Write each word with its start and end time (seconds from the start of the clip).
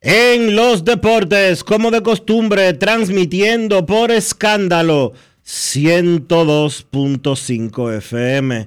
en 0.00 0.56
los 0.56 0.84
Deportes, 0.84 1.62
como 1.62 1.90
de 1.90 2.02
costumbre, 2.02 2.72
transmitiendo 2.72 3.84
por 3.84 4.10
escándalo 4.10 5.12
102.5 5.46 7.98
FM 7.98 8.66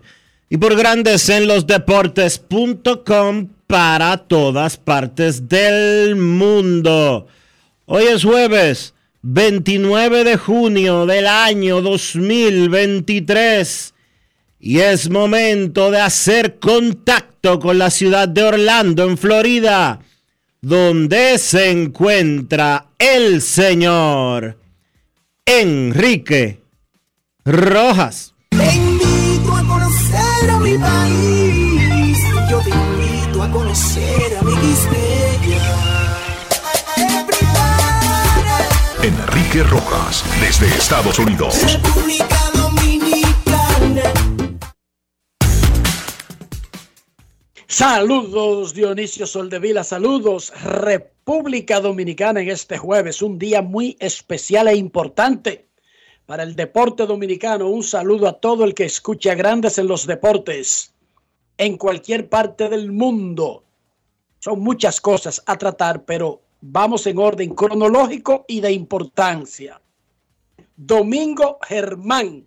y 0.49 0.57
por 0.57 0.75
Grandes 0.75 1.27
en 1.29 1.47
los 1.47 1.65
Deportes.com 1.65 3.47
para 3.65 4.17
todas 4.17 4.77
partes 4.77 5.49
del 5.49 6.15
mundo. 6.15 7.25
Hoy 7.85 8.03
es 8.03 8.23
jueves 8.23 8.93
29 9.23 10.23
de 10.23 10.37
junio 10.37 11.07
del 11.07 11.25
año 11.25 11.81
2023 11.81 13.95
y 14.59 14.79
es 14.79 15.09
momento 15.09 15.89
de 15.89 15.99
hacer 15.99 16.59
contacto 16.59 17.59
con 17.59 17.79
la 17.79 17.89
ciudad 17.89 18.27
de 18.27 18.43
Orlando, 18.43 19.05
en 19.05 19.17
Florida, 19.17 19.99
donde 20.63 21.37
se 21.39 21.71
encuentra 21.71 22.85
el 22.97 23.41
señor 23.41 24.57
Enrique 25.45 26.61
Rojas. 27.43 28.33
Te 28.49 28.73
invito 28.73 29.53
a 29.53 29.67
conocer 29.67 30.49
a 30.49 30.59
mi 30.59 30.77
país. 30.77 32.17
Yo 32.49 32.59
te 32.61 32.69
invito 32.69 33.43
a 33.43 33.51
conocer 33.51 34.37
a 34.39 34.43
mi 34.43 34.53
Enrique 39.03 39.63
Rojas, 39.63 40.23
desde 40.39 40.67
Estados 40.67 41.19
Unidos. 41.19 41.57
República 41.73 42.42
Saludos 47.75 48.75
Dionisio 48.75 49.25
Soldevila, 49.25 49.83
saludos 49.83 50.53
República 50.61 51.79
Dominicana 51.79 52.39
en 52.39 52.49
este 52.51 52.77
jueves, 52.77 53.23
un 53.23 53.39
día 53.39 53.63
muy 53.63 53.97
especial 53.99 54.67
e 54.67 54.75
importante 54.75 55.65
para 56.27 56.43
el 56.43 56.55
deporte 56.55 57.07
dominicano. 57.07 57.69
Un 57.69 57.81
saludo 57.81 58.27
a 58.27 58.33
todo 58.33 58.63
el 58.63 58.75
que 58.75 58.85
escucha 58.85 59.33
grandes 59.33 59.79
en 59.79 59.87
los 59.87 60.05
deportes 60.05 60.93
en 61.57 61.75
cualquier 61.77 62.29
parte 62.29 62.69
del 62.69 62.91
mundo. 62.91 63.63
Son 64.37 64.59
muchas 64.59 65.01
cosas 65.01 65.41
a 65.47 65.57
tratar, 65.57 66.05
pero 66.05 66.41
vamos 66.61 67.07
en 67.07 67.17
orden 67.17 67.55
cronológico 67.55 68.45
y 68.47 68.61
de 68.61 68.71
importancia. 68.71 69.81
Domingo 70.75 71.57
Germán 71.67 72.45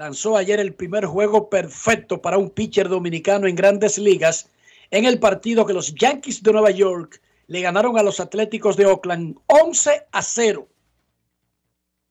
lanzó 0.00 0.36
ayer 0.38 0.58
el 0.60 0.72
primer 0.72 1.04
juego 1.04 1.50
perfecto 1.50 2.22
para 2.22 2.38
un 2.38 2.48
pitcher 2.48 2.88
dominicano 2.88 3.46
en 3.46 3.54
grandes 3.54 3.98
ligas 3.98 4.48
en 4.90 5.04
el 5.04 5.18
partido 5.18 5.66
que 5.66 5.74
los 5.74 5.94
Yankees 5.94 6.42
de 6.42 6.52
Nueva 6.52 6.70
York 6.70 7.20
le 7.48 7.60
ganaron 7.60 7.98
a 7.98 8.02
los 8.02 8.18
Atléticos 8.18 8.78
de 8.78 8.86
Oakland 8.86 9.36
11 9.46 10.06
a 10.10 10.22
0. 10.22 10.66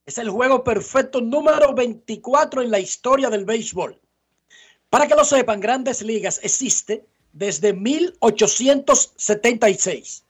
Es 0.06 0.20
el 0.20 0.30
juego 0.30 0.64
perfecto 0.64 1.20
número 1.20 1.74
24 1.74 2.62
en 2.62 2.70
la 2.70 2.80
historia 2.80 3.32
del 3.32 3.46
béisbol. 3.46 4.00
Para 4.92 5.08
que 5.08 5.16
lo 5.16 5.26
sepan, 5.26 5.60
grandes 5.60 6.04
ligas 6.04 6.40
existe 6.44 7.08
desde 7.34 7.74
1876. 7.74 10.26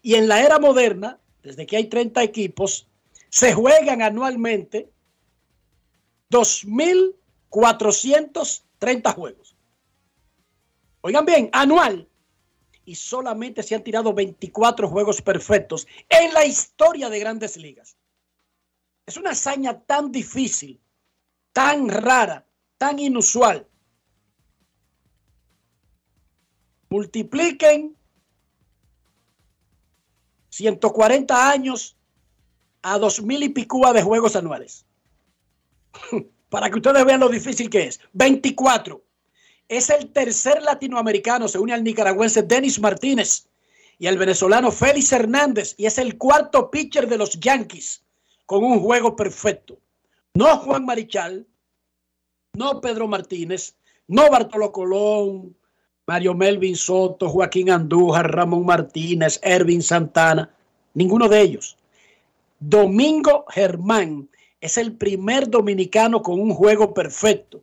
Y 0.00 0.14
en 0.14 0.28
la 0.28 0.42
era 0.42 0.58
moderna, 0.58 1.18
desde 1.42 1.66
que 1.66 1.76
hay 1.76 1.88
30 1.88 2.22
equipos, 2.22 2.88
se 3.28 3.52
juegan 3.52 4.00
anualmente 4.00 4.93
2.430 6.34 9.14
juegos. 9.14 9.56
Oigan 11.00 11.24
bien, 11.24 11.48
anual. 11.52 12.08
Y 12.84 12.96
solamente 12.96 13.62
se 13.62 13.76
han 13.76 13.84
tirado 13.84 14.12
24 14.12 14.88
juegos 14.88 15.22
perfectos 15.22 15.86
en 16.08 16.34
la 16.34 16.44
historia 16.44 17.08
de 17.08 17.20
grandes 17.20 17.56
ligas. 17.56 17.96
Es 19.06 19.16
una 19.16 19.30
hazaña 19.30 19.78
tan 19.80 20.10
difícil, 20.10 20.80
tan 21.52 21.88
rara, 21.88 22.44
tan 22.78 22.98
inusual. 22.98 23.68
Multipliquen 26.90 27.96
140 30.50 31.50
años 31.50 31.96
a 32.82 32.98
2.000 32.98 33.44
y 33.44 33.50
picúa 33.50 33.92
de 33.92 34.02
juegos 34.02 34.34
anuales. 34.36 34.84
Para 36.48 36.70
que 36.70 36.76
ustedes 36.76 37.04
vean 37.04 37.20
lo 37.20 37.28
difícil 37.28 37.68
que 37.68 37.84
es. 37.84 38.00
24. 38.12 39.02
Es 39.68 39.90
el 39.90 40.12
tercer 40.12 40.62
latinoamericano, 40.62 41.48
se 41.48 41.58
une 41.58 41.72
al 41.72 41.82
nicaragüense 41.82 42.42
Denis 42.42 42.78
Martínez 42.78 43.48
y 43.98 44.06
al 44.06 44.18
venezolano 44.18 44.70
Félix 44.70 45.12
Hernández 45.12 45.74
y 45.78 45.86
es 45.86 45.98
el 45.98 46.18
cuarto 46.18 46.70
pitcher 46.70 47.08
de 47.08 47.16
los 47.16 47.40
Yankees 47.40 48.04
con 48.46 48.62
un 48.62 48.80
juego 48.80 49.16
perfecto. 49.16 49.78
No 50.34 50.58
Juan 50.58 50.84
Marichal, 50.84 51.46
no 52.54 52.80
Pedro 52.80 53.08
Martínez, 53.08 53.74
no 54.06 54.30
Bartolo 54.30 54.70
Colón, 54.70 55.56
Mario 56.06 56.34
Melvin 56.34 56.76
Soto, 56.76 57.30
Joaquín 57.30 57.70
Andújar, 57.70 58.30
Ramón 58.30 58.66
Martínez, 58.66 59.40
Ervin 59.42 59.82
Santana, 59.82 60.54
ninguno 60.92 61.28
de 61.28 61.40
ellos. 61.40 61.76
Domingo 62.60 63.46
Germán 63.48 64.28
es 64.64 64.78
el 64.78 64.96
primer 64.96 65.50
dominicano 65.50 66.22
con 66.22 66.40
un 66.40 66.54
juego 66.54 66.94
perfecto. 66.94 67.62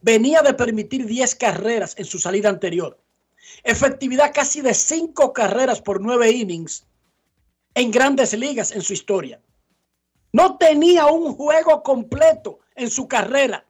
Venía 0.00 0.40
de 0.40 0.54
permitir 0.54 1.04
10 1.04 1.34
carreras 1.34 1.94
en 1.98 2.06
su 2.06 2.18
salida 2.18 2.48
anterior. 2.48 2.98
Efectividad 3.64 4.32
casi 4.32 4.62
de 4.62 4.72
5 4.72 5.34
carreras 5.34 5.82
por 5.82 6.00
9 6.00 6.30
innings 6.30 6.86
en 7.74 7.90
grandes 7.90 8.32
ligas 8.32 8.72
en 8.72 8.80
su 8.80 8.94
historia. 8.94 9.42
No 10.32 10.56
tenía 10.56 11.04
un 11.08 11.34
juego 11.34 11.82
completo 11.82 12.60
en 12.74 12.90
su 12.90 13.06
carrera. 13.06 13.66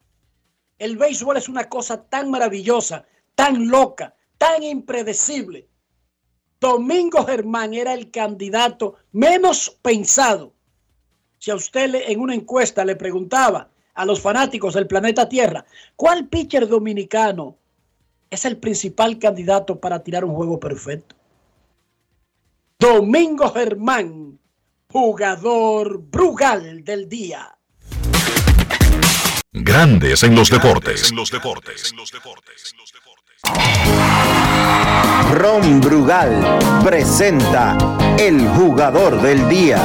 El 0.79 0.97
béisbol 0.97 1.37
es 1.37 1.49
una 1.49 1.69
cosa 1.69 2.05
tan 2.05 2.31
maravillosa, 2.31 3.07
tan 3.35 3.67
loca, 3.67 4.15
tan 4.39 4.63
impredecible. 4.63 5.67
Domingo 6.61 7.27
Germán 7.27 7.75
era 7.75 7.93
el 7.93 8.13
candidato 8.13 8.95
menos 9.11 9.77
pensado. 9.83 10.55
Si 11.39 11.51
a 11.51 11.55
usted 11.55 11.91
le- 11.91 12.11
en 12.13 12.21
una 12.21 12.35
encuesta 12.35 12.85
le 12.85 12.97
preguntaba 12.97 13.69
a 13.95 14.05
los 14.05 14.21
fanáticos 14.21 14.75
del 14.75 14.87
planeta 14.87 15.29
Tierra. 15.29 15.65
¿Cuál 15.97 16.29
pitcher 16.29 16.69
dominicano 16.69 17.57
es 18.31 18.45
el 18.45 18.57
principal 18.57 19.19
candidato 19.19 19.79
para 19.79 20.03
tirar 20.03 20.25
un 20.25 20.35
juego 20.35 20.61
perfecto? 20.61 21.17
Domingo 22.79 23.51
Germán, 23.53 24.39
jugador 24.91 26.01
Brugal 26.01 26.85
del 26.85 27.09
día. 27.09 27.57
Grandes 29.53 30.23
en 30.23 30.35
los 30.37 30.51
deportes. 30.51 31.13
Ron 35.33 35.81
Brugal 35.81 36.59
presenta 36.85 37.77
el 38.19 38.47
jugador 38.51 39.21
del 39.21 39.49
día. 39.49 39.81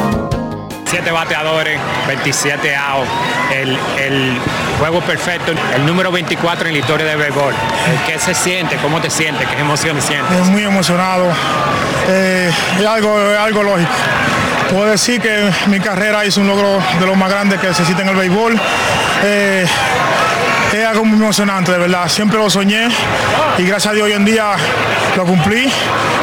7 0.94 1.10
bateadores, 1.10 1.80
27 2.06 2.75
outs, 2.75 3.10
el, 3.51 3.75
el, 3.98 4.38
juego 4.78 5.01
perfecto, 5.01 5.51
el 5.74 5.86
número 5.88 6.12
24 6.12 6.68
en 6.68 6.74
la 6.74 6.80
historia 6.81 7.07
de 7.07 7.16
béisbol. 7.16 7.51
¿Qué 8.06 8.19
se 8.19 8.36
siente? 8.36 8.75
¿Cómo 8.78 9.01
te 9.01 9.10
sientes? 9.10 9.48
¿Qué 9.48 9.60
emoción 9.60 10.00
sientes? 10.00 10.45
Muy 10.50 10.63
emocionado, 10.63 11.25
eh, 12.07 12.51
es 12.80 12.86
algo, 12.86 13.12
algo 13.40 13.63
lógico. 13.63 13.90
Puedo 14.69 14.86
decir 14.86 15.19
que 15.19 15.51
mi 15.66 15.80
carrera 15.80 16.24
hizo 16.25 16.42
un 16.42 16.48
logro 16.48 16.80
de 17.00 17.06
los 17.07 17.18
más 17.18 17.31
grandes 17.31 17.60
que 17.60 17.74
se 17.74 17.81
existe 17.81 18.04
en 18.04 18.10
el 18.10 18.16
béisbol. 18.16 18.62
Eh, 19.24 19.66
es 20.74 20.86
algo 20.86 21.06
muy 21.06 21.20
emocionante, 21.20 21.72
de 21.72 21.78
verdad. 21.78 22.10
Siempre 22.10 22.38
lo 22.38 22.50
soñé 22.50 22.88
y 23.58 23.64
gracias 23.64 23.92
a 23.92 23.96
Dios 23.96 24.08
hoy 24.08 24.14
en 24.14 24.25
día 24.25 24.56
lo 25.16 25.25
cumplí 25.25 25.72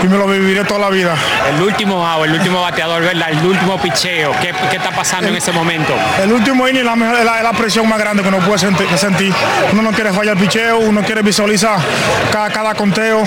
y 0.03 0.09
me 0.09 0.19
lo 0.19 0.27
viviré 0.27 0.65
toda 0.65 0.81
la 0.81 0.91
vida. 0.91 1.15
El 1.49 1.63
último 1.63 2.07
out, 2.07 2.27
el 2.27 2.35
último 2.35 2.61
bateador, 2.61 3.03
¿verdad? 3.03 3.31
El 3.31 3.47
último 3.47 3.81
picheo. 3.81 4.33
¿Qué, 4.41 4.53
qué 4.71 4.77
está 4.77 4.91
pasando 4.91 5.29
el, 5.29 5.35
en 5.35 5.39
ese 5.39 5.53
momento? 5.53 5.95
El 6.23 6.33
último 6.33 6.67
inning 6.69 6.81
es 6.81 6.87
la, 6.87 7.25
la, 7.25 7.43
la, 7.43 7.53
presión 7.53 7.89
más 7.89 7.99
grande 7.99 8.23
que 8.23 8.29
uno 8.29 8.39
puede 8.39 8.59
sentir. 8.59 9.33
Uno 9.73 9.83
no 9.83 9.93
quiere 9.93 10.13
fallar 10.13 10.37
el 10.37 10.43
picheo, 10.43 10.79
uno 10.79 11.03
quiere 11.03 11.23
visualizar 11.23 11.79
cada, 12.33 12.51
cada 12.51 12.75
conteo. 12.75 13.23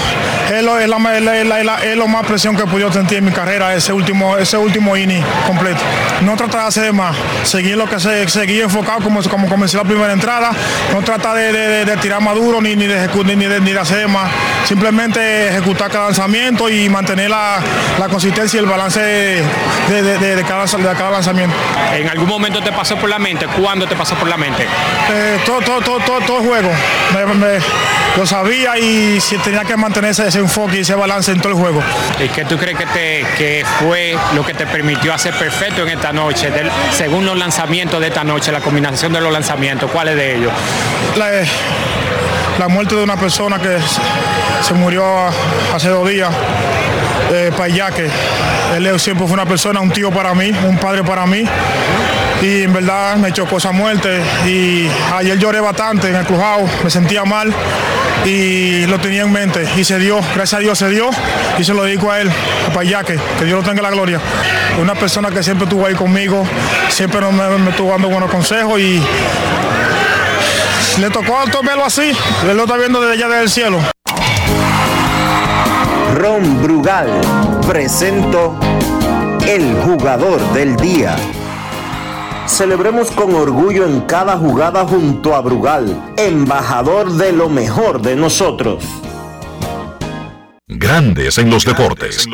Es 0.53 0.61
lo, 0.63 0.77
es, 0.77 0.89
la, 0.89 1.83
es 1.83 1.95
lo 1.95 2.07
más 2.07 2.25
presión 2.25 2.55
que 2.55 2.63
he 2.63 2.67
podido 2.67 2.91
sentir 2.91 3.19
en 3.19 3.25
mi 3.25 3.31
carrera, 3.31 3.73
ese 3.73 3.93
último, 3.93 4.37
ese 4.37 4.57
último 4.57 4.97
inning 4.97 5.23
completo. 5.47 5.81
No 6.21 6.35
tratar 6.35 6.61
de 6.61 6.67
hacer 6.67 6.93
más, 6.93 7.15
seguir 7.43 7.77
lo 7.77 7.87
que 7.87 7.99
se, 7.99 8.27
seguir 8.27 8.63
enfocado 8.63 9.01
como, 9.01 9.21
como 9.23 9.47
comencé 9.47 9.77
la 9.77 9.83
primera 9.83 10.11
entrada, 10.11 10.51
no 10.91 11.01
trata 11.13 11.35
de, 11.35 11.53
de, 11.53 11.85
de, 11.85 11.97
tirar 11.97 12.21
más 12.21 12.33
duro 12.33 12.59
ni, 12.59 12.75
ni, 12.75 12.87
de, 12.87 13.07
ni, 13.23 13.45
de, 13.45 13.61
ni 13.61 13.71
de 13.71 13.79
hacer 13.79 14.07
más, 14.07 14.31
simplemente 14.65 15.49
ejecutar 15.49 15.91
cada 15.91 16.05
lanzamiento 16.05 16.69
y 16.69 16.89
mantener 16.89 17.29
la, 17.29 17.59
la 17.99 18.07
consistencia 18.07 18.57
y 18.57 18.63
el 18.63 18.69
balance 18.69 18.99
de, 18.99 19.43
cada, 20.47 20.65
de, 20.65 20.95
cada, 20.97 21.11
lanzamiento. 21.11 21.55
¿En 21.93 22.09
algún 22.09 22.27
momento 22.27 22.61
te 22.61 22.71
pasó 22.71 22.95
por 22.95 23.09
la 23.09 23.19
mente? 23.19 23.45
¿Cuándo 23.45 23.85
te 23.85 23.95
pasó 23.95 24.15
por 24.15 24.27
la 24.27 24.37
mente? 24.37 24.63
Eh, 24.63 25.37
todo, 25.45 25.61
todo, 25.61 25.81
todo, 25.81 25.99
todo, 25.99 26.19
todo 26.21 26.39
el 26.39 26.47
juego. 26.47 26.71
Me, 27.13 27.33
me, 27.35 27.59
lo 28.17 28.25
sabía 28.25 28.77
y 28.77 29.19
si 29.19 29.37
tenía 29.37 29.63
que 29.65 29.75
mantener 29.75 30.11
ese, 30.11 30.27
ese, 30.27 30.39
enfoque 30.39 30.77
y 30.77 30.79
ese 30.81 30.95
balance 30.95 31.31
en 31.31 31.39
todo 31.39 31.49
el 31.49 31.59
juego. 31.59 31.81
¿Y 32.23 32.29
qué 32.29 32.45
tú 32.45 32.57
crees 32.57 32.77
que, 32.77 32.85
te, 32.87 33.25
que 33.37 33.65
fue 33.79 34.17
lo 34.35 34.45
que 34.45 34.53
te 34.53 34.65
permitió 34.65 35.13
hacer 35.13 35.33
perfecto 35.35 35.83
en 35.83 35.89
esta 35.89 36.11
noche, 36.11 36.49
del, 36.49 36.71
según 36.91 37.25
los 37.25 37.37
lanzamientos 37.37 37.99
de 37.99 38.07
esta 38.07 38.23
noche, 38.23 38.51
la 38.51 38.61
combinación 38.61 39.13
de 39.13 39.21
los 39.21 39.31
lanzamientos? 39.31 39.89
¿Cuáles 39.91 40.15
de 40.15 40.37
ellos? 40.37 40.51
La, 41.17 41.29
la 42.59 42.67
muerte 42.67 42.95
de 42.95 43.03
una 43.03 43.17
persona 43.17 43.59
que 43.59 43.77
se 44.61 44.73
murió 44.73 45.03
hace 45.73 45.89
dos 45.89 46.07
días, 46.07 46.29
eh, 47.31 47.51
Payaque. 47.55 48.09
Él 48.75 48.99
siempre 48.99 49.25
fue 49.27 49.33
una 49.33 49.45
persona, 49.45 49.79
un 49.81 49.91
tío 49.91 50.11
para 50.11 50.33
mí, 50.33 50.51
un 50.65 50.77
padre 50.77 51.03
para 51.03 51.25
mí. 51.25 51.43
Y 52.41 52.63
en 52.63 52.73
verdad 52.73 53.15
me 53.17 53.31
chocó 53.31 53.57
esa 53.57 53.71
muerte. 53.71 54.21
Y 54.45 54.87
ayer 55.13 55.37
lloré 55.37 55.59
bastante 55.59 56.09
en 56.09 56.15
el 56.15 56.25
crujado, 56.25 56.63
me 56.83 56.89
sentía 56.89 57.23
mal 57.25 57.53
y 58.25 58.85
lo 58.85 58.99
tenía 58.99 59.23
en 59.23 59.31
mente. 59.31 59.67
Y 59.77 59.83
se 59.83 59.99
dio, 59.99 60.19
gracias 60.35 60.53
a 60.53 60.59
Dios 60.59 60.77
se 60.77 60.89
dio. 60.89 61.09
Y 61.57 61.63
se 61.63 61.73
lo 61.73 61.83
dedico 61.83 62.11
a 62.11 62.21
él, 62.21 62.31
a 62.69 62.73
Payaque, 62.73 63.19
que 63.37 63.45
Dios 63.45 63.63
lo 63.63 63.69
tenga 63.69 63.81
la 63.81 63.91
gloria. 63.91 64.19
Una 64.81 64.95
persona 64.95 65.29
que 65.29 65.43
siempre 65.43 65.65
estuvo 65.65 65.85
ahí 65.85 65.95
conmigo, 65.95 66.45
siempre 66.89 67.21
me, 67.31 67.57
me 67.59 67.69
estuvo 67.71 67.91
dando 67.91 68.09
buenos 68.09 68.29
consejos 68.31 68.79
y 68.79 69.01
le 70.99 71.09
tocó 71.09 71.35
tomarlo 71.51 71.85
así, 71.85 72.11
él 72.47 72.57
lo 72.57 72.63
está 72.63 72.77
viendo 72.77 73.01
desde 73.01 73.23
allá 73.23 73.35
del 73.39 73.49
cielo. 73.49 73.79
Ron 76.15 76.61
Brugal 76.61 77.09
presento 77.67 78.55
el 79.47 79.75
jugador 79.81 80.39
del 80.53 80.75
día. 80.77 81.15
Celebremos 82.45 83.09
con 83.11 83.33
orgullo 83.33 83.85
en 83.85 84.01
cada 84.01 84.37
jugada 84.37 84.85
junto 84.85 85.35
a 85.35 85.41
Brugal, 85.41 86.13
embajador 86.17 87.11
de 87.13 87.31
lo 87.31 87.49
mejor 87.49 88.01
de 88.01 88.15
nosotros. 88.15 88.83
Grandes 90.67 91.37
en 91.37 91.49
los 91.49 91.65
deportes. 91.65 92.27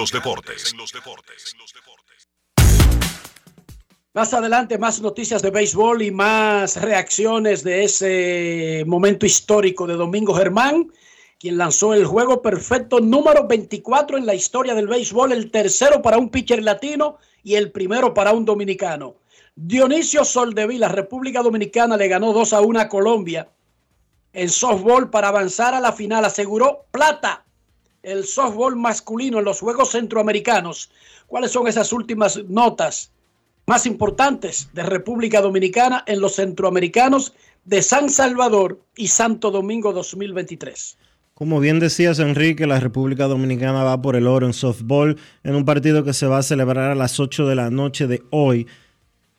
Más 4.20 4.34
adelante, 4.34 4.78
más 4.78 5.00
noticias 5.00 5.42
de 5.42 5.50
béisbol 5.50 6.02
y 6.02 6.12
más 6.12 6.76
reacciones 6.76 7.64
de 7.64 7.86
ese 7.86 8.84
momento 8.86 9.26
histórico 9.26 9.88
de 9.88 9.94
Domingo 9.94 10.34
Germán, 10.34 10.92
quien 11.40 11.58
lanzó 11.58 11.94
el 11.94 12.06
juego 12.06 12.42
perfecto 12.42 13.00
número 13.00 13.48
24 13.48 14.18
en 14.18 14.26
la 14.26 14.36
historia 14.36 14.76
del 14.76 14.88
béisbol, 14.88 15.32
el 15.32 15.50
tercero 15.50 16.02
para 16.02 16.18
un 16.18 16.28
pitcher 16.28 16.62
latino 16.62 17.16
y 17.44 17.56
el 17.56 17.72
primero 17.72 18.14
para 18.14 18.34
un 18.34 18.44
dominicano. 18.44 19.16
Dionisio 19.56 20.26
Soldevila, 20.26 20.90
República 20.90 21.42
Dominicana, 21.42 21.96
le 21.96 22.10
ganó 22.10 22.34
2 22.34 22.52
a 22.52 22.60
1 22.60 22.78
a 22.78 22.90
Colombia 22.90 23.48
en 24.34 24.50
softball 24.50 25.10
para 25.10 25.30
avanzar 25.30 25.74
a 25.74 25.80
la 25.80 25.94
final. 25.94 26.26
Aseguró 26.26 26.88
plata 26.92 27.46
el 28.04 28.26
softball 28.26 28.76
masculino 28.76 29.40
en 29.40 29.46
los 29.46 29.62
Juegos 29.62 29.92
Centroamericanos. 29.92 30.92
¿Cuáles 31.26 31.52
son 31.52 31.70
esas 31.70 31.94
últimas 31.94 32.36
notas? 32.50 33.14
Más 33.70 33.86
importantes 33.86 34.72
de 34.74 34.82
República 34.82 35.42
Dominicana 35.42 36.04
en 36.08 36.22
los 36.22 36.38
centroamericanos 36.38 37.34
de 37.66 37.84
San 37.84 38.10
Salvador 38.10 38.82
y 38.98 39.10
Santo 39.10 39.52
Domingo 39.52 39.94
2023. 39.94 40.98
Como 41.36 41.60
bien 41.60 41.80
decías, 41.80 42.18
Enrique, 42.18 42.66
la 42.66 42.80
República 42.80 43.28
Dominicana 43.28 43.84
va 43.84 44.02
por 44.02 44.16
el 44.16 44.26
oro 44.26 44.48
en 44.48 44.54
softball 44.54 45.18
en 45.44 45.54
un 45.54 45.66
partido 45.66 46.04
que 46.04 46.14
se 46.14 46.26
va 46.26 46.40
a 46.40 46.44
celebrar 46.44 46.90
a 46.90 46.96
las 46.96 47.20
8 47.20 47.46
de 47.46 47.56
la 47.56 47.70
noche 47.70 48.08
de 48.08 48.24
hoy, 48.32 48.66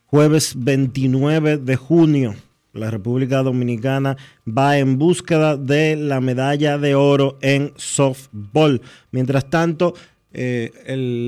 jueves 0.07 0.55
29 0.57 1.59
de 1.59 1.75
junio. 1.75 2.37
La 2.73 2.89
República 2.89 3.43
Dominicana 3.43 4.17
va 4.47 4.79
en 4.79 4.97
búsqueda 4.97 5.57
de 5.57 5.97
la 5.97 6.21
medalla 6.21 6.79
de 6.79 6.95
oro 6.95 7.37
en 7.43 7.73
softball. 7.75 8.81
Mientras 9.11 9.51
tanto, 9.51 9.95
eh, 10.33 10.71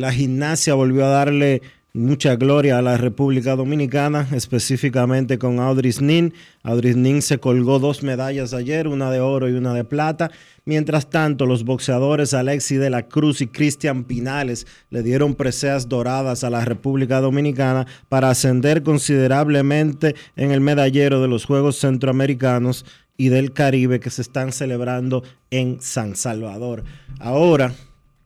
la 0.01 0.13
gimnasia 0.13 0.75
volvió 0.75 1.05
a 1.05 1.09
darle 1.09 1.63
mucha 1.95 2.37
gloria 2.37 2.79
a 2.79 2.83
la 2.83 2.97
República 2.97 3.55
Dominicana, 3.55 4.27
específicamente 4.33 5.39
con 5.39 5.61
Audrey 5.61 5.93
Nin. 6.01 6.33
Audrey 6.63 6.95
Nin 6.95 7.21
se 7.21 7.39
colgó 7.39 7.79
dos 7.79 8.03
medallas 8.03 8.55
ayer, 8.55 8.89
una 8.89 9.11
de 9.11 9.21
oro 9.21 9.49
y 9.49 9.53
una 9.53 9.75
de 9.75 9.85
plata. 9.85 10.31
Mientras 10.65 11.11
tanto, 11.11 11.45
los 11.45 11.65
boxeadores 11.65 12.33
Alexi 12.33 12.77
de 12.77 12.89
la 12.89 13.09
Cruz 13.09 13.43
y 13.43 13.47
Cristian 13.47 14.05
Pinales 14.05 14.67
le 14.91 15.03
dieron 15.03 15.35
preseas 15.35 15.89
doradas 15.89 16.45
a 16.45 16.51
la 16.51 16.65
República 16.65 17.21
Dominicana 17.21 17.87
para 18.09 18.31
ascender 18.31 18.83
considerablemente 18.83 20.15
en 20.37 20.53
el 20.53 20.61
medallero 20.61 21.21
de 21.21 21.29
los 21.29 21.45
Juegos 21.45 21.79
Centroamericanos 21.79 22.87
y 23.19 23.29
del 23.29 23.53
Caribe 23.53 24.01
que 24.01 24.11
se 24.11 24.23
están 24.23 24.53
celebrando 24.53 25.23
en 25.51 25.81
San 25.83 26.17
Salvador. 26.17 26.85
Ahora, 27.19 27.75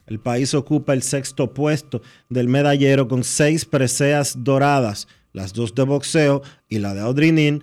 el 0.06 0.20
país 0.20 0.54
ocupa 0.54 0.92
el 0.92 1.02
sexto 1.02 1.52
puesto 1.52 2.02
del 2.28 2.48
medallero 2.48 3.08
con 3.08 3.24
seis 3.24 3.64
preseas 3.64 4.44
doradas, 4.44 5.08
las 5.32 5.52
dos 5.52 5.74
de 5.74 5.82
boxeo 5.82 6.42
y 6.68 6.78
la 6.78 6.94
de 6.94 7.00
Audrinin, 7.00 7.62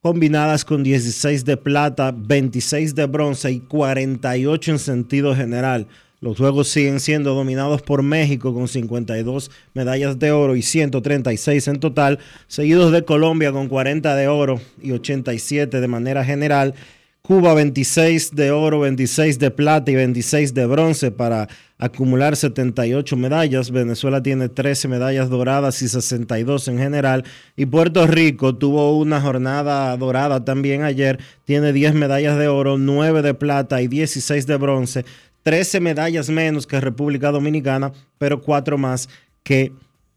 combinadas 0.00 0.64
con 0.64 0.82
16 0.82 1.44
de 1.44 1.56
plata, 1.56 2.12
26 2.12 2.94
de 2.94 3.06
bronce 3.06 3.52
y 3.52 3.60
48 3.60 4.72
en 4.72 4.78
sentido 4.78 5.34
general. 5.34 5.86
Los 6.20 6.36
juegos 6.36 6.68
siguen 6.68 7.00
siendo 7.00 7.34
dominados 7.34 7.82
por 7.82 8.02
México 8.02 8.54
con 8.54 8.68
52 8.68 9.50
medallas 9.74 10.18
de 10.18 10.30
oro 10.30 10.54
y 10.54 10.62
136 10.62 11.66
en 11.68 11.80
total, 11.80 12.18
seguidos 12.46 12.92
de 12.92 13.04
Colombia 13.04 13.50
con 13.50 13.68
40 13.68 14.14
de 14.14 14.28
oro 14.28 14.60
y 14.80 14.92
87 14.92 15.80
de 15.80 15.88
manera 15.88 16.24
general 16.24 16.74
Cuba 17.24 17.54
26 17.54 18.34
de 18.34 18.50
oro, 18.50 18.80
26 18.80 19.38
de 19.38 19.52
plata 19.52 19.92
y 19.92 19.94
26 19.94 20.54
de 20.54 20.66
bronce 20.66 21.12
para 21.12 21.48
acumular 21.78 22.34
78 22.34 23.16
medallas. 23.16 23.70
Venezuela 23.70 24.24
tiene 24.24 24.48
13 24.48 24.88
medallas 24.88 25.30
doradas 25.30 25.80
y 25.82 25.88
62 25.88 26.66
en 26.66 26.78
general. 26.78 27.24
Y 27.54 27.66
Puerto 27.66 28.08
Rico 28.08 28.56
tuvo 28.56 28.98
una 28.98 29.20
jornada 29.20 29.96
dorada 29.96 30.44
también 30.44 30.82
ayer. 30.82 31.20
Tiene 31.44 31.72
10 31.72 31.94
medallas 31.94 32.36
de 32.38 32.48
oro, 32.48 32.76
9 32.76 33.22
de 33.22 33.34
plata 33.34 33.80
y 33.80 33.86
16 33.86 34.48
de 34.48 34.56
bronce. 34.56 35.04
13 35.44 35.78
medallas 35.78 36.28
menos 36.28 36.66
que 36.66 36.80
República 36.80 37.30
Dominicana, 37.30 37.92
pero 38.18 38.40
4 38.40 38.78
más 38.78 39.08
que... 39.44 39.72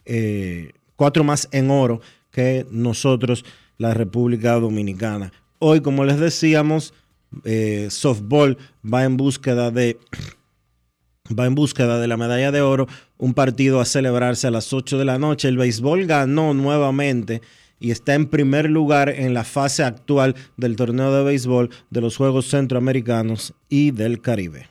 Eh, 0.05 0.71
más 1.23 1.49
en 1.51 1.69
oro 1.69 2.01
que 2.31 2.65
nosotros 2.71 3.45
la 3.77 3.93
República 3.93 4.53
Dominicana. 4.53 5.31
Hoy, 5.67 5.81
como 5.81 6.05
les 6.05 6.19
decíamos, 6.19 6.93
eh, 7.43 7.87
softball 7.89 8.55
va 8.85 9.03
en 9.03 9.17
búsqueda 9.17 9.71
de 9.71 9.97
va 11.27 11.47
en 11.47 11.55
búsqueda 11.55 11.99
de 11.99 12.07
la 12.07 12.17
medalla 12.17 12.51
de 12.51 12.61
oro, 12.61 12.85
un 13.17 13.33
partido 13.33 13.79
a 13.79 13.85
celebrarse 13.85 14.45
a 14.45 14.51
las 14.51 14.73
8 14.73 14.99
de 14.99 15.05
la 15.05 15.17
noche. 15.17 15.47
El 15.47 15.57
béisbol 15.57 16.05
ganó 16.05 16.53
nuevamente 16.53 17.41
y 17.79 17.89
está 17.89 18.13
en 18.13 18.27
primer 18.27 18.69
lugar 18.69 19.09
en 19.09 19.33
la 19.33 19.43
fase 19.43 19.83
actual 19.83 20.35
del 20.55 20.75
torneo 20.75 21.11
de 21.11 21.23
béisbol 21.23 21.71
de 21.89 22.01
los 22.01 22.15
Juegos 22.15 22.47
Centroamericanos 22.47 23.55
y 23.67 23.89
del 23.89 24.21
Caribe. 24.21 24.69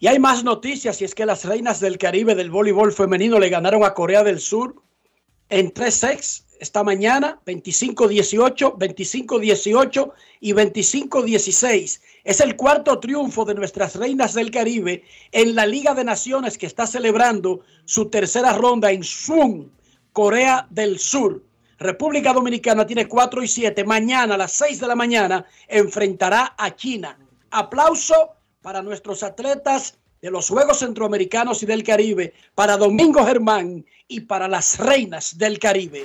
Y 0.00 0.08
hay 0.08 0.18
más 0.18 0.42
noticias, 0.42 1.00
y 1.00 1.04
es 1.04 1.14
que 1.14 1.26
las 1.26 1.44
reinas 1.44 1.78
del 1.78 1.96
Caribe 1.96 2.34
del 2.34 2.50
voleibol 2.50 2.90
femenino 2.90 3.38
le 3.38 3.50
ganaron 3.50 3.84
a 3.84 3.94
Corea 3.94 4.24
del 4.24 4.40
Sur 4.40 4.82
en 5.48 5.72
tres 5.72 5.94
sets 5.94 6.44
esta 6.60 6.82
mañana, 6.82 7.40
25-18, 7.44 8.78
25-18 8.78 10.12
y 10.40 10.52
25-16. 10.52 12.00
Es 12.24 12.40
el 12.40 12.56
cuarto 12.56 12.98
triunfo 13.00 13.44
de 13.44 13.54
nuestras 13.54 13.96
reinas 13.96 14.34
del 14.34 14.50
Caribe 14.50 15.04
en 15.32 15.54
la 15.54 15.66
Liga 15.66 15.94
de 15.94 16.04
Naciones 16.04 16.56
que 16.56 16.66
está 16.66 16.86
celebrando 16.86 17.60
su 17.84 18.08
tercera 18.08 18.52
ronda 18.52 18.90
en 18.92 19.04
Sun, 19.04 19.70
Corea 20.12 20.66
del 20.70 20.98
Sur. 20.98 21.42
República 21.78 22.32
Dominicana 22.32 22.86
tiene 22.86 23.08
4 23.08 23.42
y 23.42 23.48
7. 23.48 23.84
Mañana 23.84 24.36
a 24.36 24.38
las 24.38 24.52
6 24.52 24.80
de 24.80 24.86
la 24.86 24.94
mañana 24.94 25.44
enfrentará 25.68 26.54
a 26.56 26.74
China. 26.74 27.18
Aplauso 27.50 28.30
para 28.62 28.80
nuestros 28.80 29.22
atletas 29.22 29.98
de 30.24 30.30
los 30.30 30.48
Juegos 30.48 30.78
Centroamericanos 30.78 31.62
y 31.62 31.66
del 31.66 31.84
Caribe, 31.84 32.32
para 32.54 32.78
Domingo 32.78 33.26
Germán 33.26 33.84
y 34.08 34.20
para 34.20 34.48
las 34.48 34.78
reinas 34.78 35.36
del 35.36 35.58
Caribe. 35.58 36.04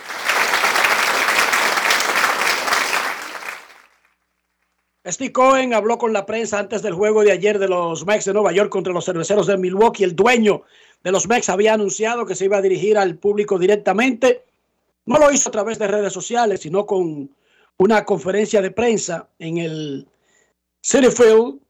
Steve 5.07 5.31
Cohen 5.31 5.73
habló 5.73 5.97
con 5.97 6.11
la 6.11 6.25
prensa 6.25 6.59
antes 6.59 6.81
del 6.81 6.95
juego 6.95 7.23
de 7.23 7.31
ayer 7.31 7.59
de 7.59 7.69
los 7.69 8.05
Mex 8.05 8.25
de 8.25 8.33
Nueva 8.33 8.51
York 8.51 8.69
contra 8.69 8.91
los 8.91 9.05
cerveceros 9.05 9.47
de 9.47 9.55
Milwaukee. 9.55 10.03
El 10.03 10.17
dueño 10.17 10.63
de 11.01 11.13
los 11.13 11.25
Mex 11.29 11.47
había 11.47 11.75
anunciado 11.75 12.25
que 12.25 12.35
se 12.35 12.43
iba 12.43 12.57
a 12.57 12.61
dirigir 12.61 12.97
al 12.97 13.15
público 13.15 13.57
directamente. 13.57 14.43
No 15.05 15.17
lo 15.17 15.31
hizo 15.31 15.47
a 15.47 15.53
través 15.53 15.79
de 15.79 15.87
redes 15.87 16.11
sociales, 16.11 16.59
sino 16.59 16.85
con 16.85 17.33
una 17.77 18.03
conferencia 18.03 18.61
de 18.61 18.71
prensa 18.71 19.29
en 19.39 19.59
el 19.59 20.07
City 20.81 21.07
Field 21.07 21.61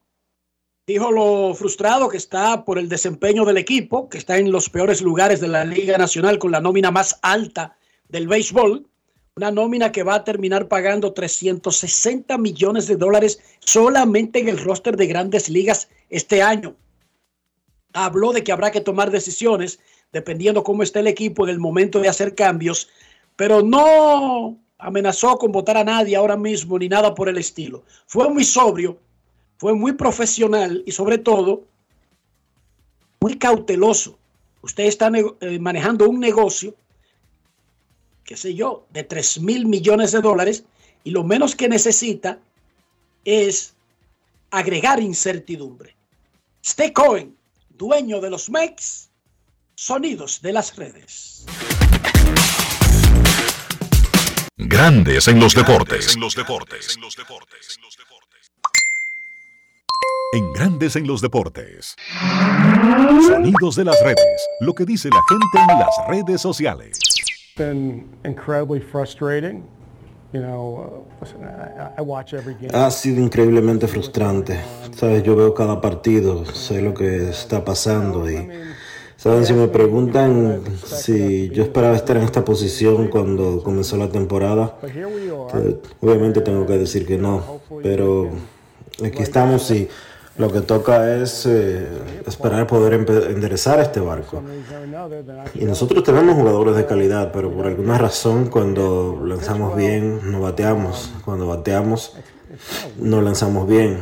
dijo 0.90 1.12
lo 1.12 1.54
frustrado 1.54 2.08
que 2.08 2.16
está 2.16 2.64
por 2.64 2.76
el 2.76 2.88
desempeño 2.88 3.44
del 3.44 3.58
equipo, 3.58 4.08
que 4.08 4.18
está 4.18 4.38
en 4.38 4.50
los 4.50 4.68
peores 4.68 5.00
lugares 5.02 5.40
de 5.40 5.46
la 5.46 5.64
Liga 5.64 5.96
Nacional 5.96 6.40
con 6.40 6.50
la 6.50 6.60
nómina 6.60 6.90
más 6.90 7.20
alta 7.22 7.76
del 8.08 8.26
béisbol, 8.26 8.88
una 9.36 9.52
nómina 9.52 9.92
que 9.92 10.02
va 10.02 10.16
a 10.16 10.24
terminar 10.24 10.66
pagando 10.66 11.12
360 11.12 12.36
millones 12.38 12.88
de 12.88 12.96
dólares 12.96 13.40
solamente 13.60 14.40
en 14.40 14.48
el 14.48 14.58
roster 14.58 14.96
de 14.96 15.06
grandes 15.06 15.48
ligas 15.48 15.88
este 16.08 16.42
año. 16.42 16.74
Habló 17.92 18.32
de 18.32 18.42
que 18.42 18.50
habrá 18.50 18.72
que 18.72 18.80
tomar 18.80 19.12
decisiones 19.12 19.78
dependiendo 20.12 20.64
cómo 20.64 20.82
esté 20.82 20.98
el 20.98 21.06
equipo 21.06 21.44
en 21.44 21.50
el 21.50 21.60
momento 21.60 22.00
de 22.00 22.08
hacer 22.08 22.34
cambios, 22.34 22.88
pero 23.36 23.62
no 23.62 24.58
amenazó 24.76 25.38
con 25.38 25.52
votar 25.52 25.76
a 25.76 25.84
nadie 25.84 26.16
ahora 26.16 26.36
mismo 26.36 26.80
ni 26.80 26.88
nada 26.88 27.14
por 27.14 27.28
el 27.28 27.38
estilo. 27.38 27.84
Fue 28.06 28.28
muy 28.28 28.42
sobrio 28.42 28.98
fue 29.60 29.74
muy 29.74 29.92
profesional 29.92 30.82
y 30.86 30.92
sobre 30.92 31.18
todo 31.18 31.64
muy 33.20 33.36
cauteloso. 33.36 34.18
Usted 34.62 34.84
está 34.84 35.12
eh, 35.14 35.58
manejando 35.58 36.08
un 36.08 36.18
negocio, 36.18 36.74
qué 38.24 38.38
sé 38.38 38.54
yo, 38.54 38.86
de 38.88 39.04
3 39.04 39.42
mil 39.42 39.66
millones 39.66 40.12
de 40.12 40.22
dólares 40.22 40.64
y 41.04 41.10
lo 41.10 41.24
menos 41.24 41.54
que 41.54 41.68
necesita 41.68 42.38
es 43.26 43.74
agregar 44.50 44.98
incertidumbre. 44.98 45.94
Steve 46.64 46.94
Cohen, 46.94 47.36
dueño 47.68 48.22
de 48.22 48.30
los 48.30 48.48
MEX, 48.48 49.10
sonidos 49.74 50.40
de 50.40 50.54
las 50.54 50.74
redes. 50.74 51.44
Grandes 54.56 55.28
en 55.28 55.38
los 55.38 55.54
deportes. 55.54 56.14
En 56.14 56.20
los 56.22 56.34
deportes. 56.34 56.96
En 60.32 60.52
Grandes 60.52 60.94
en 60.94 61.06
los 61.08 61.20
Deportes. 61.20 61.96
Sonidos 63.26 63.74
de 63.74 63.84
las 63.84 64.00
redes, 64.02 64.48
lo 64.60 64.74
que 64.74 64.84
dice 64.84 65.08
la 65.08 65.20
gente 65.28 65.72
en 65.72 65.78
las 65.78 66.08
redes 66.08 66.40
sociales. 66.40 66.98
Ha 72.72 72.90
sido 72.92 73.20
increíblemente 73.20 73.88
frustrante. 73.88 74.60
Sabes, 74.94 75.24
yo 75.24 75.34
veo 75.34 75.52
cada 75.52 75.80
partido, 75.80 76.44
sé 76.46 76.80
lo 76.80 76.94
que 76.94 77.30
está 77.30 77.64
pasando 77.64 78.30
y 78.30 78.48
saben 79.16 79.44
si 79.44 79.52
me 79.52 79.66
preguntan 79.66 80.62
si 80.84 81.50
yo 81.50 81.64
esperaba 81.64 81.96
estar 81.96 82.16
en 82.16 82.22
esta 82.22 82.44
posición 82.44 83.08
cuando 83.08 83.64
comenzó 83.64 83.96
la 83.96 84.08
temporada, 84.08 84.78
eh, 84.84 85.80
obviamente 86.00 86.40
tengo 86.40 86.64
que 86.64 86.78
decir 86.78 87.04
que 87.04 87.18
no, 87.18 87.60
pero 87.82 88.30
aquí 89.04 89.22
estamos 89.22 89.70
y 89.70 89.88
lo 90.36 90.50
que 90.50 90.62
toca 90.62 91.16
es 91.16 91.44
eh, 91.46 91.86
esperar 92.26 92.66
poder 92.66 92.94
enderezar 92.94 93.78
este 93.80 94.00
barco. 94.00 94.42
Y 95.54 95.64
nosotros 95.64 96.02
tenemos 96.02 96.34
jugadores 96.34 96.76
de 96.76 96.86
calidad, 96.86 97.30
pero 97.32 97.50
por 97.50 97.66
alguna 97.66 97.98
razón 97.98 98.46
cuando 98.46 99.20
lanzamos 99.24 99.76
bien 99.76 100.30
no 100.30 100.40
bateamos. 100.40 101.12
Cuando 101.24 101.46
bateamos 101.46 102.16
no 102.98 103.20
lanzamos 103.20 103.68
bien. 103.68 104.00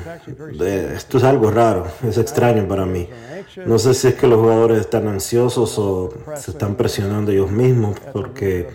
Esto 0.94 1.18
es 1.18 1.24
algo 1.24 1.50
raro, 1.50 1.86
es 2.06 2.18
extraño 2.18 2.68
para 2.68 2.86
mí. 2.86 3.08
No 3.66 3.78
sé 3.78 3.94
si 3.94 4.08
es 4.08 4.14
que 4.14 4.26
los 4.26 4.40
jugadores 4.40 4.80
están 4.80 5.08
ansiosos 5.08 5.78
o 5.78 6.10
se 6.36 6.52
están 6.52 6.76
presionando 6.76 7.32
ellos 7.32 7.50
mismos 7.50 7.98
porque 8.12 8.68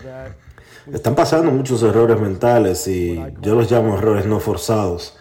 están 0.92 1.14
pasando 1.14 1.50
muchos 1.50 1.82
errores 1.82 2.20
mentales 2.20 2.86
y 2.88 3.22
yo 3.40 3.54
los 3.54 3.70
llamo 3.70 3.96
errores 3.96 4.26
no 4.26 4.38
forzados 4.38 5.16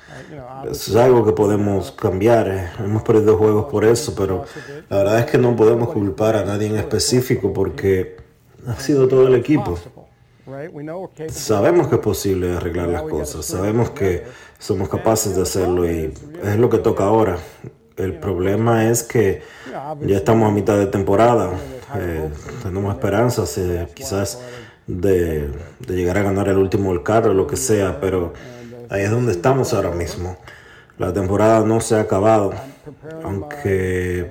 es 0.69 0.95
algo 0.95 1.25
que 1.25 1.31
podemos 1.31 1.91
cambiar. 1.91 2.47
Eh. 2.47 2.69
Hemos 2.79 3.03
perdido 3.03 3.37
juegos 3.37 3.65
por 3.65 3.85
eso, 3.85 4.13
pero 4.15 4.45
la 4.89 4.97
verdad 4.97 5.19
es 5.19 5.25
que 5.25 5.37
no 5.37 5.55
podemos 5.55 5.89
culpar 5.89 6.35
a 6.35 6.45
nadie 6.45 6.67
en 6.67 6.75
específico 6.75 7.53
porque 7.53 8.17
ha 8.67 8.79
sido 8.79 9.07
todo 9.07 9.27
el 9.27 9.35
equipo. 9.35 9.77
Sabemos 11.29 11.87
que 11.87 11.95
es 11.95 12.01
posible 12.01 12.53
arreglar 12.53 12.89
las 12.89 13.03
cosas, 13.03 13.45
sabemos 13.45 13.91
que 13.91 14.23
somos 14.59 14.89
capaces 14.89 15.35
de 15.35 15.41
hacerlo 15.41 15.89
y 15.89 16.13
es 16.43 16.57
lo 16.57 16.69
que 16.69 16.79
toca 16.79 17.05
ahora. 17.05 17.37
El 17.95 18.19
problema 18.19 18.89
es 18.89 19.03
que 19.03 19.41
ya 20.01 20.17
estamos 20.17 20.49
a 20.49 20.51
mitad 20.51 20.77
de 20.77 20.87
temporada, 20.87 21.51
eh, 21.95 22.29
tenemos 22.61 22.93
esperanzas 22.93 23.57
eh, 23.57 23.87
quizás 23.93 24.41
de, 24.87 25.49
de, 25.79 25.95
llegar 25.95 26.17
a 26.17 26.23
ganar 26.23 26.49
el 26.49 26.57
último 26.57 27.03
carro, 27.03 27.33
lo 27.33 27.47
que 27.47 27.55
sea, 27.55 28.01
pero 28.01 28.33
ahí 28.89 29.03
es 29.03 29.11
donde 29.11 29.31
estamos 29.31 29.73
ahora 29.73 29.91
mismo. 29.91 30.37
La 30.97 31.11
temporada 31.11 31.61
no 31.65 31.81
se 31.81 31.95
ha 31.95 32.01
acabado, 32.01 32.53
aunque 33.23 34.29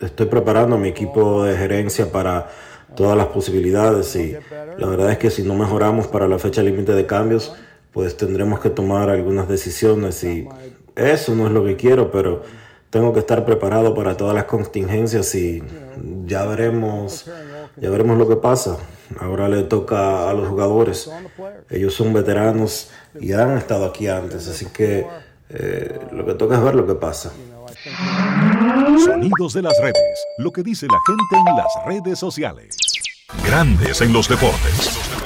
estoy 0.00 0.26
preparando 0.26 0.76
a 0.76 0.78
mi 0.78 0.88
equipo 0.88 1.44
de 1.44 1.56
gerencia 1.56 2.10
para 2.10 2.48
todas 2.94 3.16
las 3.16 3.28
posibilidades 3.28 4.14
y 4.16 4.36
la 4.78 4.86
verdad 4.86 5.10
es 5.10 5.18
que 5.18 5.30
si 5.30 5.42
no 5.42 5.54
mejoramos 5.54 6.06
para 6.06 6.28
la 6.28 6.38
fecha 6.38 6.62
límite 6.62 6.92
de 6.92 7.06
cambios, 7.06 7.54
pues 7.92 8.16
tendremos 8.16 8.60
que 8.60 8.70
tomar 8.70 9.08
algunas 9.08 9.48
decisiones 9.48 10.22
y 10.24 10.46
eso 10.94 11.34
no 11.34 11.46
es 11.46 11.52
lo 11.52 11.64
que 11.64 11.76
quiero, 11.76 12.10
pero 12.10 12.42
tengo 12.90 13.12
que 13.12 13.20
estar 13.20 13.44
preparado 13.44 13.94
para 13.94 14.16
todas 14.16 14.34
las 14.34 14.44
contingencias 14.44 15.34
y 15.34 15.62
ya 16.26 16.44
veremos, 16.44 17.28
ya 17.76 17.90
veremos 17.90 18.18
lo 18.18 18.28
que 18.28 18.36
pasa. 18.36 18.76
Ahora 19.18 19.48
le 19.48 19.64
toca 19.64 20.30
a 20.30 20.34
los 20.34 20.48
jugadores. 20.48 21.10
Ellos 21.70 21.94
son 21.94 22.12
veteranos 22.12 22.90
y 23.20 23.32
han 23.32 23.56
estado 23.58 23.86
aquí 23.86 24.08
antes, 24.08 24.48
así 24.48 24.66
que 24.66 25.06
eh, 25.50 25.98
lo 26.12 26.24
que 26.24 26.34
toca 26.34 26.56
es 26.56 26.62
ver 26.62 26.74
lo 26.74 26.86
que 26.86 26.94
pasa. 26.94 27.32
Sonidos 29.04 29.54
de 29.54 29.62
las 29.62 29.78
redes, 29.80 30.26
lo 30.38 30.50
que 30.52 30.62
dice 30.62 30.86
la 30.86 30.98
gente 31.06 31.50
en 31.50 31.56
las 31.56 31.72
redes 31.86 32.18
sociales. 32.18 32.76
Grandes 33.44 34.00
en 34.00 34.12
los 34.12 34.28
deportes. 34.28 35.23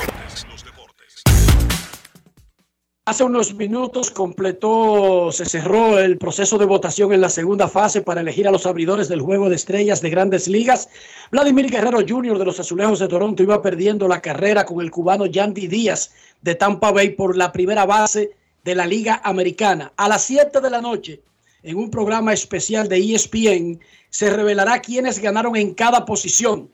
Hace 3.09 3.25
unos 3.25 3.55
minutos 3.55 4.11
completó, 4.11 5.33
se 5.33 5.47
cerró 5.47 5.99
el 5.99 6.19
proceso 6.19 6.59
de 6.59 6.67
votación 6.67 7.11
en 7.15 7.23
la 7.23 7.31
segunda 7.31 7.67
fase 7.67 8.03
para 8.03 8.21
elegir 8.21 8.47
a 8.47 8.51
los 8.51 8.67
abridores 8.67 9.09
del 9.09 9.23
juego 9.23 9.49
de 9.49 9.57
estrellas 9.57 10.03
de 10.03 10.11
grandes 10.11 10.47
ligas. 10.47 10.91
Vladimir 11.31 11.71
Guerrero 11.71 12.01
Jr. 12.07 12.39
de 12.39 12.45
los 12.45 12.61
Azulejos 12.61 12.99
de 12.99 13.09
Toronto 13.09 13.43
iba 13.43 13.63
perdiendo 13.63 14.09
la 14.09 14.21
carrera 14.21 14.67
con 14.67 14.83
el 14.83 14.91
cubano 14.91 15.25
Yandy 15.25 15.69
Díaz 15.69 16.13
de 16.43 16.55
Tampa 16.55 16.93
Bay 16.93 17.09
por 17.09 17.35
la 17.35 17.51
primera 17.51 17.87
base 17.87 18.33
de 18.63 18.75
la 18.75 18.85
Liga 18.85 19.23
Americana. 19.25 19.91
A 19.97 20.07
las 20.07 20.25
7 20.25 20.61
de 20.61 20.69
la 20.69 20.83
noche, 20.83 21.23
en 21.63 21.79
un 21.79 21.91
programa 21.91 22.35
especial 22.35 22.89
de 22.91 22.99
ESPN, 22.99 23.81
se 24.11 24.29
revelará 24.29 24.83
quiénes 24.83 25.19
ganaron 25.19 25.57
en 25.57 25.73
cada 25.73 26.05
posición. 26.05 26.69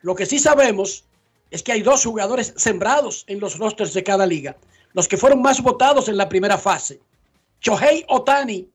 Lo 0.00 0.14
que 0.14 0.24
sí 0.24 0.38
sabemos 0.38 1.04
es 1.50 1.62
que 1.62 1.72
hay 1.72 1.82
dos 1.82 2.02
jugadores 2.06 2.54
sembrados 2.56 3.24
en 3.26 3.38
los 3.38 3.58
rosters 3.58 3.92
de 3.92 4.02
cada 4.02 4.24
liga. 4.24 4.56
Los 4.94 5.08
que 5.08 5.18
fueron 5.18 5.42
más 5.42 5.60
votados 5.60 6.08
en 6.08 6.16
la 6.16 6.28
primera 6.28 6.56
fase. 6.56 7.00
Shohei 7.60 8.04
Otani, 8.08 8.68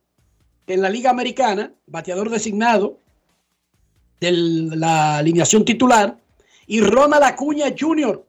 en 0.66 0.82
la 0.82 0.88
Liga 0.88 1.10
Americana, 1.10 1.72
bateador 1.86 2.30
designado 2.30 2.98
de 4.20 4.32
la 4.32 5.18
alineación 5.18 5.64
titular, 5.64 6.16
y 6.66 6.80
Ronald 6.82 7.24
Acuña 7.24 7.74
Jr. 7.76 8.24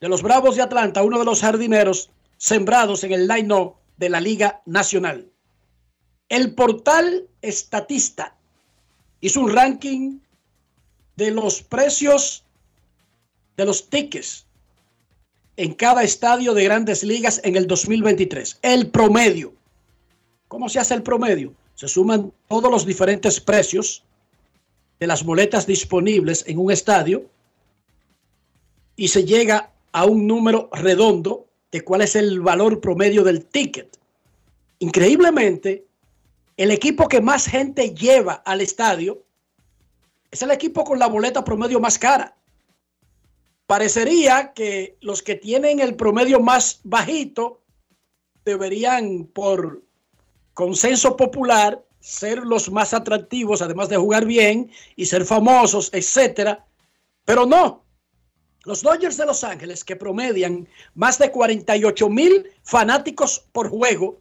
de 0.00 0.08
los 0.08 0.22
Bravos 0.22 0.54
de 0.54 0.62
Atlanta, 0.62 1.02
uno 1.02 1.18
de 1.18 1.24
los 1.24 1.40
jardineros 1.40 2.10
sembrados 2.36 3.02
en 3.04 3.12
el 3.12 3.26
line 3.26 3.72
de 3.96 4.08
la 4.10 4.20
Liga 4.20 4.62
Nacional. 4.66 5.26
El 6.28 6.54
portal 6.54 7.26
Estatista 7.42 8.36
hizo 9.20 9.40
un 9.40 9.52
ranking 9.52 10.18
de 11.16 11.30
los 11.30 11.62
precios 11.62 12.44
de 13.56 13.64
los 13.64 13.88
tickets 13.88 14.43
en 15.56 15.74
cada 15.74 16.02
estadio 16.02 16.54
de 16.54 16.64
grandes 16.64 17.02
ligas 17.04 17.40
en 17.44 17.56
el 17.56 17.66
2023. 17.66 18.58
El 18.62 18.90
promedio. 18.90 19.52
¿Cómo 20.48 20.68
se 20.68 20.78
hace 20.78 20.94
el 20.94 21.02
promedio? 21.02 21.54
Se 21.74 21.88
suman 21.88 22.32
todos 22.48 22.70
los 22.70 22.86
diferentes 22.86 23.40
precios 23.40 24.04
de 25.00 25.06
las 25.06 25.24
boletas 25.24 25.66
disponibles 25.66 26.44
en 26.46 26.58
un 26.58 26.70
estadio 26.70 27.24
y 28.96 29.08
se 29.08 29.24
llega 29.24 29.70
a 29.92 30.04
un 30.04 30.26
número 30.26 30.68
redondo 30.72 31.46
de 31.72 31.82
cuál 31.82 32.02
es 32.02 32.14
el 32.14 32.40
valor 32.40 32.80
promedio 32.80 33.24
del 33.24 33.44
ticket. 33.44 33.98
Increíblemente, 34.78 35.84
el 36.56 36.70
equipo 36.70 37.08
que 37.08 37.20
más 37.20 37.46
gente 37.46 37.94
lleva 37.94 38.34
al 38.34 38.60
estadio 38.60 39.24
es 40.30 40.42
el 40.42 40.50
equipo 40.50 40.84
con 40.84 40.98
la 40.98 41.08
boleta 41.08 41.44
promedio 41.44 41.80
más 41.80 41.98
cara. 41.98 42.36
Parecería 43.66 44.52
que 44.52 44.96
los 45.00 45.22
que 45.22 45.36
tienen 45.36 45.80
el 45.80 45.96
promedio 45.96 46.40
más 46.40 46.80
bajito 46.84 47.62
deberían, 48.44 49.24
por 49.24 49.82
consenso 50.52 51.16
popular, 51.16 51.82
ser 52.00 52.44
los 52.44 52.70
más 52.70 52.92
atractivos, 52.92 53.62
además 53.62 53.88
de 53.88 53.96
jugar 53.96 54.26
bien 54.26 54.70
y 54.96 55.06
ser 55.06 55.24
famosos, 55.24 55.88
etcétera. 55.94 56.66
Pero 57.24 57.46
no. 57.46 57.82
Los 58.64 58.82
Dodgers 58.82 59.16
de 59.16 59.26
Los 59.26 59.44
Ángeles, 59.44 59.84
que 59.84 59.96
promedian 59.96 60.68
más 60.94 61.18
de 61.18 61.30
48 61.30 62.08
mil 62.10 62.50
fanáticos 62.62 63.46
por 63.52 63.70
juego 63.70 64.20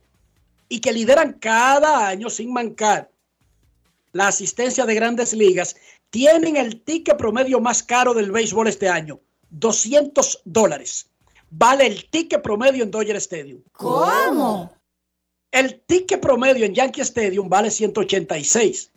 y 0.70 0.80
que 0.80 0.94
lideran 0.94 1.34
cada 1.34 2.08
año 2.08 2.30
sin 2.30 2.52
mancar 2.52 3.10
la 4.14 4.28
asistencia 4.28 4.86
de 4.86 4.96
grandes 4.96 5.34
ligas, 5.34 5.76
tienen 6.10 6.56
el 6.56 6.82
ticket 6.82 7.18
promedio 7.18 7.60
más 7.60 7.84
caro 7.84 8.14
del 8.14 8.32
béisbol 8.32 8.68
este 8.68 8.88
año, 8.88 9.20
200 9.54 10.42
dólares. 10.46 11.08
Vale 11.50 11.86
el 11.86 12.10
ticket 12.10 12.42
promedio 12.42 12.84
en 12.84 12.92
Dodger 12.92 13.16
Stadium. 13.18 13.62
¿Cómo? 13.74 14.74
El 15.52 15.80
ticket 15.82 16.20
promedio 16.20 16.66
en 16.66 16.74
Yankee 16.74 17.02
Stadium 17.02 17.48
vale 17.48 17.70
186. 17.70 18.92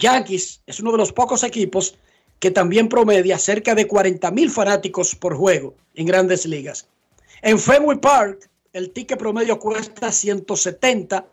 Yankees 0.00 0.60
es 0.66 0.80
uno 0.80 0.92
de 0.92 0.98
los 0.98 1.12
pocos 1.12 1.44
equipos 1.44 1.94
que 2.40 2.50
también 2.50 2.88
promedia 2.88 3.38
cerca 3.38 3.74
de 3.74 3.86
40 3.86 4.30
mil 4.32 4.50
fanáticos 4.50 5.14
por 5.14 5.36
juego 5.36 5.74
en 5.94 6.06
grandes 6.06 6.46
ligas. 6.46 6.88
En 7.42 7.58
Fenway 7.58 7.98
Park, 7.98 8.50
el 8.72 8.90
ticket 8.90 9.18
promedio 9.18 9.58
cuesta 9.58 10.10
170. 10.10 11.26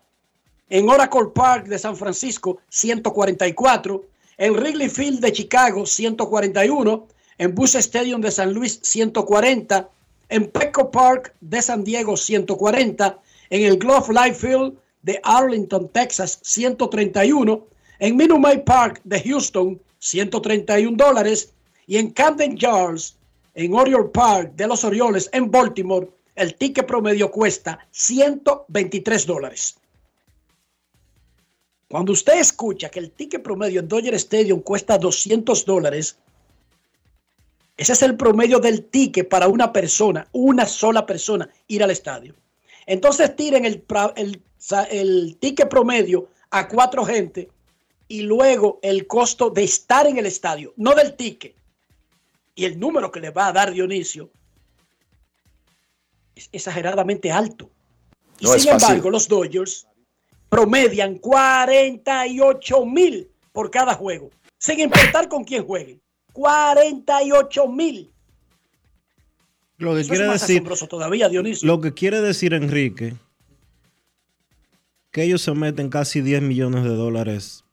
En 0.68 0.88
Oracle 0.88 1.30
Park 1.34 1.66
de 1.66 1.78
San 1.78 1.96
Francisco, 1.96 2.58
144. 2.68 4.04
En 4.36 4.52
Wrigley 4.54 4.88
Field 4.88 5.20
de 5.20 5.32
Chicago, 5.32 5.86
141. 5.86 7.08
En 7.38 7.54
Busch 7.54 7.76
Stadium 7.76 8.20
de 8.20 8.30
San 8.30 8.52
Luis, 8.52 8.80
140. 8.82 9.88
En 10.28 10.50
Petco 10.50 10.90
Park 10.90 11.34
de 11.40 11.62
San 11.62 11.84
Diego, 11.84 12.16
140. 12.16 13.18
En 13.50 13.62
el 13.62 13.78
Glove 13.78 14.12
Life 14.12 14.34
Field 14.34 14.76
de 15.02 15.20
Arlington, 15.22 15.88
Texas, 15.88 16.40
131. 16.42 17.66
En 18.00 18.16
Minute 18.16 18.40
Maid 18.40 18.60
Park 18.64 19.00
de 19.04 19.20
Houston, 19.20 19.80
131 20.00 20.96
dólares. 20.96 21.52
Y 21.86 21.96
en 21.96 22.10
Camden 22.10 22.56
Yards, 22.56 23.16
en 23.54 23.74
Oriole 23.74 24.10
Park 24.10 24.52
de 24.54 24.66
los 24.66 24.84
Orioles, 24.84 25.30
en 25.32 25.50
Baltimore, 25.50 26.08
el 26.34 26.54
ticket 26.54 26.86
promedio 26.86 27.30
cuesta 27.30 27.78
123 27.90 29.26
dólares. 29.26 29.76
Cuando 31.88 32.12
usted 32.12 32.38
escucha 32.38 32.90
que 32.90 32.98
el 32.98 33.10
ticket 33.10 33.42
promedio 33.42 33.80
en 33.80 33.88
Dodger 33.88 34.14
Stadium 34.14 34.60
cuesta 34.60 34.98
200 34.98 35.64
dólares, 35.64 36.18
ese 37.78 37.92
es 37.92 38.02
el 38.02 38.16
promedio 38.16 38.58
del 38.58 38.86
ticket 38.86 39.28
para 39.28 39.46
una 39.46 39.72
persona, 39.72 40.26
una 40.32 40.66
sola 40.66 41.06
persona, 41.06 41.48
ir 41.68 41.84
al 41.84 41.92
estadio. 41.92 42.34
Entonces 42.86 43.36
tiren 43.36 43.64
el, 43.64 43.84
el, 44.16 44.42
el 44.90 45.36
ticket 45.38 45.68
promedio 45.68 46.28
a 46.50 46.66
cuatro 46.66 47.04
gente 47.04 47.48
y 48.08 48.22
luego 48.22 48.80
el 48.82 49.06
costo 49.06 49.48
de 49.50 49.62
estar 49.62 50.08
en 50.08 50.18
el 50.18 50.26
estadio, 50.26 50.74
no 50.76 50.92
del 50.96 51.14
ticket. 51.14 51.54
Y 52.56 52.64
el 52.64 52.80
número 52.80 53.12
que 53.12 53.20
le 53.20 53.30
va 53.30 53.46
a 53.46 53.52
dar 53.52 53.70
Dionisio 53.70 54.28
es 56.34 56.48
exageradamente 56.50 57.30
alto. 57.30 57.70
Y 58.40 58.46
No 58.46 58.58
sin 58.58 58.72
embargo, 58.72 59.08
los 59.08 59.28
Dodgers 59.28 59.86
promedian 60.48 61.18
48 61.18 62.84
mil 62.86 63.30
por 63.52 63.70
cada 63.70 63.94
juego, 63.94 64.30
sin 64.58 64.80
importar 64.80 65.28
con 65.28 65.44
quién 65.44 65.64
jueguen. 65.64 66.00
48 66.38 67.68
mil. 67.68 68.12
Lo 69.76 69.94
que 69.94 70.00
Eso 70.00 70.12
es 70.12 70.18
quiere 70.18 70.26
más 70.28 70.46
decir, 70.46 70.88
todavía, 70.88 71.28
Dionisio. 71.28 71.66
lo 71.66 71.80
que 71.80 71.94
quiere 71.94 72.20
decir 72.20 72.54
Enrique, 72.54 73.16
que 75.10 75.24
ellos 75.24 75.42
se 75.42 75.52
meten 75.52 75.90
casi 75.90 76.20
10 76.20 76.42
millones 76.42 76.84
de 76.84 76.90
dólares. 76.90 77.64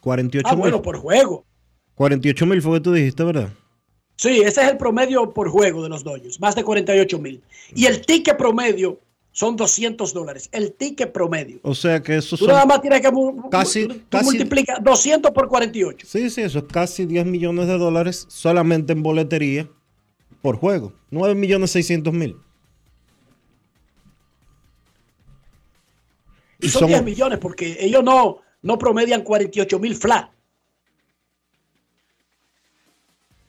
48 0.00 0.46
ah, 0.48 0.52
mil. 0.52 0.60
bueno, 0.60 0.80
por 0.80 0.96
juego. 0.98 1.44
48 1.96 2.46
mil 2.46 2.62
fue 2.62 2.78
que 2.78 2.84
tú 2.84 2.92
dijiste, 2.92 3.24
¿verdad? 3.24 3.50
Sí, 4.14 4.40
ese 4.40 4.62
es 4.62 4.68
el 4.68 4.76
promedio 4.76 5.32
por 5.34 5.48
juego 5.48 5.82
de 5.82 5.88
los 5.88 6.04
Dodgers, 6.04 6.40
más 6.40 6.54
de 6.54 6.62
48 6.62 7.18
mil. 7.18 7.42
Y 7.74 7.86
el 7.86 8.06
ticket 8.06 8.36
promedio 8.36 9.00
son 9.38 9.54
200 9.54 10.12
dólares. 10.12 10.48
El 10.50 10.72
ticket 10.72 11.12
promedio. 11.12 11.60
O 11.62 11.72
sea 11.72 12.02
que 12.02 12.16
eso 12.16 12.36
Tú 12.36 12.46
son 12.46 12.54
nada 12.54 12.66
más 12.66 12.80
tienes 12.80 13.00
que 13.00 13.08
Casi- 13.52 13.86
tú 13.86 14.00
casi- 14.10 14.24
multiplica 14.24 14.80
200 14.82 15.30
por 15.30 15.46
48. 15.46 16.08
Sí, 16.10 16.28
sí, 16.28 16.40
eso 16.40 16.58
es 16.58 16.64
casi 16.64 17.06
10 17.06 17.24
millones 17.24 17.68
de 17.68 17.78
dólares 17.78 18.26
solamente 18.28 18.94
en 18.94 19.04
boletería 19.04 19.70
por 20.42 20.56
juego. 20.56 20.92
9 21.12 21.36
millones 21.36 21.70
600 21.70 22.12
mil. 22.12 22.36
Y 26.58 26.68
son 26.68 26.88
10 26.88 27.04
millones 27.04 27.38
porque 27.38 27.76
ellos 27.78 28.02
no, 28.02 28.38
no 28.62 28.76
promedian 28.76 29.22
48 29.22 29.78
mil 29.78 29.94
flat. 29.94 30.32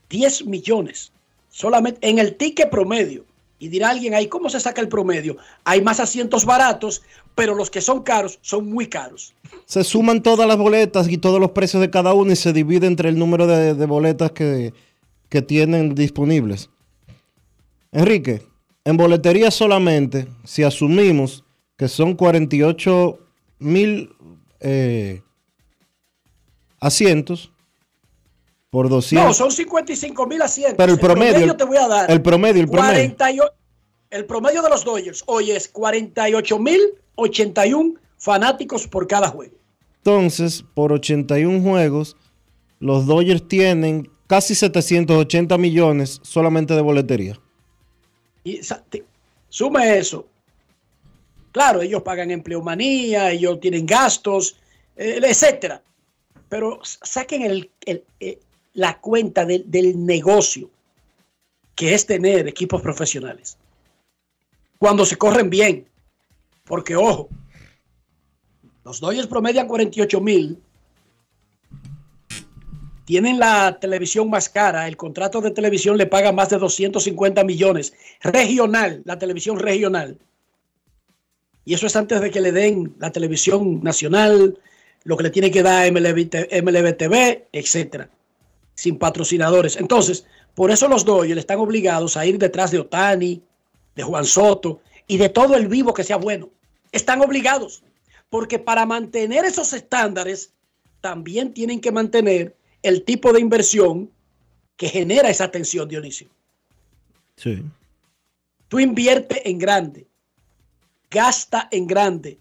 10 0.07 0.45
millones. 0.45 1.11
Solamente 1.49 2.07
en 2.07 2.19
el 2.19 2.35
ticket 2.35 2.69
promedio. 2.69 3.25
Y 3.59 3.67
dirá 3.67 3.89
alguien 3.89 4.13
ahí, 4.13 4.27
¿cómo 4.27 4.49
se 4.49 4.59
saca 4.59 4.81
el 4.81 4.87
promedio? 4.87 5.35
Hay 5.65 5.81
más 5.81 5.99
asientos 5.99 6.45
baratos, 6.45 7.03
pero 7.35 7.55
los 7.55 7.69
que 7.69 7.81
son 7.81 8.03
caros 8.03 8.39
son 8.41 8.69
muy 8.69 8.87
caros. 8.87 9.33
Se 9.65 9.83
suman 9.83 10.23
todas 10.23 10.47
las 10.47 10.57
boletas 10.57 11.09
y 11.09 11.17
todos 11.17 11.39
los 11.41 11.51
precios 11.51 11.81
de 11.81 11.89
cada 11.89 12.13
uno 12.13 12.31
y 12.31 12.37
se 12.37 12.53
divide 12.53 12.87
entre 12.87 13.09
el 13.09 13.19
número 13.19 13.47
de, 13.47 13.73
boletas 13.85 14.31
que, 14.31 14.73
que 15.27 15.41
tienen 15.41 15.93
disponibles. 15.93 16.69
Enrique, 17.91 18.43
en 18.85 18.97
boletería 18.97 19.51
solamente, 19.51 20.27
si 20.45 20.63
asumimos 20.63 21.43
que 21.75 21.87
son 21.87 22.15
48 22.15 23.19
mil 23.59 24.13
eh, 24.59 25.21
asientos 26.79 27.51
por 28.69 28.89
200. 28.89 29.27
No, 29.27 29.33
son 29.33 29.51
55 29.51 30.27
mil 30.27 30.41
asientos. 30.41 30.75
Pero 30.77 30.93
el 30.93 30.99
promedio, 30.99 31.51
el- 31.51 31.57
te 31.57 31.63
voy 31.63 31.77
a 31.77 31.87
dar. 31.87 32.11
el 32.11 32.21
promedio, 32.21 32.61
el 32.61 32.69
promedio. 32.69 32.93
48 33.15 33.53
el 34.11 34.25
promedio 34.25 34.61
de 34.63 34.69
los 34.69 34.83
Dodgers 34.83 35.23
hoy 35.27 35.51
es 35.51 35.67
48 35.67 36.57
mil 36.57 36.79
81 37.15 37.93
fanáticos 38.17 38.87
por 38.87 39.05
cada 39.07 39.27
juego. 39.27 39.53
Entonces, 39.97 40.63
por 40.73 40.91
81 40.91 41.61
juegos, 41.61 42.17
los 42.79 43.05
Dodgers 43.05 43.47
tienen 43.47 44.09
casi 44.25 44.55
780 44.55 45.57
millones 45.59 46.19
solamente 46.23 46.73
de 46.73 46.81
boletería. 46.81 47.39
Y 48.43 48.61
sume 49.49 49.97
eso. 49.99 50.25
Claro, 51.51 51.81
ellos 51.81 52.01
pagan 52.03 52.31
empleomanía, 52.31 53.31
ellos 53.31 53.59
tienen 53.59 53.85
gastos, 53.85 54.55
eh, 54.95 55.19
etcétera. 55.23 55.81
Pero 56.47 56.79
saquen 56.83 57.43
el- 57.43 57.69
el- 57.85 58.03
eh, 58.19 58.39
la 58.79 58.99
cuenta 58.99 59.45
del- 59.45 60.05
negocio 60.05 60.69
que 61.75 61.93
es 61.93 62.05
tener 62.05 62.47
equipos 62.47 62.81
profesionales. 62.81 63.57
Cuando 64.77 65.05
se 65.05 65.17
corren 65.17 65.49
bien. 65.49 65.85
Porque, 66.65 66.95
ojo, 66.95 67.29
los 68.85 68.99
Dodgers 68.99 69.27
promedian 69.27 69.67
48 69.67 70.21
mil. 70.21 70.57
tienen 73.05 73.39
la 73.39 73.79
televisión 73.79 74.29
más 74.29 74.49
cara, 74.49 74.87
el 74.87 74.95
contrato 74.95 75.41
de 75.41 75.49
televisión 75.49 75.97
le 75.97 76.05
paga 76.05 76.31
más 76.31 76.49
de 76.49 76.59
250 76.59 77.43
millones, 77.43 77.93
regional, 78.21 79.01
la 79.03 79.17
televisión 79.17 79.57
regional. 79.57 80.19
Y 81.65 81.73
eso 81.73 81.87
es 81.87 81.95
antes 81.95 82.21
de 82.21 82.29
que 82.29 82.39
le 82.39 82.51
den 82.51 82.93
la 82.99 83.11
televisión 83.11 83.81
nacional, 83.81 84.59
lo 85.05 85.17
que 85.17 85.23
le 85.23 85.31
tiene 85.31 85.49
que 85.49 85.63
dar 85.63 85.91
MLB, 85.91 86.29
MLB 86.61 86.97
TV, 86.97 87.47
etcétera, 87.51 88.11
sin 88.79 88.97
patrocinadores. 88.97 89.75
Entonces, 89.75 90.25
por 90.55 90.71
eso 90.71 90.87
los 90.87 91.03
Dodgers 91.03 91.37
están 91.37 91.59
obligados 91.59 92.15
a 92.15 92.25
ir 92.25 92.37
detrás 92.37 92.71
de 92.71 92.79
Otani, 92.79 93.43
de 93.93 94.03
Juan 94.03 94.23
Soto 94.23 94.79
y 95.05 95.17
de 95.17 95.27
todo 95.27 95.57
el 95.57 95.67
vivo 95.67 95.93
que 95.93 96.05
sea 96.05 96.15
bueno. 96.15 96.49
Están 96.93 97.19
obligados, 97.19 97.83
porque 98.29 98.57
para 98.57 98.85
mantener 98.85 99.43
esos 99.43 99.73
estándares 99.73 100.53
también 101.01 101.53
tienen 101.53 101.81
que 101.81 101.91
mantener 101.91 102.55
el 102.81 103.03
tipo 103.03 103.33
de 103.33 103.41
inversión 103.41 104.09
que 104.77 104.87
genera 104.87 105.29
esa 105.29 105.43
atención, 105.43 105.89
Dionisio. 105.89 106.29
Sí. 107.35 107.61
Tú 108.69 108.79
inviertes 108.79 109.41
en 109.43 109.57
grande, 109.57 110.07
gasta 111.11 111.67
en 111.69 111.85
grande 111.85 112.39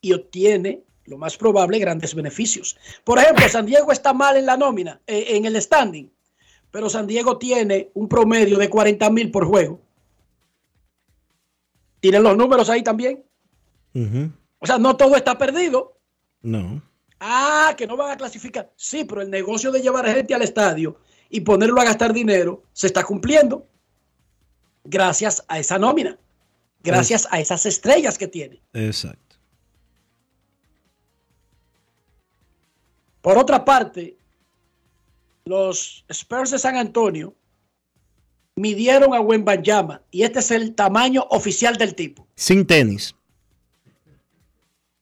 y 0.00 0.12
obtiene, 0.12 0.83
lo 1.06 1.18
más 1.18 1.36
probable, 1.36 1.78
grandes 1.78 2.14
beneficios. 2.14 2.76
Por 3.04 3.18
ejemplo, 3.18 3.48
San 3.48 3.66
Diego 3.66 3.92
está 3.92 4.12
mal 4.12 4.36
en 4.36 4.46
la 4.46 4.56
nómina, 4.56 5.00
eh, 5.06 5.26
en 5.30 5.44
el 5.44 5.60
standing, 5.60 6.10
pero 6.70 6.88
San 6.88 7.06
Diego 7.06 7.38
tiene 7.38 7.90
un 7.94 8.08
promedio 8.08 8.58
de 8.58 8.68
40 8.68 9.10
mil 9.10 9.30
por 9.30 9.46
juego. 9.46 9.80
¿Tienen 12.00 12.22
los 12.22 12.36
números 12.36 12.68
ahí 12.68 12.82
también? 12.82 13.24
O 14.58 14.66
sea, 14.66 14.78
no 14.78 14.96
todo 14.96 15.16
está 15.16 15.38
perdido. 15.38 15.98
No. 16.42 16.82
Ah, 17.20 17.74
que 17.76 17.86
no 17.86 17.96
van 17.96 18.10
a 18.10 18.16
clasificar. 18.16 18.72
Sí, 18.76 19.04
pero 19.04 19.22
el 19.22 19.30
negocio 19.30 19.70
de 19.70 19.80
llevar 19.80 20.06
gente 20.06 20.34
al 20.34 20.42
estadio 20.42 20.98
y 21.30 21.40
ponerlo 21.40 21.80
a 21.80 21.84
gastar 21.84 22.12
dinero 22.12 22.64
se 22.72 22.88
está 22.88 23.04
cumpliendo 23.04 23.66
gracias 24.84 25.42
a 25.48 25.58
esa 25.58 25.78
nómina, 25.78 26.18
gracias 26.82 27.26
a 27.30 27.40
esas 27.40 27.66
estrellas 27.66 28.18
que 28.18 28.28
tiene. 28.28 28.60
Exacto. 28.72 29.23
Por 33.24 33.38
otra 33.38 33.64
parte, 33.64 34.18
los 35.46 36.04
Spurs 36.10 36.50
de 36.50 36.58
San 36.58 36.76
Antonio 36.76 37.34
midieron 38.54 39.14
a 39.14 39.20
Wembanyama 39.22 40.02
y 40.10 40.24
este 40.24 40.40
es 40.40 40.50
el 40.50 40.74
tamaño 40.74 41.26
oficial 41.30 41.78
del 41.78 41.94
tipo. 41.94 42.26
Sin 42.34 42.66
tenis. 42.66 43.14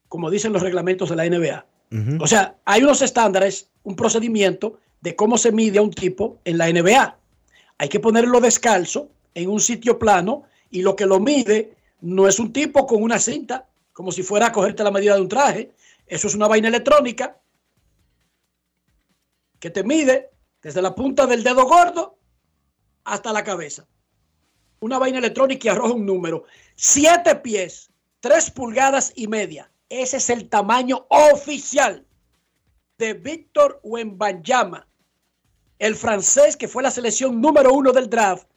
Como 0.07 0.31
dicen 0.31 0.53
los 0.53 0.63
reglamentos 0.63 1.11
de 1.11 1.17
la 1.17 1.29
NBA. 1.29 1.67
O 2.21 2.29
sea, 2.29 2.55
hay 2.65 2.85
unos 2.85 3.03
estándares, 3.03 3.69
un 3.83 3.97
procedimiento 3.97 4.79
de 5.01 5.17
cómo 5.17 5.37
se 5.37 5.51
mide 5.51 5.81
a 5.81 5.83
un 5.83 5.91
tipo 5.91 6.39
en 6.45 6.59
la 6.59 6.73
NBA. 6.73 7.19
Hay 7.79 7.89
que 7.89 7.99
ponerlo 7.99 8.41
descalzo 8.41 9.09
en 9.35 9.51
un 9.51 9.59
sitio 9.59 9.99
plano 9.99 10.45
y 10.71 10.83
lo 10.83 10.95
que 10.95 11.07
lo 11.07 11.19
mide 11.19 11.75
no 12.01 12.29
es 12.29 12.39
un 12.39 12.53
tipo 12.53 12.87
con 12.87 13.03
una 13.03 13.19
cinta, 13.19 13.67
como 13.93 14.13
si 14.13 14.23
fuera 14.23 14.47
a 14.47 14.53
cogerte 14.53 14.85
la 14.85 14.93
medida 14.93 15.17
de 15.17 15.23
un 15.23 15.29
traje. 15.29 15.73
Eso 16.07 16.29
es 16.29 16.37
una 16.37 16.47
vaina 16.47 16.69
electrónica 16.69 17.37
que 19.62 19.70
te 19.70 19.85
mide 19.85 20.29
desde 20.61 20.83
la 20.83 20.92
punta 20.92 21.25
del 21.25 21.44
dedo 21.44 21.64
gordo 21.66 22.18
hasta 23.05 23.33
la 23.33 23.44
cabeza. 23.44 23.87
Una 24.81 24.98
vaina 24.98 25.18
electrónica 25.18 25.68
y 25.68 25.70
arroja 25.70 25.94
un 25.94 26.05
número. 26.05 26.44
Siete 26.75 27.37
pies, 27.37 27.88
tres 28.18 28.51
pulgadas 28.51 29.12
y 29.14 29.29
media. 29.29 29.70
Ese 29.88 30.16
es 30.16 30.31
el 30.31 30.48
tamaño 30.48 31.07
oficial 31.09 32.05
de 32.98 33.14
Víctor 33.14 33.79
Wembanyama, 33.85 34.88
el 35.79 35.94
francés 35.94 36.57
que 36.57 36.66
fue 36.66 36.83
la 36.83 36.90
selección 36.90 37.40
número 37.40 37.72
uno 37.72 37.92
del 37.92 38.11
draft 38.11 38.48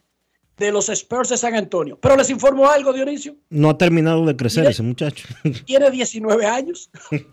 de 0.58 0.72
los 0.72 0.90
Spurs 0.90 1.30
de 1.30 1.38
San 1.38 1.54
Antonio. 1.54 2.00
Pero 2.02 2.16
les 2.16 2.32
informo 2.32 2.68
algo, 2.68 2.92
Dionisio. 2.94 3.36
No 3.52 3.70
ha 3.70 3.78
terminado 3.78 4.26
de 4.26 4.36
crecer 4.36 4.66
ese 4.66 4.82
muchacho. 4.82 5.28
Tiene 5.66 5.92
19 5.92 6.46
años. 6.48 6.90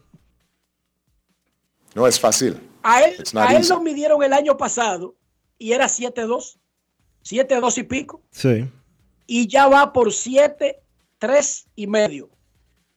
No 1.95 2.07
es 2.07 2.19
fácil. 2.19 2.59
A 2.83 3.01
él, 3.03 3.23
a 3.35 3.55
él 3.55 3.67
lo 3.69 3.81
midieron 3.81 4.23
el 4.23 4.33
año 4.33 4.57
pasado 4.57 5.15
y 5.59 5.73
era 5.73 5.87
7-2. 5.87 6.59
7-2 7.25 7.79
y 7.79 7.83
pico. 7.85 8.23
Sí. 8.31 8.69
Y 9.27 9.47
ya 9.47 9.69
va 9.69 9.93
por 9.93 10.13
7, 10.13 10.81
3 11.19 11.67
y 11.77 11.87
medio. 11.87 12.31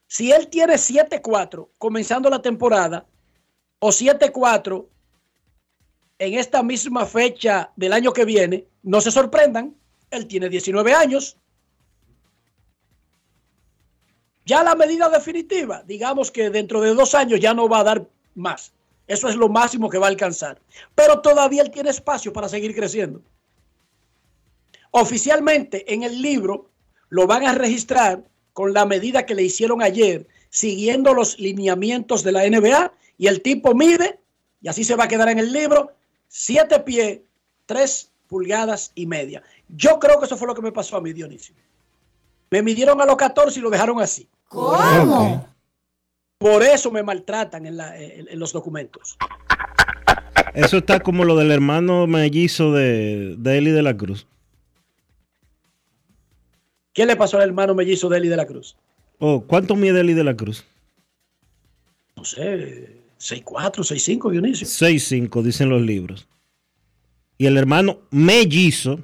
Si 0.08 0.32
él 0.32 0.48
tiene 0.48 0.76
7-4 0.76 1.70
comenzando 1.78 2.30
la 2.30 2.42
temporada 2.42 3.06
o 3.80 3.90
7-4 3.90 4.88
en 6.18 6.34
esta 6.36 6.64
misma 6.64 7.06
fecha 7.06 7.72
del 7.76 7.94
año 7.94 8.14
que 8.14 8.26
viene, 8.26 8.66
no 8.84 9.02
se 9.02 9.12
sorprendan, 9.12 9.76
él 10.12 10.28
tiene 10.28 10.50
19 10.50 10.94
años. 10.94 11.38
Ya 14.46 14.64
la 14.64 14.76
medida 14.76 15.10
definitiva, 15.10 15.84
digamos 15.86 16.32
que 16.32 16.50
dentro 16.50 16.80
de 16.82 16.94
dos 16.94 17.16
años 17.16 17.40
ya 17.40 17.54
no 17.54 17.68
va 17.68 17.80
a 17.80 17.84
dar 17.84 18.08
más. 18.36 18.72
Eso 19.08 19.28
es 19.28 19.36
lo 19.36 19.50
máximo 19.50 19.90
que 19.90 19.98
va 19.98 20.08
a 20.08 20.10
alcanzar. 20.10 20.60
Pero 20.96 21.22
todavía 21.22 21.62
él 21.62 21.72
tiene 21.72 21.90
espacio 21.90 22.34
para 22.34 22.50
seguir 22.50 22.76
creciendo. 22.76 23.22
Oficialmente 24.92 25.94
en 25.94 26.04
el 26.04 26.22
libro 26.22 26.70
lo 27.10 27.28
van 27.28 27.46
a 27.46 27.54
registrar 27.54 28.24
con 28.54 28.74
la 28.74 28.86
medida 28.86 29.26
que 29.26 29.36
le 29.36 29.44
hicieron 29.44 29.82
ayer, 29.82 30.28
siguiendo 30.50 31.14
los 31.14 31.38
lineamientos 31.40 32.24
de 32.24 32.32
la 32.32 32.50
NBA, 32.50 32.94
y 33.18 33.28
el 33.28 33.42
tipo 33.42 33.76
mide, 33.76 34.20
y 34.62 34.70
así 34.70 34.84
se 34.84 34.96
va 34.96 35.04
a 35.04 35.08
quedar 35.08 35.28
en 35.30 35.40
el 35.40 35.52
libro, 35.52 35.92
siete 36.30 36.80
pies, 36.80 37.20
tres 37.66 38.12
pulgadas 38.28 38.92
y 38.96 39.06
media. 39.06 39.44
Yo 39.68 40.00
creo 40.00 40.20
que 40.20 40.26
eso 40.26 40.38
fue 40.38 40.48
lo 40.48 40.56
que 40.56 40.62
me 40.62 40.72
pasó 40.72 40.98
a 40.98 41.02
mí, 41.02 41.12
Dionisio. 41.12 41.54
Me 42.50 42.62
midieron 42.62 43.02
a 43.02 43.06
los 43.06 43.18
14 43.18 43.60
y 43.60 43.62
lo 43.62 43.70
dejaron 43.70 44.00
así. 44.02 44.28
¿Cómo? 44.48 45.46
Por 46.38 46.64
eso 46.64 46.92
me 46.92 47.04
maltratan 47.04 47.66
en, 47.66 47.78
la, 47.78 48.00
en, 48.00 48.28
en 48.28 48.40
los 48.40 48.52
documentos. 48.54 49.18
Eso 50.54 50.78
está 50.78 51.00
como 51.02 51.26
lo 51.26 51.36
del 51.36 51.52
hermano 51.52 52.08
mellizo 52.08 52.72
de, 52.72 53.36
de 53.38 53.58
Eli 53.58 53.72
de 53.72 53.84
la 53.84 53.96
Cruz. 53.96 54.26
¿Qué 56.94 57.06
le 57.06 57.18
pasó 57.18 57.38
al 57.38 57.44
hermano 57.44 57.76
mellizo 57.76 58.08
de 58.08 58.18
Eli 58.18 58.30
de 58.30 58.38
la 58.38 58.46
Cruz? 58.46 58.78
Oh, 59.20 59.44
¿Cuánto 59.46 59.76
mide 59.76 60.00
Eli 60.00 60.14
de 60.14 60.24
la 60.24 60.36
Cruz? 60.36 60.66
No 62.16 62.24
sé, 62.24 63.02
6'4, 63.20 63.44
6'5, 63.44 64.32
Dionisio. 64.32 64.66
6'5, 64.66 65.42
dicen 65.42 65.70
los 65.70 65.82
libros. 65.82 66.28
Y 67.38 67.48
el 67.48 67.58
hermano 67.58 68.00
mellizo, 68.12 69.00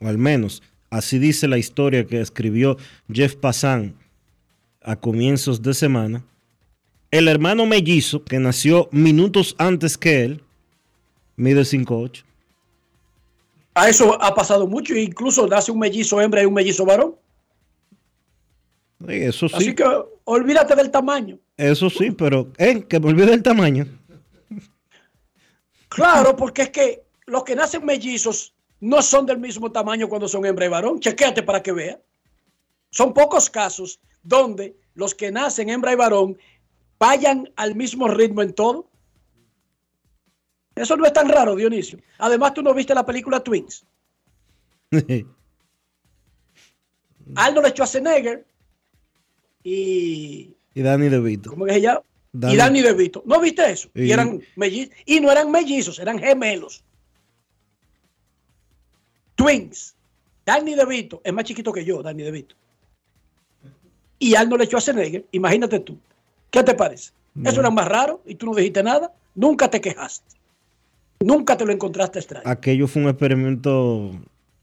o 0.00 0.08
al 0.08 0.18
menos 0.18 0.62
así 0.90 1.20
dice 1.20 1.46
la 1.46 1.58
historia 1.58 2.06
que 2.06 2.20
escribió 2.20 2.76
Jeff 3.12 3.36
Passan 3.36 3.94
a 4.82 4.96
comienzos 4.96 5.62
de 5.62 5.74
semana, 5.74 6.24
el 7.14 7.28
hermano 7.28 7.64
mellizo, 7.64 8.24
que 8.24 8.40
nació 8.40 8.88
minutos 8.90 9.54
antes 9.58 9.96
que 9.96 10.24
él, 10.24 10.42
mide 11.36 11.60
5'8. 11.60 12.24
A 13.74 13.88
eso 13.88 14.20
ha 14.20 14.34
pasado 14.34 14.66
mucho, 14.66 14.96
incluso 14.96 15.46
nace 15.46 15.70
un 15.70 15.78
mellizo 15.78 16.20
hembra 16.20 16.42
y 16.42 16.46
un 16.46 16.54
mellizo 16.54 16.84
varón. 16.84 17.14
Sí, 19.06 19.14
eso 19.14 19.48
sí. 19.48 19.54
Así 19.56 19.74
que 19.76 19.84
olvídate 20.24 20.74
del 20.74 20.90
tamaño. 20.90 21.38
Eso 21.56 21.88
sí, 21.88 22.10
pero 22.10 22.50
eh, 22.58 22.82
que 22.82 22.98
me 22.98 23.10
olvide 23.10 23.26
del 23.26 23.44
tamaño. 23.44 23.86
Claro, 25.88 26.34
porque 26.34 26.62
es 26.62 26.70
que 26.70 27.04
los 27.26 27.44
que 27.44 27.54
nacen 27.54 27.84
mellizos 27.84 28.54
no 28.80 29.02
son 29.02 29.24
del 29.24 29.38
mismo 29.38 29.70
tamaño 29.70 30.08
cuando 30.08 30.26
son 30.26 30.44
hembra 30.46 30.66
y 30.66 30.68
varón. 30.68 30.98
Chequéate 30.98 31.44
para 31.44 31.62
que 31.62 31.70
vea. 31.70 32.00
Son 32.90 33.14
pocos 33.14 33.48
casos 33.48 34.00
donde 34.24 34.74
los 34.94 35.14
que 35.14 35.30
nacen 35.30 35.68
hembra 35.68 35.92
y 35.92 35.96
varón 35.96 36.38
vayan 36.98 37.50
al 37.56 37.74
mismo 37.74 38.08
ritmo 38.08 38.42
en 38.42 38.52
todo. 38.54 38.88
Eso 40.74 40.96
no 40.96 41.06
es 41.06 41.12
tan 41.12 41.28
raro, 41.28 41.54
Dionisio. 41.54 41.98
Además, 42.18 42.54
tú 42.54 42.62
no 42.62 42.74
viste 42.74 42.94
la 42.94 43.06
película 43.06 43.40
Twins. 43.40 43.84
Arnold 47.36 47.68
Schwarzenegger 47.74 48.44
y. 49.62 50.54
Y 50.74 50.82
Danny 50.82 51.08
DeVito. 51.08 51.50
¿Cómo 51.50 51.64
que 51.66 51.74
se 51.74 51.80
llama? 51.80 52.02
Y 52.32 52.56
Danny 52.56 52.82
DeVito. 52.82 53.22
¿No 53.26 53.40
viste 53.40 53.70
eso? 53.70 53.88
Y, 53.94 54.04
Y- 54.06 54.12
eran 54.12 54.40
mellizos. 54.56 54.94
Y 55.06 55.20
no 55.20 55.30
eran 55.30 55.50
mellizos, 55.50 55.98
eran 56.00 56.18
gemelos. 56.18 56.82
Twins. 59.36 59.94
Danny 60.44 60.74
DeVito 60.74 61.20
es 61.24 61.32
más 61.32 61.44
chiquito 61.44 61.72
que 61.72 61.84
yo, 61.84 62.02
Danny 62.02 62.22
DeVito. 62.24 62.56
Y 64.18 64.34
Arnold 64.34 64.64
Schwarzenegger, 64.66 65.24
imagínate 65.32 65.80
tú. 65.80 65.98
¿Qué 66.50 66.62
te 66.62 66.74
parece? 66.74 67.12
Eso 67.44 67.60
era 67.60 67.70
más 67.70 67.88
raro 67.88 68.22
y 68.26 68.36
tú 68.36 68.46
no 68.46 68.54
dijiste 68.54 68.82
nada. 68.82 69.12
Nunca 69.34 69.68
te 69.68 69.80
quejaste. 69.80 70.36
Nunca 71.20 71.56
te 71.56 71.64
lo 71.64 71.72
encontraste 71.72 72.18
extraño. 72.20 72.48
Aquello 72.48 72.86
fue 72.86 73.02
un 73.02 73.08
experimento. 73.08 74.12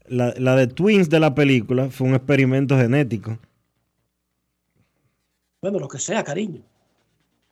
La, 0.06 0.32
la 0.38 0.56
de 0.56 0.66
Twins 0.68 1.10
de 1.10 1.20
la 1.20 1.34
película 1.34 1.90
fue 1.90 2.06
un 2.08 2.14
experimento 2.14 2.76
genético. 2.76 3.38
Bueno, 5.60 5.78
lo 5.78 5.88
que 5.88 5.98
sea, 5.98 6.24
cariño. 6.24 6.60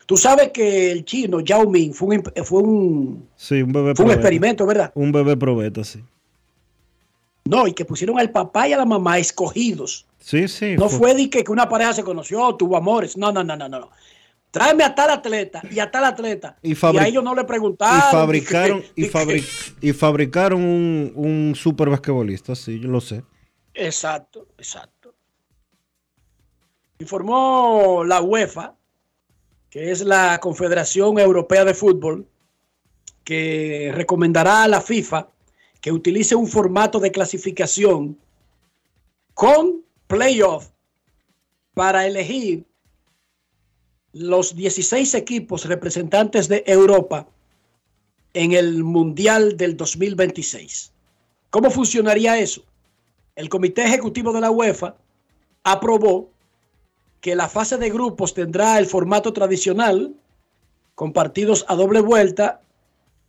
Tú 0.07 0.17
sabes 0.17 0.51
que 0.51 0.91
el 0.91 1.05
chino 1.05 1.41
Yao 1.41 1.69
Ming 1.71 1.93
fue 1.93 2.09
un, 2.17 2.23
imp- 2.23 2.45
fue 2.45 2.63
un, 2.63 3.29
Sí, 3.37 3.63
un 3.63 3.73
bebé 3.73 3.95
fue 3.95 4.07
un 4.07 4.11
experimento, 4.13 4.67
¿verdad? 4.67 4.91
Un 4.95 5.13
bebé 5.13 5.37
probeta, 5.37 5.85
sí. 5.85 6.03
No, 7.45 7.67
y 7.69 7.73
que 7.73 7.85
pusieron 7.85 8.19
al 8.19 8.31
papá 8.31 8.67
y 8.69 8.73
a 8.73 8.77
la 8.79 8.85
mamá 8.85 9.19
escogidos. 9.19 10.07
Sí, 10.19 10.49
sí. 10.49 10.77
No 10.77 10.89
fue 10.89 11.15
de 11.15 11.31
que, 11.31 11.45
que 11.45 11.53
una 11.53 11.69
pareja 11.69 11.93
se 11.93 12.03
conoció, 12.03 12.55
tuvo 12.57 12.77
amores. 12.77 13.17
No, 13.17 13.31
no, 13.33 13.45
no, 13.45 13.57
no, 13.57 13.69
no. 13.69 13.91
Tráeme 14.51 14.83
a 14.85 14.95
tal 14.95 15.11
atleta 15.11 15.63
y 15.71 15.79
a 15.79 15.91
tal 15.91 16.05
atleta. 16.05 16.57
Y 16.63 16.75
a 16.99 17.07
ellos 17.07 17.23
no 17.23 17.35
le 17.35 17.43
y 17.43 17.45
preguntaron. 17.45 18.11
fabricaron, 18.11 18.85
y, 18.97 19.03
di 19.03 19.09
que- 19.09 19.13
fabri- 19.13 19.75
y 19.81 19.93
fabricaron 19.93 20.61
un, 20.63 21.13
un 21.15 21.55
super 21.55 21.89
basquetbolista, 21.89 22.55
sí, 22.57 22.81
yo 22.81 22.89
lo 22.89 23.01
sé. 23.01 23.23
Exacto, 23.75 24.49
exacto. 24.59 25.15
Informó 26.99 28.03
la 28.05 28.21
UEFA, 28.21 28.75
que 29.71 29.91
es 29.91 30.03
la 30.03 30.39
Confederación 30.41 31.19
Europea 31.19 31.65
de 31.65 31.75
Fútbol, 31.75 32.27
que 33.25 33.93
recomendará 33.95 34.65
a 34.65 34.69
la 34.69 34.81
FIFA 34.81 35.29
que 35.81 35.93
utilice 35.93 36.35
un 36.35 36.47
formato 36.47 36.99
de 36.99 37.11
clasificación 37.13 38.19
con 39.33 39.83
playoff 40.07 40.69
para 41.73 42.07
elegir 42.07 42.67
los 44.13 44.57
16 44.57 45.15
equipos 45.15 45.67
representantes 45.67 46.49
de 46.49 46.65
Europa 46.67 47.29
en 48.35 48.53
el 48.53 48.83
Mundial 48.83 49.57
del 49.57 49.77
2026. 49.77 50.93
¿Cómo 51.51 51.71
funcionaría 51.71 52.39
eso? 52.39 52.63
El 53.37 53.49
Comité 53.49 53.85
Ejecutivo 53.85 54.33
de 54.33 54.41
la 54.41 54.51
UEFA 54.51 54.97
aprobó 55.65 56.31
que 57.21 57.35
la 57.35 57.49
fase 57.49 57.77
de 57.77 57.91
grupos 57.91 58.35
tendrá 58.35 58.79
el 58.79 58.87
formato 58.87 59.33
tradicional, 59.33 60.15
con 60.95 61.13
partidos 61.13 61.65
a 61.69 61.75
doble 61.75 62.01
vuelta, 62.01 62.63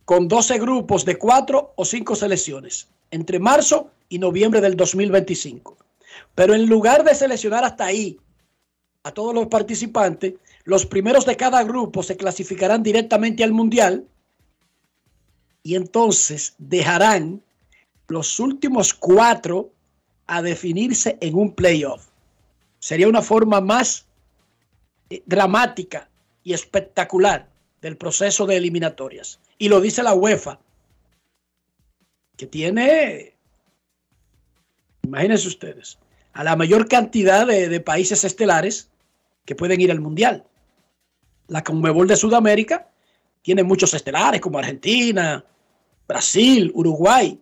con 0.04 0.28
12 0.28 0.58
grupos 0.58 1.04
de 1.04 1.16
4 1.16 1.74
o 1.76 1.84
5 1.84 2.16
selecciones, 2.16 2.88
entre 3.10 3.38
marzo 3.38 3.90
y 4.08 4.18
noviembre 4.18 4.60
del 4.60 4.76
2025. 4.76 5.76
Pero 6.34 6.54
en 6.54 6.66
lugar 6.66 7.04
de 7.04 7.14
seleccionar 7.14 7.64
hasta 7.64 7.86
ahí 7.86 8.18
a 9.04 9.12
todos 9.12 9.34
los 9.34 9.46
participantes, 9.48 10.34
los 10.64 10.86
primeros 10.86 11.26
de 11.26 11.36
cada 11.36 11.64
grupo 11.64 12.02
se 12.02 12.16
clasificarán 12.16 12.82
directamente 12.82 13.42
al 13.42 13.52
Mundial 13.52 14.06
y 15.62 15.74
entonces 15.74 16.54
dejarán 16.58 17.42
los 18.08 18.38
últimos 18.38 18.94
cuatro 18.94 19.72
a 20.26 20.42
definirse 20.42 21.18
en 21.20 21.34
un 21.34 21.54
playoff. 21.54 22.08
Sería 22.78 23.08
una 23.08 23.22
forma 23.22 23.60
más 23.60 24.06
eh, 25.10 25.22
dramática 25.26 26.08
y 26.44 26.52
espectacular 26.52 27.48
del 27.80 27.96
proceso 27.96 28.46
de 28.46 28.56
eliminatorias. 28.56 29.40
Y 29.58 29.68
lo 29.68 29.80
dice 29.80 30.02
la 30.02 30.14
UEFA, 30.14 30.58
que 32.36 32.46
tiene, 32.46 33.34
imagínense 35.02 35.48
ustedes, 35.48 35.98
a 36.32 36.44
la 36.44 36.56
mayor 36.56 36.88
cantidad 36.88 37.46
de, 37.46 37.68
de 37.68 37.80
países 37.80 38.24
estelares 38.24 38.88
que 39.44 39.54
pueden 39.54 39.80
ir 39.80 39.90
al 39.90 40.00
Mundial. 40.00 40.44
La 41.52 41.62
Conmebol 41.62 42.08
de 42.08 42.16
Sudamérica 42.16 42.88
tiene 43.42 43.62
muchos 43.62 43.92
estelares 43.92 44.40
como 44.40 44.58
Argentina, 44.58 45.44
Brasil, 46.08 46.72
Uruguay, 46.74 47.38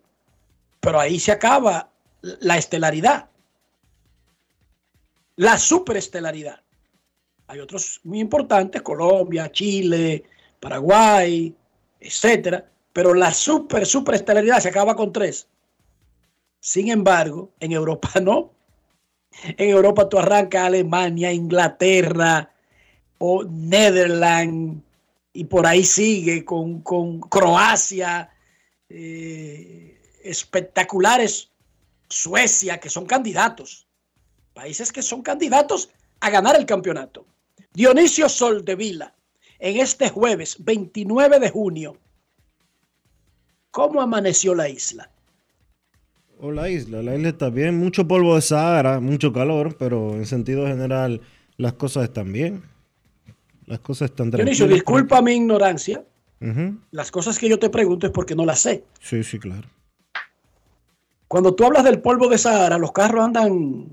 pero 0.81 0.99
ahí 0.99 1.21
se 1.21 1.31
acaba 1.31 1.89
la 2.21 2.57
estelaridad, 2.59 3.31
la 5.37 5.57
superestelaridad. 5.59 6.61
Hay 7.47 7.61
otros 7.61 8.01
muy 8.03 8.19
importantes, 8.19 8.83
Colombia, 8.83 9.53
Chile, 9.53 10.25
Paraguay, 10.59 11.55
etcétera, 12.01 12.69
pero 12.93 13.15
la 13.15 13.33
super, 13.33 13.87
superestelaridad 13.87 14.59
se 14.59 14.71
acaba 14.71 14.97
con 14.97 15.13
tres. 15.13 15.47
Sin 16.59 16.91
embargo, 16.91 17.53
en 17.61 17.71
Europa 17.71 18.11
no. 18.21 18.51
En 19.57 19.71
Europa 19.71 20.09
tú 20.09 20.19
arrancas 20.19 20.65
Alemania, 20.65 21.33
Inglaterra 21.33 22.51
o 23.23 23.45
Netherlands 23.45 24.83
y 25.33 25.45
por 25.45 25.67
ahí 25.67 25.85
sigue 25.85 26.45
con, 26.45 26.81
con 26.81 27.21
Croacia, 27.21 28.31
eh, 28.89 30.01
espectaculares 30.25 31.51
Suecia, 32.09 32.81
que 32.81 32.89
son 32.89 33.07
candidatos, 33.07 33.87
países 34.55 34.91
que 34.91 35.03
son 35.03 35.23
candidatos 35.23 35.91
a 36.21 36.31
ganar 36.31 36.57
el 36.57 36.67
campeonato. 36.67 37.27
Dionisio 37.73 38.29
Soldevila, 38.29 39.15
en 39.59 39.77
este 39.77 40.09
jueves 40.09 40.57
29 40.59 41.39
de 41.39 41.51
junio, 41.51 41.97
¿cómo 43.71 44.01
amaneció 44.01 44.55
la 44.55 44.69
isla? 44.69 45.11
O 46.41 46.51
la 46.51 46.71
isla, 46.71 47.03
la 47.03 47.15
isla 47.15 47.29
está 47.29 47.51
bien, 47.51 47.79
mucho 47.79 48.09
polvo 48.09 48.35
de 48.35 48.41
Sahara, 48.41 48.99
mucho 48.99 49.33
calor, 49.33 49.77
pero 49.79 50.15
en 50.15 50.27
sentido 50.27 50.67
general 50.67 51.21
las 51.59 51.75
cosas 51.75 52.05
están 52.05 52.33
bien. 52.33 52.63
Las 53.71 53.81
cosas 53.81 54.11
están 54.11 54.31
Dionisio, 54.31 54.67
disculpa 54.67 55.23
mi 55.23 55.33
ignorancia. 55.33 56.05
Las 56.91 57.11
cosas 57.11 57.39
que 57.39 57.49
yo 57.49 57.59
te 57.59 57.71
pregunto 57.71 58.07
es 58.07 58.13
porque 58.13 58.35
no 58.35 58.45
las 58.45 58.61
sé. 58.61 58.85
Sí, 59.01 59.23
sí, 59.23 59.39
claro. 59.39 59.69
Cuando 61.29 61.55
tú 61.55 61.65
hablas 61.65 61.85
del 61.85 62.01
polvo 62.01 62.29
de 62.29 62.39
Sahara, 62.39 62.79
los 62.79 62.93
carros 62.93 63.25
andan 63.25 63.87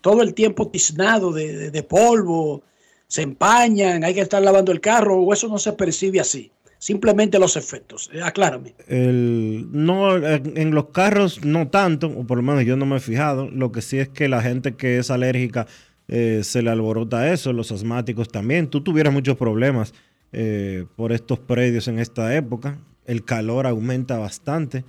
todo 0.00 0.22
el 0.22 0.34
tiempo 0.34 0.68
tiznados 0.68 1.34
de, 1.34 1.56
de- 1.56 1.70
de 1.70 1.82
polvo, 1.82 2.62
se 3.06 3.22
empañan, 3.22 4.04
hay 4.04 4.12
que 4.14 4.20
estar 4.20 4.42
lavando 4.42 4.72
el 4.72 4.80
carro, 4.80 5.16
o 5.18 5.32
eso 5.32 5.48
no 5.48 5.58
se 5.58 5.72
percibe 5.72 6.20
así. 6.20 6.50
Simplemente 6.78 7.38
los 7.38 7.56
efectos. 7.56 8.10
Eh, 8.12 8.20
aclárame. 8.22 8.74
El, 8.88 9.68
no, 9.72 10.16
en, 10.16 10.58
en 10.58 10.74
los 10.74 10.86
carros 10.90 11.42
no 11.42 11.68
tanto, 11.68 12.08
o 12.08 12.26
por 12.26 12.36
lo 12.36 12.42
menos 12.42 12.64
yo 12.66 12.76
no 12.76 12.84
me 12.84 12.96
he 12.96 13.00
fijado. 13.00 13.48
Lo 13.50 13.72
que 13.72 13.80
sí 13.80 13.98
es 13.98 14.10
que 14.10 14.28
la 14.28 14.42
gente 14.42 14.74
que 14.74 14.98
es 14.98 15.10
alérgica 15.10 15.66
eh, 16.08 16.40
se 16.42 16.62
le 16.62 16.70
alborota 16.70 17.32
eso, 17.32 17.52
los 17.52 17.72
asmáticos 17.72 18.28
también. 18.28 18.68
Tú 18.68 18.82
tuvieras 18.82 19.12
muchos 19.12 19.36
problemas 19.36 19.94
eh, 20.32 20.86
por 20.96 21.12
estos 21.12 21.38
predios 21.38 21.88
en 21.88 21.98
esta 21.98 22.34
época. 22.34 22.78
El 23.06 23.24
calor 23.24 23.66
aumenta 23.66 24.18
bastante. 24.18 24.84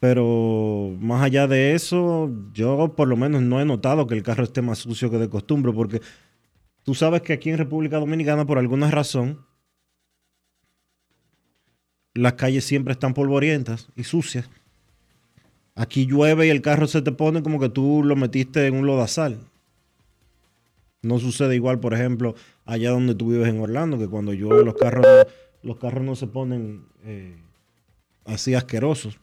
Pero 0.00 0.96
más 1.00 1.22
allá 1.22 1.46
de 1.48 1.74
eso, 1.74 2.30
yo 2.52 2.94
por 2.94 3.08
lo 3.08 3.16
menos 3.16 3.42
no 3.42 3.60
he 3.60 3.64
notado 3.64 4.06
que 4.06 4.14
el 4.14 4.22
carro 4.22 4.44
esté 4.44 4.62
más 4.62 4.78
sucio 4.78 5.10
que 5.10 5.18
de 5.18 5.28
costumbre, 5.28 5.72
porque 5.72 6.00
tú 6.84 6.94
sabes 6.94 7.22
que 7.22 7.32
aquí 7.32 7.50
en 7.50 7.58
República 7.58 7.98
Dominicana, 7.98 8.46
por 8.46 8.58
alguna 8.58 8.90
razón, 8.90 9.44
las 12.14 12.34
calles 12.34 12.64
siempre 12.64 12.92
están 12.92 13.12
polvorientas 13.12 13.88
y 13.96 14.04
sucias. 14.04 14.48
Aquí 15.74 16.06
llueve 16.06 16.46
y 16.46 16.50
el 16.50 16.62
carro 16.62 16.86
se 16.86 17.02
te 17.02 17.12
pone 17.12 17.42
como 17.42 17.58
que 17.58 17.68
tú 17.68 18.02
lo 18.04 18.14
metiste 18.14 18.66
en 18.66 18.74
un 18.74 18.86
lodazal. 18.86 19.47
No 21.08 21.18
sucede 21.18 21.54
igual, 21.56 21.80
por 21.80 21.94
ejemplo, 21.94 22.34
allá 22.64 22.90
donde 22.90 23.14
tú 23.14 23.30
vives 23.30 23.48
en 23.48 23.60
Orlando, 23.60 23.98
que 23.98 24.06
cuando 24.08 24.32
llueve 24.32 24.64
los 24.64 24.74
carros, 24.74 25.04
los 25.62 25.76
carros 25.78 26.04
no 26.04 26.14
se 26.14 26.26
ponen 26.28 26.86
eh, 27.04 27.36
así 28.24 28.54
asquerosos. 28.54 29.18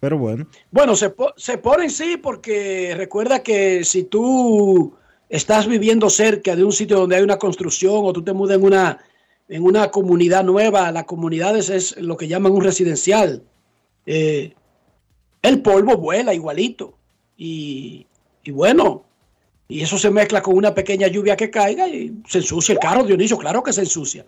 Pero 0.00 0.16
bueno, 0.16 0.46
Bueno, 0.70 0.94
se, 0.94 1.12
se 1.36 1.58
ponen 1.58 1.90
sí 1.90 2.16
porque 2.22 2.94
recuerda 2.96 3.42
que 3.42 3.82
si 3.82 4.04
tú 4.04 4.94
estás 5.28 5.66
viviendo 5.66 6.08
cerca 6.08 6.54
de 6.54 6.62
un 6.62 6.72
sitio 6.72 6.98
donde 7.00 7.16
hay 7.16 7.22
una 7.22 7.36
construcción 7.38 8.02
o 8.04 8.12
tú 8.12 8.22
te 8.22 8.32
mudas 8.32 8.56
en 8.58 8.64
una, 8.64 8.98
en 9.48 9.64
una 9.64 9.90
comunidad 9.90 10.44
nueva, 10.44 10.92
la 10.92 11.04
comunidad 11.04 11.56
es, 11.56 11.68
es 11.68 11.96
lo 11.96 12.16
que 12.16 12.28
llaman 12.28 12.52
un 12.52 12.62
residencial. 12.62 13.42
eh, 14.06 14.54
el 15.42 15.62
polvo 15.62 15.96
vuela 15.96 16.32
igualito. 16.34 16.94
Y, 17.36 18.06
y 18.44 18.50
bueno, 18.52 19.04
y 19.68 19.82
eso 19.82 19.98
se 19.98 20.10
mezcla 20.10 20.40
con 20.42 20.56
una 20.56 20.74
pequeña 20.74 21.08
lluvia 21.08 21.36
que 21.36 21.50
caiga 21.50 21.86
y 21.86 22.14
se 22.26 22.38
ensucia 22.38 22.72
el 22.72 22.78
carro, 22.78 23.04
Dionisio, 23.04 23.36
claro 23.36 23.62
que 23.62 23.72
se 23.72 23.82
ensucia. 23.82 24.24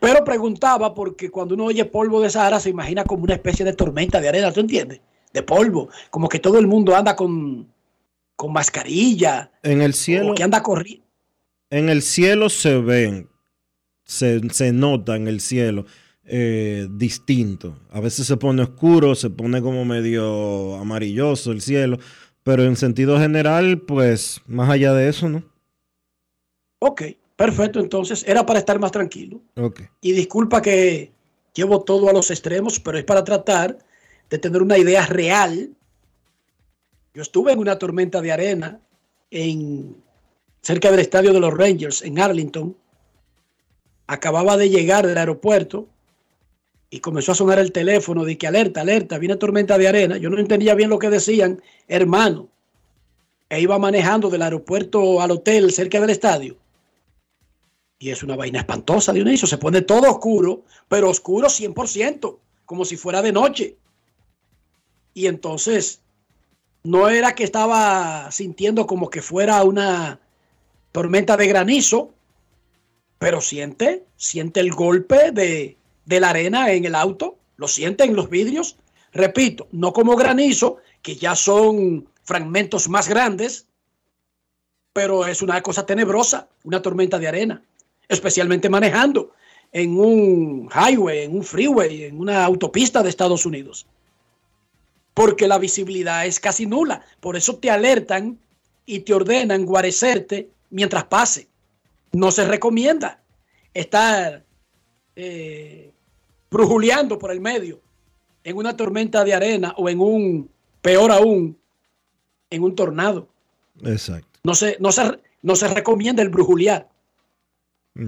Pero 0.00 0.24
preguntaba 0.24 0.92
porque 0.92 1.30
cuando 1.30 1.54
uno 1.54 1.66
oye 1.66 1.84
polvo 1.84 2.20
de 2.20 2.28
Sahara 2.28 2.58
se 2.58 2.70
imagina 2.70 3.04
como 3.04 3.22
una 3.22 3.34
especie 3.34 3.64
de 3.64 3.72
tormenta 3.72 4.20
de 4.20 4.28
arena, 4.28 4.52
¿tú 4.52 4.58
entiendes? 4.58 5.00
De 5.32 5.44
polvo, 5.44 5.88
como 6.10 6.28
que 6.28 6.40
todo 6.40 6.58
el 6.58 6.66
mundo 6.66 6.96
anda 6.96 7.14
con, 7.14 7.72
con 8.34 8.52
mascarilla, 8.52 9.52
en 9.62 9.80
el 9.80 9.94
cielo, 9.94 10.32
o 10.32 10.34
que 10.34 10.42
anda 10.42 10.60
corriendo. 10.60 11.06
en 11.70 11.88
el 11.88 12.02
cielo 12.02 12.48
se 12.50 12.78
ven, 12.78 13.28
se, 14.04 14.40
se 14.50 14.72
nota 14.72 15.14
en 15.14 15.28
el 15.28 15.40
cielo 15.40 15.86
eh, 16.24 16.86
distinto. 16.90 17.78
A 17.90 18.00
veces 18.00 18.26
se 18.26 18.36
pone 18.36 18.62
oscuro, 18.62 19.14
se 19.14 19.30
pone 19.30 19.60
como 19.60 19.84
medio 19.84 20.76
amarilloso 20.76 21.52
el 21.52 21.60
cielo, 21.60 21.98
pero 22.42 22.64
en 22.64 22.76
sentido 22.76 23.18
general, 23.18 23.80
pues 23.80 24.40
más 24.46 24.68
allá 24.70 24.92
de 24.94 25.08
eso, 25.08 25.28
¿no? 25.28 25.42
Ok, 26.80 27.02
perfecto, 27.36 27.80
entonces 27.80 28.24
era 28.26 28.44
para 28.44 28.58
estar 28.58 28.78
más 28.78 28.92
tranquilo. 28.92 29.40
Ok. 29.56 29.82
Y 30.00 30.12
disculpa 30.12 30.60
que 30.60 31.12
llevo 31.54 31.82
todo 31.82 32.08
a 32.08 32.12
los 32.12 32.30
extremos, 32.30 32.80
pero 32.80 32.98
es 32.98 33.04
para 33.04 33.24
tratar 33.24 33.78
de 34.28 34.38
tener 34.38 34.62
una 34.62 34.78
idea 34.78 35.06
real. 35.06 35.70
Yo 37.14 37.22
estuve 37.22 37.52
en 37.52 37.58
una 37.58 37.78
tormenta 37.78 38.20
de 38.20 38.32
arena 38.32 38.80
en 39.30 39.96
cerca 40.62 40.90
del 40.90 41.00
estadio 41.00 41.32
de 41.32 41.40
los 41.40 41.52
Rangers 41.52 42.02
en 42.02 42.18
Arlington 42.18 42.76
acababa 44.06 44.56
de 44.56 44.70
llegar 44.70 45.06
del 45.06 45.18
aeropuerto 45.18 45.88
y 46.92 47.00
comenzó 47.00 47.32
a 47.32 47.34
sonar 47.34 47.58
el 47.58 47.72
teléfono 47.72 48.22
de 48.22 48.36
que 48.36 48.46
alerta, 48.46 48.82
alerta, 48.82 49.16
viene 49.16 49.36
tormenta 49.36 49.78
de 49.78 49.88
arena. 49.88 50.18
Yo 50.18 50.28
no 50.28 50.38
entendía 50.38 50.74
bien 50.74 50.90
lo 50.90 50.98
que 50.98 51.08
decían, 51.08 51.62
hermano. 51.88 52.50
E 53.48 53.62
iba 53.62 53.78
manejando 53.78 54.28
del 54.28 54.42
aeropuerto 54.42 55.22
al 55.22 55.30
hotel 55.30 55.72
cerca 55.72 55.98
del 56.02 56.10
estadio. 56.10 56.58
Y 57.98 58.10
es 58.10 58.22
una 58.22 58.36
vaina 58.36 58.58
espantosa, 58.58 59.14
Dionisio. 59.14 59.48
Se 59.48 59.56
pone 59.56 59.80
todo 59.80 60.10
oscuro, 60.10 60.64
pero 60.86 61.08
oscuro 61.08 61.48
100%, 61.48 62.38
como 62.66 62.84
si 62.84 62.98
fuera 62.98 63.22
de 63.22 63.32
noche. 63.32 63.78
Y 65.14 65.28
entonces, 65.28 66.02
no 66.82 67.08
era 67.08 67.34
que 67.34 67.44
estaba 67.44 68.30
sintiendo 68.30 68.86
como 68.86 69.08
que 69.08 69.22
fuera 69.22 69.64
una 69.64 70.20
tormenta 70.92 71.38
de 71.38 71.46
granizo, 71.46 72.12
pero 73.18 73.40
siente, 73.40 74.04
siente 74.14 74.60
el 74.60 74.72
golpe 74.72 75.30
de, 75.30 75.78
de 76.04 76.20
la 76.20 76.30
arena 76.30 76.72
en 76.72 76.84
el 76.84 76.94
auto, 76.94 77.38
lo 77.56 77.68
siente 77.68 78.04
en 78.04 78.16
los 78.16 78.28
vidrios. 78.28 78.76
Repito, 79.12 79.68
no 79.72 79.92
como 79.92 80.16
granizo, 80.16 80.78
que 81.02 81.16
ya 81.16 81.34
son 81.34 82.08
fragmentos 82.24 82.88
más 82.88 83.08
grandes, 83.08 83.66
pero 84.92 85.26
es 85.26 85.42
una 85.42 85.60
cosa 85.62 85.86
tenebrosa, 85.86 86.48
una 86.64 86.82
tormenta 86.82 87.18
de 87.18 87.28
arena, 87.28 87.62
especialmente 88.08 88.68
manejando 88.68 89.32
en 89.72 89.98
un 89.98 90.68
highway, 90.70 91.24
en 91.24 91.36
un 91.36 91.42
freeway, 91.42 92.04
en 92.04 92.20
una 92.20 92.44
autopista 92.44 93.02
de 93.02 93.08
Estados 93.08 93.46
Unidos. 93.46 93.86
Porque 95.14 95.48
la 95.48 95.58
visibilidad 95.58 96.26
es 96.26 96.40
casi 96.40 96.66
nula. 96.66 97.04
Por 97.20 97.36
eso 97.36 97.56
te 97.56 97.70
alertan 97.70 98.38
y 98.86 99.00
te 99.00 99.14
ordenan 99.14 99.64
guarecerte 99.64 100.50
mientras 100.70 101.04
pase. 101.04 101.48
No 102.12 102.30
se 102.30 102.46
recomienda 102.46 103.22
estar 103.74 104.44
eh, 105.16 105.92
brujuleando 106.50 107.18
por 107.18 107.30
el 107.30 107.40
medio 107.40 107.80
en 108.44 108.56
una 108.56 108.76
tormenta 108.76 109.24
de 109.24 109.34
arena 109.34 109.74
o 109.76 109.88
en 109.88 110.00
un, 110.00 110.50
peor 110.80 111.12
aún, 111.12 111.56
en 112.50 112.62
un 112.62 112.74
tornado. 112.74 113.28
Exacto. 113.84 114.40
No 114.42 114.54
se, 114.54 114.76
no 114.80 114.92
se, 114.92 115.18
no 115.42 115.56
se 115.56 115.68
recomienda 115.68 116.22
el 116.22 116.28
brujulear. 116.28 116.88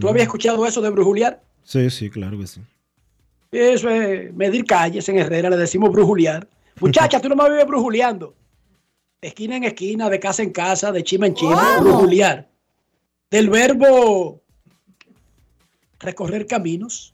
¿Tú 0.01 0.09
habías 0.09 0.25
escuchado 0.27 0.67
eso 0.67 0.81
de 0.81 0.91
brujulear? 0.91 1.43
Sí, 1.63 1.91
sí, 1.91 2.11
claro 2.11 2.39
que 2.39 2.47
sí. 2.47 2.61
Eso 3.53 3.89
es 3.89 4.35
medir 4.35 4.65
calles 4.65 5.09
en 5.09 5.19
Herrera, 5.19 5.51
le 5.51 5.57
decimos 5.57 5.91
brujulear. 5.93 6.49
Muchacha, 6.81 7.21
tú 7.21 7.29
no 7.29 7.37
me 7.37 7.49
vives 7.49 7.67
brujuleando. 7.67 8.35
Esquina 9.21 9.57
en 9.57 9.65
esquina, 9.65 10.11
de 10.11 10.21
casa 10.21 10.43
en 10.43 10.51
casa, 10.51 10.91
de 10.91 11.05
chima 11.05 11.27
en 11.27 11.35
chima, 11.35 11.79
brujulear. 11.81 12.49
Del 13.31 13.49
verbo 13.49 14.43
recorrer 16.05 16.47
caminos. 16.47 17.13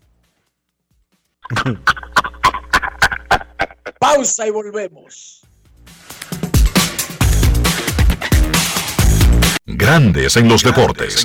Pausa 3.98 4.46
y 4.46 4.50
volvemos. 4.50 5.42
Grandes 9.66 10.36
en 10.36 10.48
los 10.48 10.62
deportes. 10.62 11.24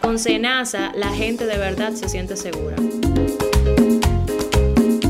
Con 0.00 0.18
Senasa, 0.18 0.92
la 0.94 1.08
gente 1.08 1.46
de 1.46 1.58
verdad 1.58 1.92
se 1.92 2.08
siente 2.08 2.36
segura. 2.36 2.76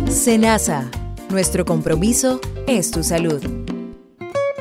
Senasa, 0.09 0.91
nuestro 1.31 1.65
compromiso 1.65 2.41
es 2.67 2.91
tu 2.91 3.05
salud. 3.05 3.41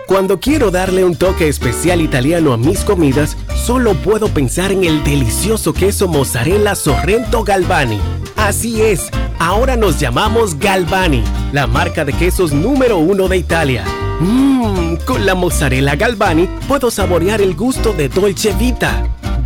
Cuando 0.08 0.40
quiero 0.40 0.72
darle 0.72 1.04
un 1.04 1.16
toque 1.16 1.48
especial 1.48 2.02
italiano 2.02 2.54
a 2.54 2.58
mis 2.58 2.84
comidas, 2.84 3.38
solo 3.56 3.94
puedo 3.96 4.28
pensar 4.28 4.72
en 4.72 4.84
el 4.84 5.04
delicioso 5.04 5.74
queso 5.74 6.08
mozzarella 6.08 6.76
Sorrento 6.76 7.44
Galvani. 7.44 8.00
Así 8.36 8.82
es, 8.82 9.10
ahora 9.40 9.76
nos 9.76 10.00
llamamos 10.00 10.58
Galvani, 10.58 11.24
la 11.54 11.68
marca 11.68 12.06
de 12.06 12.14
quesos 12.14 12.54
número 12.54 12.98
uno 12.98 13.28
de 13.28 13.38
Italia. 13.38 13.84
Mmm, 14.20 14.96
con 15.06 15.26
la 15.26 15.36
mozzarella 15.36 15.96
Galvani 15.96 16.48
puedo 16.68 16.92
saborear 16.92 17.42
el 17.42 17.56
gusto 17.56 17.94
de 17.94 18.10
Dolce 18.10 18.54
Vita. 18.54 19.19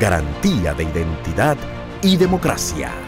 Garantía 0.00 0.74
de 0.74 0.84
identidad 0.84 1.56
y 2.02 2.16
democracia. 2.16 3.07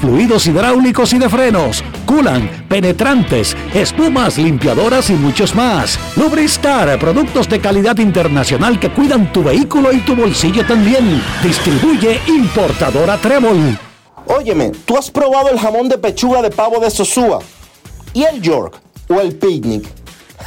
fluidos 0.00 0.46
hidráulicos 0.46 1.12
y 1.12 1.18
de 1.18 1.28
frenos, 1.28 1.84
culan, 2.06 2.66
penetrantes, 2.68 3.56
espumas, 3.74 4.38
limpiadoras 4.38 5.10
y 5.10 5.14
muchos 5.14 5.54
más. 5.54 5.98
Lubristar, 6.16 6.98
productos 6.98 7.48
de 7.48 7.60
calidad 7.60 7.98
internacional 7.98 8.78
que 8.78 8.90
cuidan 8.90 9.32
tu 9.32 9.42
vehículo 9.42 9.92
y 9.92 9.98
tu 10.00 10.14
bolsillo 10.14 10.66
también. 10.66 11.22
Distribuye 11.42 12.20
importadora 12.26 13.16
Trébol. 13.18 13.78
Óyeme, 14.26 14.70
¿tú 14.84 14.96
has 14.96 15.10
probado 15.10 15.48
el 15.50 15.58
jamón 15.58 15.88
de 15.88 15.98
pechuga 15.98 16.42
de 16.42 16.50
pavo 16.50 16.78
de 16.80 16.90
Sosúa? 16.90 17.40
¿Y 18.14 18.24
el 18.24 18.40
York? 18.40 18.80
¿O 19.08 19.20
el 19.20 19.34
picnic? 19.36 19.84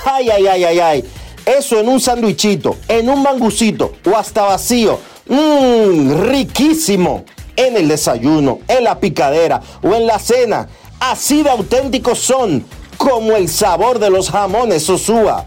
Ay, 0.06 0.30
ay, 0.30 0.48
ay, 0.48 0.64
ay, 0.64 0.80
ay. 0.80 1.06
Eso 1.46 1.80
en 1.80 1.88
un 1.88 2.00
sandwichito, 2.00 2.78
en 2.88 3.10
un 3.10 3.22
mangucito 3.22 3.94
o 4.06 4.18
hasta 4.18 4.44
vacío. 4.44 5.00
Mmm, 5.28 6.30
riquísimo 6.30 7.26
en 7.56 7.78
el 7.78 7.88
desayuno, 7.88 8.60
en 8.68 8.84
la 8.84 9.00
picadera 9.00 9.62
o 9.82 9.94
en 9.94 10.08
la 10.08 10.20
cena. 10.20 10.68
Así 11.00 11.44
de 11.44 11.50
auténticos 11.50 12.20
son 12.20 12.66
como 12.98 13.36
el 13.36 13.50
sabor 13.50 14.00
de 14.00 14.10
los 14.10 14.30
jamones 14.30 14.84
Sosúa. 14.84 15.46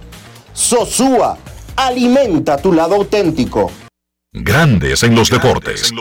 Sosúa, 0.53 1.39
alimenta 1.77 2.57
tu 2.57 2.73
lado 2.73 2.97
auténtico. 2.97 3.71
Grandes 4.33 5.03
en 5.03 5.15
los 5.15 5.31
deportes. 5.31 5.93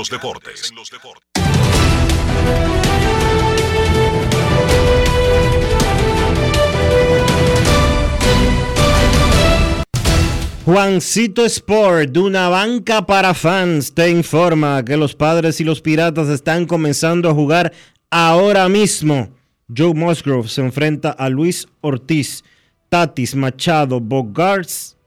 Juancito 10.68 11.46
Sport, 11.46 12.10
de 12.10 12.20
una 12.20 12.50
banca 12.50 13.06
para 13.06 13.34
fans, 13.34 13.94
te 13.94 14.10
informa 14.10 14.84
que 14.84 14.98
los 14.98 15.16
padres 15.16 15.62
y 15.62 15.64
los 15.64 15.80
piratas 15.80 16.28
están 16.28 16.66
comenzando 16.66 17.30
a 17.30 17.34
jugar 17.34 17.72
ahora 18.12 18.68
mismo. 18.68 19.30
Joe 19.74 19.94
Musgrove 19.94 20.50
se 20.50 20.60
enfrenta 20.60 21.12
a 21.12 21.30
Luis 21.30 21.70
Ortiz, 21.80 22.44
Tatis, 22.90 23.34
Machado, 23.34 24.02
Bogarts, 24.02 24.98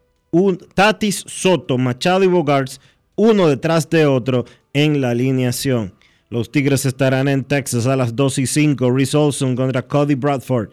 Tatis, 0.73 1.25
Soto, 1.27 1.77
Machado 1.77 2.25
y 2.25 2.29
Bogarts, 2.29 2.81
uno 3.15 3.47
detrás 3.47 3.91
de 3.91 4.07
otro 4.07 4.47
en 4.73 5.03
la 5.03 5.11
alineación. 5.11 5.93
Los 6.31 6.51
Tigres 6.51 6.87
estarán 6.87 7.29
en 7.29 7.45
Texas 7.45 7.87
a 7.87 7.97
las 7.97 8.17
2 8.17 8.39
y 8.39 8.47
5. 8.47 8.91
Reese 8.91 9.15
Olson 9.15 9.55
contra 9.55 9.83
Cody 9.83 10.15
Bradford. 10.15 10.71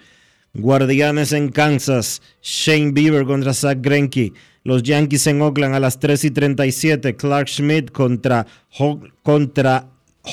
Guardianes 0.54 1.34
en 1.34 1.50
Kansas. 1.50 2.22
Shane 2.42 2.94
Bieber 2.94 3.26
contra 3.26 3.54
Zach 3.54 3.80
Greinke. 3.82 4.32
Los 4.68 4.84
Yankees 4.84 5.26
en 5.28 5.42
Oakland 5.42 5.76
a 5.76 5.80
las 5.80 5.98
3 5.98 6.26
y 6.26 6.32
37. 6.32 7.16
Clark 7.16 7.48
Schmidt 7.48 7.90
contra, 7.90 8.46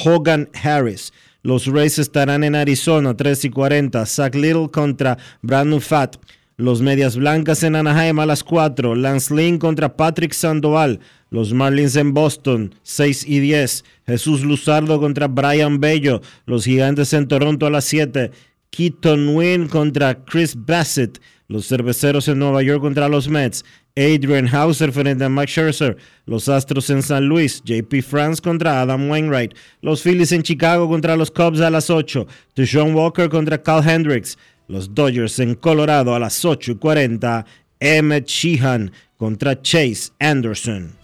Hogan 0.04 0.48
Harris. 0.60 1.12
Los 1.44 1.66
Rays 1.66 2.00
estarán 2.00 2.42
en 2.42 2.56
Arizona 2.56 3.16
3 3.16 3.44
y 3.44 3.50
40. 3.50 4.04
Zach 4.06 4.34
Little 4.34 4.68
contra 4.72 5.18
Brandon 5.40 5.80
Fat. 5.80 6.16
Los 6.56 6.82
Medias 6.82 7.16
Blancas 7.16 7.62
en 7.62 7.76
Anaheim 7.76 8.18
a 8.18 8.26
las 8.26 8.42
4. 8.42 8.96
Lance 8.96 9.32
Lynn 9.32 9.58
contra 9.58 9.96
Patrick 9.96 10.32
Sandoval. 10.32 10.98
Los 11.30 11.52
Marlins 11.52 11.94
en 11.94 12.12
Boston 12.12 12.74
6 12.82 13.28
y 13.28 13.38
10. 13.38 13.84
Jesús 14.04 14.42
Luzardo 14.42 14.98
contra 14.98 15.28
Brian 15.28 15.78
Bello. 15.78 16.22
Los 16.44 16.64
Gigantes 16.64 17.12
en 17.12 17.28
Toronto 17.28 17.66
a 17.66 17.70
las 17.70 17.84
7. 17.84 18.32
Keaton 18.70 19.36
Wynn 19.36 19.68
contra 19.68 20.24
Chris 20.24 20.56
Bassett. 20.56 21.20
Los 21.46 21.68
Cerveceros 21.68 22.26
en 22.26 22.40
Nueva 22.40 22.62
York 22.62 22.80
contra 22.80 23.08
los 23.08 23.28
Mets. 23.28 23.64
Adrian 23.96 24.48
Hauser 24.48 24.92
frente 24.92 25.24
a 25.24 25.28
Max 25.28 25.52
Scherzer. 25.52 25.96
Los 26.26 26.48
Astros 26.48 26.90
en 26.90 27.02
San 27.02 27.26
Luis. 27.26 27.62
JP 27.64 28.02
France 28.02 28.42
contra 28.42 28.80
Adam 28.80 29.08
Wainwright. 29.08 29.54
Los 29.82 30.02
Phillies 30.02 30.32
en 30.32 30.42
Chicago 30.42 30.88
contra 30.88 31.16
los 31.16 31.30
Cubs 31.30 31.60
a 31.60 31.70
las 31.70 31.90
8. 31.90 32.26
Deshaun 32.56 32.94
Walker 32.94 33.28
contra 33.28 33.62
Cal 33.62 33.88
Hendricks. 33.88 34.36
Los 34.66 34.94
Dodgers 34.94 35.38
en 35.38 35.54
Colorado 35.54 36.14
a 36.14 36.18
las 36.18 36.44
8 36.44 36.72
y 36.72 36.74
40. 36.76 37.46
Emmett 37.78 38.26
Sheehan 38.26 38.90
contra 39.16 39.60
Chase 39.60 40.10
Anderson. 40.18 41.03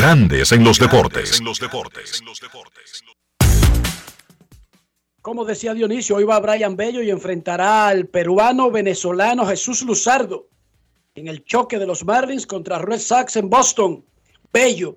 Grandes 0.00 0.50
en 0.52 0.64
los 0.64 0.78
deportes. 0.78 1.42
Como 5.20 5.44
decía 5.44 5.74
Dionisio, 5.74 6.16
hoy 6.16 6.24
va 6.24 6.40
Brian 6.40 6.74
Bello 6.74 7.02
y 7.02 7.10
enfrentará 7.10 7.88
al 7.88 8.06
peruano 8.06 8.70
venezolano 8.70 9.44
Jesús 9.44 9.82
Luzardo 9.82 10.48
en 11.14 11.28
el 11.28 11.44
choque 11.44 11.78
de 11.78 11.86
los 11.86 12.06
Marlins 12.06 12.46
contra 12.46 12.78
Red 12.78 12.98
Sox 12.98 13.36
en 13.36 13.50
Boston. 13.50 14.02
Bello 14.50 14.96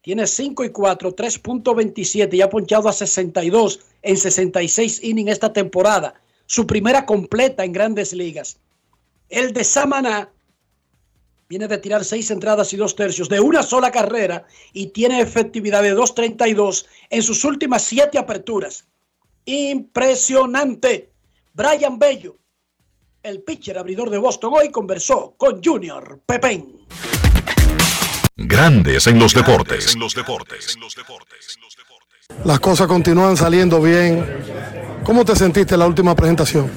tiene 0.00 0.26
5 0.26 0.64
y 0.64 0.70
4, 0.70 1.14
3.27 1.14 2.34
y 2.34 2.40
ha 2.40 2.50
ponchado 2.50 2.88
a 2.88 2.92
62 2.92 3.78
en 4.02 4.16
66 4.16 5.04
innings 5.04 5.30
esta 5.30 5.52
temporada. 5.52 6.14
Su 6.46 6.66
primera 6.66 7.06
completa 7.06 7.64
en 7.64 7.70
grandes 7.70 8.12
ligas. 8.12 8.58
El 9.28 9.52
de 9.52 9.62
Samaná 9.62 10.31
viene 11.52 11.68
de 11.68 11.76
tirar 11.76 12.02
seis 12.02 12.30
entradas 12.30 12.72
y 12.72 12.78
dos 12.78 12.96
tercios 12.96 13.28
de 13.28 13.38
una 13.38 13.62
sola 13.62 13.90
carrera 13.90 14.46
y 14.72 14.86
tiene 14.86 15.20
efectividad 15.20 15.82
de 15.82 15.94
2.32 15.94 16.86
en 17.10 17.22
sus 17.22 17.44
últimas 17.44 17.82
siete 17.82 18.16
aperturas. 18.16 18.86
Impresionante. 19.44 21.12
Brian 21.52 21.98
Bello, 21.98 22.38
el 23.22 23.42
pitcher 23.42 23.76
abridor 23.76 24.08
de 24.08 24.16
Boston, 24.16 24.54
hoy 24.54 24.70
conversó 24.70 25.34
con 25.36 25.62
Junior 25.62 26.22
Pepén. 26.24 26.86
Grandes 28.34 29.06
en 29.06 29.18
los 29.18 29.34
deportes. 29.34 29.94
Las 32.46 32.60
cosas 32.60 32.86
continúan 32.86 33.36
saliendo 33.36 33.78
bien. 33.82 34.24
¿Cómo 35.04 35.22
te 35.22 35.36
sentiste 35.36 35.74
en 35.74 35.80
la 35.80 35.86
última 35.86 36.16
presentación? 36.16 36.70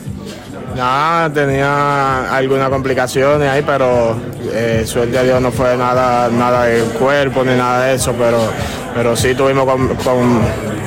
Nada, 0.75 1.31
tenía 1.31 2.35
algunas 2.35 2.69
complicaciones 2.69 3.49
ahí, 3.49 3.63
pero 3.65 4.17
eh, 4.51 4.83
suerte 4.85 5.17
a 5.17 5.23
Dios 5.23 5.41
no 5.41 5.51
fue 5.51 5.77
nada, 5.77 6.27
nada 6.29 6.65
del 6.65 6.83
cuerpo 6.89 7.43
ni 7.45 7.55
nada 7.55 7.85
de 7.85 7.95
eso, 7.95 8.13
pero, 8.17 8.39
pero 8.93 9.15
sí 9.15 9.33
tuvimos 9.35 9.65
con, 9.65 10.41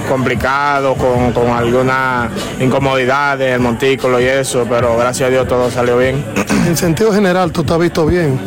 complicados, 0.06 0.96
con, 0.98 1.32
con 1.32 1.48
algunas 1.48 2.30
incomodidades 2.60 3.54
el 3.54 3.60
montículo 3.60 4.20
y 4.20 4.24
eso, 4.24 4.66
pero 4.68 4.96
gracias 4.98 5.28
a 5.28 5.30
Dios 5.30 5.48
todo 5.48 5.70
salió 5.70 5.96
bien. 5.96 6.22
En 6.66 6.76
sentido 6.76 7.10
general, 7.12 7.50
tú 7.50 7.64
te 7.64 7.72
has 7.72 7.78
visto 7.78 8.04
bien. 8.04 8.38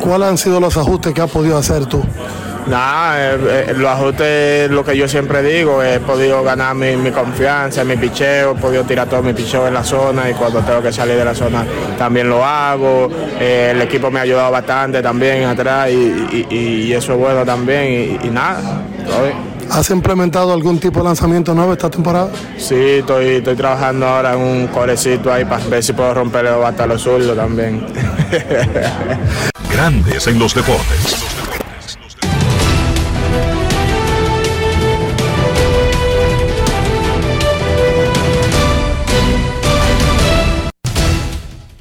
¿Cuáles 0.00 0.28
han 0.28 0.38
sido 0.38 0.58
los 0.58 0.76
ajustes 0.76 1.14
que 1.14 1.20
has 1.20 1.30
podido 1.30 1.56
hacer 1.56 1.86
tú? 1.86 2.02
Nada, 2.68 3.34
eh, 3.34 3.38
eh, 3.68 3.74
los 3.76 3.88
ajustes, 3.88 4.70
lo 4.70 4.84
que 4.84 4.96
yo 4.96 5.06
siempre 5.06 5.40
digo, 5.42 5.82
he 5.84 6.00
podido 6.00 6.42
ganar 6.42 6.74
mi, 6.74 7.10
confianza, 7.12 7.84
mi 7.84 7.96
picheo, 7.96 8.52
he 8.52 8.54
podido 8.56 8.82
tirar 8.82 9.08
todo 9.08 9.22
mi 9.22 9.32
picheo 9.32 9.68
en 9.68 9.74
la 9.74 9.84
zona 9.84 10.28
y 10.28 10.34
cuando 10.34 10.60
tengo 10.62 10.82
que 10.82 10.92
salir 10.92 11.16
de 11.16 11.24
la 11.24 11.34
zona 11.34 11.64
también 11.96 12.28
lo 12.28 12.44
hago. 12.44 13.08
Eh, 13.38 13.70
el 13.72 13.82
equipo 13.82 14.10
me 14.10 14.18
ha 14.18 14.22
ayudado 14.22 14.50
bastante 14.50 15.00
también 15.00 15.44
atrás 15.44 15.90
y, 15.90 16.92
eso 16.92 17.12
es 17.12 17.18
bueno 17.18 17.44
también 17.44 18.18
y, 18.22 18.28
nada, 18.28 18.82
¿Has 19.70 19.90
implementado 19.90 20.52
algún 20.52 20.78
tipo 20.78 21.00
de 21.00 21.04
lanzamiento 21.04 21.52
nuevo 21.52 21.72
esta 21.72 21.90
temporada? 21.90 22.30
Sí, 22.56 22.74
estoy, 22.74 23.26
estoy 23.36 23.56
trabajando 23.56 24.06
ahora 24.06 24.34
en 24.34 24.40
un 24.40 24.66
corecito 24.68 25.32
ahí 25.32 25.44
para 25.44 25.64
ver 25.66 25.82
si 25.82 25.92
puedo 25.92 26.14
romper 26.14 26.46
hasta 26.46 26.86
los 26.86 27.02
zurdos 27.02 27.36
también. 27.36 27.84
Grandes 29.70 30.26
en 30.26 30.38
los 30.38 30.54
deportes. 30.54 31.35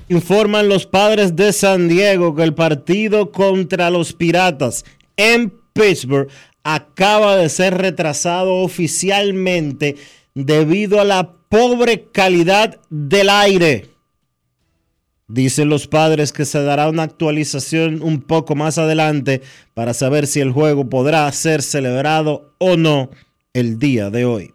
Informan 0.08 0.70
los 0.70 0.86
padres 0.86 1.36
de 1.36 1.52
San 1.52 1.88
Diego 1.88 2.36
que 2.36 2.44
el 2.44 2.54
partido 2.54 3.32
contra 3.32 3.90
los 3.90 4.14
Piratas 4.14 4.86
en 5.18 5.52
Pittsburgh 5.74 6.30
acaba 6.64 7.36
de 7.38 7.50
ser 7.50 7.76
retrasado 7.78 8.58
oficialmente 8.58 9.96
debido 10.36 11.00
a 11.00 11.06
la 11.06 11.34
pobre 11.50 12.10
calidad 12.12 12.80
del 12.90 13.30
aire. 13.30 13.90
Dicen 15.28 15.70
los 15.70 15.88
padres 15.88 16.32
que 16.32 16.46
se 16.46 16.62
dará 16.62 16.88
una 16.88 17.04
actualización 17.04 18.04
un 18.04 18.22
poco 18.22 18.54
más 18.54 18.78
adelante 18.78 19.42
para 19.74 19.96
saber 19.96 20.28
si 20.28 20.40
el 20.40 20.52
juego 20.52 20.88
podrá 20.88 21.32
ser 21.32 21.64
celebrado 21.64 22.54
o 22.60 22.78
no 22.78 23.10
el 23.54 23.80
día 23.80 24.12
de 24.12 24.26
hoy. 24.26 24.55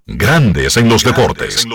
Grandes 0.08 0.78
en 0.78 0.88
los 0.88 1.04
deportes. 1.04 1.68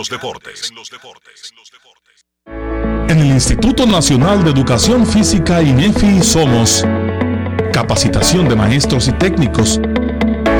En 3.06 3.18
el 3.18 3.26
Instituto 3.26 3.84
Nacional 3.84 4.44
de 4.44 4.50
Educación 4.50 5.06
Física 5.06 5.62
INEFI 5.62 6.22
somos 6.22 6.86
capacitación 7.74 8.48
de 8.48 8.54
maestros 8.54 9.08
y 9.08 9.12
técnicos, 9.12 9.80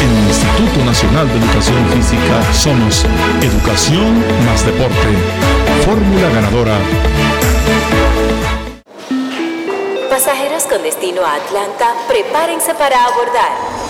En 0.00 0.16
el 0.16 0.28
Instituto 0.28 0.84
Nacional 0.84 1.28
de 1.28 1.38
Educación 1.38 1.86
Física 1.90 2.52
somos 2.54 3.04
Educación 3.42 4.24
más 4.46 4.64
Deporte. 4.64 5.08
Fórmula 5.84 6.30
ganadora. 6.30 6.78
Pasajeros 10.08 10.64
con 10.64 10.82
destino 10.82 11.22
a 11.22 11.34
Atlanta, 11.34 11.92
prepárense 12.08 12.74
para 12.74 13.04
abordar. 13.04 13.89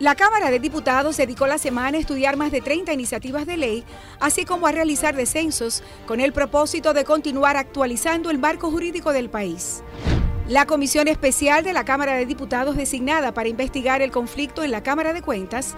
La 0.00 0.14
Cámara 0.14 0.52
de 0.52 0.60
Diputados 0.60 1.16
dedicó 1.16 1.48
la 1.48 1.58
semana 1.58 1.98
a 1.98 2.00
estudiar 2.00 2.36
más 2.36 2.52
de 2.52 2.60
30 2.60 2.92
iniciativas 2.92 3.46
de 3.46 3.56
ley, 3.56 3.84
así 4.20 4.44
como 4.44 4.68
a 4.68 4.72
realizar 4.72 5.16
descensos, 5.16 5.82
con 6.06 6.20
el 6.20 6.32
propósito 6.32 6.94
de 6.94 7.04
continuar 7.04 7.56
actualizando 7.56 8.30
el 8.30 8.38
marco 8.38 8.70
jurídico 8.70 9.12
del 9.12 9.28
país. 9.28 9.82
La 10.46 10.66
Comisión 10.66 11.08
Especial 11.08 11.64
de 11.64 11.72
la 11.72 11.84
Cámara 11.84 12.14
de 12.14 12.26
Diputados 12.26 12.76
designada 12.76 13.34
para 13.34 13.48
investigar 13.48 14.00
el 14.00 14.12
conflicto 14.12 14.62
en 14.62 14.70
la 14.70 14.84
Cámara 14.84 15.12
de 15.12 15.20
Cuentas 15.20 15.74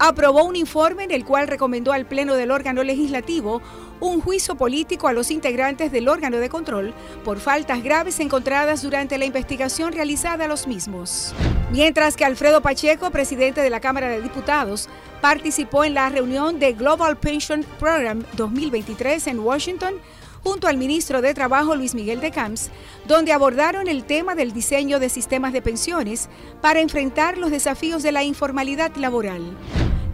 aprobó 0.00 0.44
un 0.44 0.56
informe 0.56 1.04
en 1.04 1.10
el 1.10 1.26
cual 1.26 1.46
recomendó 1.46 1.92
al 1.92 2.06
Pleno 2.06 2.34
del 2.34 2.50
órgano 2.50 2.82
legislativo 2.82 3.60
un 4.00 4.22
juicio 4.22 4.54
político 4.54 5.08
a 5.08 5.12
los 5.12 5.30
integrantes 5.30 5.92
del 5.92 6.08
órgano 6.08 6.38
de 6.38 6.48
control 6.48 6.94
por 7.22 7.38
faltas 7.38 7.82
graves 7.82 8.18
encontradas 8.18 8.80
durante 8.80 9.18
la 9.18 9.26
investigación 9.26 9.92
realizada 9.92 10.46
a 10.46 10.48
los 10.48 10.66
mismos. 10.66 11.34
Mientras 11.70 12.16
que 12.16 12.24
Alfredo 12.24 12.62
Pacheco, 12.62 13.10
presidente 13.10 13.60
de 13.60 13.68
la 13.68 13.80
Cámara 13.80 14.08
de 14.08 14.22
Diputados, 14.22 14.88
participó 15.20 15.84
en 15.84 15.92
la 15.92 16.08
reunión 16.08 16.58
de 16.58 16.72
Global 16.72 17.18
Pension 17.18 17.62
Program 17.78 18.24
2023 18.38 19.26
en 19.26 19.38
Washington, 19.40 19.94
junto 20.42 20.68
al 20.68 20.76
ministro 20.76 21.22
de 21.22 21.34
Trabajo 21.34 21.74
Luis 21.74 21.94
Miguel 21.94 22.20
de 22.20 22.30
Camps, 22.30 22.70
donde 23.06 23.32
abordaron 23.32 23.88
el 23.88 24.04
tema 24.04 24.34
del 24.34 24.52
diseño 24.52 24.98
de 24.98 25.08
sistemas 25.08 25.52
de 25.52 25.62
pensiones 25.62 26.28
para 26.60 26.80
enfrentar 26.80 27.38
los 27.38 27.50
desafíos 27.50 28.02
de 28.02 28.12
la 28.12 28.22
informalidad 28.22 28.94
laboral. 28.96 29.56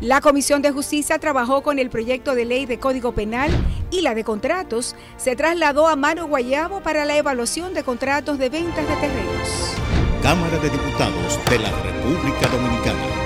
La 0.01 0.21
Comisión 0.21 0.61
de 0.61 0.73
Justicia 0.73 1.19
trabajó 1.19 1.63
con 1.63 1.79
el 1.79 1.89
proyecto 1.89 2.35
de 2.35 2.45
ley 2.45 2.67
de 2.67 2.79
Código 2.79 3.13
Penal 3.13 3.51
y 3.91 4.03
la 4.03 4.15
de 4.15 4.25
contratos 4.25 4.95
se 5.17 5.37
trasladó 5.37 5.89
a 5.89 5.97
Mano 5.97 6.27
Guayabo 6.27 6.81
para 6.83 7.07
la 7.07 7.17
evaluación 7.17 7.73
de 7.73 7.83
contratos 7.83 8.39
de 8.39 8.51
ventas 8.51 8.87
de 8.87 8.97
terrenos. 8.97 9.75
Cámara 10.23 10.59
de 10.59 10.69
Diputados 10.69 11.41
de 11.49 11.59
la 11.61 11.71
República 11.83 12.47
Dominicana. 12.49 13.26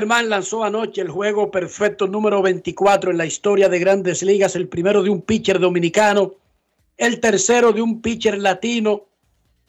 Germán 0.00 0.30
lanzó 0.30 0.64
anoche 0.64 1.02
el 1.02 1.10
juego 1.10 1.50
perfecto 1.50 2.06
número 2.06 2.40
24 2.40 3.10
en 3.10 3.18
la 3.18 3.26
historia 3.26 3.68
de 3.68 3.78
grandes 3.78 4.22
ligas, 4.22 4.56
el 4.56 4.66
primero 4.66 5.02
de 5.02 5.10
un 5.10 5.20
pitcher 5.20 5.60
dominicano, 5.60 6.36
el 6.96 7.20
tercero 7.20 7.70
de 7.74 7.82
un 7.82 8.00
pitcher 8.00 8.38
latino, 8.38 9.04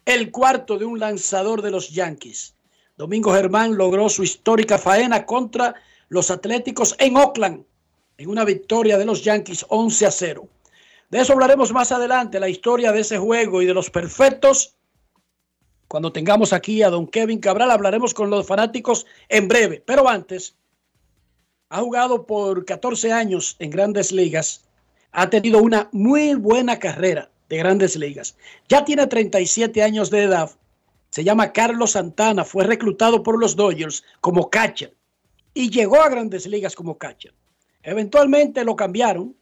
el 0.05 0.31
cuarto 0.31 0.77
de 0.77 0.85
un 0.85 0.99
lanzador 0.99 1.61
de 1.61 1.71
los 1.71 1.89
Yankees. 1.89 2.55
Domingo 2.95 3.33
Germán 3.33 3.75
logró 3.75 4.07
su 4.07 4.23
histórica 4.23 4.77
faena 4.77 5.25
contra 5.25 5.75
los 6.07 6.31
Atléticos 6.31 6.95
en 6.97 7.17
Oakland, 7.17 7.65
en 8.17 8.29
una 8.29 8.45
victoria 8.45 8.97
de 8.97 9.03
los 9.03 9.25
Yankees 9.25 9.65
11 9.67 10.05
a 10.05 10.11
0. 10.11 10.47
De 11.09 11.19
eso 11.19 11.33
hablaremos 11.33 11.73
más 11.73 11.91
adelante, 11.91 12.39
la 12.39 12.47
historia 12.47 12.93
de 12.93 13.01
ese 13.01 13.17
juego 13.17 13.61
y 13.61 13.65
de 13.65 13.73
los 13.73 13.89
perfectos 13.89 14.75
cuando 15.91 16.13
tengamos 16.13 16.53
aquí 16.53 16.81
a 16.83 16.89
don 16.89 17.05
Kevin 17.05 17.39
Cabral, 17.39 17.69
hablaremos 17.69 18.13
con 18.13 18.29
los 18.29 18.47
fanáticos 18.47 19.05
en 19.27 19.49
breve. 19.49 19.83
Pero 19.85 20.07
antes, 20.07 20.55
ha 21.67 21.81
jugado 21.81 22.25
por 22.25 22.63
14 22.63 23.11
años 23.11 23.57
en 23.59 23.71
grandes 23.71 24.13
ligas. 24.13 24.63
Ha 25.11 25.29
tenido 25.29 25.61
una 25.61 25.89
muy 25.91 26.35
buena 26.35 26.79
carrera 26.79 27.29
de 27.49 27.57
grandes 27.57 27.97
ligas. 27.97 28.37
Ya 28.69 28.85
tiene 28.85 29.05
37 29.05 29.83
años 29.83 30.09
de 30.09 30.23
edad. 30.23 30.51
Se 31.09 31.25
llama 31.25 31.51
Carlos 31.51 31.91
Santana. 31.91 32.45
Fue 32.45 32.63
reclutado 32.63 33.21
por 33.21 33.37
los 33.37 33.57
Dodgers 33.57 34.05
como 34.21 34.49
catcher. 34.49 34.95
Y 35.53 35.71
llegó 35.71 36.01
a 36.01 36.07
grandes 36.07 36.47
ligas 36.47 36.73
como 36.73 36.97
catcher. 36.97 37.33
Eventualmente 37.83 38.63
lo 38.63 38.77
cambiaron. 38.77 39.35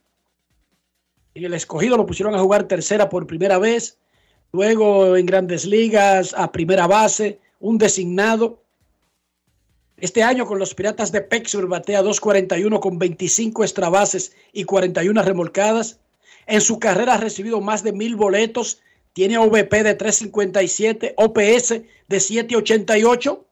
En 1.32 1.44
el 1.44 1.54
escogido 1.54 1.96
lo 1.96 2.06
pusieron 2.06 2.34
a 2.34 2.40
jugar 2.40 2.64
tercera 2.64 3.08
por 3.08 3.28
primera 3.28 3.58
vez 3.58 3.99
luego 4.52 5.16
en 5.16 5.26
grandes 5.26 5.64
ligas, 5.64 6.34
a 6.36 6.52
primera 6.52 6.86
base, 6.86 7.40
un 7.58 7.78
designado. 7.78 8.62
Este 9.96 10.22
año 10.22 10.46
con 10.46 10.58
los 10.58 10.74
Piratas 10.74 11.12
de 11.12 11.20
Pittsburgh 11.20 11.68
batea 11.68 12.02
2.41 12.02 12.80
con 12.80 12.98
25 12.98 13.62
extrabases 13.64 14.32
y 14.52 14.64
41 14.64 15.22
remolcadas. 15.22 16.00
En 16.46 16.60
su 16.60 16.78
carrera 16.78 17.14
ha 17.14 17.18
recibido 17.18 17.60
más 17.60 17.84
de 17.84 17.92
mil 17.92 18.16
boletos. 18.16 18.80
Tiene 19.12 19.38
OVP 19.38 19.82
de 19.82 19.94
357, 19.94 21.14
OPS 21.16 21.82
de 22.08 22.20
788. 22.20 23.44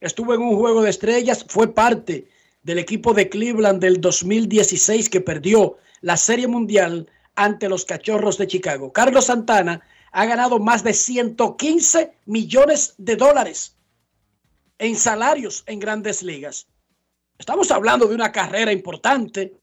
Estuvo 0.00 0.34
en 0.34 0.40
un 0.40 0.56
juego 0.56 0.82
de 0.82 0.90
estrellas, 0.90 1.44
fue 1.46 1.74
parte 1.74 2.26
del 2.62 2.78
equipo 2.78 3.12
de 3.12 3.28
Cleveland 3.28 3.80
del 3.80 4.00
2016 4.00 5.10
que 5.10 5.20
perdió 5.20 5.76
la 6.00 6.16
Serie 6.16 6.46
Mundial 6.46 7.08
ante 7.34 7.68
los 7.68 7.84
Cachorros 7.84 8.38
de 8.38 8.46
Chicago. 8.46 8.92
Carlos 8.92 9.26
Santana 9.26 9.82
ha 10.12 10.24
ganado 10.26 10.58
más 10.58 10.82
de 10.82 10.92
115 10.92 12.12
millones 12.26 12.94
de 12.98 13.16
dólares 13.16 13.76
en 14.78 14.96
salarios 14.96 15.62
en 15.66 15.78
grandes 15.78 16.22
ligas. 16.22 16.66
Estamos 17.38 17.70
hablando 17.70 18.06
de 18.06 18.14
una 18.14 18.32
carrera 18.32 18.72
importante. 18.72 19.54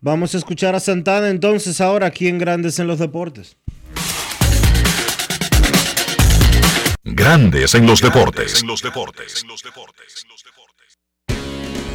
Vamos 0.00 0.34
a 0.34 0.38
escuchar 0.38 0.76
a 0.76 0.80
Santana 0.80 1.30
entonces 1.30 1.80
ahora 1.80 2.06
aquí 2.06 2.28
en 2.28 2.38
Grandes 2.38 2.78
en 2.78 2.86
los 2.86 3.00
Deportes. 3.00 3.56
Grandes 7.08 7.72
en 7.76 7.86
los 7.86 8.02
deportes. 8.02 8.64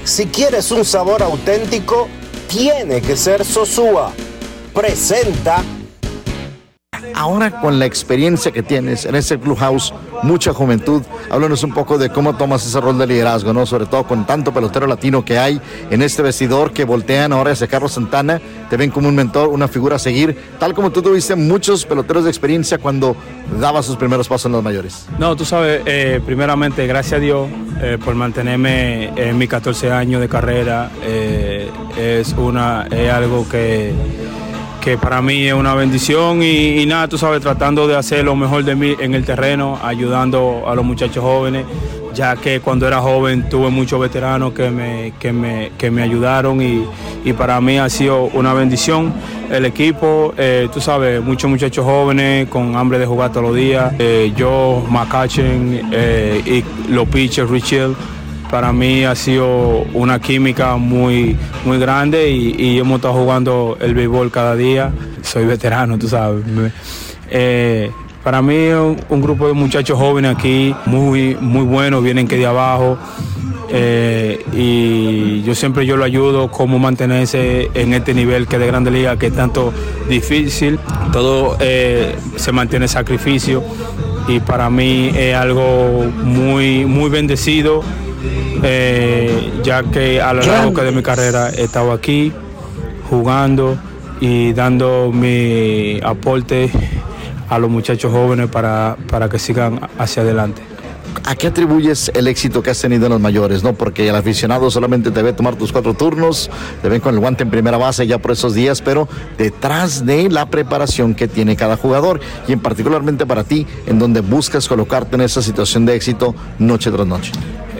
Si 0.05 0.27
quieres 0.27 0.71
un 0.71 0.85
sabor 0.85 1.21
auténtico, 1.21 2.07
tiene 2.47 3.01
que 3.01 3.17
ser 3.17 3.43
Sosúa. 3.43 4.13
Presenta 4.73 5.63
Ahora 7.13 7.59
con 7.61 7.79
la 7.79 7.85
experiencia 7.85 8.51
que 8.51 8.63
tienes 8.63 9.05
en 9.05 9.15
ese 9.15 9.39
clubhouse, 9.39 9.93
mucha 10.23 10.53
juventud, 10.53 11.03
háblanos 11.29 11.63
un 11.63 11.73
poco 11.73 11.97
de 11.97 12.09
cómo 12.09 12.35
tomas 12.35 12.65
ese 12.65 12.79
rol 12.79 12.97
de 12.97 13.07
liderazgo, 13.07 13.53
¿no? 13.53 13.65
Sobre 13.65 13.85
todo 13.85 14.05
con 14.05 14.25
tanto 14.25 14.53
pelotero 14.53 14.87
latino 14.87 15.25
que 15.25 15.37
hay 15.37 15.61
en 15.89 16.01
este 16.01 16.21
vestidor 16.21 16.73
que 16.73 16.85
voltean 16.85 17.33
ahora 17.33 17.51
hacia 17.51 17.67
Carlos 17.67 17.93
Santana, 17.93 18.39
te 18.69 18.77
ven 18.77 18.91
como 18.91 19.07
un 19.09 19.15
mentor, 19.15 19.49
una 19.49 19.67
figura 19.67 19.95
a 19.95 19.99
seguir, 19.99 20.37
tal 20.59 20.73
como 20.73 20.91
tú 20.91 21.01
tuviste 21.01 21.35
muchos 21.35 21.85
peloteros 21.85 22.23
de 22.23 22.29
experiencia 22.29 22.77
cuando 22.77 23.15
daba 23.59 23.83
sus 23.83 23.97
primeros 23.97 24.27
pasos 24.27 24.45
en 24.45 24.53
los 24.53 24.63
mayores. 24.63 25.07
No, 25.19 25.35
tú 25.35 25.45
sabes, 25.45 25.81
eh, 25.85 26.21
primeramente, 26.25 26.87
gracias 26.87 27.17
a 27.17 27.21
Dios 27.21 27.49
eh, 27.81 27.97
por 28.03 28.15
mantenerme 28.15 29.09
en 29.15 29.37
mis 29.37 29.49
14 29.49 29.91
años 29.91 30.21
de 30.21 30.29
carrera. 30.29 30.91
Eh, 31.03 31.69
es, 31.97 32.33
una, 32.33 32.87
es 32.91 33.11
algo 33.11 33.47
que 33.49 33.91
que 34.81 34.97
para 34.97 35.21
mí 35.21 35.47
es 35.47 35.53
una 35.53 35.75
bendición 35.75 36.41
y, 36.41 36.85
nada, 36.87 37.07
tú 37.07 37.17
sabes, 37.17 37.39
tratando 37.39 37.87
de 37.87 37.95
hacer 37.95 38.25
lo 38.25 38.35
mejor 38.35 38.63
de 38.63 38.75
mí 38.75 38.95
en 38.99 39.13
el 39.13 39.23
terreno, 39.23 39.79
ayudando 39.81 40.63
a 40.67 40.73
los 40.73 40.83
muchachos 40.83 41.23
jóvenes, 41.23 41.65
ya 42.13 42.35
que 42.35 42.59
cuando 42.59 42.87
era 42.87 42.99
joven 42.99 43.47
tuve 43.47 43.69
muchos 43.69 43.99
veteranos 44.01 44.53
que 44.53 44.71
me, 44.71 45.13
que 45.19 45.31
me, 45.31 45.71
que 45.77 45.91
me 45.91 46.01
ayudaron 46.01 46.61
y, 46.61 47.33
para 47.33 47.61
mí 47.61 47.77
ha 47.77 47.89
sido 47.89 48.23
una 48.33 48.53
bendición. 48.53 49.13
El 49.51 49.65
equipo, 49.65 50.33
eh, 50.37 50.67
tú 50.73 50.81
sabes, 50.81 51.21
muchos 51.21 51.49
muchachos 51.49 51.85
jóvenes 51.85 52.49
con 52.49 52.75
hambre 52.75 52.97
de 52.97 53.05
jugar 53.05 53.31
todos 53.31 53.47
los 53.47 53.55
días, 53.55 53.93
eh, 53.99 54.33
yo, 54.35 54.83
Macachen 54.89 55.89
eh, 55.91 56.41
y 56.87 56.91
los 56.91 57.07
pitchers, 57.07 57.49
Richel 57.49 57.95
para 58.51 58.73
mí 58.73 59.05
ha 59.05 59.15
sido 59.15 59.85
una 59.93 60.19
química 60.19 60.75
muy, 60.75 61.37
muy 61.65 61.79
grande 61.79 62.29
y, 62.29 62.77
hemos 62.77 62.97
estado 62.97 63.13
jugando 63.13 63.77
el 63.79 63.95
béisbol 63.95 64.29
cada 64.29 64.55
día. 64.55 64.91
Soy 65.21 65.45
veterano, 65.45 65.97
tú 65.97 66.09
sabes. 66.09 66.43
Eh, 67.29 67.89
para 68.23 68.41
mí 68.41 68.67
un, 68.67 68.97
un, 69.09 69.21
grupo 69.21 69.47
de 69.47 69.53
muchachos 69.53 69.97
jóvenes 69.97 70.35
aquí, 70.35 70.75
muy, 70.85 71.35
muy 71.39 71.63
buenos, 71.63 72.03
vienen 72.03 72.27
que 72.27 72.35
de 72.35 72.45
abajo. 72.45 72.97
Eh, 73.73 74.43
y 74.51 75.43
yo 75.43 75.55
siempre 75.55 75.85
yo 75.85 75.95
lo 75.95 76.03
ayudo 76.03 76.51
cómo 76.51 76.77
mantenerse 76.77 77.71
en 77.73 77.93
este 77.93 78.13
nivel 78.13 78.47
que 78.47 78.59
de 78.59 78.67
Grande 78.67 78.91
Liga, 78.91 79.17
que 79.17 79.27
es 79.27 79.33
tanto 79.33 79.73
difícil. 80.09 80.77
Todo 81.13 81.55
eh, 81.61 82.15
se 82.35 82.51
mantiene 82.51 82.89
sacrificio 82.89 83.63
y 84.27 84.41
para 84.41 84.69
mí 84.69 85.11
es 85.15 85.35
algo 85.35 86.03
muy, 86.23 86.85
muy 86.85 87.09
bendecido 87.09 87.81
eh, 88.63 89.51
ya 89.63 89.83
que 89.83 90.21
a 90.21 90.33
lo 90.33 90.41
largo 90.41 90.81
de 90.81 90.91
mi 90.91 91.01
carrera 91.01 91.49
he 91.49 91.63
estado 91.63 91.91
aquí 91.91 92.31
jugando 93.09 93.77
y 94.19 94.53
dando 94.53 95.11
mi 95.11 95.99
aporte 96.03 96.71
a 97.49 97.59
los 97.59 97.69
muchachos 97.69 98.11
jóvenes 98.11 98.47
para, 98.49 98.95
para 99.09 99.27
que 99.27 99.39
sigan 99.39 99.79
hacia 99.97 100.21
adelante. 100.21 100.61
¿A 101.25 101.35
qué 101.35 101.47
atribuyes 101.47 102.11
el 102.15 102.27
éxito 102.27 102.63
que 102.63 102.71
has 102.71 102.79
tenido 102.79 103.05
en 103.05 103.11
los 103.11 103.21
mayores? 103.21 103.63
¿no? 103.63 103.73
Porque 103.73 104.07
el 104.07 104.15
aficionado 104.15 104.71
solamente 104.71 105.11
te 105.11 105.21
ve 105.21 105.33
tomar 105.33 105.55
tus 105.55 105.71
cuatro 105.71 105.93
turnos, 105.93 106.49
te 106.81 106.89
ven 106.89 106.99
con 106.99 107.13
el 107.13 107.19
guante 107.19 107.43
en 107.43 107.49
primera 107.49 107.77
base 107.77 108.07
ya 108.07 108.17
por 108.17 108.31
esos 108.31 108.53
días, 108.53 108.81
pero 108.81 109.07
detrás 109.37 110.05
de 110.05 110.29
la 110.29 110.49
preparación 110.49 111.13
que 111.13 111.27
tiene 111.27 111.55
cada 111.55 111.77
jugador 111.77 112.21
y 112.47 112.53
en 112.53 112.59
particularmente 112.59 113.25
para 113.25 113.43
ti, 113.43 113.67
en 113.85 113.99
donde 113.99 114.21
buscas 114.21 114.67
colocarte 114.67 115.15
en 115.15 115.21
esa 115.21 115.41
situación 115.41 115.85
de 115.85 115.95
éxito 115.95 116.33
noche 116.59 116.89
tras 116.91 117.05
noche. 117.05 117.31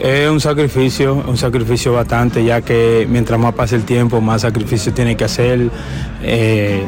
Es 0.02 0.28
un 0.28 0.40
sacrificio, 0.40 1.14
un 1.14 1.36
sacrificio 1.36 1.92
bastante, 1.92 2.44
ya 2.44 2.60
que 2.60 3.06
mientras 3.08 3.38
más 3.38 3.54
pasa 3.54 3.76
el 3.76 3.84
tiempo, 3.84 4.20
más 4.20 4.42
sacrificio 4.42 4.92
tiene 4.92 5.16
que 5.16 5.22
hacer. 5.22 5.70
Eh, 6.24 6.84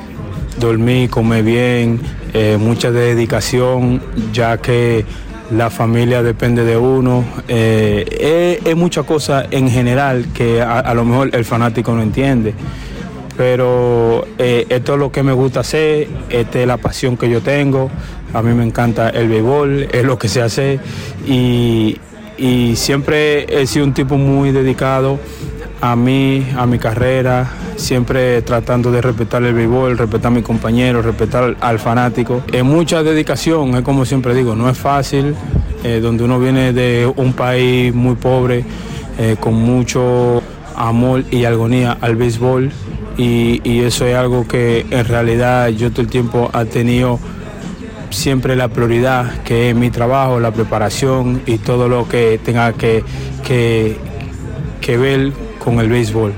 dormir, 0.59 1.11
comer 1.11 1.45
bien, 1.45 2.01
eh, 2.33 2.57
mucha 2.59 2.91
dedicación, 2.91 4.03
ya 4.33 4.59
que 4.59 5.05
la 5.53 5.71
familia 5.71 6.25
depende 6.25 6.65
de 6.65 6.77
uno. 6.77 7.25
Eh, 7.47 8.59
es, 8.65 8.77
muchas 8.77 9.05
cosas 9.05 9.47
en 9.53 9.71
general 9.71 10.27
que 10.35 10.61
a, 10.61 10.93
lo 10.93 11.05
mejor 11.05 11.31
el 11.37 11.45
fanático 11.45 11.95
no 11.95 12.03
entiende. 12.03 12.53
Pero 13.37 14.27
esto 14.39 14.95
es 14.95 14.99
lo 14.99 15.12
que 15.12 15.23
me 15.23 15.33
gusta 15.33 15.61
hacer, 15.61 16.09
esta 16.31 16.61
es 16.61 16.67
la 16.67 16.79
pasión 16.79 17.17
que 17.17 17.31
yo 17.31 17.41
tengo. 17.41 17.93
A 18.33 18.43
mí 18.43 18.53
me 18.55 18.65
encanta 18.65 19.11
el 19.11 19.29
béisbol, 19.29 19.89
es 19.93 20.05
lo 20.05 20.19
que 20.19 20.27
se 20.27 20.43
hace 20.43 20.81
y, 21.29 21.97
y 22.37 22.76
siempre 22.76 23.47
he 23.49 23.66
sido 23.66 23.85
un 23.85 23.95
tipo 23.95 24.16
muy 24.16 24.53
dedicado 24.53 25.18
a 25.80 25.97
mí, 25.97 26.47
a 26.57 26.66
mi 26.66 26.78
carrera, 26.78 27.51
siempre 27.76 28.41
tratando 28.43 28.91
de 28.91 29.03
respetar 29.03 29.43
el 29.43 29.55
béisbol, 29.55 29.99
respetar 29.99 30.32
a 30.32 30.35
mis 30.35 30.45
compañeros, 30.45 31.05
respetar 31.05 31.57
al 31.61 31.78
fanático. 31.78 32.43
Es 32.53 32.64
mucha 32.64 33.03
dedicación, 33.03 33.74
es 33.74 33.82
como 33.82 34.05
siempre 34.05 34.35
digo, 34.35 34.55
no 34.55 34.68
es 34.70 34.78
fácil, 34.78 35.35
eh, 35.82 36.01
donde 36.01 36.24
uno 36.24 36.41
viene 36.41 36.72
de 36.72 37.12
un 37.16 37.35
país 37.35 37.95
muy 37.95 38.14
pobre, 38.14 38.64
eh, 39.18 39.37
con 39.39 39.55
mucho 39.55 40.43
amor 40.74 41.24
y 41.30 41.45
agonía 41.45 41.99
al 42.01 42.16
béisbol 42.16 42.72
y, 43.16 43.61
y, 43.62 43.80
eso 43.80 44.07
es 44.07 44.16
algo 44.16 44.49
que 44.49 44.85
en 44.91 45.05
realidad 45.05 45.68
yo 45.68 45.93
todo 45.93 46.03
el 46.03 46.09
tiempo 46.09 46.51
ha 46.53 46.64
tenido 46.64 47.20
siempre 48.15 48.57
la 48.57 48.69
prioridad, 48.69 49.43
que 49.43 49.71
es 49.71 49.77
mi 49.77 49.91
trabajo, 49.91 50.41
la 50.41 50.53
preparación 50.53 51.43
y 51.47 51.59
todo 51.59 51.89
lo 51.89 52.09
que 52.09 52.41
tenga 52.43 52.73
que, 52.73 53.05
que, 53.47 53.97
que 54.81 54.97
ver 54.97 55.33
con 55.62 55.81
el 55.81 55.89
béisbol. 55.89 56.33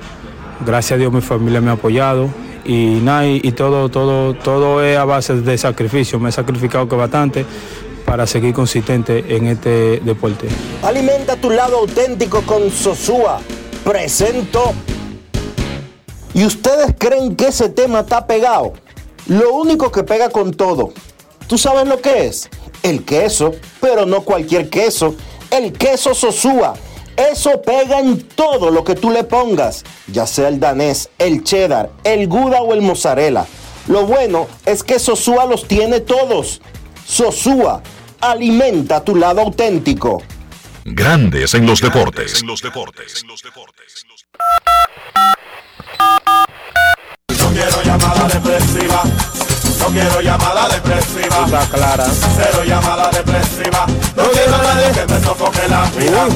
Gracias 0.64 0.92
a 0.92 0.98
Dios 0.98 1.12
mi 1.12 1.20
familia 1.20 1.60
me 1.60 1.70
ha 1.70 1.74
apoyado 1.74 2.28
y 2.64 3.00
y 3.42 3.52
todo, 3.52 3.88
todo, 3.88 4.34
todo 4.34 4.82
es 4.82 4.96
a 4.96 5.04
base 5.04 5.34
de 5.34 5.58
sacrificio. 5.58 6.18
Me 6.18 6.30
he 6.30 6.32
sacrificado 6.32 6.88
que 6.88 6.96
bastante 6.96 7.46
para 8.04 8.26
seguir 8.26 8.54
consistente 8.54 9.36
en 9.36 9.46
este 9.46 10.00
deporte. 10.00 10.48
Alimenta 10.82 11.36
tu 11.36 11.50
lado 11.50 11.78
auténtico 11.78 12.42
con 12.42 12.70
Sosúa. 12.70 13.40
Presento. 13.84 14.72
¿Y 16.34 16.44
ustedes 16.44 16.94
creen 16.98 17.36
que 17.36 17.48
ese 17.48 17.68
tema 17.68 18.00
está 18.00 18.26
pegado? 18.26 18.74
Lo 19.26 19.54
único 19.54 19.90
que 19.90 20.02
pega 20.02 20.28
con 20.28 20.52
todo. 20.52 20.92
¿Tú 21.46 21.58
sabes 21.58 21.86
lo 21.86 22.00
que 22.00 22.26
es? 22.26 22.50
El 22.82 23.04
queso, 23.04 23.54
pero 23.80 24.04
no 24.04 24.22
cualquier 24.22 24.68
queso. 24.68 25.14
El 25.50 25.72
queso 25.72 26.14
Sosúa. 26.14 26.74
Eso 27.16 27.62
pega 27.62 28.00
en 28.00 28.26
todo 28.28 28.70
lo 28.70 28.84
que 28.84 28.94
tú 28.94 29.10
le 29.10 29.24
pongas, 29.24 29.84
ya 30.06 30.26
sea 30.26 30.48
el 30.48 30.60
danés, 30.60 31.08
el 31.18 31.44
cheddar, 31.44 31.90
el 32.04 32.28
gouda 32.28 32.60
o 32.60 32.74
el 32.74 32.82
mozzarella. 32.82 33.46
Lo 33.88 34.06
bueno 34.06 34.48
es 34.66 34.82
que 34.82 34.98
Sosúa 34.98 35.46
los 35.46 35.66
tiene 35.66 36.00
todos. 36.00 36.60
Sosúa, 37.06 37.82
alimenta 38.20 39.02
tu 39.02 39.14
lado 39.14 39.40
auténtico. 39.40 40.22
Grandes 40.84 41.54
en 41.54 41.66
los 41.66 41.80
deportes. 41.80 42.44
No 42.44 42.54
quiero 47.52 47.82
llamada 47.82 48.28
depresiva. 48.28 49.02
No 49.86 49.92
quiero 49.92 50.20
llamada 50.20 50.68
depresiva. 50.68 51.44
Está 51.44 51.64
clara. 51.70 52.04
Cero 52.04 52.64
llamada 52.66 53.08
depresiva. 53.08 53.86
No 54.16 54.24
quiero 54.32 54.60
nadie 54.60 54.90
que 54.90 55.06
me 55.06 55.20
sofoque 55.20 55.68
la 55.68 55.88
vida. 55.90 56.26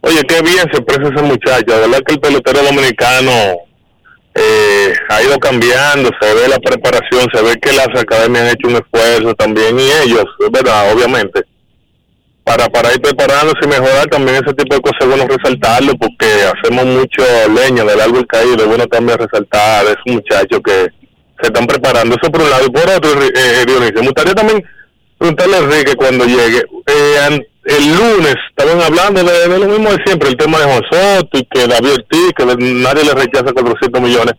Oye, 0.00 0.22
qué 0.26 0.40
bien 0.40 0.64
se 0.72 0.78
expresa 0.78 1.12
ese 1.12 1.22
muchacho. 1.22 1.64
La 1.66 1.80
verdad 1.80 2.00
que 2.06 2.14
el 2.14 2.20
pelotero 2.20 2.62
dominicano 2.62 3.65
eh, 4.36 4.92
ha 5.08 5.22
ido 5.22 5.38
cambiando, 5.38 6.10
se 6.20 6.34
ve 6.34 6.48
la 6.48 6.58
preparación, 6.58 7.26
se 7.32 7.42
ve 7.42 7.56
que 7.60 7.72
las 7.72 7.88
academias 7.88 8.42
han 8.42 8.50
hecho 8.50 8.68
un 8.68 8.76
esfuerzo 8.76 9.34
también 9.34 9.78
y 9.78 9.90
ellos, 10.04 10.24
¿verdad? 10.52 10.92
Obviamente 10.92 11.42
para, 12.46 12.68
para 12.68 12.92
ir 12.92 13.00
preparándose 13.00 13.58
y 13.64 13.66
mejorar 13.66 14.06
también 14.06 14.36
ese 14.36 14.54
tipo 14.54 14.76
de 14.76 14.80
cosas 14.80 15.00
es 15.00 15.08
bueno 15.08 15.26
resaltarlo 15.26 15.92
porque 15.94 16.26
hacemos 16.44 16.86
mucho 16.86 17.22
leña 17.52 17.82
del 17.82 18.00
árbol 18.00 18.24
caído, 18.28 18.62
es 18.62 18.66
bueno 18.66 18.86
también 18.86 19.18
resaltar 19.18 19.84
a 19.84 19.90
esos 19.90 20.06
muchachos 20.06 20.60
que 20.64 20.86
se 21.42 21.48
están 21.48 21.66
preparando, 21.66 22.14
eso 22.14 22.30
por 22.30 22.42
un 22.42 22.50
lado 22.50 22.66
y 22.66 22.70
por 22.70 22.88
otro, 22.88 23.10
eh, 23.20 23.64
Dionisio, 23.66 24.00
me 24.00 24.06
gustaría 24.06 24.34
también 24.34 24.64
preguntarle 25.18 25.56
a 25.56 25.58
Enrique 25.58 25.96
cuando 25.96 26.24
llegue, 26.24 26.62
eh, 26.86 27.18
el 27.66 27.96
lunes 27.96 28.36
estaban 28.48 28.80
hablando 28.80 29.24
de, 29.24 29.58
lo 29.58 29.66
mismo 29.66 29.90
de 29.90 30.02
siempre, 30.04 30.28
el 30.28 30.36
tema 30.36 30.58
de 30.58 30.64
Juan 30.64 30.82
Soto 30.90 31.38
y 31.38 31.44
que 31.46 31.66
David 31.66 31.92
Ortiz, 31.92 32.32
que 32.36 32.44
nadie 32.44 33.04
le 33.04 33.12
rechaza 33.12 33.52
400 33.52 34.00
millones, 34.00 34.34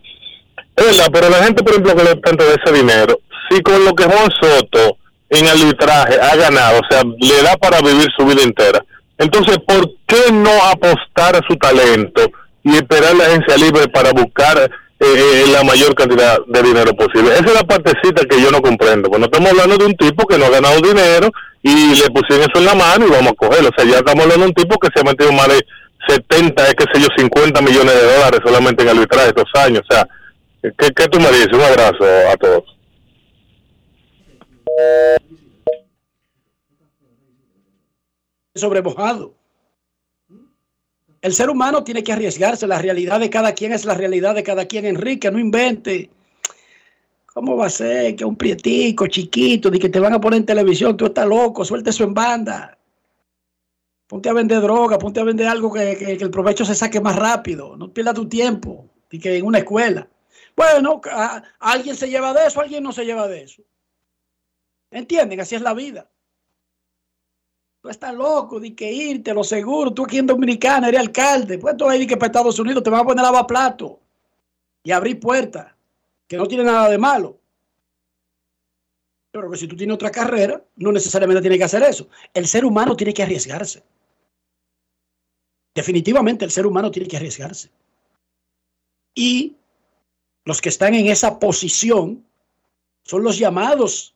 es 0.76 0.86
verdad, 0.86 1.10
pero 1.12 1.30
la 1.30 1.44
gente 1.44 1.64
por 1.64 1.74
ejemplo 1.74 1.96
que 1.96 2.04
le 2.04 2.16
tanto 2.18 2.46
de 2.46 2.56
ese 2.64 2.74
dinero, 2.74 3.20
si 3.50 3.62
con 3.62 3.84
lo 3.84 3.94
que 3.94 4.06
Juan 4.06 4.30
Soto 4.42 4.98
en 5.30 5.48
arbitraje 5.48 6.20
ha 6.22 6.36
ganado, 6.38 6.80
o 6.80 6.88
sea, 6.90 7.04
le 7.04 7.44
da 7.44 7.58
para 7.58 7.82
vivir 7.82 8.08
su 8.18 8.26
vida 8.26 8.44
entera. 8.44 8.84
Entonces, 9.18 9.58
¿por 9.68 9.92
qué 10.06 10.32
no 10.32 10.52
apostar 10.64 11.36
a 11.36 11.42
su 11.48 11.58
talento 11.58 12.32
y 12.64 12.76
esperar 12.76 13.16
la 13.16 13.26
agencia 13.26 13.58
libre 13.58 13.88
para 13.90 14.12
buscar 14.12 14.70
eh, 15.00 15.46
la 15.52 15.64
mayor 15.64 15.96
cantidad 15.96 16.40
de 16.48 16.64
dinero 16.64 16.94
posible? 16.94 17.34
Esa 17.34 17.46
es 17.46 17.54
la 17.54 17.64
partecita 17.64 18.26
que 18.26 18.42
yo 18.42 18.52
no 18.52 18.62
comprendo. 18.62 19.10
Bueno, 19.10 19.26
estamos 19.26 19.52
hablando 19.52 19.78
de 19.78 19.86
un 19.86 19.96
tipo 19.96 20.26
que 20.26 20.38
no 20.38 20.46
ha 20.46 20.50
ganado 20.50 20.82
dinero 20.82 21.30
y 21.62 21.96
le 21.96 22.10
pusieron 22.10 22.50
eso 22.50 22.60
en 22.60 22.66
la 22.66 22.76
mano 22.76 23.08
y 23.08 23.12
vamos 23.12 23.34
a 23.34 23.36
cogerlo. 23.36 23.70
O 23.70 23.74
sea, 23.76 23.90
ya 23.90 23.98
estamos 23.98 24.24
hablando 24.24 24.46
de 24.46 24.50
un 24.50 24.56
tipo 24.56 24.78
que 24.80 24.90
se 24.94 25.00
ha 25.00 25.04
metido 25.04 25.32
más 25.32 25.48
de 25.48 25.66
70, 26.08 26.74
qué 26.74 26.86
sé 26.94 27.02
yo, 27.02 27.08
50 27.18 27.62
millones 27.62 27.94
de 27.94 28.14
dólares 28.16 28.40
solamente 28.44 28.84
en 28.84 28.90
arbitraje 28.90 29.28
estos 29.28 29.50
años. 29.56 29.82
O 29.90 29.94
sea, 29.94 30.08
¿qué, 30.62 30.92
qué 30.96 31.08
tú 31.08 31.20
me 31.20 31.30
dices? 31.30 31.50
Un 31.54 31.62
abrazo 31.62 32.06
a 32.32 32.38
todos. 32.38 32.64
sobremojado. 38.58 39.37
El 41.28 41.34
ser 41.34 41.50
humano 41.50 41.84
tiene 41.84 42.06
que 42.06 42.14
arriesgarse. 42.14 42.66
La 42.68 42.82
realidad 42.82 43.20
de 43.20 43.30
cada 43.30 43.52
quien 43.52 43.74
es 43.74 43.84
la 43.84 43.96
realidad 43.96 44.34
de 44.34 44.44
cada 44.44 44.66
quien. 44.66 44.86
Enrique, 44.86 45.30
no 45.30 45.40
invente. 45.40 46.10
¿Cómo 47.26 47.58
va 47.58 47.66
a 47.66 47.70
ser 47.70 48.16
que 48.16 48.24
un 48.24 48.38
prietico 48.38 49.08
chiquito, 49.08 49.70
de 49.70 49.78
que 49.78 49.90
te 49.90 50.00
van 50.00 50.14
a 50.14 50.22
poner 50.22 50.38
en 50.38 50.46
televisión, 50.46 50.96
tú 50.96 51.08
estás 51.08 51.28
loco, 51.28 51.66
suelte 51.66 51.90
eso 51.90 52.06
en 52.06 52.14
banda. 52.14 52.78
Ponte 54.08 54.30
a 54.30 54.34
vender 54.34 54.62
droga, 54.62 54.98
ponte 54.98 55.20
a 55.20 55.26
vender 55.26 55.48
algo 55.48 55.74
que, 55.74 56.18
el 56.18 56.32
provecho 56.32 56.64
se 56.64 56.76
saque 56.76 57.02
más 57.02 57.18
rápido. 57.18 57.76
No 57.76 57.92
pierdas 57.92 58.16
tu 58.16 58.30
tiempo, 58.30 58.90
y 59.12 59.20
que 59.20 59.36
en 59.36 59.46
una 59.46 59.58
escuela. 59.58 60.08
Bueno, 60.56 61.02
a, 61.12 61.44
alguien 61.60 61.98
se 61.98 62.10
lleva 62.10 62.34
de 62.34 62.48
eso, 62.48 62.62
alguien 62.62 62.84
no 62.84 62.94
se 62.94 63.04
lleva 63.04 63.28
de 63.28 63.44
eso. 63.44 63.64
¿Entienden? 64.92 65.42
Así 65.42 65.56
es 65.56 65.62
la 65.62 65.74
vida. 65.74 66.10
Tú 67.88 67.92
estás 67.92 68.14
loco 68.14 68.60
de 68.60 68.76
que 68.76 68.92
irte, 68.92 69.34
lo 69.34 69.46
seguro. 69.46 69.94
Tú 69.94 70.04
aquí 70.04 70.18
en 70.18 70.26
Dominicana 70.26 70.90
eres 70.90 71.00
alcalde. 71.00 71.58
Pues 71.58 71.78
tú 71.78 71.88
ahí 71.88 72.06
que 72.06 72.18
para 72.18 72.28
Estados 72.28 72.60
Unidos 72.60 72.84
te 72.84 72.90
van 72.90 73.00
a 73.00 73.06
poner 73.06 73.24
lavaplato 73.24 74.02
y 74.84 74.92
abrir 74.92 75.22
puertas, 75.22 75.74
que 76.28 76.36
no 76.36 76.46
tiene 76.50 76.66
nada 76.66 76.90
de 76.90 76.98
malo. 76.98 77.40
Pero 79.32 79.50
que 79.50 79.56
si 79.56 79.70
tú 79.70 79.78
tienes 79.78 79.96
otra 79.96 80.12
carrera, 80.12 80.62
no 80.76 80.92
necesariamente 80.92 81.40
tienes 81.40 81.60
que 81.60 81.64
hacer 81.64 81.82
eso. 81.84 82.10
El 82.34 82.46
ser 82.46 82.66
humano 82.66 82.94
tiene 82.94 83.14
que 83.14 83.24
arriesgarse. 83.24 83.82
Definitivamente 85.74 86.44
el 86.44 86.52
ser 86.52 86.66
humano 86.66 86.92
tiene 86.92 87.08
que 87.08 87.16
arriesgarse. 87.16 87.72
Y 89.16 89.56
los 90.44 90.60
que 90.60 90.68
están 90.68 90.94
en 90.94 91.08
esa 91.08 91.40
posición 91.40 92.26
son 93.06 93.24
los 93.24 93.40
llamados 93.40 94.14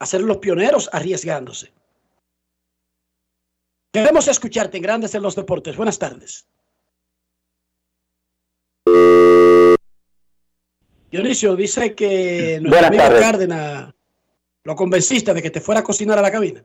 a 0.00 0.04
ser 0.04 0.20
los 0.20 0.36
pioneros 0.36 0.90
arriesgándose. 0.92 1.77
Queremos 3.92 4.28
escucharte 4.28 4.76
en 4.76 4.82
Grandes 4.82 5.14
en 5.14 5.22
los 5.22 5.34
Deportes. 5.34 5.76
Buenas 5.76 5.98
tardes. 5.98 6.46
Dionisio 11.10 11.56
dice 11.56 11.94
que 11.94 12.58
nuestro 12.60 12.70
Buenas 12.70 12.88
amigo 12.88 13.02
tardes. 13.02 13.20
Cárdenas 13.20 13.94
lo 14.64 14.76
convenciste 14.76 15.32
de 15.32 15.40
que 15.40 15.50
te 15.50 15.60
fuera 15.60 15.80
a 15.80 15.84
cocinar 15.84 16.18
a 16.18 16.22
la 16.22 16.30
cabina. 16.30 16.62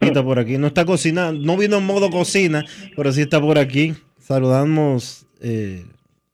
Está 0.00 0.22
por 0.22 0.38
aquí. 0.38 0.56
No 0.56 0.68
está 0.68 0.86
cocinando, 0.86 1.44
no 1.44 1.58
vino 1.58 1.76
en 1.76 1.84
modo 1.84 2.08
cocina, 2.10 2.64
pero 2.96 3.12
sí 3.12 3.20
está 3.22 3.38
por 3.40 3.58
aquí. 3.58 3.94
Saludamos 4.18 5.26
eh, 5.40 5.84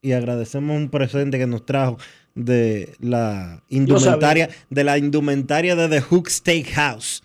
y 0.02 0.12
agradecemos 0.12 0.76
un 0.76 0.88
presente 0.90 1.38
que 1.38 1.46
nos 1.48 1.66
trajo 1.66 1.98
de 2.36 2.94
la 3.00 3.64
indumentaria, 3.68 4.50
de 4.70 4.84
la 4.84 4.98
indumentaria 4.98 5.74
de 5.74 5.88
The 5.88 6.00
Hook 6.02 6.28
Steakhouse, 6.28 7.24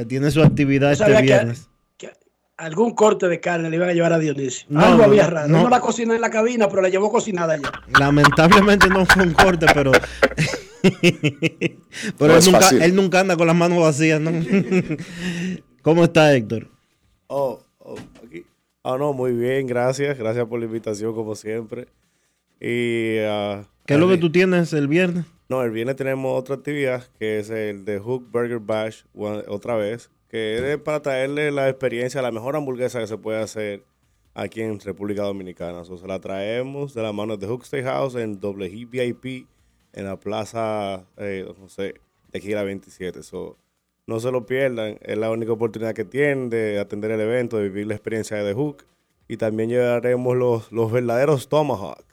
que 0.00 0.06
tiene 0.06 0.30
su 0.30 0.42
actividad 0.42 0.92
este 0.92 1.04
que- 1.06 1.22
viernes. 1.22 1.66
Algún 2.56 2.94
corte 2.94 3.26
de 3.26 3.40
carne 3.40 3.70
le 3.70 3.76
iban 3.76 3.88
a 3.88 3.94
llevar 3.94 4.12
a 4.12 4.18
Dionisio. 4.18 4.66
No, 4.68 4.80
Algo 4.84 5.04
había 5.04 5.26
raro. 5.26 5.48
no. 5.48 5.62
No. 5.62 5.70
la 5.70 5.80
cociné 5.80 6.16
en 6.16 6.20
la 6.20 6.28
cabina, 6.28 6.68
pero 6.68 6.82
la 6.82 6.90
llevó 6.90 7.10
cocinada 7.10 7.56
ya. 7.56 7.72
Lamentablemente 7.98 8.86
no 8.90 9.06
fue 9.06 9.22
un 9.22 9.32
corte, 9.32 9.64
pero. 9.72 9.92
pero 12.18 12.34
No 12.34 12.36
él, 12.38 12.44
nunca, 12.44 12.68
él 12.84 12.94
nunca 12.94 13.20
anda 13.20 13.36
con 13.38 13.46
las 13.46 13.56
manos 13.56 13.78
vacías, 13.80 14.20
¿no? 14.20 14.30
¿Cómo 15.82 16.04
está 16.04 16.34
Héctor? 16.34 16.68
Oh, 17.28 17.62
oh, 17.78 17.96
aquí. 18.26 18.44
Ah, 18.84 18.96
no, 18.98 19.14
muy 19.14 19.32
bien, 19.32 19.66
gracias. 19.66 20.18
Gracias 20.18 20.46
por 20.46 20.58
la 20.60 20.66
invitación, 20.66 21.14
como 21.14 21.34
siempre. 21.34 21.86
Y. 22.60 23.20
ah, 23.20 23.62
¿Qué 23.86 23.94
es 23.94 24.00
lo 24.00 24.08
que 24.08 24.18
tú 24.18 24.30
tienes 24.30 24.72
el 24.74 24.86
viernes? 24.86 25.24
No, 25.50 25.64
el 25.64 25.72
viernes 25.72 25.96
tenemos 25.96 26.38
otra 26.38 26.54
actividad 26.54 27.02
que 27.18 27.40
es 27.40 27.50
el 27.50 27.84
de 27.84 27.98
Hook 27.98 28.30
Burger 28.30 28.60
Bash 28.60 29.02
otra 29.48 29.74
vez, 29.74 30.08
que 30.28 30.74
es 30.74 30.78
para 30.78 31.02
traerle 31.02 31.50
la 31.50 31.68
experiencia, 31.68 32.22
la 32.22 32.30
mejor 32.30 32.54
hamburguesa 32.54 33.00
que 33.00 33.08
se 33.08 33.18
puede 33.18 33.42
hacer 33.42 33.82
aquí 34.32 34.60
en 34.62 34.78
República 34.78 35.22
Dominicana. 35.22 35.84
So, 35.84 35.98
se 35.98 36.06
la 36.06 36.20
traemos 36.20 36.94
de 36.94 37.02
la 37.02 37.12
mano 37.12 37.36
de 37.36 37.48
Hook 37.48 37.64
Steakhouse 37.64 38.14
en 38.14 38.38
doble 38.38 38.70
G 38.70 38.88
VIP 38.88 39.48
en 39.92 40.04
la 40.04 40.20
plaza, 40.20 41.04
eh, 41.16 41.52
no 41.58 41.68
sé, 41.68 41.94
de 42.30 42.38
aquí 42.38 42.52
a 42.52 42.56
la 42.56 42.62
27. 42.62 43.24
So, 43.24 43.56
no 44.06 44.20
se 44.20 44.30
lo 44.30 44.46
pierdan, 44.46 44.98
es 45.00 45.18
la 45.18 45.32
única 45.32 45.50
oportunidad 45.50 45.94
que 45.94 46.04
tienen 46.04 46.48
de 46.48 46.78
atender 46.78 47.10
el 47.10 47.22
evento, 47.22 47.56
de 47.56 47.64
vivir 47.64 47.88
la 47.88 47.94
experiencia 47.94 48.36
de 48.36 48.44
The 48.44 48.54
Hook. 48.54 48.84
Y 49.26 49.36
también 49.36 49.68
llevaremos 49.68 50.36
los, 50.36 50.70
los 50.70 50.92
verdaderos 50.92 51.48
Tomahawks. 51.48 52.09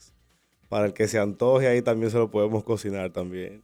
Para 0.70 0.86
el 0.86 0.94
que 0.94 1.08
se 1.08 1.20
antoje, 1.20 1.68
ahí 1.68 1.82
también 1.82 2.12
se 2.12 2.18
lo 2.18 2.30
podemos 2.30 2.64
cocinar 2.64 3.12
también. 3.12 3.64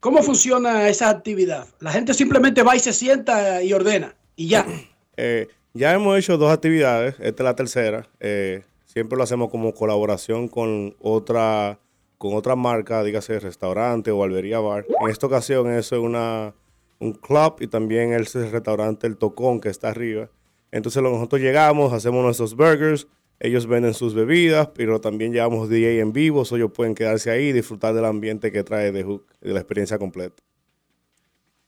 ¿Cómo 0.00 0.22
funciona 0.22 0.88
esa 0.88 1.08
actividad? 1.08 1.66
La 1.80 1.92
gente 1.92 2.12
simplemente 2.14 2.62
va 2.62 2.76
y 2.76 2.80
se 2.80 2.92
sienta 2.92 3.62
y 3.62 3.72
ordena. 3.72 4.14
Y 4.36 4.48
ya. 4.48 4.66
Eh, 5.16 5.46
ya 5.74 5.94
hemos 5.94 6.18
hecho 6.18 6.36
dos 6.36 6.52
actividades, 6.52 7.14
esta 7.20 7.44
es 7.44 7.44
la 7.44 7.54
tercera. 7.54 8.08
eh, 8.18 8.64
siempre 8.84 9.16
lo 9.16 9.24
hacemos 9.24 9.50
como 9.50 9.74
colaboración 9.74 10.48
con 10.48 10.96
otra, 11.00 11.78
con 12.18 12.34
otra 12.34 12.56
marca, 12.56 13.02
dígase 13.02 13.38
restaurante 13.40 14.10
o 14.10 14.18
barbería 14.18 14.60
bar. 14.60 14.86
En 15.02 15.10
esta 15.10 15.26
ocasión 15.26 15.70
eso 15.70 15.96
es 15.96 16.02
una, 16.02 16.54
un 17.00 17.12
club 17.12 17.56
y 17.60 17.66
también 17.66 18.12
el 18.12 18.26
restaurante 18.26 19.06
El 19.06 19.16
Tocón 19.16 19.60
que 19.60 19.68
está 19.68 19.88
arriba. 19.90 20.30
Entonces 20.70 21.02
nosotros 21.02 21.40
llegamos, 21.40 21.92
hacemos 21.92 22.24
nuestros 22.24 22.54
burgers, 22.56 23.06
ellos 23.40 23.66
venden 23.66 23.94
sus 23.94 24.14
bebidas, 24.14 24.68
pero 24.74 25.00
también 25.00 25.32
llevamos 25.32 25.68
DJ 25.68 26.00
en 26.00 26.12
vivo, 26.12 26.44
so 26.44 26.56
ellos 26.56 26.72
pueden 26.72 26.94
quedarse 26.94 27.30
ahí 27.30 27.48
y 27.48 27.52
disfrutar 27.52 27.94
del 27.94 28.04
ambiente 28.04 28.52
que 28.52 28.64
trae 28.64 28.92
The 28.92 29.02
Hook, 29.04 29.26
de 29.40 29.52
la 29.52 29.60
experiencia 29.60 29.98
completa. 29.98 30.42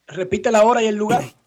Repite 0.06 0.50
la 0.50 0.64
hora 0.64 0.82
y 0.82 0.86
el 0.86 0.96
lugar. 0.96 1.24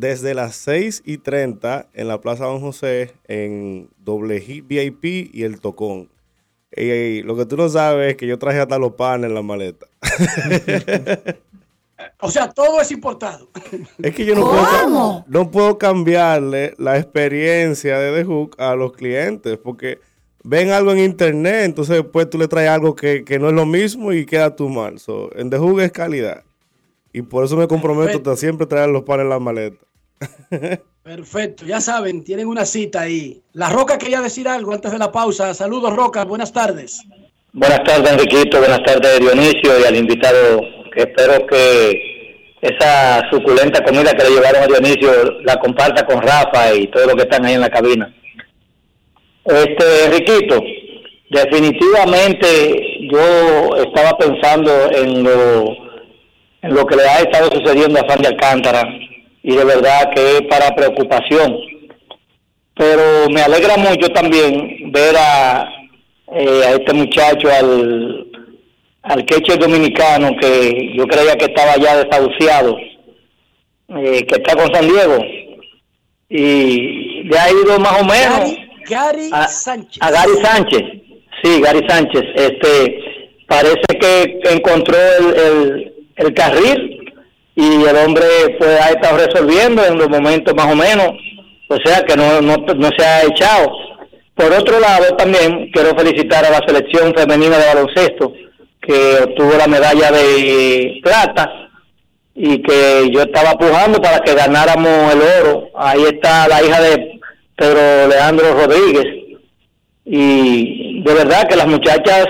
desde 0.00 0.32
las 0.32 0.56
6 0.56 1.02
y 1.04 1.18
30 1.18 1.90
en 1.92 2.08
la 2.08 2.22
Plaza 2.22 2.46
Don 2.46 2.60
José, 2.60 3.12
en 3.28 3.90
doble 3.98 4.42
G 4.42 4.66
VIP 4.66 5.34
y 5.34 5.42
el 5.42 5.60
Tocón. 5.60 6.08
Ey, 6.70 7.22
lo 7.22 7.36
que 7.36 7.44
tú 7.44 7.56
no 7.56 7.68
sabes 7.68 8.12
es 8.12 8.16
que 8.16 8.26
yo 8.26 8.38
traje 8.38 8.60
hasta 8.60 8.78
los 8.78 8.92
panes 8.92 9.28
en 9.28 9.34
la 9.34 9.42
maleta. 9.42 9.86
O 12.20 12.30
sea, 12.30 12.48
todo 12.50 12.80
es 12.80 12.90
importado. 12.90 13.48
Es 14.02 14.14
que 14.14 14.24
yo 14.24 14.34
no 14.34 14.48
puedo, 14.50 15.24
no 15.26 15.50
puedo 15.50 15.78
cambiarle 15.78 16.74
la 16.78 16.98
experiencia 16.98 17.98
de 17.98 18.18
The 18.18 18.24
Hook 18.24 18.56
a 18.58 18.74
los 18.74 18.92
clientes 18.92 19.58
porque 19.58 19.98
ven 20.42 20.70
algo 20.70 20.92
en 20.92 20.98
internet, 20.98 21.64
entonces 21.64 21.96
después 21.96 22.28
tú 22.28 22.38
le 22.38 22.48
traes 22.48 22.70
algo 22.70 22.94
que, 22.94 23.24
que 23.24 23.38
no 23.38 23.48
es 23.48 23.54
lo 23.54 23.66
mismo 23.66 24.12
y 24.12 24.26
queda 24.26 24.54
tú 24.54 24.68
mal. 24.68 24.98
So, 24.98 25.30
en 25.34 25.50
The 25.50 25.58
Hook 25.58 25.80
es 25.80 25.92
calidad. 25.92 26.44
Y 27.12 27.22
por 27.22 27.44
eso 27.44 27.56
me 27.56 27.66
comprometo 27.66 28.30
a 28.30 28.36
siempre 28.36 28.66
traer 28.66 28.90
los 28.90 29.02
panes 29.02 29.24
en 29.24 29.30
la 29.30 29.38
maleta. 29.38 29.84
Perfecto, 31.02 31.64
ya 31.64 31.80
saben, 31.80 32.22
tienen 32.22 32.46
una 32.46 32.66
cita 32.66 33.00
ahí. 33.00 33.42
La 33.52 33.70
Roca 33.70 33.98
quería 33.98 34.20
decir 34.20 34.46
algo 34.46 34.72
antes 34.72 34.92
de 34.92 34.98
la 34.98 35.10
pausa. 35.10 35.54
Saludos, 35.54 35.96
Roca, 35.96 36.24
buenas 36.24 36.52
tardes. 36.52 37.00
Buenas 37.52 37.82
tardes, 37.82 38.12
Enriquito. 38.12 38.58
Buenas 38.58 38.82
tardes, 38.84 39.18
Dionisio, 39.18 39.80
y 39.80 39.84
al 39.84 39.96
invitado. 39.96 40.60
Que 40.92 41.00
espero 41.00 41.46
que 41.46 42.20
esa 42.60 43.22
suculenta 43.30 43.82
comida 43.82 44.12
que 44.12 44.24
le 44.24 44.30
llevaron 44.30 44.62
a 44.62 44.66
Dionisio 44.66 45.40
la 45.42 45.56
comparta 45.56 46.04
con 46.04 46.20
Rafa 46.20 46.74
y 46.74 46.86
todos 46.88 47.06
los 47.06 47.16
que 47.16 47.22
están 47.22 47.44
ahí 47.44 47.54
en 47.54 47.60
la 47.62 47.70
cabina. 47.70 48.14
Este, 49.44 50.04
Enriquito, 50.04 50.62
definitivamente 51.30 53.08
yo 53.10 53.76
estaba 53.76 54.16
pensando 54.18 54.90
en 54.92 55.24
lo, 55.24 55.64
en 56.62 56.74
lo 56.74 56.86
que 56.86 56.96
le 56.96 57.04
ha 57.04 57.20
estado 57.20 57.50
sucediendo 57.50 57.98
a 57.98 58.08
Fanny 58.08 58.26
Alcántara 58.26 58.82
y 59.42 59.56
de 59.56 59.64
verdad 59.64 60.12
que 60.14 60.36
es 60.36 60.42
para 60.42 60.74
preocupación. 60.74 61.56
Pero 62.76 63.28
me 63.30 63.42
alegra 63.42 63.76
mucho 63.76 64.08
también 64.10 64.92
ver 64.92 65.14
a, 65.16 65.68
eh, 66.34 66.62
a 66.66 66.70
este 66.72 66.92
muchacho, 66.92 67.48
al, 67.50 68.29
al 69.02 69.24
queche 69.24 69.56
dominicano 69.56 70.36
que 70.40 70.92
yo 70.96 71.06
creía 71.06 71.36
que 71.36 71.46
estaba 71.46 71.76
ya 71.76 72.04
desahuciado, 72.04 72.76
eh, 73.88 74.24
que 74.26 74.36
está 74.36 74.54
con 74.56 74.72
San 74.74 74.86
Diego. 74.86 75.18
Y 76.28 77.24
le 77.24 77.38
ha 77.38 77.50
ido 77.50 77.78
más 77.80 78.00
o 78.00 78.04
menos 78.04 78.54
Gary 78.88 79.30
a, 79.32 79.48
Sánchez. 79.48 80.02
a 80.02 80.10
Gary 80.10 80.36
Sánchez. 80.42 80.82
Sí, 81.42 81.60
Gary 81.60 81.84
Sánchez. 81.88 82.22
Este, 82.34 83.34
parece 83.48 83.98
que 84.00 84.40
encontró 84.52 84.96
el, 85.18 85.34
el, 85.40 85.94
el 86.16 86.34
carril 86.34 87.12
y 87.56 87.84
el 87.84 87.96
hombre 87.96 88.24
pues 88.58 88.80
ha 88.80 88.90
estado 88.90 89.16
resolviendo 89.16 89.84
en 89.84 89.98
los 89.98 90.08
momentos 90.08 90.54
más 90.54 90.72
o 90.72 90.76
menos. 90.76 91.10
O 91.68 91.76
sea 91.84 92.02
que 92.02 92.16
no, 92.16 92.40
no, 92.40 92.56
no 92.56 92.88
se 92.96 93.04
ha 93.04 93.24
echado. 93.24 93.72
Por 94.34 94.52
otro 94.52 94.78
lado, 94.78 95.16
también 95.16 95.70
quiero 95.72 95.96
felicitar 95.96 96.44
a 96.44 96.50
la 96.50 96.62
selección 96.66 97.14
femenina 97.14 97.58
de 97.58 97.66
baloncesto 97.66 98.32
que 98.90 99.22
obtuvo 99.24 99.52
la 99.56 99.66
medalla 99.68 100.10
de 100.10 101.00
plata 101.02 101.50
y 102.34 102.60
que 102.62 103.08
yo 103.12 103.22
estaba 103.22 103.52
pujando 103.58 104.00
para 104.00 104.18
que 104.20 104.34
ganáramos 104.34 105.12
el 105.14 105.20
oro. 105.46 105.68
Ahí 105.76 106.02
está 106.04 106.48
la 106.48 106.62
hija 106.62 106.80
de 106.80 107.20
Pedro 107.56 108.08
Leandro 108.08 108.54
Rodríguez. 108.54 109.06
Y 110.04 111.02
de 111.02 111.14
verdad 111.14 111.48
que 111.48 111.56
las 111.56 111.66
muchachas 111.68 112.26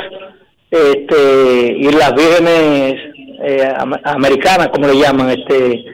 este, 0.71 1.75
y 1.79 1.91
las 1.93 2.15
vírgenes 2.15 2.95
eh, 3.45 3.73
am- 3.79 4.01
americanas, 4.05 4.69
como 4.69 4.87
le 4.89 4.99
llaman, 4.99 5.31
este, 5.31 5.85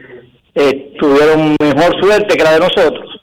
eh, 0.55 0.93
tuvieron 0.99 1.55
mejor 1.59 1.95
suerte 2.01 2.35
que 2.35 2.43
la 2.43 2.53
de 2.53 2.59
nosotros. 2.59 3.21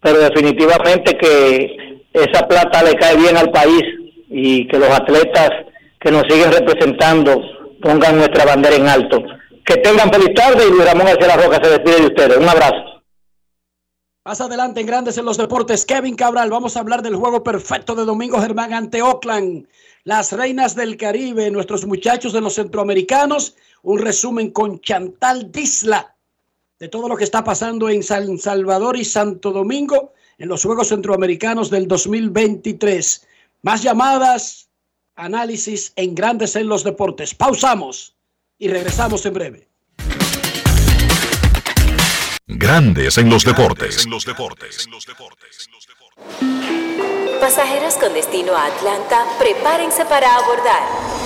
Pero 0.00 0.18
definitivamente 0.18 1.16
que 1.18 1.76
esa 2.12 2.46
plata 2.46 2.82
le 2.82 2.94
cae 2.94 3.16
bien 3.16 3.36
al 3.36 3.50
país 3.50 3.82
y 4.30 4.66
que 4.68 4.78
los 4.78 4.90
atletas 4.90 5.50
que 6.00 6.10
nos 6.10 6.22
siguen 6.28 6.52
representando 6.52 7.40
pongan 7.82 8.16
nuestra 8.16 8.44
bandera 8.44 8.76
en 8.76 8.88
alto. 8.88 9.22
Que 9.64 9.76
tengan 9.78 10.12
feliz 10.12 10.34
tarde 10.34 10.64
y 10.66 10.82
Ramón 10.82 11.06
García 11.06 11.26
La 11.26 11.36
Roca 11.36 11.60
se 11.62 11.70
despide 11.70 12.00
de 12.00 12.06
ustedes. 12.06 12.36
Un 12.36 12.48
abrazo. 12.48 13.02
Más 14.24 14.40
adelante 14.40 14.80
en 14.80 14.86
Grandes 14.86 15.18
en 15.18 15.24
los 15.24 15.36
Deportes, 15.36 15.86
Kevin 15.86 16.16
Cabral, 16.16 16.50
vamos 16.50 16.76
a 16.76 16.80
hablar 16.80 17.02
del 17.02 17.14
juego 17.14 17.44
perfecto 17.44 17.94
de 17.94 18.04
Domingo 18.04 18.40
Germán 18.40 18.74
ante 18.74 19.00
Oakland. 19.00 19.68
Las 20.02 20.32
reinas 20.32 20.74
del 20.74 20.96
Caribe, 20.96 21.50
nuestros 21.50 21.86
muchachos 21.86 22.32
de 22.32 22.40
los 22.40 22.54
centroamericanos, 22.54 23.54
un 23.82 24.00
resumen 24.00 24.50
con 24.50 24.80
Chantal 24.80 25.52
Disla 25.52 26.16
de 26.78 26.88
todo 26.88 27.08
lo 27.08 27.16
que 27.16 27.24
está 27.24 27.42
pasando 27.42 27.88
en 27.88 28.02
San 28.02 28.36
Salvador 28.38 28.96
y 28.96 29.04
Santo 29.04 29.52
Domingo 29.52 30.12
en 30.38 30.48
los 30.48 30.62
Juegos 30.64 30.88
Centroamericanos 30.88 31.70
del 31.70 31.88
2023. 31.88 33.26
Más 33.62 33.82
llamadas, 33.82 34.65
análisis 35.16 35.92
en 35.96 36.14
Grandes 36.14 36.54
en 36.56 36.68
los 36.68 36.84
Deportes. 36.84 37.34
Pausamos 37.34 38.16
y 38.58 38.68
regresamos 38.68 39.26
en 39.26 39.34
breve. 39.34 39.68
Grandes 42.46 43.18
en 43.18 43.28
los 43.28 43.44
deportes. 43.44 44.06
Pasajeros 47.40 47.94
con 47.96 48.14
destino 48.14 48.54
a 48.54 48.66
Atlanta, 48.66 49.24
prepárense 49.38 50.04
para 50.04 50.36
abordar. 50.36 51.25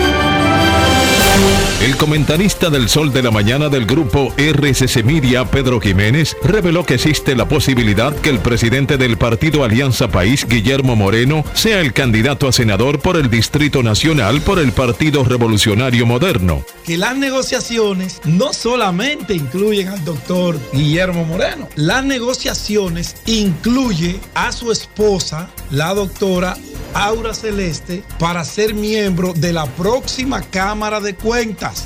El 1.81 1.97
comentarista 1.97 2.69
del 2.69 2.89
Sol 2.89 3.11
de 3.11 3.23
la 3.23 3.31
Mañana 3.31 3.67
del 3.67 3.87
grupo 3.87 4.31
RCC 4.37 5.03
Media, 5.03 5.45
Pedro 5.45 5.81
Jiménez, 5.81 6.37
reveló 6.43 6.85
que 6.85 6.93
existe 6.93 7.35
la 7.35 7.47
posibilidad 7.47 8.15
que 8.15 8.29
el 8.29 8.37
presidente 8.37 8.97
del 8.97 9.17
partido 9.17 9.63
Alianza 9.63 10.07
País, 10.07 10.45
Guillermo 10.47 10.95
Moreno, 10.95 11.43
sea 11.55 11.81
el 11.81 11.93
candidato 11.93 12.47
a 12.47 12.51
senador 12.51 12.99
por 12.99 13.17
el 13.17 13.31
Distrito 13.31 13.81
Nacional 13.81 14.41
por 14.41 14.59
el 14.59 14.73
Partido 14.73 15.23
Revolucionario 15.23 16.05
Moderno. 16.05 16.63
que 16.85 16.97
las 16.97 17.17
negociaciones 17.17 18.21
no 18.25 18.53
solamente 18.53 19.33
incluyen 19.33 19.87
al 19.87 20.05
doctor 20.05 20.59
Guillermo 20.73 21.25
Moreno, 21.25 21.67
las 21.75 22.03
negociaciones 22.03 23.15
incluye 23.25 24.19
a 24.35 24.51
su 24.51 24.71
esposa, 24.71 25.49
la 25.71 25.93
doctora 25.95 26.57
Aura 26.93 27.33
Celeste, 27.33 28.03
para 28.19 28.43
ser 28.43 28.73
miembro 28.73 29.33
de 29.33 29.53
la 29.53 29.65
próxima 29.65 30.41
Cámara 30.41 30.99
de 30.99 31.15
Cuentas. 31.15 31.30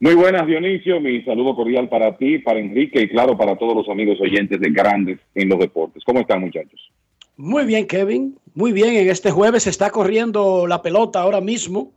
Muy 0.00 0.14
buenas, 0.16 0.44
Dionisio. 0.44 1.00
Mi 1.00 1.22
saludo 1.22 1.54
cordial 1.54 1.88
para 1.88 2.16
ti, 2.16 2.38
para 2.40 2.58
Enrique 2.58 3.00
y, 3.00 3.08
claro, 3.08 3.38
para 3.38 3.56
todos 3.56 3.76
los 3.76 3.88
amigos 3.88 4.20
oyentes 4.20 4.58
de 4.58 4.70
Grandes 4.70 5.20
en 5.36 5.48
los 5.48 5.60
Deportes. 5.60 6.02
¿Cómo 6.04 6.18
están, 6.18 6.40
muchachos? 6.40 6.90
Muy 7.36 7.64
bien, 7.64 7.86
Kevin. 7.86 8.36
Muy 8.54 8.72
bien. 8.72 8.96
En 8.96 9.08
este 9.08 9.30
jueves 9.30 9.62
se 9.62 9.70
está 9.70 9.90
corriendo 9.90 10.66
la 10.66 10.82
pelota 10.82 11.20
ahora 11.20 11.40
mismo. 11.40 11.92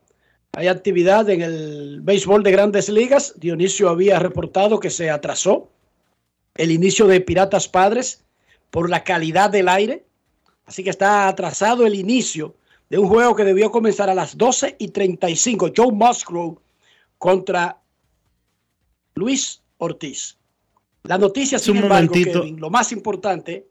Hay 0.53 0.67
actividad 0.67 1.27
en 1.27 1.41
el 1.41 2.01
béisbol 2.01 2.43
de 2.43 2.51
grandes 2.51 2.87
ligas. 2.87 3.33
Dionisio 3.39 3.89
había 3.89 4.19
reportado 4.19 4.79
que 4.79 4.91
se 4.91 5.09
atrasó 5.09 5.71
el 6.55 6.71
inicio 6.71 7.07
de 7.07 7.21
Piratas 7.21 7.67
Padres 7.67 8.23
por 8.69 8.89
la 8.89 9.03
calidad 9.03 9.49
del 9.49 9.69
aire. 9.69 10.05
Así 10.65 10.83
que 10.83 10.89
está 10.89 11.27
atrasado 11.27 11.85
el 11.85 11.95
inicio 11.95 12.55
de 12.89 12.97
un 12.97 13.07
juego 13.07 13.35
que 13.35 13.43
debió 13.43 13.71
comenzar 13.71 14.09
a 14.09 14.15
las 14.15 14.37
12 14.37 14.75
y 14.79 14.89
35. 14.89 15.71
Joe 15.75 15.91
Musgrove 15.91 16.57
contra 17.17 17.81
Luis 19.15 19.61
Ortiz. 19.77 20.37
La 21.03 21.17
noticia, 21.17 21.57
sin 21.57 21.77
Un 21.77 21.83
embargo. 21.83 22.13
Kevin, 22.13 22.59
lo 22.59 22.69
más 22.69 22.91
importante, 22.91 23.67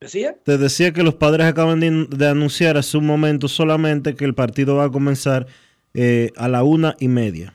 decía, 0.00 0.36
Te 0.42 0.58
decía 0.58 0.92
que 0.92 1.02
los 1.02 1.14
padres 1.14 1.46
acaban 1.46 1.80
de, 1.80 2.06
de 2.08 2.28
anunciar 2.28 2.76
hace 2.76 2.96
un 2.96 3.06
momento 3.06 3.46
solamente 3.48 4.14
que 4.14 4.24
el 4.24 4.34
partido 4.34 4.76
va 4.76 4.84
a 4.84 4.90
comenzar 4.90 5.46
eh, 5.94 6.32
a 6.36 6.48
la 6.48 6.64
una 6.64 6.96
y 6.98 7.08
media. 7.08 7.53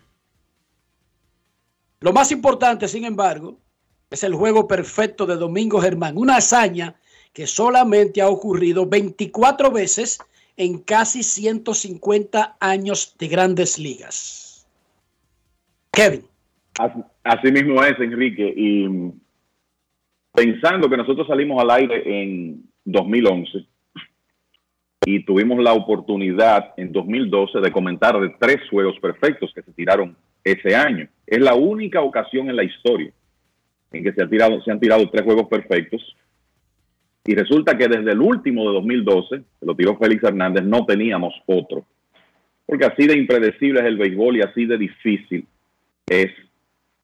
Lo 2.02 2.14
más 2.14 2.32
importante, 2.32 2.88
sin 2.88 3.04
embargo, 3.06 3.58
es 4.10 4.24
el 4.24 4.34
juego 4.34 4.68
perfecto 4.68 5.26
de 5.26 5.36
Domingo 5.36 5.82
Germán, 5.82 6.18
una 6.18 6.38
hazaña 6.38 6.95
que 7.34 7.45
solamente 7.45 8.22
ha 8.22 8.30
ocurrido 8.30 8.88
24 8.88 9.72
veces 9.72 10.20
en 10.56 10.80
casi 10.80 11.24
150 11.24 12.58
años 12.60 13.16
de 13.18 13.28
grandes 13.28 13.78
ligas. 13.78 14.68
Kevin. 15.91 16.24
Así, 17.24 17.52
mismo 17.52 17.84
es, 17.84 18.00
Enrique. 18.00 18.54
Y 18.56 18.88
pensando 20.34 20.89
que 20.89 20.97
nosotros 20.97 21.28
salimos 21.28 21.62
al 21.62 21.72
aire 21.72 22.24
en 22.24 22.64
2011 22.86 23.66
y 25.06 25.26
tuvimos 25.26 25.62
la 25.62 25.74
oportunidad 25.74 26.74
en 26.78 26.91
2012 26.91 27.60
de 27.60 27.72
comentar 27.72 28.20
de 28.20 28.34
tres 28.39 28.58
juegos 28.70 28.97
perfectos 29.00 29.52
que 29.54 29.62
se 29.62 29.74
tiraron 29.74 30.16
ese 30.43 30.76
año. 30.76 31.08
Es 31.30 31.39
la 31.39 31.53
única 31.53 32.01
ocasión 32.01 32.49
en 32.49 32.55
la 32.55 32.63
historia 32.63 33.11
en 33.91 34.03
que 34.03 34.11
se, 34.13 34.23
ha 34.23 34.27
tirado, 34.27 34.59
se 34.63 34.71
han 34.71 34.80
tirado 34.80 35.07
tres 35.11 35.23
juegos 35.23 35.47
perfectos. 35.47 36.01
Y 37.23 37.36
resulta 37.36 37.77
que 37.77 37.88
desde 37.88 38.13
el 38.13 38.19
último 38.19 38.67
de 38.67 38.73
2012, 38.73 39.38
que 39.59 39.65
lo 39.65 39.75
tiró 39.75 39.95
Félix 39.97 40.23
Hernández, 40.23 40.63
no 40.63 40.88
teníamos 40.88 41.36
otro. 41.45 41.86
Porque 42.65 42.86
así 42.86 43.05
de 43.05 43.15
impredecible 43.15 43.80
es 43.80 43.86
el 43.86 43.97
béisbol 43.97 44.38
y 44.38 44.41
así 44.41 44.65
de 44.65 44.80
difícil 44.80 45.45
es 46.07 46.32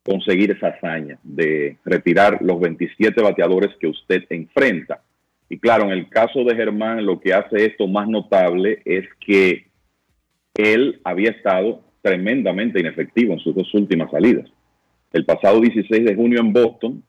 conseguir 0.04 0.52
esa 0.52 0.70
hazaña 0.70 1.20
de 1.22 1.78
retirar 1.86 2.40
los 2.42 2.60
27 2.60 3.22
bateadores 3.22 3.76
que 3.80 3.88
usted 3.88 4.24
enfrenta. 4.32 5.04
Y 5.50 5.60
claro, 5.60 5.84
en 5.84 5.92
el 5.92 6.10
caso 6.10 6.44
de 6.44 6.56
Germán, 6.56 7.06
lo 7.06 7.20
que 7.20 7.32
hace 7.32 7.64
esto 7.64 7.88
más 7.88 8.08
notable 8.08 8.82
es 8.86 9.06
que 9.20 9.68
él 10.56 11.00
había 11.04 11.30
estado 11.30 11.85
tremendamente 12.06 12.80
inefectivo 12.80 13.34
en 13.34 13.40
sus 13.40 13.56
dos 13.56 13.74
últimas 13.74 14.12
salidas. 14.12 14.48
El 15.12 15.26
pasado 15.26 15.60
16 15.60 16.06
de 16.06 16.14
junio 16.14 16.40
en 16.40 16.54
Boston, 16.54 17.04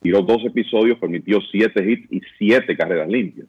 tiró 0.00 0.22
dos 0.22 0.42
episodios, 0.46 0.98
permitió 0.98 1.40
siete 1.52 1.84
hits 1.84 2.10
y 2.10 2.22
siete 2.38 2.74
carreras 2.74 3.06
limpias. 3.06 3.48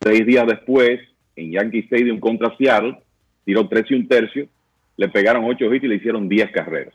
Seis 0.00 0.24
días 0.24 0.46
después, 0.46 1.00
en 1.34 1.50
Yankee 1.50 1.80
Stadium 1.80 2.20
contra 2.20 2.56
Seattle, 2.56 2.96
tiró 3.44 3.68
tres 3.68 3.90
y 3.90 3.94
un 3.94 4.06
tercio, 4.06 4.46
le 4.96 5.08
pegaron 5.08 5.44
ocho 5.44 5.74
hits 5.74 5.84
y 5.84 5.88
le 5.88 5.96
hicieron 5.96 6.28
diez 6.28 6.52
carreras. 6.52 6.94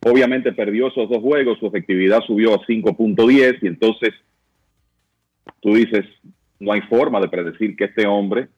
Obviamente 0.00 0.52
perdió 0.52 0.86
esos 0.88 1.10
dos 1.10 1.20
juegos, 1.20 1.58
su 1.58 1.66
efectividad 1.66 2.22
subió 2.26 2.54
a 2.54 2.64
5.10 2.64 3.58
y 3.60 3.66
entonces 3.66 4.14
tú 5.60 5.74
dices, 5.74 6.06
no 6.58 6.72
hay 6.72 6.80
forma 6.82 7.20
de 7.20 7.28
predecir 7.28 7.76
que 7.76 7.84
este 7.84 8.06
hombre, 8.06 8.48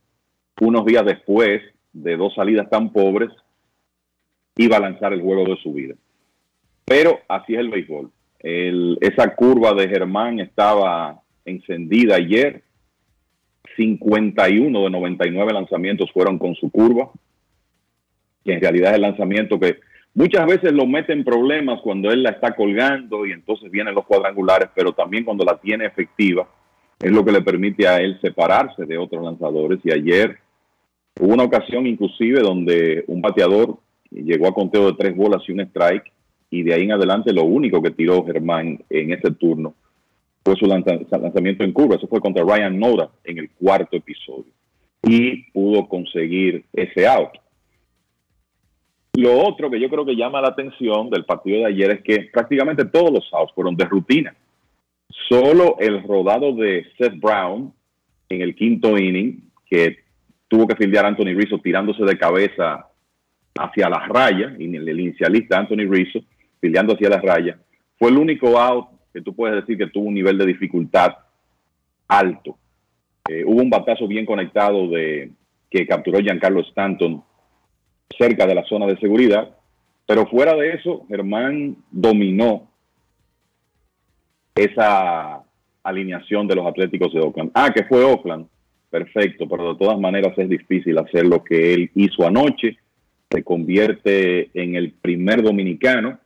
unos 0.60 0.84
días 0.84 1.04
después 1.04 1.62
de 2.02 2.16
dos 2.16 2.34
salidas 2.34 2.68
tan 2.70 2.92
pobres, 2.92 3.30
iba 4.56 4.76
a 4.76 4.80
lanzar 4.80 5.12
el 5.12 5.22
juego 5.22 5.44
de 5.44 5.56
su 5.62 5.72
vida. 5.72 5.94
Pero 6.84 7.20
así 7.28 7.54
es 7.54 7.60
el 7.60 7.70
béisbol. 7.70 8.10
Esa 8.40 9.34
curva 9.34 9.74
de 9.74 9.88
Germán 9.88 10.40
estaba 10.40 11.20
encendida 11.44 12.16
ayer. 12.16 12.62
51 13.76 14.82
de 14.82 14.90
99 14.90 15.52
lanzamientos 15.52 16.10
fueron 16.12 16.38
con 16.38 16.54
su 16.56 16.70
curva, 16.70 17.10
que 18.44 18.54
en 18.54 18.60
realidad 18.60 18.90
es 18.90 18.96
el 18.96 19.02
lanzamiento 19.02 19.60
que 19.60 19.78
muchas 20.14 20.46
veces 20.46 20.72
lo 20.72 20.84
mete 20.86 21.12
en 21.12 21.22
problemas 21.22 21.80
cuando 21.82 22.10
él 22.10 22.24
la 22.24 22.30
está 22.30 22.56
colgando 22.56 23.24
y 23.24 23.32
entonces 23.32 23.70
vienen 23.70 23.94
los 23.94 24.04
cuadrangulares, 24.04 24.70
pero 24.74 24.92
también 24.94 25.24
cuando 25.24 25.44
la 25.44 25.60
tiene 25.60 25.84
efectiva 25.84 26.48
es 26.98 27.12
lo 27.12 27.24
que 27.24 27.30
le 27.30 27.42
permite 27.42 27.86
a 27.86 28.00
él 28.00 28.18
separarse 28.20 28.84
de 28.84 28.98
otros 28.98 29.22
lanzadores. 29.22 29.78
Y 29.84 29.92
ayer 29.92 30.38
hubo 31.20 31.34
una 31.34 31.44
ocasión 31.44 31.86
inclusive 31.86 32.40
donde 32.40 33.04
un 33.06 33.20
bateador 33.20 33.78
llegó 34.10 34.48
a 34.48 34.54
conteo 34.54 34.86
de 34.86 34.96
tres 34.96 35.16
bolas 35.16 35.42
y 35.46 35.52
un 35.52 35.60
strike 35.60 36.12
y 36.50 36.62
de 36.62 36.74
ahí 36.74 36.82
en 36.82 36.92
adelante 36.92 37.32
lo 37.32 37.44
único 37.44 37.82
que 37.82 37.90
tiró 37.90 38.24
Germán 38.24 38.78
en 38.88 39.12
ese 39.12 39.30
turno 39.32 39.74
fue 40.44 40.56
su 40.56 40.66
lanza- 40.66 40.98
lanzamiento 41.10 41.62
en 41.62 41.72
curva. 41.72 41.96
Eso 41.96 42.08
fue 42.08 42.20
contra 42.20 42.42
Ryan 42.42 42.78
Nora 42.78 43.10
en 43.24 43.38
el 43.38 43.50
cuarto 43.50 43.96
episodio. 43.96 44.50
Y 45.02 45.42
pudo 45.52 45.86
conseguir 45.86 46.64
ese 46.72 47.06
out. 47.06 47.32
Lo 49.14 49.38
otro 49.46 49.70
que 49.70 49.78
yo 49.78 49.90
creo 49.90 50.06
que 50.06 50.16
llama 50.16 50.40
la 50.40 50.48
atención 50.48 51.10
del 51.10 51.24
partido 51.26 51.58
de 51.58 51.66
ayer 51.66 51.90
es 51.90 52.02
que 52.02 52.30
prácticamente 52.32 52.84
todos 52.86 53.12
los 53.12 53.28
outs 53.34 53.52
fueron 53.52 53.76
de 53.76 53.84
rutina. 53.84 54.34
Solo 55.28 55.76
el 55.80 56.02
rodado 56.02 56.52
de 56.54 56.86
Seth 56.96 57.18
Brown 57.20 57.72
en 58.30 58.40
el 58.42 58.54
quinto 58.54 58.96
inning, 58.96 59.50
que 59.68 59.98
tuvo 60.48 60.66
que 60.66 60.76
fildear 60.76 61.06
Anthony 61.06 61.34
Rizzo 61.36 61.58
tirándose 61.58 62.04
de 62.04 62.18
cabeza 62.18 62.88
hacia 63.58 63.88
la 63.88 64.06
raya, 64.06 64.54
y 64.58 64.74
el 64.74 65.00
inicialista 65.00 65.58
Anthony 65.58 65.88
Rizzo, 65.88 66.20
fildeando 66.60 66.94
hacia 66.94 67.10
la 67.10 67.20
raya, 67.20 67.58
fue 67.98 68.10
el 68.10 68.18
único 68.18 68.58
out 68.58 68.88
que 69.12 69.20
tú 69.20 69.34
puedes 69.34 69.56
decir 69.56 69.76
que 69.76 69.88
tuvo 69.88 70.08
un 70.08 70.14
nivel 70.14 70.38
de 70.38 70.46
dificultad 70.46 71.16
alto. 72.06 72.56
Eh, 73.28 73.44
hubo 73.44 73.60
un 73.60 73.70
batazo 73.70 74.06
bien 74.06 74.24
conectado 74.24 74.88
de 74.88 75.32
que 75.70 75.86
capturó 75.86 76.20
Giancarlo 76.20 76.60
Stanton 76.60 77.22
cerca 78.16 78.46
de 78.46 78.54
la 78.54 78.64
zona 78.64 78.86
de 78.86 78.98
seguridad, 78.98 79.54
pero 80.06 80.26
fuera 80.26 80.54
de 80.54 80.72
eso, 80.72 81.04
Germán 81.08 81.76
dominó 81.90 82.70
esa 84.54 85.42
alineación 85.82 86.46
de 86.48 86.54
los 86.54 86.66
Atléticos 86.66 87.12
de 87.12 87.20
Oakland. 87.20 87.50
Ah, 87.54 87.70
que 87.74 87.84
fue 87.84 88.02
Oakland, 88.02 88.46
perfecto, 88.90 89.48
pero 89.48 89.72
de 89.72 89.78
todas 89.78 89.98
maneras 89.98 90.36
es 90.38 90.48
difícil 90.48 90.98
hacer 90.98 91.26
lo 91.26 91.44
que 91.44 91.74
él 91.74 91.90
hizo 91.94 92.26
anoche. 92.26 92.78
Se 93.30 93.42
convierte 93.42 94.50
en 94.54 94.74
el 94.74 94.92
primer 94.92 95.42
dominicano 95.42 96.18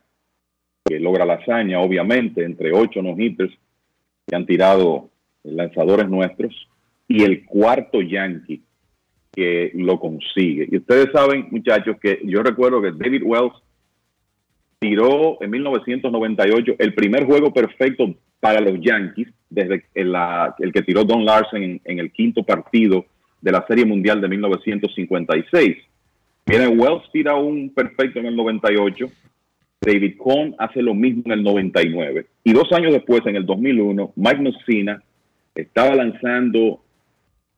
que 0.85 0.99
logra 0.99 1.25
la 1.25 1.35
hazaña, 1.35 1.79
obviamente, 1.79 2.43
entre 2.43 2.71
ocho 2.73 3.01
no-hitters 3.01 3.53
que 4.27 4.35
han 4.35 4.45
tirado 4.45 5.09
lanzadores 5.43 6.09
nuestros 6.09 6.53
y 7.07 7.23
el 7.23 7.45
cuarto 7.45 8.01
Yankee 8.01 8.63
que 9.31 9.71
lo 9.73 9.99
consigue. 9.99 10.67
Y 10.71 10.77
ustedes 10.77 11.07
saben, 11.11 11.47
muchachos, 11.51 11.97
que 12.01 12.21
yo 12.23 12.43
recuerdo 12.43 12.81
que 12.81 12.91
David 12.91 13.23
Wells 13.25 13.53
tiró 14.83 15.37
en 15.41 15.49
1998 15.49 16.75
el 16.77 16.93
primer 16.93 17.23
juego 17.23 17.53
perfecto 17.53 18.13
para 18.41 18.59
los 18.59 18.81
Yankees 18.81 19.29
desde 19.49 19.85
el, 19.95 20.73
que 20.73 20.81
tiró 20.81 21.05
Don 21.05 21.23
Larsen 21.23 21.79
en, 21.85 21.99
el 21.99 22.11
quinto 22.11 22.43
partido 22.43 23.05
de 23.39 23.53
la 23.53 23.65
Serie 23.65 23.85
Mundial 23.85 24.19
de 24.19 24.27
1956. 24.27 25.77
Viene 26.45 26.67
Wells 26.67 27.09
tira 27.13 27.35
un 27.35 27.69
perfecto 27.73 28.19
en 28.19 28.25
el 28.25 28.35
98, 28.35 29.07
David 29.79 30.17
Cohn 30.17 30.53
hace 30.57 30.81
lo 30.81 30.93
mismo 30.93 31.23
en 31.27 31.31
el 31.31 31.43
99 31.43 32.25
y 32.43 32.51
dos 32.51 32.69
años 32.73 32.91
después, 32.91 33.25
en 33.25 33.37
el 33.37 33.45
2001, 33.45 34.11
Mike 34.17 34.41
Mussina 34.41 35.01
estaba 35.55 35.95
lanzando 35.95 36.81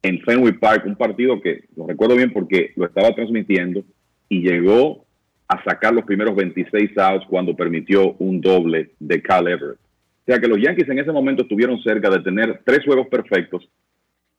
en 0.04 0.22
Fenway 0.22 0.54
Park 0.54 0.86
un 0.86 0.96
partido 0.96 1.42
que 1.42 1.64
lo 1.76 1.88
recuerdo 1.88 2.16
bien 2.18 2.32
porque 2.32 2.72
lo 2.76 2.86
estaba 2.86 3.16
transmitiendo 3.16 3.84
y 4.30 4.42
llegó 4.42 5.05
a 5.48 5.64
sacar 5.64 5.94
los 5.94 6.06
primeros 6.06 6.36
26 6.36 6.98
outs 6.98 7.26
cuando 7.28 7.56
permitió 7.56 8.14
un 8.20 8.42
doble 8.42 8.92
de 9.00 9.22
Cal 9.22 9.48
Everett. 9.48 9.80
O 9.80 10.26
sea 10.26 10.40
que 10.40 10.48
los 10.48 10.60
Yankees 10.60 10.90
en 10.90 11.00
ese 11.00 11.12
momento 11.12 11.44
estuvieron 11.44 11.82
cerca 11.84 12.10
de 12.10 12.20
tener 12.20 12.62
tres 12.66 12.84
juegos 12.84 13.08
perfectos 13.08 13.70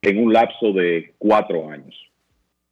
en 0.02 0.18
un 0.18 0.32
lapso 0.32 0.72
de 0.72 1.14
cuatro 1.18 1.70
años. 1.70 1.94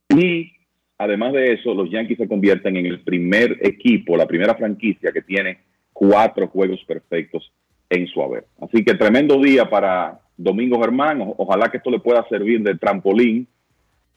Y 0.09 0.53
además 0.99 1.33
de 1.33 1.53
eso, 1.53 1.75
los 1.75 1.91
Yankees 1.91 2.19
se 2.19 2.29
convierten 2.29 2.77
en 2.77 2.87
el 2.87 3.01
primer 3.01 3.59
equipo, 3.61 4.17
la 4.17 4.27
primera 4.27 4.55
franquicia 4.57 5.13
que 5.13 5.23
tiene 5.23 5.59
cuatro 5.93 6.49
juegos 6.49 6.81
perfectos 6.87 7.53
en 7.89 8.07
su 8.09 8.21
haber. 8.21 8.47
Así 8.61 8.85
que 8.85 8.95
tremendo 8.95 9.41
día 9.41 9.71
para 9.71 10.21
Domingo 10.37 10.81
Germán. 10.81 11.23
Ojalá 11.37 11.71
que 11.71 11.77
esto 11.77 11.91
le 11.91 12.01
pueda 12.01 12.27
servir 12.29 12.63
de 12.63 12.77
trampolín 12.77 13.47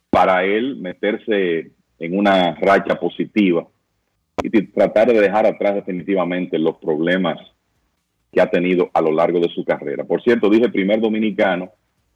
para 0.09 0.43
él 0.43 0.77
meterse 0.77 1.71
en 1.99 2.17
una 2.17 2.55
racha 2.55 2.95
positiva 2.95 3.67
y 4.43 4.49
tratar 4.67 5.11
de 5.11 5.19
dejar 5.19 5.45
atrás 5.45 5.75
definitivamente 5.75 6.57
los 6.59 6.77
problemas 6.77 7.37
que 8.31 8.41
ha 8.41 8.49
tenido 8.49 8.89
a 8.93 9.01
lo 9.01 9.11
largo 9.11 9.39
de 9.39 9.49
su 9.49 9.63
carrera. 9.65 10.03
Por 10.03 10.21
cierto, 10.21 10.49
dije 10.49 10.69
primer 10.69 10.99
dominicano, 11.01 11.71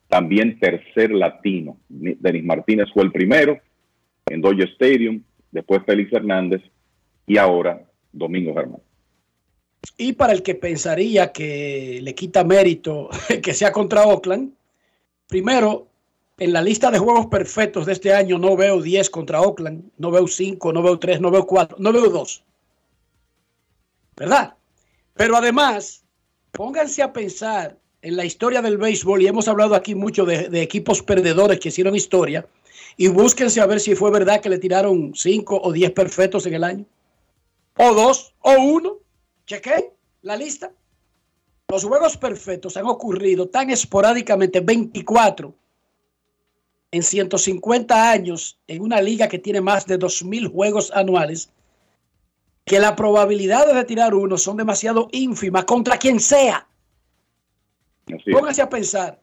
también 0.08 0.60
tercer 0.60 1.12
latino. 1.12 1.78
Ni- 1.90 2.16
Denis 2.20 2.44
Martínez 2.44 2.88
fue 2.94 3.04
el 3.04 3.12
primero 3.12 3.58
en 4.28 4.42
Dodger 4.42 4.70
Stadium, 4.70 5.24
después 5.52 5.82
Félix 5.86 6.14
Hernández 6.14 6.62
y 7.26 7.38
ahora 7.38 7.82
Domingo 8.12 8.54
Germán. 8.54 8.82
Y 9.98 10.14
para 10.14 10.34
el 10.34 10.44
que 10.44 10.54
pensaría 10.54 11.32
que 11.32 12.00
le 12.04 12.14
quita 12.14 12.44
mérito 12.44 13.10
que 13.44 13.54
sea 13.54 13.72
contra 13.72 14.04
Oakland, 14.06 14.54
primero, 15.28 15.88
en 16.42 16.54
la 16.54 16.64
lista 16.64 16.90
de 16.90 16.98
juegos 16.98 17.28
perfectos 17.28 17.86
de 17.86 17.94
este 17.94 18.12
año 18.16 18.40
no 18.40 18.58
veo 18.58 18.82
10 18.82 19.12
contra 19.12 19.42
Oakland, 19.42 19.92
no 20.00 20.10
veo 20.10 20.26
5, 20.28 20.74
no 20.74 20.82
veo 20.82 20.98
3, 20.98 21.22
no 21.22 21.30
veo 21.30 21.46
4, 21.46 21.78
no 21.80 21.94
veo 21.94 22.10
2. 22.10 22.44
¿Verdad? 24.18 24.56
Pero 25.14 25.36
además, 25.38 26.04
pónganse 26.52 27.04
a 27.04 27.14
pensar 27.14 27.78
en 28.02 28.16
la 28.16 28.26
historia 28.26 28.64
del 28.64 28.80
béisbol, 28.80 29.22
y 29.22 29.28
hemos 29.28 29.48
hablado 29.48 29.76
aquí 29.76 29.94
mucho 29.94 30.26
de, 30.26 30.50
equipos 30.64 31.04
perdedores 31.04 31.60
que 31.60 31.70
hicieron 31.70 31.96
historia, 31.96 32.44
y 32.98 33.08
búsquense 33.08 33.62
a 33.62 33.68
ver 33.68 33.80
si 33.80 33.94
fue 33.94 34.10
verdad 34.10 34.42
que 34.42 34.50
le 34.50 34.58
tiraron 34.58 35.14
5 35.14 35.62
o 35.64 35.72
10 35.72 35.92
perfectos 35.92 36.48
en 36.48 36.56
el 36.56 36.64
año. 36.64 36.86
O 37.78 37.94
2 37.94 38.34
o 38.40 38.52
1. 38.54 38.98
Chequé 39.46 39.94
la 40.24 40.36
lista. 40.36 40.72
Los 41.68 41.84
juegos 41.84 42.18
perfectos 42.18 42.78
han 42.78 42.88
ocurrido 42.88 43.48
tan 43.48 43.70
esporádicamente, 43.70 44.60
24 44.60 45.61
en 46.92 47.04
150 47.04 48.12
años, 48.12 48.60
en 48.68 48.82
una 48.82 49.02
liga 49.02 49.28
que 49.28 49.40
tiene 49.40 49.62
más 49.62 49.86
de 49.86 49.98
2.000 49.98 50.52
juegos 50.52 50.92
anuales, 50.94 51.50
que 52.66 52.80
la 52.80 52.96
probabilidad 52.96 53.66
de 53.66 53.74
retirar 53.74 54.14
uno 54.14 54.38
son 54.38 54.58
demasiado 54.58 55.08
ínfimas 55.12 55.66
contra 55.66 55.98
quien 55.98 56.20
sea. 56.20 56.68
Pónganse 58.32 58.62
a 58.62 58.70
pensar. 58.70 59.22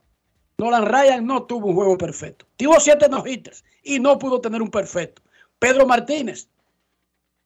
Nolan 0.57 0.87
Ryan 0.87 1.25
no 1.25 1.45
tuvo 1.45 1.69
un 1.69 1.75
juego 1.75 1.97
perfecto. 1.97 2.47
Tuvo 2.57 2.81
siete 2.81 3.09
no-hitters 3.09 3.65
y 3.83 4.01
no 4.01 4.19
pudo 4.19 4.41
tener 4.41 4.61
un 4.61 4.71
perfecto. 4.71 5.23
Pedro 5.59 5.87
Martínez, 5.87 6.49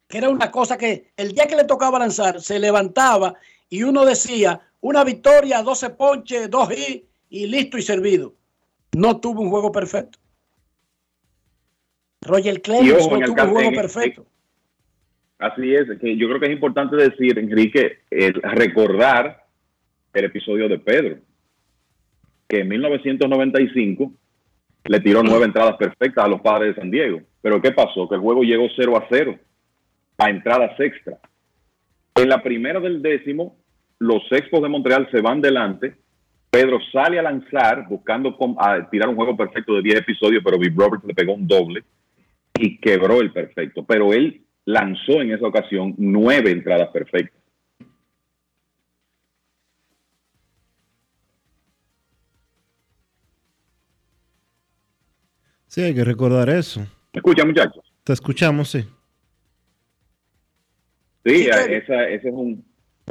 que 0.09 0.19
era 0.19 0.29
una 0.29 0.51
cosa 0.51 0.79
que 0.79 1.13
el 1.17 1.33
día 1.33 1.47
que 1.47 1.57
le 1.57 1.65
tocaba 1.65 1.99
lanzar, 1.99 2.41
se 2.41 2.59
levantaba 2.59 3.35
y 3.69 3.83
uno 3.83 4.05
decía, 4.05 4.61
una 4.81 5.05
victoria, 5.05 5.63
12 5.63 5.91
ponches, 5.91 6.51
2 6.51 6.73
hits 6.73 7.07
y 7.29 7.47
listo 7.47 7.77
y 7.77 7.83
servido. 7.83 8.35
No 8.97 9.21
tuvo 9.21 9.41
un 9.43 9.51
juego 9.51 9.73
perfecto. 9.73 10.19
Roger 12.23 12.61
Clemens 12.63 13.09
no 13.09 13.21
tuvo 13.21 13.43
un 13.43 13.51
juego 13.51 13.69
en- 13.71 13.75
perfecto. 13.75 14.27
Así 15.39 15.75
es, 15.75 15.89
que 16.01 16.17
yo 16.17 16.29
creo 16.29 16.39
que 16.39 16.47
es 16.47 16.53
importante 16.53 16.95
decir, 16.95 17.37
Enrique, 17.37 17.99
el 18.11 18.35
recordar 18.35 19.45
el 20.13 20.25
episodio 20.25 20.69
de 20.69 20.79
Pedro, 20.79 21.19
que 22.47 22.61
en 22.61 22.69
1995 22.69 24.13
le 24.85 25.01
tiró 25.01 25.23
nueve 25.25 25.47
entradas 25.47 25.77
perfectas 25.77 26.25
a 26.25 26.29
los 26.29 26.41
padres 26.43 26.75
de 26.77 26.81
San 26.81 26.91
Diego. 26.93 27.21
Pero 27.41 27.61
¿qué 27.61 27.73
pasó? 27.73 28.09
Que 28.09 28.15
el 28.15 28.21
juego 28.21 28.43
llegó 28.43 28.69
0 28.77 28.97
a 28.97 29.07
0 29.11 29.37
a 30.19 30.31
entradas 30.31 30.79
extra. 30.79 31.19
En 32.15 32.29
la 32.29 32.41
primera 32.43 32.79
del 32.79 33.03
décimo, 33.03 33.57
los 33.99 34.23
Expos 34.31 34.63
de 34.63 34.69
Montreal 34.69 35.09
se 35.11 35.21
van 35.23 35.41
delante. 35.41 35.97
Pedro 36.53 36.79
sale 36.93 37.19
a 37.19 37.23
lanzar 37.23 37.89
buscando 37.89 38.37
a 38.59 38.91
tirar 38.91 39.09
un 39.09 39.17
juego 39.17 39.35
perfecto 39.35 39.75
de 39.75 39.81
10 39.81 40.01
episodios, 40.01 40.43
pero 40.45 40.59
Big 40.59 40.77
Roberts 40.77 41.03
le 41.07 41.15
pegó 41.15 41.33
un 41.33 41.49
doble 41.49 41.83
y 42.53 42.79
quebró 42.79 43.23
el 43.23 43.33
perfecto. 43.33 43.87
Pero 43.87 44.13
él 44.13 44.43
lanzó 44.67 45.23
en 45.23 45.33
esa 45.33 45.47
ocasión 45.47 45.95
nueve 45.97 46.51
entradas 46.51 46.91
perfectas. 46.91 47.41
Sí, 55.69 55.81
hay 55.81 55.95
que 55.95 56.05
recordar 56.05 56.51
eso. 56.51 56.81
¿Me 56.81 57.21
escuchan, 57.21 57.49
muchachos? 57.49 57.95
Te 58.05 58.13
escuchamos, 58.13 58.69
sí. 58.69 58.85
Sí, 61.25 61.49
esa, 61.49 62.09
ese 62.11 62.29
es 62.29 62.35
un 62.35 62.63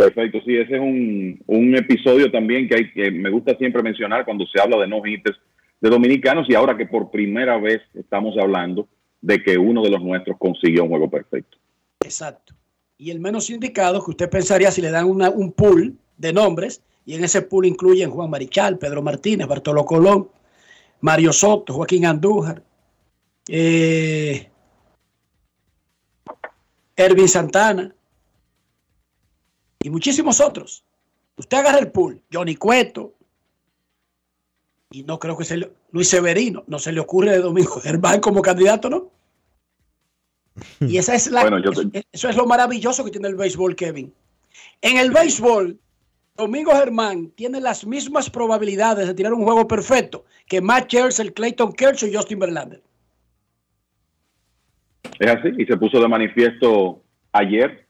perfecto. 0.06 0.40
Sí, 0.45 0.56
ese 0.56 0.76
es 0.76 0.82
un, 0.82 1.41
un 1.48 1.76
episodio 1.76 2.32
también 2.32 2.68
que, 2.68 2.76
hay, 2.76 2.91
que 2.91 3.11
me 3.11 3.30
gusta 3.30 3.56
siempre 3.57 3.84
mencionar 3.84 4.26
cuando 4.26 4.45
se 4.48 4.60
habla 4.61 4.78
de 4.78 4.88
no 4.88 5.06
hitters 5.06 5.38
de 5.80 5.90
dominicanos 5.90 6.48
y 6.49 6.56
ahora 6.56 6.78
que 6.78 6.86
por 6.86 7.10
primera 7.11 7.57
vez 7.57 7.82
estamos 7.94 8.36
hablando 8.38 8.88
de 9.22 9.41
que 9.41 9.57
uno 9.57 9.82
de 9.84 9.90
los 9.90 10.02
nuestros 10.03 10.38
consiguió 10.38 10.84
un 10.84 10.90
juego 10.90 11.10
perfecto. 11.10 11.57
Exacto. 12.03 12.53
Y 12.98 13.11
el 13.11 13.19
menos 13.19 13.49
indicado 13.49 14.03
que 14.03 14.11
usted 14.11 14.30
pensaría 14.30 14.72
si 14.72 14.82
le 14.82 14.91
dan 14.91 15.07
una- 15.07 15.30
un 15.30 15.52
pool 15.52 15.95
de 16.18 16.34
nombres, 16.34 16.84
y 17.03 17.15
en 17.15 17.23
ese 17.23 17.41
pool 17.41 17.65
incluyen 17.65 18.11
Juan 18.11 18.30
Marichal, 18.30 18.78
Pedro 18.78 19.02
Martínez, 19.02 19.48
Bartolo 19.48 19.84
Colón, 19.86 20.30
Mario 20.99 21.34
Soto, 21.34 21.73
Joaquín 21.73 22.06
Andújar, 22.06 22.61
eh, 23.49 24.48
Ervin 26.95 27.28
Santana 27.28 27.94
y 29.83 29.89
muchísimos 29.89 30.39
otros. 30.39 30.83
Usted 31.37 31.57
agarra 31.57 31.79
el 31.79 31.91
pool, 31.91 32.21
Johnny 32.31 32.55
Cueto, 32.55 33.13
y 34.91 35.03
no 35.03 35.19
creo 35.19 35.37
que 35.37 35.45
se 35.45 35.57
le, 35.57 35.71
Luis 35.91 36.09
Severino, 36.09 36.63
no 36.67 36.77
se 36.79 36.91
le 36.91 36.99
ocurre 36.99 37.31
de 37.31 37.39
Domingo 37.39 37.79
Germán 37.81 38.19
como 38.19 38.41
candidato, 38.41 38.89
¿no? 38.89 39.09
Y 40.81 40.97
esa 40.97 41.15
es 41.15 41.31
la, 41.31 41.41
Bueno, 41.41 41.59
yo- 41.59 41.71
eso, 41.71 41.83
eso 42.11 42.29
es 42.29 42.35
lo 42.35 42.45
maravilloso 42.45 43.05
que 43.05 43.11
tiene 43.11 43.29
el 43.29 43.35
béisbol, 43.35 43.75
Kevin. 43.75 44.13
En 44.81 44.97
el 44.97 45.11
béisbol, 45.11 45.79
Domingo 46.35 46.71
Germán 46.71 47.31
tiene 47.31 47.61
las 47.61 47.85
mismas 47.85 48.29
probabilidades 48.29 49.07
de 49.07 49.13
tirar 49.13 49.33
un 49.33 49.43
juego 49.43 49.67
perfecto 49.67 50.25
que 50.45 50.59
Matt 50.59 50.87
Scherzer, 50.87 51.33
Clayton 51.33 51.71
Kershaw 51.71 52.09
y 52.09 52.15
Justin 52.15 52.39
Verlander. 52.39 52.81
Es 55.19 55.29
así, 55.31 55.49
y 55.57 55.65
se 55.65 55.77
puso 55.77 55.99
de 56.01 56.07
manifiesto 56.07 57.01
ayer. 57.31 57.87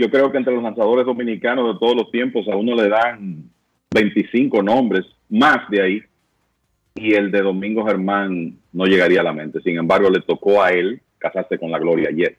Yo 0.00 0.10
creo 0.10 0.32
que 0.32 0.38
entre 0.38 0.54
los 0.54 0.62
lanzadores 0.62 1.04
dominicanos 1.04 1.74
de 1.74 1.78
todos 1.78 1.94
los 1.94 2.10
tiempos 2.10 2.48
a 2.48 2.56
uno 2.56 2.74
le 2.74 2.88
dan 2.88 3.50
25 3.92 4.62
nombres, 4.62 5.04
más 5.28 5.68
de 5.68 5.82
ahí, 5.82 6.02
y 6.94 7.12
el 7.12 7.30
de 7.30 7.42
Domingo 7.42 7.84
Germán 7.84 8.56
no 8.72 8.86
llegaría 8.86 9.20
a 9.20 9.24
la 9.24 9.34
mente. 9.34 9.60
Sin 9.60 9.76
embargo, 9.76 10.08
le 10.08 10.22
tocó 10.22 10.62
a 10.62 10.70
él 10.70 11.02
casarse 11.18 11.58
con 11.58 11.70
la 11.70 11.78
gloria 11.78 12.08
ayer. 12.08 12.34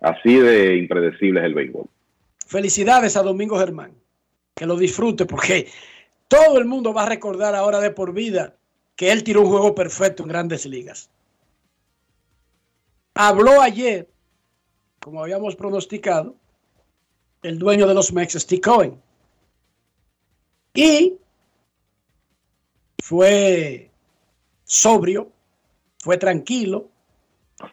Así 0.00 0.36
de 0.36 0.76
impredecible 0.76 1.40
es 1.40 1.46
el 1.46 1.54
béisbol. 1.54 1.86
Felicidades 2.46 3.16
a 3.16 3.24
Domingo 3.24 3.58
Germán. 3.58 3.90
Que 4.54 4.66
lo 4.66 4.76
disfrute 4.76 5.26
porque 5.26 5.66
todo 6.28 6.56
el 6.60 6.66
mundo 6.66 6.94
va 6.94 7.02
a 7.02 7.08
recordar 7.08 7.56
ahora 7.56 7.80
de 7.80 7.90
por 7.90 8.14
vida 8.14 8.54
que 8.94 9.10
él 9.10 9.24
tiró 9.24 9.40
un 9.40 9.48
juego 9.48 9.74
perfecto 9.74 10.22
en 10.22 10.28
grandes 10.28 10.66
ligas. 10.66 11.10
Habló 13.12 13.60
ayer, 13.60 14.06
como 15.00 15.22
habíamos 15.22 15.56
pronosticado, 15.56 16.36
el 17.42 17.58
dueño 17.58 17.86
de 17.86 17.94
los 17.94 18.12
Mex, 18.12 18.34
Steve. 18.34 18.92
Y 20.74 21.16
fue 23.02 23.90
sobrio, 24.64 25.32
fue 25.98 26.16
tranquilo, 26.18 26.88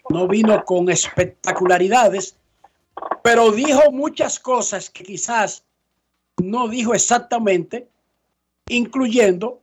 no 0.09 0.27
vino 0.27 0.63
con 0.65 0.89
espectacularidades, 0.89 2.37
pero 3.23 3.51
dijo 3.51 3.91
muchas 3.91 4.39
cosas 4.39 4.89
que 4.89 5.03
quizás 5.03 5.63
no 6.41 6.67
dijo 6.67 6.93
exactamente, 6.93 7.87
incluyendo 8.69 9.61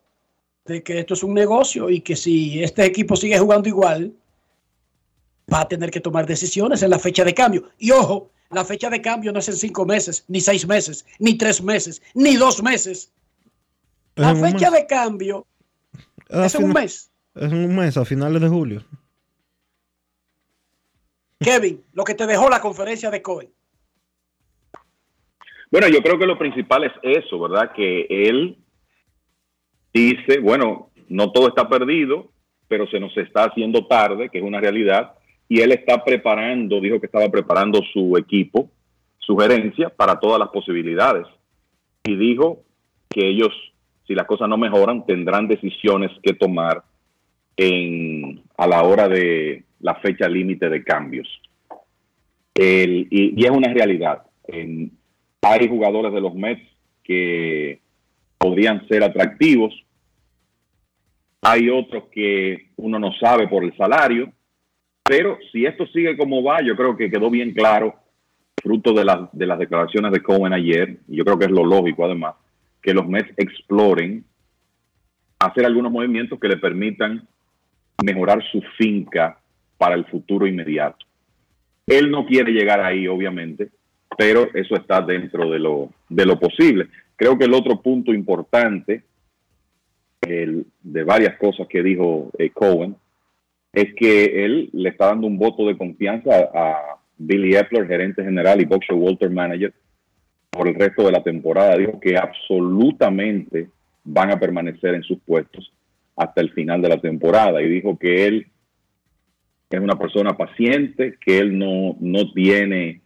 de 0.64 0.82
que 0.82 1.00
esto 1.00 1.14
es 1.14 1.22
un 1.22 1.34
negocio 1.34 1.90
y 1.90 2.00
que 2.00 2.16
si 2.16 2.62
este 2.62 2.84
equipo 2.84 3.16
sigue 3.16 3.38
jugando 3.38 3.68
igual, 3.68 4.14
va 5.52 5.60
a 5.62 5.68
tener 5.68 5.90
que 5.90 6.00
tomar 6.00 6.26
decisiones 6.26 6.82
en 6.82 6.90
la 6.90 6.98
fecha 6.98 7.24
de 7.24 7.34
cambio. 7.34 7.70
Y 7.78 7.90
ojo, 7.90 8.30
la 8.50 8.64
fecha 8.64 8.88
de 8.90 9.00
cambio 9.02 9.32
no 9.32 9.38
es 9.40 9.48
en 9.48 9.56
cinco 9.56 9.84
meses, 9.84 10.24
ni 10.28 10.40
seis 10.40 10.66
meses, 10.66 11.04
ni 11.18 11.36
tres 11.36 11.62
meses, 11.62 12.02
ni 12.14 12.36
dos 12.36 12.62
meses. 12.62 13.12
La 14.16 14.30
Es 14.30 14.38
un 14.38 14.44
fecha 14.52 14.70
mes. 14.70 14.80
de 14.80 14.86
cambio 14.86 15.46
A 16.30 16.46
es 16.46 16.54
un 16.54 16.62
fina- 16.68 16.80
mes. 16.80 17.10
Es 17.34 17.52
un 17.52 17.74
mes, 17.74 17.96
a 17.96 18.04
finales 18.04 18.40
de 18.40 18.48
julio. 18.48 18.84
Kevin, 21.40 21.82
lo 21.92 22.04
que 22.04 22.14
te 22.14 22.26
dejó 22.26 22.48
la 22.48 22.60
conferencia 22.60 23.10
de 23.10 23.20
Cohen. 23.20 23.50
Bueno, 25.70 25.88
yo 25.88 26.00
creo 26.02 26.18
que 26.18 26.26
lo 26.26 26.38
principal 26.38 26.84
es 26.84 26.92
eso, 27.02 27.38
¿verdad? 27.40 27.72
Que 27.74 28.06
él 28.08 28.56
dice, 29.92 30.38
bueno, 30.38 30.90
no 31.08 31.32
todo 31.32 31.48
está 31.48 31.68
perdido, 31.68 32.30
pero 32.68 32.86
se 32.88 33.00
nos 33.00 33.14
está 33.16 33.44
haciendo 33.44 33.86
tarde, 33.86 34.30
que 34.30 34.38
es 34.38 34.44
una 34.44 34.60
realidad, 34.60 35.14
y 35.48 35.60
él 35.60 35.72
está 35.72 36.04
preparando, 36.04 36.80
dijo 36.80 37.00
que 37.00 37.06
estaba 37.06 37.28
preparando 37.28 37.80
su 37.92 38.16
equipo, 38.16 38.70
su 39.18 39.36
gerencia, 39.36 39.88
para 39.90 40.18
todas 40.18 40.38
las 40.38 40.48
posibilidades. 40.48 41.26
Y 42.04 42.16
dijo 42.16 42.62
que 43.08 43.28
ellos, 43.28 43.52
si 44.06 44.14
las 44.14 44.26
cosas 44.26 44.48
no 44.48 44.56
mejoran, 44.56 45.06
tendrán 45.06 45.48
decisiones 45.48 46.10
que 46.22 46.34
tomar 46.34 46.82
en, 47.56 48.42
a 48.56 48.66
la 48.66 48.82
hora 48.82 49.08
de 49.08 49.64
la 49.80 49.94
fecha 49.96 50.28
límite 50.28 50.68
de 50.68 50.82
cambios. 50.82 51.28
Y, 52.54 53.44
es 53.44 53.50
una 53.50 53.72
realidad. 53.72 54.22
Hay 55.42 55.68
jugadores 55.68 56.12
de 56.12 56.20
los 56.20 56.34
Mets 56.34 56.62
que 57.02 57.80
podrían 58.38 58.86
ser 58.88 59.02
atractivos. 59.02 59.74
Hay 61.42 61.68
otros 61.68 62.04
que 62.12 62.70
uno 62.76 62.98
no 62.98 63.12
sabe 63.20 63.48
por 63.48 63.64
el 63.64 63.76
salario. 63.76 64.32
Pero 65.06 65.38
si 65.52 65.66
esto 65.66 65.86
sigue 65.88 66.16
como 66.16 66.42
va, 66.42 66.62
yo 66.62 66.74
creo 66.76 66.96
que 66.96 67.10
quedó 67.10 67.30
bien 67.30 67.52
claro, 67.52 67.94
fruto 68.62 68.94
de, 68.94 69.04
las 69.04 69.30
de 69.32 69.46
las 69.46 69.58
declaraciones 69.58 70.10
de 70.12 70.22
Cohen 70.22 70.52
ayer, 70.54 70.96
y 71.08 71.16
yo 71.16 71.24
creo 71.24 71.38
que 71.38 71.44
es 71.44 71.50
lo 71.50 71.64
lógico 71.64 72.04
además, 72.04 72.34
que 72.80 72.94
los 72.94 73.06
Mets 73.06 73.32
exploren 73.36 74.24
hacer 75.38 75.66
algunos 75.66 75.92
movimientos 75.92 76.40
que 76.40 76.48
le 76.48 76.56
permitan 76.56 77.26
mejorar 78.02 78.42
su 78.50 78.62
finca 78.78 79.38
para 79.76 79.94
el 79.94 80.06
futuro 80.06 80.46
inmediato. 80.46 81.04
Él 81.86 82.10
no 82.10 82.24
quiere 82.24 82.52
llegar 82.52 82.80
ahí, 82.80 83.06
obviamente, 83.06 83.68
pero 84.16 84.48
eso 84.54 84.74
está 84.76 85.02
dentro 85.02 85.50
de 85.50 85.58
lo, 85.58 85.90
de 86.08 86.24
lo 86.24 86.38
posible. 86.38 86.88
Creo 87.16 87.36
que 87.36 87.44
el 87.44 87.52
otro 87.52 87.82
punto 87.82 88.12
importante 88.14 89.02
el- 90.22 90.64
de 90.82 91.04
varias 91.04 91.36
cosas 91.36 91.66
que 91.68 91.82
dijo 91.82 92.30
eh, 92.38 92.48
Cohen 92.50 92.96
es 93.74 93.94
que 93.94 94.44
él 94.44 94.70
le 94.72 94.90
está 94.90 95.06
dando 95.06 95.26
un 95.26 95.38
voto 95.38 95.66
de 95.66 95.76
confianza 95.76 96.50
a, 96.54 97.00
Billy 97.16 97.54
Epler, 97.54 97.86
gerente 97.86 98.24
general, 98.24 98.60
y 98.60 98.64
Bob 98.64 98.80
Walter, 98.90 99.30
manager, 99.30 99.72
por 100.50 100.66
el 100.66 100.74
resto 100.74 101.04
de 101.04 101.12
la 101.12 101.22
temporada. 101.22 101.76
Dijo 101.76 102.00
que 102.00 102.16
absolutamente 102.16 103.68
van 104.02 104.32
a 104.32 104.38
permanecer 104.38 104.94
en 104.94 105.02
sus 105.04 105.18
puestos 105.20 105.72
hasta 106.16 106.40
el 106.40 106.50
final 106.50 106.82
de 106.82 106.88
la 106.88 107.00
temporada 107.00 107.62
y 107.62 107.68
dijo 107.68 107.98
que 107.98 108.26
él 108.26 108.46
es 109.70 109.80
una 109.80 109.98
persona 109.98 110.36
paciente, 110.36 111.16
que 111.20 111.38
él 111.38 111.58
no, 111.58 111.96
no 112.00 112.32
tiene 112.32 113.00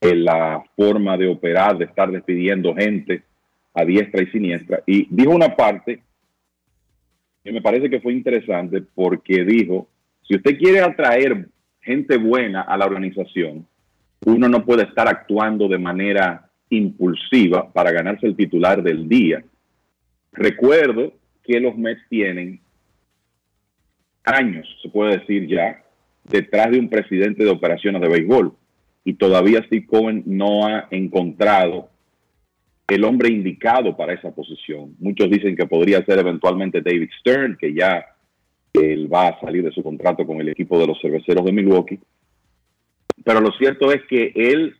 eh, 0.00 0.14
la 0.14 0.62
forma 0.76 1.16
de 1.16 1.28
operar, 1.28 1.78
de 1.78 1.84
estar 1.84 2.10
despidiendo 2.10 2.74
gente 2.74 3.22
a 3.74 3.84
diestra 3.84 4.22
y 4.22 4.26
siniestra. 4.26 4.82
Y 4.86 5.06
dijo 5.10 5.30
una 5.30 5.54
parte 5.54 6.02
que 7.44 7.52
me 7.52 7.62
parece 7.62 7.88
que 7.88 8.00
fue 8.00 8.12
interesante 8.12 8.82
porque 8.94 9.44
dijo, 9.44 9.88
si 10.26 10.36
usted 10.36 10.58
quiere 10.58 10.80
atraer 10.80 11.48
gente 11.80 12.16
buena 12.16 12.62
a 12.62 12.76
la 12.76 12.86
organización, 12.86 13.66
uno 14.24 14.48
no 14.48 14.64
puede 14.64 14.84
estar 14.84 15.08
actuando 15.08 15.68
de 15.68 15.78
manera 15.78 16.48
impulsiva 16.70 17.72
para 17.72 17.90
ganarse 17.90 18.26
el 18.26 18.36
titular 18.36 18.82
del 18.82 19.08
día. 19.08 19.44
Recuerdo 20.32 21.12
que 21.42 21.60
los 21.60 21.76
Mets 21.76 22.02
tienen 22.08 22.60
años, 24.24 24.66
se 24.80 24.88
puede 24.88 25.18
decir 25.18 25.48
ya, 25.48 25.82
detrás 26.24 26.70
de 26.70 26.78
un 26.78 26.88
presidente 26.88 27.44
de 27.44 27.50
operaciones 27.50 28.00
de 28.00 28.08
béisbol 28.08 28.54
y 29.04 29.14
todavía 29.14 29.64
Steve 29.66 29.86
Cohen 29.86 30.22
no 30.24 30.66
ha 30.66 30.86
encontrado 30.90 31.90
el 32.88 33.04
hombre 33.04 33.30
indicado 33.30 33.96
para 33.96 34.12
esa 34.12 34.30
posición. 34.32 34.94
Muchos 34.98 35.30
dicen 35.30 35.56
que 35.56 35.66
podría 35.66 36.04
ser 36.04 36.18
eventualmente 36.18 36.82
David 36.82 37.10
Stern, 37.20 37.56
que 37.56 37.74
ya 37.74 38.04
él 38.74 39.12
va 39.12 39.28
a 39.28 39.40
salir 39.40 39.62
de 39.62 39.72
su 39.72 39.82
contrato 39.82 40.26
con 40.26 40.40
el 40.40 40.48
equipo 40.48 40.78
de 40.78 40.86
los 40.86 41.00
cerveceros 41.00 41.44
de 41.44 41.52
Milwaukee. 41.52 42.00
Pero 43.24 43.40
lo 43.40 43.52
cierto 43.52 43.92
es 43.92 44.02
que 44.08 44.32
él 44.34 44.74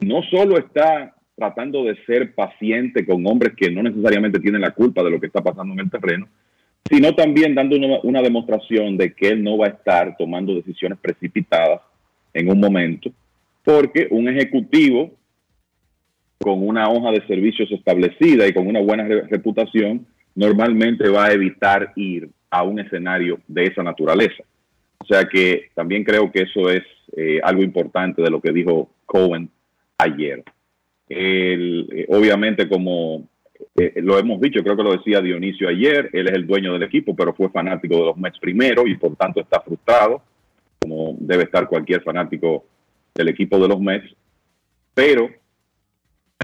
no 0.00 0.22
solo 0.30 0.58
está 0.58 1.14
tratando 1.36 1.84
de 1.84 1.96
ser 2.06 2.34
paciente 2.34 3.04
con 3.04 3.26
hombres 3.26 3.54
que 3.56 3.70
no 3.70 3.82
necesariamente 3.82 4.40
tienen 4.40 4.60
la 4.60 4.70
culpa 4.70 5.02
de 5.02 5.10
lo 5.10 5.20
que 5.20 5.26
está 5.26 5.42
pasando 5.42 5.74
en 5.74 5.80
el 5.80 5.90
terreno, 5.90 6.28
sino 6.88 7.14
también 7.14 7.54
dando 7.54 7.76
una, 7.76 7.98
una 8.02 8.22
demostración 8.22 8.96
de 8.96 9.12
que 9.14 9.28
él 9.28 9.42
no 9.42 9.58
va 9.58 9.66
a 9.66 9.70
estar 9.70 10.16
tomando 10.16 10.54
decisiones 10.54 10.98
precipitadas 10.98 11.80
en 12.32 12.50
un 12.50 12.60
momento, 12.60 13.10
porque 13.62 14.08
un 14.10 14.28
ejecutivo 14.28 15.12
con 16.38 16.66
una 16.66 16.88
hoja 16.90 17.10
de 17.10 17.26
servicios 17.26 17.70
establecida 17.70 18.46
y 18.46 18.52
con 18.52 18.66
una 18.66 18.80
buena 18.80 19.04
re- 19.04 19.22
reputación 19.28 20.06
normalmente 20.34 21.08
va 21.08 21.26
a 21.26 21.32
evitar 21.32 21.92
ir 21.96 22.28
a 22.54 22.62
un 22.62 22.78
escenario 22.78 23.40
de 23.48 23.64
esa 23.64 23.82
naturaleza. 23.82 24.44
O 24.98 25.04
sea 25.04 25.24
que 25.24 25.70
también 25.74 26.04
creo 26.04 26.30
que 26.30 26.42
eso 26.42 26.70
es 26.70 26.84
eh, 27.16 27.40
algo 27.42 27.64
importante 27.64 28.22
de 28.22 28.30
lo 28.30 28.40
que 28.40 28.52
dijo 28.52 28.90
Cohen 29.04 29.50
ayer. 29.98 30.44
Él, 31.08 31.88
eh, 31.92 32.06
obviamente, 32.08 32.68
como 32.68 33.28
eh, 33.76 33.94
lo 33.96 34.16
hemos 34.20 34.40
dicho, 34.40 34.62
creo 34.62 34.76
que 34.76 34.84
lo 34.84 34.92
decía 34.92 35.20
Dionisio 35.20 35.68
ayer, 35.68 36.10
él 36.12 36.28
es 36.28 36.34
el 36.34 36.46
dueño 36.46 36.72
del 36.72 36.84
equipo, 36.84 37.16
pero 37.16 37.34
fue 37.34 37.50
fanático 37.50 37.96
de 37.96 38.04
los 38.04 38.16
Mets 38.16 38.38
primero 38.38 38.86
y 38.86 38.96
por 38.96 39.16
tanto 39.16 39.40
está 39.40 39.60
frustrado, 39.60 40.22
como 40.78 41.16
debe 41.18 41.42
estar 41.42 41.66
cualquier 41.66 42.02
fanático 42.02 42.64
del 43.16 43.28
equipo 43.28 43.58
de 43.58 43.68
los 43.68 43.80
Mets, 43.80 44.14
pero 44.94 45.28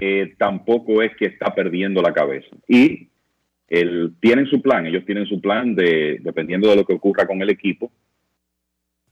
eh, 0.01 0.33
tampoco 0.37 1.01
es 1.01 1.15
que 1.15 1.27
está 1.27 1.55
perdiendo 1.55 2.01
la 2.01 2.13
cabeza. 2.13 2.53
Y 2.67 3.07
él, 3.71 4.13
tienen 4.19 4.47
su 4.47 4.61
plan, 4.61 4.85
ellos 4.85 5.05
tienen 5.05 5.25
su 5.25 5.39
plan 5.39 5.73
de, 5.73 6.19
dependiendo 6.21 6.69
de 6.69 6.75
lo 6.75 6.85
que 6.85 6.93
ocurra 6.93 7.25
con 7.25 7.41
el 7.41 7.49
equipo, 7.49 7.89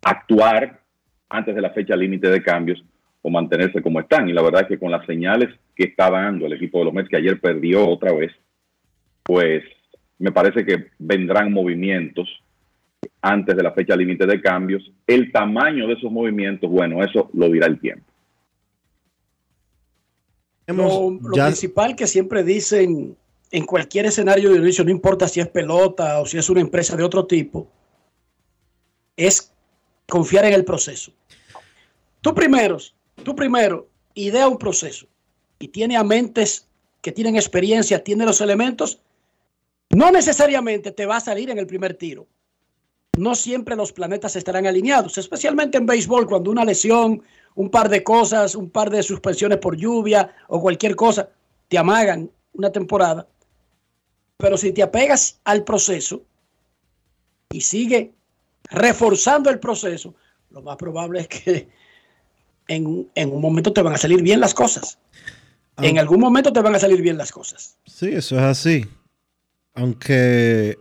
actuar 0.04 0.82
antes 1.30 1.56
de 1.56 1.62
la 1.62 1.70
fecha 1.70 1.96
límite 1.96 2.30
de 2.30 2.44
cambios 2.44 2.84
o 3.22 3.30
mantenerse 3.30 3.82
como 3.82 4.02
están. 4.02 4.28
Y 4.28 4.34
la 4.34 4.42
verdad 4.42 4.64
es 4.64 4.68
que 4.68 4.78
con 4.78 4.92
las 4.92 5.06
señales 5.06 5.50
que 5.74 5.86
está 5.86 6.12
dando 6.12 6.46
el 6.46 6.54
equipo 6.54 6.80
de 6.80 6.86
los 6.86 6.94
Mets, 6.94 7.08
que 7.08 7.16
ayer 7.16 7.40
perdió 7.40 7.88
otra 7.88 8.12
vez, 8.12 8.34
pues 9.24 9.64
me 10.18 10.34
parece 10.34 10.66
que 10.66 10.88
vendrán 10.98 11.54
movimientos 11.54 12.28
antes 13.22 13.56
de 13.56 13.64
la 13.64 13.72
fecha 13.72 13.96
límite 13.96 14.26
de 14.26 14.42
cambios. 14.42 14.92
El 15.08 15.32
tamaño 15.32 15.88
de 15.88 15.94
esos 15.94 16.12
movimientos, 16.12 16.70
bueno, 16.70 17.02
eso 17.02 17.30
lo 17.34 17.50
dirá 17.50 17.68
el 17.68 17.80
tiempo. 17.80 18.04
Lo, 20.68 21.12
lo 21.12 21.32
principal 21.32 21.96
que 21.96 22.08
siempre 22.08 22.44
dicen 22.44 23.16
en 23.52 23.66
cualquier 23.66 24.06
escenario 24.06 24.52
de 24.52 24.58
inicio, 24.58 24.84
no 24.84 24.92
importa 24.92 25.28
si 25.28 25.40
es 25.40 25.48
pelota 25.48 26.20
o 26.22 26.26
si 26.26 26.38
es 26.38 26.50
una 26.50 26.62
empresa 26.62 26.96
de 26.96 27.04
otro 27.04 27.26
tipo, 27.26 27.68
es 29.16 29.52
confiar 30.08 30.46
en 30.46 30.54
el 30.54 30.66
proceso. 30.66 31.12
Tú 32.22 32.34
primero, 32.34 32.78
tú 33.24 33.36
primero 33.36 33.90
idea 34.14 34.48
un 34.48 34.58
proceso 34.58 35.08
y 35.58 35.70
tiene 35.70 35.98
a 35.98 36.04
mentes 36.04 36.68
que 37.02 37.12
tienen 37.12 37.36
experiencia, 37.36 38.04
tiene 38.04 38.26
los 38.26 38.42
elementos, 38.42 39.02
no 39.90 40.12
necesariamente 40.12 40.92
te 40.92 41.06
va 41.06 41.18
a 41.18 41.22
salir 41.22 41.50
en 41.50 41.58
el 41.58 41.68
primer 41.68 41.96
tiro. 41.96 42.28
No 43.18 43.36
siempre 43.36 43.76
los 43.76 43.92
planetas 43.92 44.36
estarán 44.36 44.68
alineados, 44.68 45.18
especialmente 45.18 45.78
en 45.78 45.86
béisbol, 45.86 46.28
cuando 46.28 46.52
una 46.52 46.64
lesión, 46.64 47.24
un 47.56 47.70
par 47.70 47.90
de 47.90 48.04
cosas, 48.04 48.56
un 48.56 48.70
par 48.70 48.90
de 48.90 49.02
suspensiones 49.04 49.58
por 49.58 49.76
lluvia 49.76 50.34
o 50.48 50.62
cualquier 50.62 50.96
cosa 50.96 51.30
te 51.68 51.78
amagan 51.78 52.30
una 52.54 52.72
temporada. 52.72 53.28
Pero 54.40 54.58
si 54.58 54.72
te 54.72 54.82
apegas 54.82 55.42
al 55.44 55.66
proceso 55.66 56.24
y 57.52 57.60
sigue 57.60 58.14
reforzando 58.72 59.50
el 59.50 59.60
proceso, 59.60 60.16
lo 60.50 60.62
más 60.62 60.78
probable 60.78 61.20
es 61.20 61.28
que 61.28 61.68
en, 62.70 63.10
en 63.16 63.32
un 63.32 63.42
momento 63.42 63.74
te 63.74 63.82
van 63.82 63.96
a 63.96 63.98
salir 63.98 64.22
bien 64.22 64.40
las 64.40 64.54
cosas. 64.54 64.98
En 65.82 66.00
algún 66.00 66.22
momento 66.22 66.54
te 66.54 66.62
van 66.62 66.74
a 66.74 66.80
salir 66.80 67.02
bien 67.02 67.18
las 67.18 67.34
cosas. 67.34 67.78
Sí, 67.86 68.08
eso 68.08 68.38
es 68.38 68.42
así. 68.42 68.86
Aunque 69.74 70.78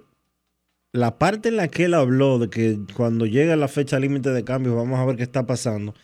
la 0.93 1.19
parte 1.19 1.49
en 1.49 1.57
la 1.57 1.67
que 1.67 1.87
él 1.87 1.95
habló 1.95 2.39
de 2.39 2.51
que 2.51 2.79
cuando 2.97 3.27
llega 3.27 3.57
la 3.57 3.69
fecha 3.69 3.99
límite 3.99 4.31
de 4.31 4.45
cambios 4.45 4.77
vamos 4.77 5.01
a 5.01 5.05
ver 5.05 5.17
qué 5.17 5.25
está 5.25 5.47
pasando, 5.47 5.95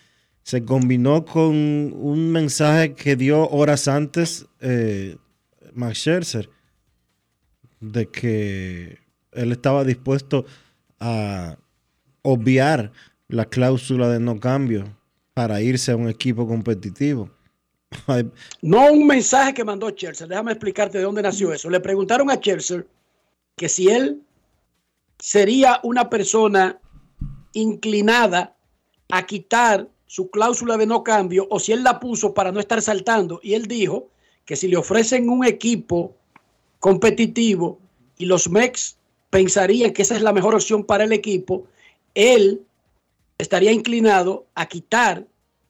se 0.42 0.64
combinó 0.64 1.24
con 1.24 1.54
un 1.54 2.32
mensaje 2.32 2.94
que 2.94 3.14
dio 3.14 3.48
horas 3.48 3.86
antes 3.86 4.46
eh, 4.60 5.16
Max 5.72 5.98
Scherzer 5.98 6.50
de 7.92 8.08
que 8.08 8.98
él 9.32 9.52
estaba 9.52 9.84
dispuesto 9.84 10.44
a 11.00 11.56
obviar 12.22 12.92
la 13.28 13.44
cláusula 13.46 14.08
de 14.08 14.20
no 14.20 14.40
cambio 14.40 14.96
para 15.34 15.60
irse 15.60 15.92
a 15.92 15.96
un 15.96 16.08
equipo 16.08 16.46
competitivo. 16.46 17.30
No 18.62 18.92
un 18.92 19.06
mensaje 19.06 19.54
que 19.54 19.64
mandó 19.64 19.88
Scherzer. 19.90 20.28
Déjame 20.28 20.52
explicarte 20.52 20.98
de 20.98 21.04
dónde 21.04 21.22
nació 21.22 21.52
eso. 21.52 21.70
Le 21.70 21.80
preguntaron 21.80 22.30
a 22.30 22.36
Scherzer 22.36 22.86
que 23.56 23.68
si 23.68 23.88
él 23.88 24.22
sería 25.18 25.80
una 25.82 26.10
persona 26.10 26.80
inclinada 27.52 28.56
a 29.10 29.24
quitar 29.26 29.88
su 30.06 30.30
cláusula 30.30 30.76
de 30.76 30.86
no 30.86 31.04
cambio 31.04 31.46
o 31.50 31.60
si 31.60 31.72
él 31.72 31.84
la 31.84 32.00
puso 32.00 32.34
para 32.34 32.52
no 32.52 32.60
estar 32.60 32.82
saltando. 32.82 33.40
Y 33.42 33.54
él 33.54 33.66
dijo 33.66 34.10
que 34.44 34.56
si 34.56 34.68
le 34.68 34.76
ofrecen 34.76 35.28
un 35.28 35.44
equipo 35.44 36.16
competitivo 36.84 37.78
y 38.18 38.26
los 38.26 38.50
Mex 38.50 38.98
pensarían 39.30 39.94
que 39.94 40.02
esa 40.02 40.16
es 40.16 40.20
la 40.20 40.34
mejor 40.34 40.54
opción 40.54 40.84
para 40.84 41.04
el 41.04 41.12
equipo, 41.12 41.64
él 42.14 42.60
estaría 43.38 43.72
inclinado 43.72 44.44
a 44.54 44.66
quitar 44.66 45.26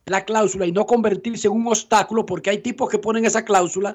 la 0.07 0.25
cláusula 0.25 0.67
y 0.67 0.73
no 0.73 0.87
convertirse 0.87 1.47
en 1.47 1.53
un 1.53 1.69
obstáculo 1.69 2.27
porque 2.27 2.51
hay 2.51 2.59
tipos 2.59 2.91
que 2.91 2.99
ponen 2.99 3.25
esa 3.25 3.45
cláusula 3.45 3.95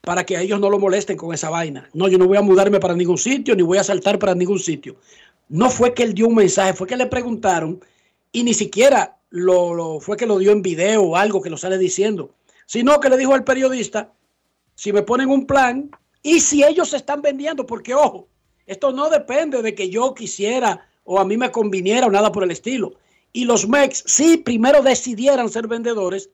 para 0.00 0.24
que 0.24 0.38
a 0.38 0.40
ellos 0.40 0.58
no 0.58 0.70
lo 0.70 0.78
molesten 0.78 1.18
con 1.18 1.34
esa 1.34 1.50
vaina. 1.50 1.90
No, 1.92 2.08
yo 2.08 2.16
no 2.16 2.26
voy 2.26 2.38
a 2.38 2.42
mudarme 2.42 2.80
para 2.80 2.94
ningún 2.94 3.18
sitio 3.18 3.54
ni 3.54 3.62
voy 3.62 3.76
a 3.76 3.84
saltar 3.84 4.18
para 4.18 4.34
ningún 4.34 4.58
sitio. 4.58 4.96
No 5.50 5.68
fue 5.68 5.92
que 5.92 6.02
él 6.02 6.14
dio 6.14 6.28
un 6.28 6.36
mensaje, 6.36 6.72
fue 6.72 6.86
que 6.86 6.96
le 6.96 7.08
preguntaron 7.08 7.84
y 8.32 8.42
ni 8.42 8.54
siquiera 8.54 9.18
lo, 9.28 9.74
lo 9.74 10.00
fue 10.00 10.16
que 10.16 10.24
lo 10.24 10.38
dio 10.38 10.52
en 10.52 10.62
video 10.62 11.02
o 11.02 11.14
algo 11.14 11.42
que 11.42 11.50
lo 11.50 11.58
sale 11.58 11.76
diciendo, 11.76 12.30
sino 12.64 13.00
que 13.00 13.10
le 13.10 13.18
dijo 13.18 13.34
al 13.34 13.44
periodista, 13.44 14.14
si 14.74 14.94
me 14.94 15.02
ponen 15.02 15.28
un 15.28 15.46
plan 15.46 15.90
y 16.22 16.40
si 16.40 16.62
ellos 16.64 16.90
se 16.90 16.96
están 16.96 17.20
vendiendo, 17.22 17.66
porque 17.66 17.94
ojo, 17.94 18.28
esto 18.66 18.92
no 18.92 19.10
depende 19.10 19.60
de 19.62 19.74
que 19.74 19.90
yo 19.90 20.14
quisiera 20.14 20.86
o 21.04 21.18
a 21.18 21.24
mí 21.24 21.36
me 21.36 21.50
conviniera 21.50 22.06
o 22.06 22.10
nada 22.10 22.30
por 22.30 22.44
el 22.44 22.50
estilo. 22.52 22.94
Y 23.32 23.44
los 23.44 23.66
MEX, 23.68 24.04
si 24.06 24.36
primero 24.36 24.82
decidieran 24.82 25.48
ser 25.48 25.66
vendedores, 25.66 26.30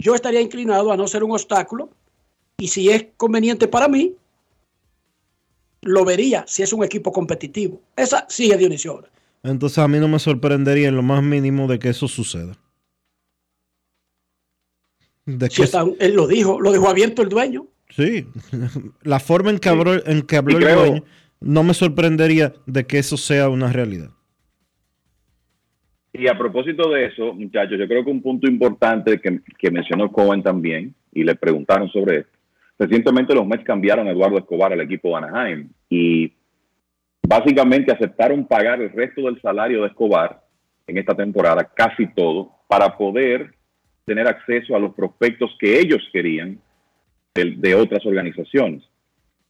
yo 0.00 0.14
estaría 0.14 0.40
inclinado 0.40 0.92
a 0.92 0.96
no 0.96 1.06
ser 1.08 1.24
un 1.24 1.32
obstáculo. 1.32 1.90
Y 2.58 2.68
si 2.68 2.88
es 2.90 3.06
conveniente 3.16 3.68
para 3.68 3.86
mí, 3.88 4.14
lo 5.82 6.04
vería 6.04 6.44
si 6.46 6.62
es 6.62 6.72
un 6.72 6.82
equipo 6.84 7.12
competitivo. 7.12 7.80
Esa 7.96 8.24
sigue 8.28 8.56
Dionisio 8.56 8.92
ahora. 8.92 9.10
Entonces 9.42 9.78
a 9.78 9.88
mí 9.88 9.98
no 9.98 10.08
me 10.08 10.18
sorprendería 10.18 10.88
en 10.88 10.96
lo 10.96 11.02
más 11.02 11.22
mínimo 11.22 11.66
de 11.68 11.78
que 11.78 11.90
eso 11.90 12.08
suceda. 12.08 12.56
De 15.26 15.50
Si 15.50 15.56
que 15.56 15.62
está- 15.64 15.84
él 15.98 16.14
lo 16.14 16.26
dijo, 16.26 16.60
lo 16.60 16.72
dejó 16.72 16.88
abierto 16.88 17.22
el 17.22 17.28
dueño. 17.28 17.66
Sí, 17.90 18.26
la 19.02 19.18
forma 19.18 19.50
en 19.50 19.58
que 19.58 19.68
habló, 19.68 19.94
en 20.06 20.22
que 20.22 20.36
habló 20.36 20.58
el 20.58 20.64
dueño, 20.64 21.04
no 21.40 21.62
me 21.62 21.74
sorprendería 21.74 22.52
de 22.66 22.86
que 22.86 22.98
eso 22.98 23.16
sea 23.16 23.48
una 23.48 23.72
realidad. 23.72 24.10
Y 26.12 26.26
a 26.26 26.36
propósito 26.36 26.90
de 26.90 27.06
eso, 27.06 27.32
muchachos, 27.34 27.78
yo 27.78 27.86
creo 27.86 28.04
que 28.04 28.10
un 28.10 28.22
punto 28.22 28.48
importante 28.48 29.20
que, 29.20 29.40
que 29.58 29.70
mencionó 29.70 30.10
Cohen 30.10 30.42
también, 30.42 30.94
y 31.12 31.22
le 31.22 31.34
preguntaron 31.34 31.88
sobre 31.90 32.18
esto, 32.20 32.32
recientemente 32.78 33.34
los 33.34 33.46
Mets 33.46 33.64
cambiaron 33.64 34.06
a 34.06 34.10
Eduardo 34.10 34.38
Escobar 34.38 34.72
al 34.72 34.80
equipo 34.80 35.08
de 35.10 35.26
Anaheim 35.26 35.68
y 35.88 36.32
básicamente 37.26 37.92
aceptaron 37.92 38.46
pagar 38.46 38.80
el 38.80 38.90
resto 38.90 39.22
del 39.22 39.40
salario 39.40 39.82
de 39.82 39.88
Escobar 39.88 40.42
en 40.86 40.98
esta 40.98 41.14
temporada, 41.14 41.64
casi 41.64 42.06
todo, 42.14 42.52
para 42.66 42.96
poder 42.96 43.54
tener 44.04 44.26
acceso 44.26 44.74
a 44.74 44.78
los 44.78 44.94
prospectos 44.94 45.54
que 45.60 45.78
ellos 45.78 46.02
querían 46.12 46.58
de, 47.44 47.74
otras 47.74 48.04
organizaciones. 48.06 48.82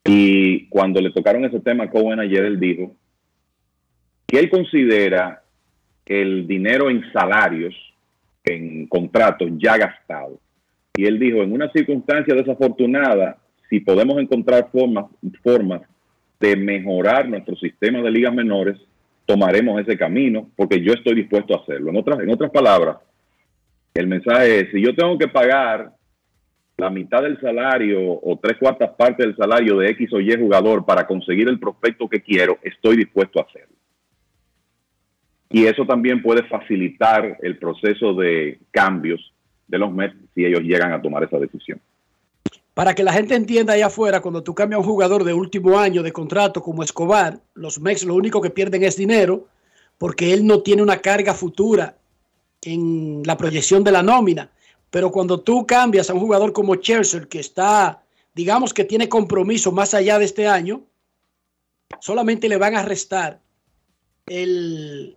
Y 0.05 0.67
cuando 0.69 1.01
le 1.01 1.11
tocaron 1.11 1.45
ese 1.45 1.61
tema 1.61 1.91
Cohen 1.91 2.21
ayer, 2.21 2.45
él 2.45 2.59
dijo 2.59 2.95
que 4.27 4.39
él 4.39 4.51
considera 4.51 5.43
el 6.07 6.47
dinero 6.47 6.91
en 6.91 7.05
salarios, 7.13 7.75
en 8.45 8.87
contratos 8.87 9.51
ya 9.59 9.77
gastados. 9.77 10.39
Y 10.95 11.07
él 11.07 11.19
dijo, 11.19 11.43
en 11.43 11.53
una 11.53 11.71
circunstancia 11.71 12.35
desafortunada, 12.35 13.39
si 13.69 13.81
podemos 13.81 14.19
encontrar 14.19 14.71
formas, 14.73 15.07
formas 15.43 15.83
de 16.41 16.57
mejorar 16.57 17.29
nuestro 17.29 17.57
sistema 17.57 18.01
de 18.01 18.11
ligas 18.11 18.35
menores, 18.35 18.79
tomaremos 19.27 19.81
ese 19.81 19.99
camino, 19.99 20.49
porque 20.57 20.83
yo 20.83 20.95
estoy 20.95 21.15
dispuesto 21.15 21.55
a 21.55 21.63
hacerlo. 21.63 21.91
En 21.91 21.97
otras, 21.99 22.21
en 22.21 22.31
otras 22.31 22.51
palabras, 22.51 22.97
el 23.93 24.07
mensaje 24.07 24.61
es, 24.61 24.71
si 24.71 24.81
yo 24.81 24.95
tengo 24.95 25.19
que 25.19 25.29
pagar 25.29 25.93
la 26.79 26.91
mitad 26.91 27.23
del 27.23 27.41
salario 27.41 27.99
o 28.01 28.39
tres 28.41 28.57
cuartas 28.57 28.91
partes 28.97 29.27
del 29.27 29.37
salario 29.37 29.79
de 29.79 29.91
X 29.91 30.13
o 30.13 30.21
Y 30.21 30.33
jugador 30.37 30.87
para 30.87 31.07
conseguir 31.09 31.49
el 31.49 31.59
prospecto 31.59 32.09
que 32.09 32.23
quiero, 32.23 32.59
estoy 32.63 32.97
dispuesto 32.97 33.41
a 33.41 33.43
hacerlo. 33.43 33.75
Y 35.51 35.67
eso 35.67 35.85
también 35.87 36.23
puede 36.23 36.45
facilitar 36.45 37.37
el 37.43 37.59
proceso 37.59 38.15
de 38.15 38.61
cambios 38.71 39.35
de 39.67 39.79
los 39.79 39.93
Mets 39.93 40.15
si 40.35 40.45
ellos 40.45 40.61
llegan 40.61 40.93
a 40.93 41.03
tomar 41.03 41.25
esa 41.25 41.39
decisión. 41.39 41.81
Para 42.75 42.95
que 42.95 43.03
la 43.03 43.13
gente 43.13 43.35
entienda 43.35 43.73
allá 43.73 43.87
afuera, 43.87 44.21
cuando 44.21 44.45
tú 44.45 44.55
cambias 44.55 44.77
a 44.77 44.81
un 44.81 44.87
jugador 44.87 45.25
de 45.25 45.35
último 45.35 45.81
año 45.81 46.05
de 46.05 46.13
contrato 46.13 46.63
como 46.63 46.85
Escobar, 46.85 47.41
los 47.55 47.81
Mets 47.81 48.05
lo 48.05 48.15
único 48.15 48.41
que 48.41 48.51
pierden 48.51 48.85
es 48.85 48.97
dinero 48.97 49.49
porque 49.99 50.33
él 50.33 50.47
no 50.47 50.61
tiene 50.61 50.83
una 50.83 50.99
carga 50.99 51.35
futura 51.35 51.97
en 52.63 53.25
la 53.25 53.37
proyección 53.37 53.83
de 53.83 53.91
la 53.91 54.05
nómina. 54.05 54.51
Pero 54.91 55.11
cuando 55.11 55.41
tú 55.41 55.67
cambias 55.67 56.09
a 56.09 56.15
un 56.15 56.21
jugador 56.21 56.53
como 56.53 56.77
Chelsea, 56.77 57.27
que 57.29 57.41
está, 57.41 58.03
digamos 58.35 58.73
que 58.73 58.85
tiene 58.85 59.09
compromiso 59.09 59.71
más 59.73 59.95
allá 59.95 60.19
de 60.19 60.25
este 60.25 60.47
año, 60.47 60.83
solamente 62.01 62.49
le 62.49 62.57
van 62.57 62.77
a 62.77 62.83
restar 62.83 63.41
el, 64.27 65.17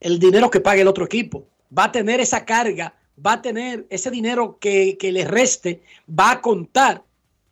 el 0.00 0.18
dinero 0.18 0.50
que 0.50 0.60
pague 0.60 0.82
el 0.82 0.88
otro 0.88 1.04
equipo. 1.04 1.46
Va 1.76 1.84
a 1.84 1.92
tener 1.92 2.20
esa 2.20 2.44
carga, 2.44 2.94
va 3.24 3.34
a 3.34 3.42
tener 3.42 3.86
ese 3.90 4.10
dinero 4.10 4.58
que, 4.58 4.96
que 4.98 5.12
le 5.12 5.24
reste, 5.24 5.82
va 6.08 6.32
a 6.32 6.40
contar 6.40 7.04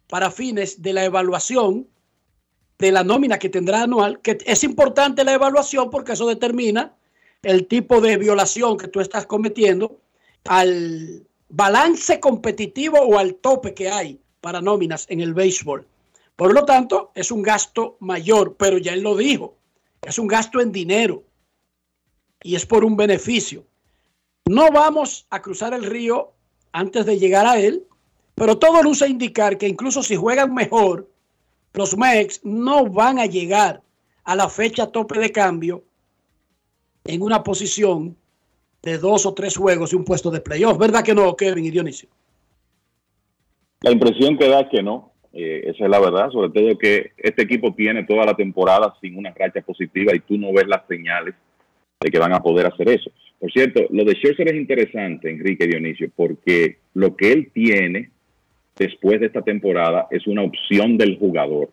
para 0.09 0.31
fines 0.31 0.83
de 0.83 0.93
la 0.93 1.05
evaluación 1.05 1.87
de 2.79 2.93
la 2.93 3.05
nómina 3.05 3.39
que 3.39 3.49
tendrá 3.49 3.83
anual, 3.83 4.21
que 4.21 4.39
es 4.47 4.65
importante 4.65 5.25
la 5.25 5.35
evaluación 5.35 5.91
porque 5.91 6.13
eso 6.13 6.27
determina 6.27 6.95
el 7.43 7.67
tipo 7.67 8.01
de 8.01 8.17
violación 8.17 8.77
que 8.77 8.89
tú 8.89 9.01
estás 9.01 9.27
cometiendo 9.27 10.01
al 10.45 11.28
balance 11.49 12.21
competitivo 12.21 12.99
o 12.99 13.19
al 13.19 13.37
tope 13.37 13.75
que 13.75 13.89
hay 13.89 14.21
para 14.41 14.61
nóminas 14.61 15.07
en 15.09 15.21
el 15.21 15.35
béisbol. 15.35 15.87
Por 16.37 16.55
lo 16.55 16.65
tanto, 16.65 17.11
es 17.15 17.31
un 17.31 17.43
gasto 17.43 17.97
mayor, 18.01 18.57
pero 18.57 18.79
ya 18.79 18.93
él 18.93 19.03
lo 19.03 19.17
dijo, 19.17 19.57
es 20.03 20.19
un 20.19 20.29
gasto 20.29 20.61
en 20.61 20.71
dinero 20.71 21.25
y 22.43 22.55
es 22.55 22.65
por 22.65 22.85
un 22.85 22.97
beneficio. 22.97 23.67
No 24.47 24.71
vamos 24.71 25.27
a 25.31 25.43
cruzar 25.43 25.75
el 25.75 25.85
río 25.85 26.33
antes 26.73 27.07
de 27.07 27.19
llegar 27.19 27.47
a 27.47 27.59
él, 27.59 27.85
pero 28.35 28.59
todo 28.59 28.83
luce 28.83 29.09
indicar 29.09 29.59
que 29.59 29.67
incluso 29.67 30.03
si 30.03 30.15
juegan 30.15 30.55
mejor, 30.55 31.11
los 31.73 31.97
Mex 31.97 32.41
no 32.45 32.87
van 32.87 33.19
a 33.19 33.27
llegar 33.27 33.83
a 34.25 34.37
la 34.37 34.49
fecha 34.49 34.93
tope 34.93 35.19
de 35.19 35.33
cambio 35.33 35.85
en 37.05 37.23
una 37.23 37.43
posición 37.43 38.17
dos 38.97 39.27
o 39.27 39.35
tres 39.35 39.57
juegos 39.57 39.93
y 39.93 39.97
un 39.97 40.05
puesto 40.05 40.31
de 40.31 40.41
playoff. 40.41 40.79
¿Verdad 40.79 41.05
que 41.05 41.15
no, 41.15 41.37
Kevin 41.37 41.67
y 41.67 41.71
Dionisio? 41.71 42.09
La 43.83 43.93
impresión 43.93 44.39
que 44.39 44.49
da 44.49 44.61
es 44.61 44.69
que 44.69 44.83
no. 44.83 45.13
Eh, 45.33 45.65
esa 45.67 45.85
es 45.85 45.91
la 45.91 46.01
verdad, 46.01 46.31
sobre 46.31 46.51
todo 46.51 46.79
que 46.79 47.13
este 47.19 47.43
equipo 47.43 47.75
tiene 47.75 48.05
toda 48.05 48.25
la 48.25 48.35
temporada 48.35 48.95
sin 49.01 49.19
una 49.19 49.33
racha 49.39 49.61
positiva 49.61 50.15
y 50.15 50.21
tú 50.21 50.39
no 50.39 50.53
ves 50.53 50.67
las 50.67 50.87
señales 50.89 51.35
de 52.01 52.11
que 52.11 52.19
van 52.19 52.33
a 52.33 52.41
poder 52.41 52.67
hacer 52.67 52.89
eso. 52.89 53.11
Por 53.39 53.53
cierto, 53.53 53.83
lo 53.91 54.05
de 54.05 54.15
Scherzer 54.15 54.49
es 54.49 54.55
interesante, 54.55 55.31
Enrique 55.31 55.67
Dionisio, 55.67 56.11
porque 56.17 56.79
lo 56.95 57.15
que 57.15 57.33
él 57.33 57.51
tiene 57.53 58.11
después 58.77 59.21
de 59.21 59.27
esta 59.27 59.43
temporada 59.43 60.09
es 60.11 60.27
una 60.27 60.43
opción 60.43 60.97
del 60.97 61.19
jugador. 61.19 61.71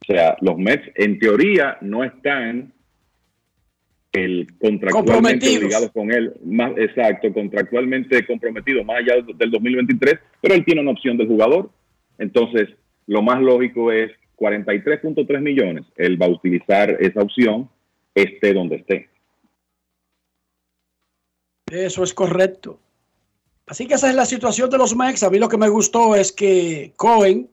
O 0.00 0.04
sea, 0.06 0.36
los 0.40 0.56
Mets 0.56 0.88
en 0.94 1.18
teoría 1.18 1.78
no 1.80 2.04
están 2.04 2.72
el 4.24 4.46
contractualmente 4.60 5.58
obligados 5.58 5.90
con 5.92 6.12
él, 6.12 6.34
más 6.44 6.72
exacto, 6.76 7.32
contractualmente 7.32 8.26
comprometido 8.26 8.84
más 8.84 8.98
allá 8.98 9.22
del 9.22 9.50
2023, 9.50 10.18
pero 10.40 10.54
él 10.54 10.64
tiene 10.64 10.80
una 10.80 10.92
opción 10.92 11.16
del 11.16 11.28
jugador. 11.28 11.70
Entonces, 12.18 12.68
lo 13.06 13.22
más 13.22 13.40
lógico 13.40 13.92
es 13.92 14.10
43.3 14.36 15.40
millones. 15.40 15.84
Él 15.96 16.20
va 16.20 16.26
a 16.26 16.30
utilizar 16.30 16.90
esa 17.00 17.20
opción, 17.20 17.68
esté 18.14 18.52
donde 18.52 18.76
esté. 18.76 19.08
Eso 21.70 22.02
es 22.02 22.14
correcto. 22.14 22.78
Así 23.66 23.86
que 23.86 23.94
esa 23.94 24.08
es 24.08 24.14
la 24.14 24.24
situación 24.24 24.70
de 24.70 24.78
los 24.78 24.96
Mex. 24.96 25.22
A 25.22 25.30
mí 25.30 25.38
lo 25.38 25.48
que 25.48 25.58
me 25.58 25.68
gustó 25.68 26.16
es 26.16 26.32
que 26.32 26.92
Cohen 26.96 27.48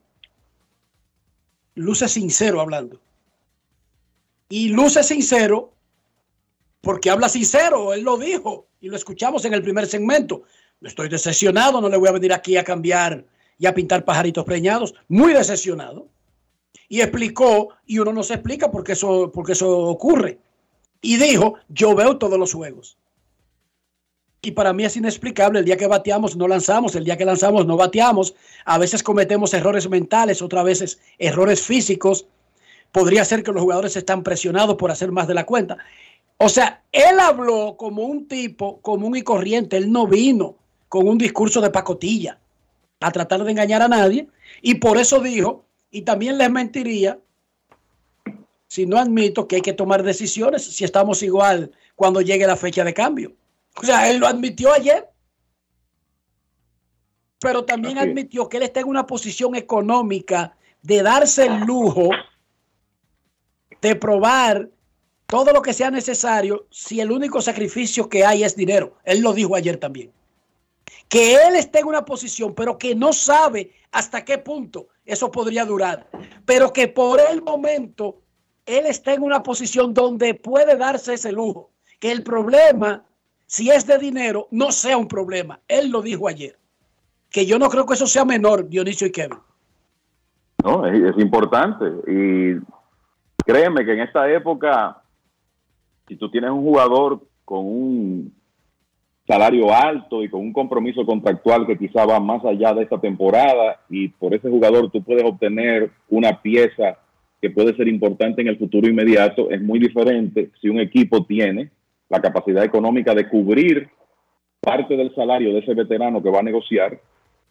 luce 1.74 2.08
sincero 2.08 2.60
hablando. 2.60 3.00
Y 4.48 4.70
luce 4.70 5.02
sincero 5.02 5.72
porque 6.86 7.10
habla 7.10 7.28
sincero, 7.28 7.92
él 7.92 8.02
lo 8.02 8.16
dijo 8.16 8.68
y 8.80 8.88
lo 8.88 8.94
escuchamos 8.94 9.44
en 9.44 9.52
el 9.52 9.60
primer 9.60 9.88
segmento. 9.88 10.44
Estoy 10.80 11.08
decepcionado, 11.08 11.80
no 11.80 11.88
le 11.88 11.96
voy 11.96 12.08
a 12.08 12.12
venir 12.12 12.32
aquí 12.32 12.56
a 12.56 12.62
cambiar 12.62 13.24
y 13.58 13.66
a 13.66 13.74
pintar 13.74 14.04
pajaritos 14.04 14.44
preñados. 14.44 14.94
Muy 15.08 15.32
decepcionado. 15.32 16.06
Y 16.88 17.00
explicó, 17.00 17.70
y 17.86 17.98
uno 17.98 18.12
no 18.12 18.22
se 18.22 18.34
explica 18.34 18.70
por 18.70 18.84
qué 18.84 18.92
eso, 18.92 19.32
porque 19.34 19.54
eso 19.54 19.68
ocurre. 19.68 20.38
Y 21.00 21.16
dijo, 21.16 21.54
yo 21.68 21.96
veo 21.96 22.18
todos 22.18 22.38
los 22.38 22.52
juegos. 22.52 22.96
Y 24.40 24.52
para 24.52 24.72
mí 24.72 24.84
es 24.84 24.96
inexplicable, 24.96 25.58
el 25.58 25.64
día 25.64 25.76
que 25.76 25.88
bateamos 25.88 26.36
no 26.36 26.46
lanzamos, 26.46 26.94
el 26.94 27.02
día 27.02 27.16
que 27.16 27.24
lanzamos 27.24 27.66
no 27.66 27.76
bateamos, 27.76 28.36
a 28.64 28.78
veces 28.78 29.02
cometemos 29.02 29.52
errores 29.54 29.90
mentales, 29.90 30.40
otras 30.40 30.64
veces 30.64 31.00
errores 31.18 31.62
físicos. 31.62 32.28
Podría 32.92 33.24
ser 33.24 33.42
que 33.42 33.50
los 33.50 33.62
jugadores 33.62 33.96
están 33.96 34.22
presionados 34.22 34.76
por 34.76 34.92
hacer 34.92 35.10
más 35.10 35.26
de 35.26 35.34
la 35.34 35.46
cuenta. 35.46 35.78
O 36.38 36.48
sea, 36.48 36.82
él 36.92 37.18
habló 37.18 37.76
como 37.76 38.02
un 38.02 38.28
tipo 38.28 38.80
común 38.80 39.16
y 39.16 39.22
corriente, 39.22 39.76
él 39.76 39.90
no 39.90 40.06
vino 40.06 40.56
con 40.88 41.08
un 41.08 41.18
discurso 41.18 41.60
de 41.60 41.70
pacotilla 41.70 42.38
a 43.00 43.10
tratar 43.10 43.42
de 43.42 43.50
engañar 43.50 43.82
a 43.82 43.88
nadie. 43.88 44.28
Y 44.62 44.74
por 44.76 44.98
eso 44.98 45.20
dijo, 45.20 45.64
y 45.90 46.02
también 46.02 46.38
les 46.38 46.50
mentiría 46.50 47.18
si 48.68 48.84
no 48.84 48.98
admito 48.98 49.46
que 49.46 49.56
hay 49.56 49.62
que 49.62 49.72
tomar 49.72 50.02
decisiones 50.02 50.64
si 50.64 50.84
estamos 50.84 51.22
igual 51.22 51.70
cuando 51.94 52.20
llegue 52.20 52.46
la 52.46 52.56
fecha 52.56 52.84
de 52.84 52.92
cambio. 52.92 53.32
O 53.76 53.84
sea, 53.84 54.10
él 54.10 54.18
lo 54.18 54.26
admitió 54.26 54.72
ayer, 54.72 55.08
pero 57.38 57.64
también 57.64 57.98
admitió 57.98 58.48
que 58.48 58.56
él 58.58 58.64
está 58.64 58.80
en 58.80 58.88
una 58.88 59.06
posición 59.06 59.54
económica 59.54 60.56
de 60.82 61.02
darse 61.02 61.46
el 61.46 61.60
lujo 61.60 62.10
de 63.80 63.94
probar 63.96 64.70
todo 65.26 65.52
lo 65.52 65.60
que 65.60 65.72
sea 65.72 65.90
necesario 65.90 66.66
si 66.70 67.00
el 67.00 67.10
único 67.10 67.40
sacrificio 67.40 68.08
que 68.08 68.24
hay 68.24 68.44
es 68.44 68.56
dinero. 68.56 68.94
Él 69.04 69.20
lo 69.20 69.32
dijo 69.32 69.56
ayer 69.56 69.76
también. 69.76 70.12
Que 71.08 71.34
él 71.34 71.56
esté 71.56 71.80
en 71.80 71.86
una 71.86 72.04
posición, 72.04 72.54
pero 72.54 72.78
que 72.78 72.94
no 72.94 73.12
sabe 73.12 73.72
hasta 73.92 74.24
qué 74.24 74.38
punto 74.38 74.88
eso 75.04 75.30
podría 75.30 75.64
durar. 75.64 76.08
Pero 76.44 76.72
que 76.72 76.88
por 76.88 77.20
el 77.20 77.42
momento 77.42 78.20
él 78.66 78.86
está 78.86 79.14
en 79.14 79.22
una 79.22 79.42
posición 79.42 79.94
donde 79.94 80.34
puede 80.34 80.76
darse 80.76 81.14
ese 81.14 81.32
lujo. 81.32 81.70
Que 81.98 82.12
el 82.12 82.22
problema, 82.22 83.04
si 83.46 83.70
es 83.70 83.86
de 83.86 83.98
dinero, 83.98 84.48
no 84.50 84.70
sea 84.70 84.96
un 84.96 85.08
problema. 85.08 85.60
Él 85.66 85.90
lo 85.90 86.02
dijo 86.02 86.28
ayer. 86.28 86.56
Que 87.30 87.46
yo 87.46 87.58
no 87.58 87.68
creo 87.68 87.86
que 87.86 87.94
eso 87.94 88.06
sea 88.06 88.24
menor, 88.24 88.68
Dionisio 88.68 89.06
y 89.06 89.12
Kevin. 89.12 89.38
No, 90.62 90.86
es, 90.86 91.14
es 91.14 91.22
importante. 91.22 91.84
Y 92.06 92.60
créeme 93.44 93.84
que 93.84 93.92
en 93.92 94.00
esta 94.00 94.30
época 94.30 95.02
si 96.08 96.16
tú 96.16 96.30
tienes 96.30 96.50
un 96.50 96.62
jugador 96.62 97.20
con 97.44 97.64
un 97.64 98.32
salario 99.26 99.72
alto 99.72 100.22
y 100.22 100.28
con 100.28 100.40
un 100.40 100.52
compromiso 100.52 101.04
contractual 101.04 101.66
que 101.66 101.76
quizá 101.76 102.06
va 102.06 102.20
más 102.20 102.44
allá 102.44 102.72
de 102.74 102.82
esta 102.82 103.00
temporada 103.00 103.80
y 103.90 104.08
por 104.08 104.34
ese 104.34 104.48
jugador 104.48 104.90
tú 104.90 105.02
puedes 105.02 105.24
obtener 105.24 105.90
una 106.08 106.40
pieza 106.40 106.98
que 107.40 107.50
puede 107.50 107.74
ser 107.76 107.88
importante 107.88 108.40
en 108.40 108.48
el 108.48 108.58
futuro 108.58 108.88
inmediato, 108.88 109.50
es 109.50 109.60
muy 109.60 109.78
diferente 109.78 110.50
si 110.60 110.68
un 110.68 110.80
equipo 110.80 111.24
tiene 111.24 111.70
la 112.08 112.20
capacidad 112.20 112.64
económica 112.64 113.14
de 113.14 113.28
cubrir 113.28 113.88
parte 114.60 114.96
del 114.96 115.14
salario 115.14 115.52
de 115.52 115.58
ese 115.60 115.74
veterano 115.74 116.22
que 116.22 116.30
va 116.30 116.40
a 116.40 116.44
negociar 116.44 116.98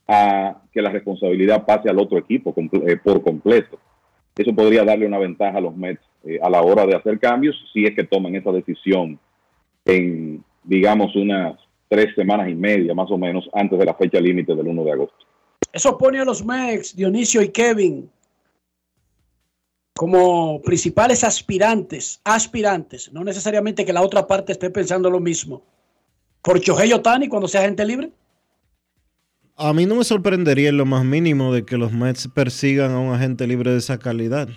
a 0.08 0.62
que 0.72 0.82
la 0.82 0.92
responsabilidad 0.92 1.66
pase 1.66 1.90
al 1.90 2.00
otro 2.00 2.18
equipo 2.18 2.54
eh, 2.88 2.98
por 3.04 3.22
completo. 3.22 3.80
Eso 4.36 4.54
podría 4.54 4.84
darle 4.84 5.08
una 5.08 5.20
ventaja 5.20 5.58
a 5.58 5.62
los 5.62 5.76
Mets 5.76 6.02
eh, 6.26 6.40
a 6.42 6.50
la 6.50 6.62
hora 6.62 6.86
de 6.86 6.96
hacer 6.96 7.20
cambios 7.20 7.56
si 7.72 7.86
es 7.86 7.96
que 7.96 8.04
toman 8.04 8.36
esa 8.36 8.52
decisión 8.52 9.20
en, 9.86 10.44
digamos, 10.64 11.16
unas 11.16 11.58
tres 11.88 12.14
semanas 12.16 12.50
y 12.50 12.56
media 12.56 12.94
más 12.94 13.10
o 13.12 13.18
menos 13.18 13.50
antes 13.54 13.78
de 13.78 13.86
la 13.86 13.94
fecha 13.94 14.20
límite 14.20 14.56
del 14.56 14.68
1 14.68 14.84
de 14.84 14.92
agosto. 14.92 15.26
Eso 15.72 15.98
pone 15.98 16.20
a 16.20 16.26
los 16.26 16.44
Mets, 16.44 16.96
Dionisio 16.96 17.42
y 17.42 17.50
Kevin, 17.50 18.10
como 19.96 20.62
principales 20.62 21.24
aspirantes, 21.24 22.20
aspirantes, 22.26 23.14
no 23.14 23.24
necesariamente 23.24 23.86
que 23.86 23.94
la 23.94 24.02
otra 24.02 24.28
parte 24.28 24.52
esté 24.52 24.70
pensando 24.70 25.10
lo 25.10 25.22
mismo, 25.22 25.64
por 26.42 26.60
Chohei 26.60 26.92
Otani 26.92 27.30
cuando 27.30 27.48
sea 27.48 27.62
gente 27.62 27.86
libre. 27.86 28.12
A 29.58 29.72
mí 29.72 29.86
no 29.86 29.96
me 29.96 30.04
sorprendería 30.04 30.70
en 30.70 30.78
lo 30.78 30.86
más 30.86 31.06
mínimo 31.06 31.54
de 31.54 31.64
que 31.64 31.78
los 31.78 31.94
Mets 31.94 32.28
persigan 32.28 32.92
a 32.92 33.00
un 33.00 33.14
agente 33.14 33.48
libre 33.48 33.72
de 33.72 33.78
esa 33.78 33.98
calidad. 33.98 34.50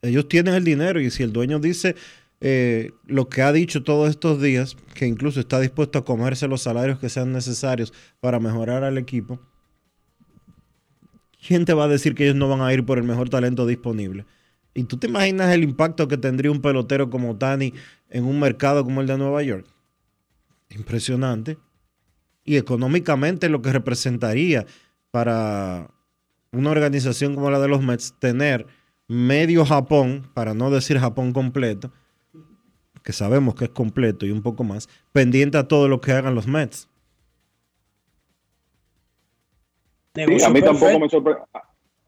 Ellos 0.00 0.28
tienen 0.28 0.54
el 0.54 0.62
dinero 0.62 1.00
y 1.00 1.10
si 1.10 1.24
el 1.24 1.32
dueño 1.32 1.58
dice 1.58 1.96
eh, 2.40 2.92
lo 3.04 3.28
que 3.28 3.42
ha 3.42 3.52
dicho 3.52 3.82
todos 3.82 4.10
estos 4.10 4.40
días, 4.40 4.76
que 4.94 5.06
incluso 5.06 5.40
está 5.40 5.58
dispuesto 5.58 5.98
a 5.98 6.04
comerse 6.04 6.46
los 6.46 6.62
salarios 6.62 7.00
que 7.00 7.08
sean 7.08 7.32
necesarios 7.32 7.92
para 8.20 8.38
mejorar 8.38 8.84
al 8.84 8.96
equipo, 8.96 9.40
¿quién 11.44 11.64
te 11.64 11.74
va 11.74 11.84
a 11.84 11.88
decir 11.88 12.14
que 12.14 12.24
ellos 12.24 12.36
no 12.36 12.48
van 12.48 12.60
a 12.60 12.72
ir 12.72 12.86
por 12.86 12.98
el 12.98 13.04
mejor 13.04 13.28
talento 13.28 13.66
disponible? 13.66 14.24
¿Y 14.72 14.84
tú 14.84 14.98
te 14.98 15.08
imaginas 15.08 15.52
el 15.52 15.64
impacto 15.64 16.06
que 16.06 16.16
tendría 16.16 16.52
un 16.52 16.62
pelotero 16.62 17.10
como 17.10 17.36
Tani 17.36 17.74
en 18.08 18.24
un 18.24 18.38
mercado 18.38 18.84
como 18.84 19.00
el 19.00 19.08
de 19.08 19.18
Nueva 19.18 19.42
York? 19.42 19.66
Impresionante. 20.70 21.58
Y 22.44 22.56
económicamente 22.56 23.48
lo 23.48 23.62
que 23.62 23.72
representaría 23.72 24.66
para 25.10 25.90
una 26.52 26.70
organización 26.70 27.34
como 27.34 27.50
la 27.50 27.60
de 27.60 27.68
los 27.68 27.82
Mets 27.82 28.14
tener 28.18 28.66
medio 29.08 29.64
Japón, 29.64 30.30
para 30.34 30.54
no 30.54 30.70
decir 30.70 30.98
Japón 30.98 31.32
completo, 31.32 31.92
que 33.02 33.12
sabemos 33.12 33.54
que 33.54 33.64
es 33.64 33.70
completo 33.70 34.26
y 34.26 34.30
un 34.30 34.42
poco 34.42 34.64
más, 34.64 34.88
pendiente 35.12 35.58
a 35.58 35.68
todo 35.68 35.88
lo 35.88 36.00
que 36.00 36.12
hagan 36.12 36.34
los 36.34 36.46
Mets. 36.46 36.88
Sí, 40.14 40.22
a, 40.22 40.50
mí 40.50 40.60
tampoco 40.60 40.98
me 40.98 41.08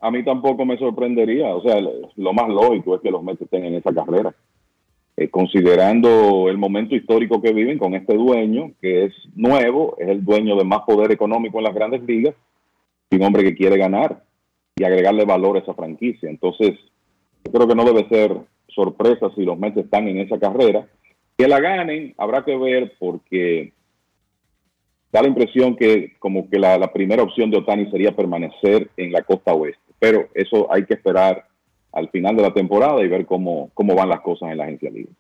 a 0.01 0.11
mí 0.11 0.23
tampoco 0.23 0.65
me 0.66 0.77
sorprendería. 0.77 1.55
O 1.55 1.62
sea, 1.62 1.81
lo 1.81 2.32
más 2.35 2.48
lógico 2.48 2.97
es 2.97 3.01
que 3.01 3.11
los 3.11 3.23
Mets 3.23 3.40
estén 3.40 3.65
en 3.65 3.74
esa 3.74 3.93
carrera. 3.94 4.35
Eh, 5.16 5.31
considerando 5.31 6.49
el 6.49 6.59
momento 6.59 6.97
histórico 6.97 7.41
que 7.41 7.53
viven 7.53 7.78
con 7.78 7.95
este 7.95 8.15
dueño, 8.15 8.73
que 8.81 9.05
es 9.05 9.15
nuevo, 9.36 9.97
es 9.99 10.09
el 10.09 10.24
dueño 10.24 10.57
de 10.57 10.65
más 10.65 10.81
poder 10.81 11.12
económico 11.12 11.59
en 11.59 11.65
las 11.65 11.74
grandes 11.74 12.03
ligas, 12.03 12.35
y 13.11 13.16
un 13.16 13.23
hombre 13.23 13.45
que 13.45 13.55
quiere 13.55 13.78
ganar 13.78 14.24
y 14.74 14.82
agregarle 14.82 15.24
valor 15.24 15.57
a 15.57 15.61
esa 15.61 15.74
franquicia. 15.74 16.28
Entonces, 16.28 16.73
yo 17.45 17.53
creo 17.53 17.69
que 17.69 17.77
no 17.77 17.85
debe 17.85 18.09
ser 18.09 18.36
sorpresa 18.66 19.31
si 19.36 19.45
los 19.45 19.57
Mets 19.57 19.77
están 19.77 20.09
en 20.09 20.19
esa 20.19 20.39
carrera. 20.39 20.89
Que 21.39 21.47
la 21.47 21.61
ganen, 21.61 22.12
habrá 22.19 22.45
que 22.45 22.57
ver 22.57 22.95
porque 22.99 23.73
da 25.12 25.23
la 25.23 25.28
impresión 25.28 25.77
que 25.77 26.15
como 26.19 26.51
que 26.51 26.59
la, 26.59 26.77
la 26.77 26.93
primera 26.93 27.23
opción 27.23 27.51
de 27.51 27.59
Otani 27.59 27.89
sería 27.91 28.16
permanecer 28.16 28.91
en 28.97 29.12
la 29.12 29.23
costa 29.23 29.55
oeste. 29.55 29.81
Pero 30.01 30.27
eso 30.35 30.73
hay 30.73 30.85
que 30.86 30.95
esperar 30.95 31.47
al 31.95 32.11
final 32.11 32.37
de 32.37 32.43
la 32.43 32.53
temporada 32.53 33.03
y 33.03 33.09
ver 33.09 33.25
cómo, 33.25 33.71
cómo 33.73 33.95
van 33.95 34.09
las 34.09 34.21
cosas 34.21 34.51
en 34.51 34.59
la 34.59 34.65
agencia 34.65 34.91
libre. 34.91 35.12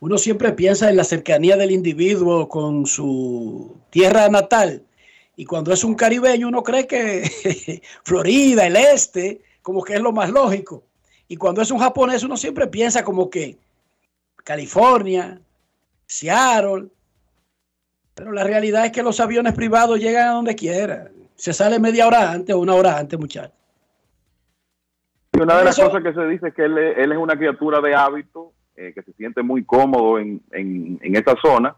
Uno 0.00 0.18
siempre 0.18 0.52
piensa 0.52 0.90
en 0.90 0.96
la 0.96 1.04
cercanía 1.04 1.56
del 1.56 1.70
individuo 1.70 2.48
con 2.48 2.86
su 2.86 3.76
tierra 3.90 4.28
natal. 4.28 4.82
Y 5.36 5.44
cuando 5.44 5.72
es 5.72 5.84
un 5.84 5.94
caribeño, 5.94 6.48
uno 6.48 6.62
cree 6.62 6.86
que 6.86 7.80
Florida, 8.04 8.66
el 8.66 8.76
este, 8.76 9.42
como 9.62 9.82
que 9.82 9.94
es 9.94 10.00
lo 10.00 10.12
más 10.12 10.30
lógico. 10.30 10.82
Y 11.28 11.36
cuando 11.36 11.62
es 11.62 11.70
un 11.70 11.78
japonés, 11.78 12.22
uno 12.22 12.36
siempre 12.36 12.66
piensa 12.66 13.04
como 13.04 13.30
que 13.30 13.58
California, 14.44 15.40
Seattle. 16.06 16.88
Pero 18.14 18.32
la 18.32 18.44
realidad 18.44 18.86
es 18.86 18.92
que 18.92 19.02
los 19.02 19.20
aviones 19.20 19.54
privados 19.54 19.98
llegan 19.98 20.28
a 20.28 20.32
donde 20.32 20.54
quiera. 20.54 21.10
Se 21.34 21.52
sale 21.52 21.78
media 21.78 22.06
hora 22.06 22.30
antes 22.30 22.54
o 22.54 22.60
una 22.60 22.74
hora 22.74 22.98
antes, 22.98 23.18
muchachos. 23.18 23.63
Y 25.36 25.42
una 25.42 25.58
de 25.58 25.64
las 25.64 25.78
Eso- 25.78 25.88
cosas 25.88 26.02
que 26.02 26.12
se 26.14 26.26
dice 26.28 26.48
es 26.48 26.54
que 26.54 26.64
él, 26.64 26.78
es- 26.78 26.98
él 26.98 27.12
es 27.12 27.18
una 27.18 27.36
criatura 27.36 27.80
de 27.80 27.94
hábito, 27.94 28.52
eh, 28.76 28.92
que 28.94 29.02
se 29.02 29.12
siente 29.14 29.42
muy 29.42 29.64
cómodo 29.64 30.18
en, 30.18 30.40
en, 30.52 30.98
en 31.02 31.16
esa 31.16 31.34
zona 31.42 31.76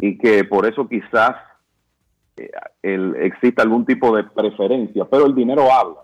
y 0.00 0.18
que 0.18 0.44
por 0.44 0.66
eso 0.66 0.88
quizás 0.88 1.36
eh, 2.36 2.50
él- 2.82 3.16
exista 3.20 3.62
algún 3.62 3.84
tipo 3.84 4.14
de 4.16 4.24
preferencia, 4.24 5.04
pero 5.04 5.26
el 5.26 5.34
dinero 5.34 5.70
habla. 5.72 6.00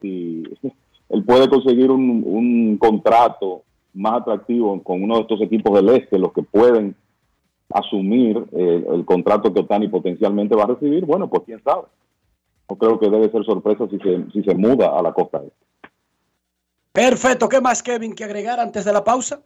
Si 0.00 0.42
él 1.10 1.24
puede 1.24 1.48
conseguir 1.48 1.90
un, 1.90 2.22
un 2.26 2.76
contrato 2.78 3.62
más 3.94 4.20
atractivo 4.22 4.82
con 4.82 5.02
uno 5.02 5.16
de 5.16 5.20
estos 5.22 5.40
equipos 5.42 5.74
del 5.74 5.88
este, 5.96 6.18
los 6.18 6.32
que 6.32 6.42
pueden 6.42 6.94
asumir 7.72 8.42
eh, 8.52 8.86
el 8.94 9.04
contrato 9.04 9.52
que 9.52 9.60
Otani 9.60 9.88
potencialmente 9.88 10.54
va 10.56 10.64
a 10.64 10.68
recibir, 10.68 11.04
bueno, 11.04 11.28
pues 11.28 11.42
quién 11.44 11.62
sabe. 11.62 11.84
No 12.68 12.76
creo 12.76 12.98
que 12.98 13.10
debe 13.10 13.30
ser 13.30 13.44
sorpresa 13.44 13.86
si 13.88 13.98
se, 13.98 14.24
si 14.32 14.42
se 14.42 14.54
muda 14.54 14.98
a 14.98 15.02
la 15.02 15.12
costa 15.12 15.38
este. 15.38 15.67
Perfecto. 16.98 17.48
¿Qué 17.48 17.60
más, 17.60 17.80
Kevin, 17.80 18.12
que 18.12 18.24
agregar 18.24 18.58
antes 18.58 18.84
de 18.84 18.92
la 18.92 19.04
pausa? 19.04 19.40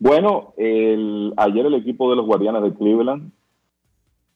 Bueno, 0.00 0.52
el- 0.56 1.32
ayer 1.36 1.66
el 1.66 1.74
equipo 1.74 2.10
de 2.10 2.16
los 2.16 2.26
Guardianes 2.26 2.64
de 2.64 2.74
Cleveland 2.74 3.30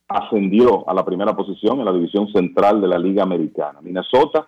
ascendió 0.07 0.89
a 0.89 0.95
la 0.95 1.05
primera 1.05 1.35
posición 1.35 1.81
en 1.81 1.87
la 1.87 1.93
división 1.93 2.29
central 2.29 2.81
de 2.81 2.87
la 2.87 2.97
Liga 2.97 3.25
Americana. 3.25 3.81
Minnesota 3.83 4.47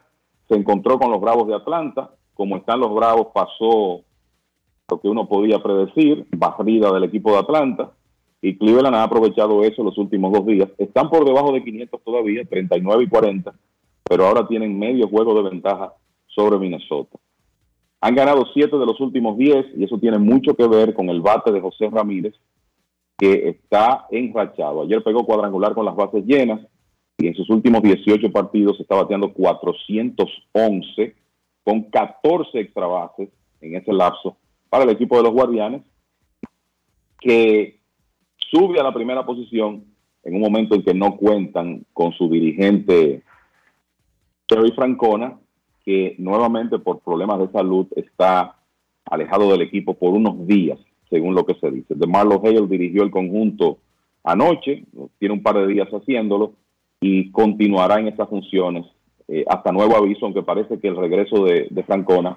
se 0.48 0.54
encontró 0.54 1.00
con 1.00 1.10
los 1.10 1.20
Bravos 1.20 1.48
de 1.48 1.56
Atlanta. 1.56 2.10
Como 2.32 2.56
están 2.56 2.78
los 2.78 2.94
Bravos, 2.94 3.26
pasó 3.34 4.02
lo 4.88 5.00
que 5.00 5.08
uno 5.08 5.26
podía 5.28 5.60
predecir, 5.60 6.28
barrida 6.30 6.92
del 6.92 7.02
equipo 7.02 7.32
de 7.32 7.38
Atlanta. 7.38 7.90
Y 8.40 8.56
Cleveland 8.56 8.94
ha 8.94 9.02
aprovechado 9.02 9.64
eso 9.64 9.82
los 9.82 9.98
últimos 9.98 10.32
dos 10.32 10.46
días. 10.46 10.68
Están 10.78 11.10
por 11.10 11.24
debajo 11.24 11.50
de 11.50 11.64
500 11.64 12.04
todavía, 12.04 12.44
39 12.44 13.02
y 13.02 13.08
40, 13.08 13.52
pero 14.04 14.28
ahora 14.28 14.46
tienen 14.46 14.78
medio 14.78 15.08
juego 15.08 15.34
de 15.34 15.50
ventaja 15.50 15.92
sobre 16.34 16.58
Minnesota. 16.58 17.18
Han 18.00 18.14
ganado 18.14 18.46
siete 18.54 18.78
de 18.78 18.86
los 18.86 18.98
últimos 19.00 19.36
10 19.36 19.76
y 19.76 19.84
eso 19.84 19.98
tiene 19.98 20.18
mucho 20.18 20.54
que 20.54 20.66
ver 20.66 20.94
con 20.94 21.08
el 21.10 21.20
bate 21.20 21.52
de 21.52 21.60
José 21.60 21.90
Ramírez, 21.90 22.34
que 23.18 23.48
está 23.50 24.06
enrachado. 24.10 24.82
Ayer 24.82 25.02
pegó 25.02 25.24
cuadrangular 25.24 25.74
con 25.74 25.84
las 25.84 25.94
bases 25.94 26.24
llenas 26.24 26.60
y 27.18 27.26
en 27.26 27.34
sus 27.34 27.50
últimos 27.50 27.82
18 27.82 28.32
partidos 28.32 28.80
está 28.80 28.96
bateando 28.96 29.32
411 29.32 31.14
con 31.62 31.82
14 31.82 32.58
extra 32.58 32.86
bases 32.86 33.28
en 33.60 33.76
ese 33.76 33.92
lapso 33.92 34.36
para 34.70 34.84
el 34.84 34.90
equipo 34.90 35.16
de 35.16 35.24
los 35.24 35.32
Guardianes, 35.32 35.82
que 37.20 37.80
sube 38.50 38.80
a 38.80 38.84
la 38.84 38.94
primera 38.94 39.26
posición 39.26 39.84
en 40.22 40.34
un 40.34 40.40
momento 40.40 40.74
en 40.74 40.82
que 40.82 40.94
no 40.94 41.16
cuentan 41.16 41.84
con 41.92 42.12
su 42.12 42.30
dirigente 42.30 43.22
Terry 44.46 44.72
Francona, 44.72 45.38
que 45.84 46.14
nuevamente 46.18 46.78
por 46.78 47.00
problemas 47.00 47.38
de 47.40 47.48
salud 47.48 47.86
está 47.96 48.56
alejado 49.04 49.50
del 49.50 49.62
equipo 49.62 49.94
por 49.94 50.14
unos 50.14 50.46
días, 50.46 50.78
según 51.08 51.34
lo 51.34 51.44
que 51.44 51.54
se 51.54 51.70
dice. 51.70 51.94
De 51.94 52.06
Marlo 52.06 52.40
Hale 52.44 52.66
dirigió 52.66 53.02
el 53.02 53.10
conjunto 53.10 53.78
anoche, 54.22 54.84
tiene 55.18 55.34
un 55.34 55.42
par 55.42 55.56
de 55.56 55.66
días 55.66 55.88
haciéndolo 55.88 56.52
y 57.00 57.30
continuará 57.30 57.98
en 57.98 58.08
esas 58.08 58.28
funciones 58.28 58.86
eh, 59.28 59.44
hasta 59.48 59.72
nuevo 59.72 59.96
aviso, 59.96 60.26
aunque 60.26 60.42
parece 60.42 60.78
que 60.78 60.88
el 60.88 60.96
regreso 60.96 61.44
de, 61.44 61.84
Francona 61.86 62.36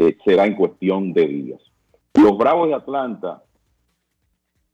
eh, 0.00 0.16
será 0.24 0.46
en 0.46 0.54
cuestión 0.54 1.12
de 1.12 1.26
días. 1.26 1.60
Los 2.14 2.36
Bravos 2.38 2.68
de 2.68 2.74
Atlanta 2.74 3.42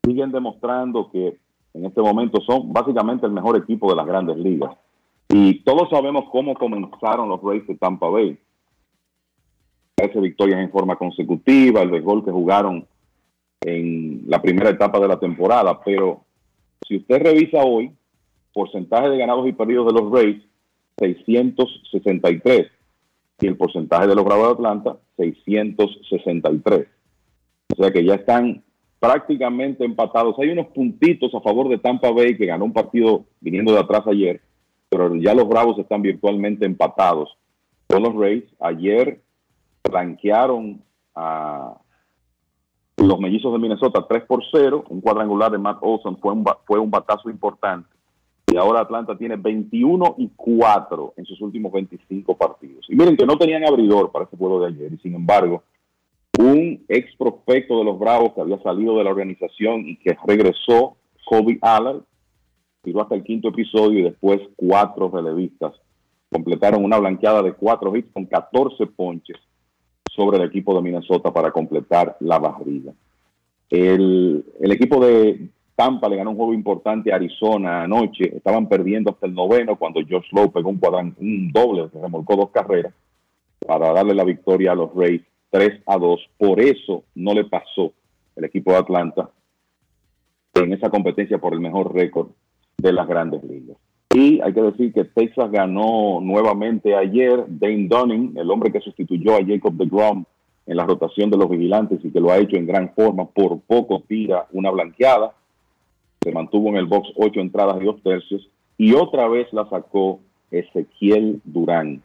siguen 0.05 0.31
demostrando 0.31 1.11
que 1.11 1.37
en 1.73 1.85
este 1.85 2.01
momento 2.01 2.41
son 2.41 2.71
básicamente 2.71 3.25
el 3.25 3.33
mejor 3.33 3.57
equipo 3.57 3.89
de 3.89 3.95
las 3.95 4.05
grandes 4.05 4.37
ligas. 4.37 4.71
Y 5.29 5.63
todos 5.63 5.89
sabemos 5.89 6.25
cómo 6.31 6.53
comenzaron 6.55 7.29
los 7.29 7.41
Rays 7.41 7.65
de 7.67 7.75
Tampa 7.75 8.07
Bay. 8.09 8.37
Ese 9.97 10.19
victorias 10.19 10.59
en 10.59 10.71
forma 10.71 10.95
consecutiva, 10.95 11.81
el 11.81 11.91
béisbol 11.91 12.25
que 12.25 12.31
jugaron 12.31 12.87
en 13.61 14.23
la 14.27 14.41
primera 14.41 14.69
etapa 14.69 14.99
de 14.99 15.07
la 15.07 15.19
temporada. 15.19 15.79
Pero 15.83 16.25
si 16.87 16.97
usted 16.97 17.21
revisa 17.21 17.63
hoy, 17.63 17.91
porcentaje 18.53 19.09
de 19.09 19.17
ganados 19.17 19.47
y 19.47 19.53
perdidos 19.53 19.87
de 19.87 19.99
los 19.99 20.11
Rays, 20.11 20.43
663. 20.99 22.67
Y 23.39 23.47
el 23.47 23.57
porcentaje 23.57 24.07
de 24.07 24.15
los 24.15 24.23
Bravos 24.23 24.47
de 24.47 24.53
Atlanta, 24.53 24.97
663. 25.17 26.87
O 27.75 27.81
sea 27.81 27.91
que 27.91 28.05
ya 28.05 28.15
están 28.15 28.63
prácticamente 28.99 29.83
empatados. 29.83 30.37
Hay 30.39 30.49
unos 30.49 30.67
puntitos 30.67 31.33
a 31.35 31.41
favor 31.41 31.67
de 31.69 31.77
Tampa 31.77 32.11
Bay 32.11 32.37
que 32.37 32.45
ganó 32.45 32.65
un 32.65 32.73
partido 32.73 33.25
viniendo 33.41 33.73
de 33.73 33.79
atrás 33.79 34.03
ayer, 34.07 34.41
pero 34.93 35.15
ya 35.15 35.33
los 35.33 35.47
Bravos 35.47 35.79
están 35.79 36.03
virtualmente 36.03 36.67
empatados 36.67 37.35
con 37.87 38.03
los 38.03 38.13
Rays. 38.13 38.43
Ayer 38.59 39.21
blanquearon 39.89 40.83
a 41.15 41.77
los 42.97 43.19
mellizos 43.19 43.51
de 43.53 43.59
Minnesota 43.59 44.05
3 44.07 44.23
por 44.25 44.43
0. 44.51 44.85
Un 44.89 45.01
cuadrangular 45.01 45.51
de 45.51 45.57
Matt 45.57 45.79
Olson 45.81 46.17
fue 46.19 46.33
un, 46.33 46.45
fue 46.67 46.77
un 46.77 46.91
batazo 46.91 47.31
importante. 47.31 47.89
Y 48.45 48.55
ahora 48.57 48.81
Atlanta 48.81 49.17
tiene 49.17 49.35
21 49.35 50.15
y 50.19 50.29
4 50.35 51.13
en 51.17 51.25
sus 51.25 51.41
últimos 51.41 51.71
25 51.71 52.37
partidos. 52.37 52.85
Y 52.87 52.95
miren 52.95 53.17
que 53.17 53.25
no 53.25 53.35
tenían 53.35 53.65
abridor 53.65 54.11
para 54.11 54.25
ese 54.25 54.37
juego 54.37 54.61
de 54.61 54.67
ayer. 54.67 54.93
Y 54.93 54.97
sin 54.99 55.15
embargo, 55.15 55.63
un 56.37 56.85
ex 56.87 57.15
prospecto 57.15 57.79
de 57.79 57.85
los 57.85 57.97
Bravos 57.97 58.33
que 58.33 58.41
había 58.41 58.61
salido 58.61 58.95
de 58.99 59.05
la 59.05 59.09
organización 59.09 59.87
y 59.87 59.95
que 59.97 60.15
regresó, 60.27 60.97
Kobe 61.25 61.57
Allard, 61.63 62.03
tiró 62.83 63.01
hasta 63.01 63.15
el 63.15 63.23
quinto 63.23 63.49
episodio 63.49 63.99
y 63.99 64.03
después 64.03 64.41
cuatro 64.55 65.09
relevistas 65.09 65.73
completaron 66.29 66.83
una 66.83 66.99
blanqueada 66.99 67.41
de 67.41 67.53
cuatro 67.53 67.95
hits 67.95 68.11
con 68.11 68.25
14 68.25 68.87
ponches 68.87 69.37
sobre 70.11 70.37
el 70.37 70.43
equipo 70.43 70.75
de 70.75 70.81
Minnesota 70.81 71.31
para 71.31 71.51
completar 71.51 72.17
la 72.19 72.39
barriga. 72.39 72.91
El, 73.69 74.43
equipo 74.59 75.03
de 75.03 75.47
Tampa 75.75 76.09
le 76.09 76.17
ganó 76.17 76.31
un 76.31 76.37
juego 76.37 76.53
importante 76.53 77.11
a 77.11 77.15
Arizona 77.15 77.83
anoche. 77.83 78.35
Estaban 78.35 78.67
perdiendo 78.67 79.11
hasta 79.11 79.25
el 79.25 79.33
noveno 79.33 79.75
cuando 79.77 80.01
Josh 80.01 80.27
Lowe 80.31 80.51
pegó 80.51 80.69
un, 80.69 80.79
un 81.19 81.51
doble, 81.51 81.89
que 81.89 81.99
remolcó 81.99 82.35
dos 82.35 82.49
carreras 82.51 82.93
para 83.65 83.93
darle 83.93 84.13
la 84.13 84.23
victoria 84.23 84.73
a 84.73 84.75
los 84.75 84.93
Rays 84.93 85.21
3 85.49 85.83
a 85.85 85.97
2. 85.97 86.29
Por 86.37 86.59
eso 86.59 87.03
no 87.15 87.33
le 87.33 87.45
pasó 87.45 87.93
el 88.35 88.43
equipo 88.43 88.71
de 88.71 88.77
Atlanta 88.77 89.29
en 90.55 90.73
esa 90.73 90.89
competencia 90.89 91.39
por 91.39 91.53
el 91.53 91.59
mejor 91.59 91.93
récord 91.93 92.27
de 92.83 92.91
las 92.91 93.07
grandes 93.07 93.41
ligas. 93.43 93.77
Y 94.13 94.41
hay 94.41 94.53
que 94.53 94.61
decir 94.61 94.93
que 94.93 95.05
Texas 95.05 95.49
ganó 95.49 96.19
nuevamente 96.21 96.95
ayer. 96.95 97.45
Dane 97.47 97.87
Dunning, 97.87 98.33
el 98.35 98.51
hombre 98.51 98.71
que 98.71 98.81
sustituyó 98.81 99.35
a 99.35 99.45
Jacob 99.45 99.73
DeGrom 99.73 100.25
en 100.67 100.77
la 100.77 100.85
rotación 100.85 101.31
de 101.31 101.37
los 101.37 101.49
vigilantes 101.49 101.99
y 102.03 102.11
que 102.11 102.19
lo 102.19 102.31
ha 102.31 102.37
hecho 102.37 102.57
en 102.57 102.67
gran 102.67 102.93
forma, 102.93 103.25
por 103.25 103.59
poco 103.61 104.03
tira 104.07 104.47
una 104.51 104.69
blanqueada. 104.69 105.33
Se 106.21 106.31
mantuvo 106.31 106.69
en 106.69 106.75
el 106.75 106.85
box 106.85 107.09
ocho 107.15 107.39
entradas 107.39 107.81
y 107.81 107.85
dos 107.85 108.03
tercios. 108.03 108.47
Y 108.77 108.93
otra 108.93 109.27
vez 109.27 109.47
la 109.53 109.67
sacó 109.69 110.19
Ezequiel 110.51 111.41
Durán. 111.45 112.01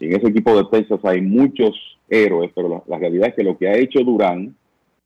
En 0.00 0.12
ese 0.12 0.28
equipo 0.28 0.54
de 0.56 0.64
Texas 0.70 1.00
hay 1.02 1.20
muchos 1.20 1.70
héroes, 2.08 2.52
pero 2.54 2.84
la 2.86 2.98
realidad 2.98 3.28
es 3.28 3.34
que 3.34 3.44
lo 3.44 3.56
que 3.56 3.68
ha 3.68 3.76
hecho 3.76 4.00
Durán, 4.00 4.54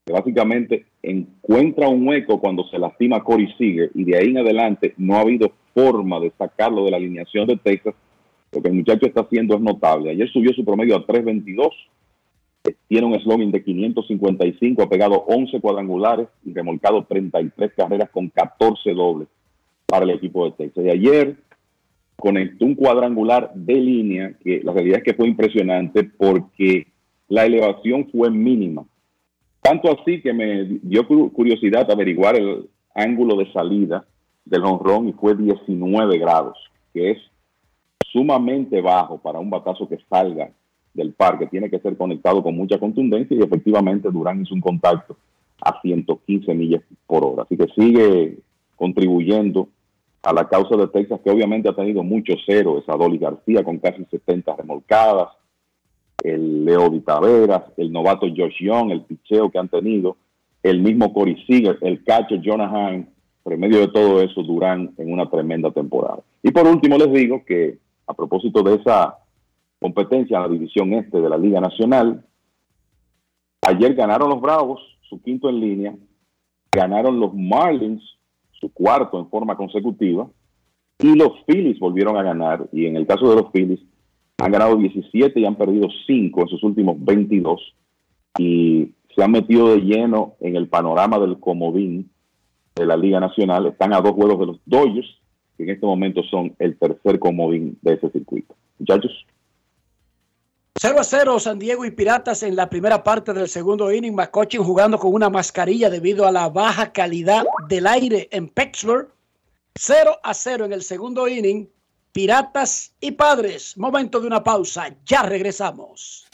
que 0.04 0.12
básicamente 0.12 0.86
encuentra 1.02 1.88
un 1.88 2.06
hueco 2.06 2.38
cuando 2.38 2.64
se 2.64 2.78
lastima 2.78 3.24
Corey 3.24 3.48
Seager 3.56 3.90
y 3.94 4.04
de 4.04 4.18
ahí 4.18 4.28
en 4.28 4.38
adelante 4.38 4.94
no 4.98 5.16
ha 5.16 5.20
habido 5.20 5.52
forma 5.72 6.20
de 6.20 6.30
sacarlo 6.38 6.84
de 6.84 6.90
la 6.90 6.98
alineación 6.98 7.46
de 7.46 7.56
Texas. 7.56 7.94
Lo 8.52 8.62
que 8.62 8.68
el 8.68 8.74
muchacho 8.74 9.06
está 9.06 9.22
haciendo 9.22 9.56
es 9.56 9.60
notable. 9.60 10.10
Ayer 10.10 10.28
subió 10.30 10.52
su 10.52 10.64
promedio 10.64 10.96
a 10.96 11.06
3.22, 11.06 11.70
tiene 12.86 13.06
un 13.06 13.18
slogan 13.20 13.50
de 13.50 13.64
555, 13.64 14.82
ha 14.82 14.88
pegado 14.88 15.24
11 15.26 15.60
cuadrangulares 15.60 16.28
y 16.44 16.52
remolcado 16.52 17.04
33 17.04 17.72
carreras 17.74 18.10
con 18.10 18.28
14 18.28 18.92
dobles 18.92 19.28
para 19.86 20.04
el 20.04 20.10
equipo 20.10 20.44
de 20.44 20.52
Texas. 20.52 20.84
Y 20.84 20.90
ayer 20.90 21.36
conectó 22.16 22.64
un 22.66 22.74
cuadrangular 22.74 23.52
de 23.54 23.74
línea 23.74 24.34
que 24.42 24.62
la 24.62 24.72
realidad 24.72 24.98
es 24.98 25.04
que 25.04 25.14
fue 25.14 25.28
impresionante 25.28 26.04
porque 26.04 26.86
la 27.28 27.46
elevación 27.46 28.08
fue 28.10 28.30
mínima. 28.30 28.84
Tanto 29.64 29.90
así 29.90 30.20
que 30.20 30.34
me 30.34 30.78
dio 30.82 31.06
curiosidad 31.06 31.90
averiguar 31.90 32.36
el 32.36 32.68
ángulo 32.94 33.34
de 33.34 33.50
salida 33.50 34.04
del 34.44 34.62
honrón 34.62 35.08
y 35.08 35.14
fue 35.14 35.34
19 35.34 36.18
grados, 36.18 36.58
que 36.92 37.12
es 37.12 37.18
sumamente 38.12 38.82
bajo 38.82 39.16
para 39.16 39.38
un 39.38 39.48
batazo 39.48 39.88
que 39.88 39.96
salga 40.10 40.50
del 40.92 41.14
parque. 41.14 41.46
Tiene 41.46 41.70
que 41.70 41.78
ser 41.78 41.96
conectado 41.96 42.42
con 42.42 42.54
mucha 42.54 42.78
contundencia 42.78 43.34
y 43.34 43.42
efectivamente 43.42 44.10
Durán 44.10 44.42
hizo 44.42 44.54
un 44.54 44.60
contacto 44.60 45.16
a 45.62 45.80
115 45.80 46.52
millas 46.52 46.82
por 47.06 47.24
hora. 47.24 47.44
Así 47.44 47.56
que 47.56 47.66
sigue 47.74 48.40
contribuyendo 48.76 49.70
a 50.24 50.34
la 50.34 50.46
causa 50.46 50.76
de 50.76 50.88
Texas, 50.88 51.20
que 51.24 51.30
obviamente 51.30 51.70
ha 51.70 51.74
tenido 51.74 52.02
muchos 52.02 52.36
héroes, 52.48 52.86
a 52.86 52.98
Dolly 52.98 53.16
García 53.16 53.64
con 53.64 53.78
casi 53.78 54.04
70 54.04 54.56
remolcadas, 54.56 55.28
el 56.22 56.64
Leo 56.64 56.90
Taveras, 57.02 57.64
el 57.76 57.92
novato 57.92 58.26
Josh 58.26 58.60
Young, 58.60 58.90
el 58.90 59.02
picheo 59.02 59.50
que 59.50 59.58
han 59.58 59.68
tenido, 59.68 60.16
el 60.62 60.80
mismo 60.80 61.12
Corey 61.12 61.36
Seager, 61.46 61.78
el 61.82 62.02
catcher 62.04 62.40
Jonah 62.42 62.68
Hine, 62.68 63.06
en 63.44 63.60
medio 63.60 63.80
de 63.80 63.88
todo 63.88 64.22
eso, 64.22 64.42
Durán 64.42 64.94
en 64.96 65.12
una 65.12 65.28
tremenda 65.28 65.70
temporada. 65.70 66.20
Y 66.42 66.50
por 66.50 66.66
último 66.66 66.96
les 66.96 67.12
digo 67.12 67.44
que 67.44 67.78
a 68.06 68.14
propósito 68.14 68.62
de 68.62 68.76
esa 68.76 69.18
competencia 69.80 70.36
en 70.36 70.42
la 70.42 70.48
división 70.48 70.92
este 70.94 71.20
de 71.20 71.28
la 71.28 71.36
Liga 71.36 71.60
Nacional, 71.60 72.24
ayer 73.62 73.94
ganaron 73.94 74.30
los 74.30 74.40
Bravos, 74.40 74.80
su 75.08 75.20
quinto 75.20 75.50
en 75.50 75.60
línea, 75.60 75.94
ganaron 76.72 77.20
los 77.20 77.34
Marlins 77.34 78.02
su 78.52 78.72
cuarto 78.72 79.18
en 79.18 79.28
forma 79.28 79.56
consecutiva, 79.56 80.26
y 80.98 81.14
los 81.14 81.32
Phillies 81.46 81.78
volvieron 81.78 82.16
a 82.16 82.22
ganar, 82.22 82.66
y 82.72 82.86
en 82.86 82.96
el 82.96 83.06
caso 83.06 83.28
de 83.28 83.36
los 83.36 83.50
Phillies, 83.50 83.80
han 84.38 84.52
ganado 84.52 84.76
17 84.76 85.38
y 85.38 85.44
han 85.44 85.56
perdido 85.56 85.88
5 86.06 86.40
en 86.40 86.48
sus 86.48 86.62
últimos 86.62 86.96
22, 86.98 87.74
y 88.38 88.92
se 89.14 89.22
han 89.22 89.30
metido 89.30 89.74
de 89.74 89.80
lleno 89.80 90.34
en 90.40 90.56
el 90.56 90.68
panorama 90.68 91.18
del 91.18 91.38
comodín 91.38 92.10
de 92.74 92.86
la 92.86 92.96
Liga 92.96 93.20
Nacional, 93.20 93.66
están 93.66 93.94
a 93.94 94.00
dos 94.00 94.12
juegos 94.12 94.40
de 94.40 94.46
los 94.46 94.60
Dodgers, 94.66 95.06
que 95.56 95.62
en 95.62 95.70
este 95.70 95.86
momento 95.86 96.22
son 96.24 96.54
el 96.58 96.76
tercer 96.76 97.18
comodín 97.18 97.78
de 97.82 97.94
ese 97.94 98.10
circuito. 98.10 98.54
Muchachos. 98.78 99.24
0 100.76 100.96
a 100.98 101.04
0 101.04 101.38
San 101.38 101.60
Diego 101.60 101.84
y 101.84 101.92
Piratas 101.92 102.42
en 102.42 102.56
la 102.56 102.68
primera 102.68 103.04
parte 103.04 103.32
del 103.32 103.48
segundo 103.48 103.92
inning. 103.92 104.14
McCutcheon 104.14 104.64
jugando 104.64 104.98
con 104.98 105.14
una 105.14 105.30
mascarilla 105.30 105.88
debido 105.88 106.26
a 106.26 106.32
la 106.32 106.48
baja 106.48 106.92
calidad 106.92 107.44
del 107.68 107.86
aire 107.86 108.28
en 108.32 108.48
Pittsburgh. 108.48 109.08
0 109.76 110.18
a 110.22 110.34
0 110.34 110.64
en 110.64 110.72
el 110.72 110.82
segundo 110.82 111.28
inning. 111.28 111.68
Piratas 112.14 112.92
y 113.00 113.10
Padres. 113.10 113.76
Momento 113.76 114.20
de 114.20 114.28
una 114.28 114.44
pausa. 114.44 114.88
Ya 115.04 115.24
regresamos. 115.24 116.28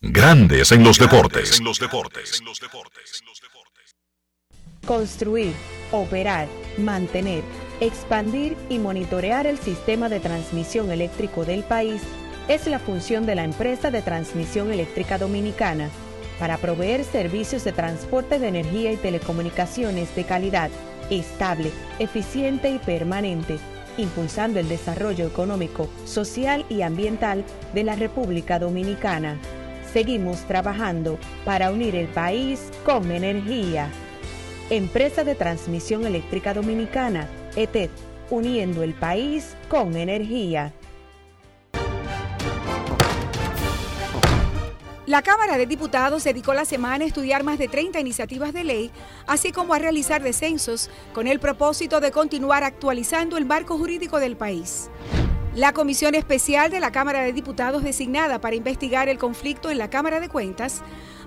Grandes 0.00 0.72
en 0.72 0.82
los 0.82 0.98
deportes. 0.98 1.60
En 1.60 1.64
los 1.64 1.78
deportes. 1.78 2.42
Construir, 4.84 5.54
operar, 5.92 6.48
mantener 6.78 7.44
Expandir 7.80 8.56
y 8.68 8.80
monitorear 8.80 9.46
el 9.46 9.56
sistema 9.56 10.08
de 10.08 10.18
transmisión 10.18 10.90
eléctrico 10.90 11.44
del 11.44 11.62
país 11.62 12.02
es 12.48 12.66
la 12.66 12.80
función 12.80 13.24
de 13.24 13.36
la 13.36 13.44
empresa 13.44 13.92
de 13.92 14.02
transmisión 14.02 14.72
eléctrica 14.72 15.16
dominicana 15.16 15.90
para 16.40 16.56
proveer 16.56 17.04
servicios 17.04 17.62
de 17.62 17.70
transporte 17.70 18.40
de 18.40 18.48
energía 18.48 18.90
y 18.90 18.96
telecomunicaciones 18.96 20.12
de 20.16 20.24
calidad, 20.24 20.70
estable, 21.10 21.70
eficiente 21.98 22.70
y 22.70 22.78
permanente, 22.78 23.58
impulsando 23.96 24.60
el 24.60 24.68
desarrollo 24.68 25.26
económico, 25.26 25.88
social 26.04 26.64
y 26.68 26.82
ambiental 26.82 27.44
de 27.74 27.84
la 27.84 27.96
República 27.96 28.58
Dominicana. 28.58 29.38
Seguimos 29.92 30.40
trabajando 30.46 31.18
para 31.44 31.72
unir 31.72 31.96
el 31.96 32.08
país 32.08 32.70
con 32.84 33.10
energía. 33.10 33.90
Empresa 34.70 35.24
de 35.24 35.34
Transmisión 35.34 36.04
Eléctrica 36.04 36.52
Dominicana 36.52 37.26
ETED, 37.56 37.90
uniendo 38.30 38.82
el 38.82 38.94
país 38.94 39.56
con 39.68 39.96
energía. 39.96 40.72
La 45.08 45.22
Cámara 45.22 45.56
de 45.56 45.64
Diputados 45.64 46.22
dedicó 46.22 46.52
la 46.52 46.66
semana 46.66 47.02
a 47.02 47.06
estudiar 47.06 47.42
más 47.42 47.58
de 47.58 47.66
30 47.66 47.98
iniciativas 47.98 48.52
de 48.52 48.62
ley, 48.62 48.90
así 49.26 49.52
como 49.52 49.72
a 49.72 49.78
realizar 49.78 50.22
descensos, 50.22 50.90
con 51.14 51.26
el 51.26 51.40
propósito 51.40 52.00
de 52.00 52.10
continuar 52.10 52.62
actualizando 52.62 53.38
el 53.38 53.46
marco 53.46 53.78
jurídico 53.78 54.20
del 54.20 54.36
país. 54.36 54.90
La 55.54 55.72
Comisión 55.72 56.14
Especial 56.14 56.70
de 56.70 56.80
la 56.80 56.92
Cámara 56.92 57.22
de 57.22 57.32
Diputados 57.32 57.82
designada 57.82 58.38
para 58.42 58.56
investigar 58.56 59.08
el 59.08 59.16
conflicto 59.16 59.70
en 59.70 59.78
la 59.78 59.88
Cámara 59.88 60.20
de 60.20 60.28
Cuentas 60.28 60.82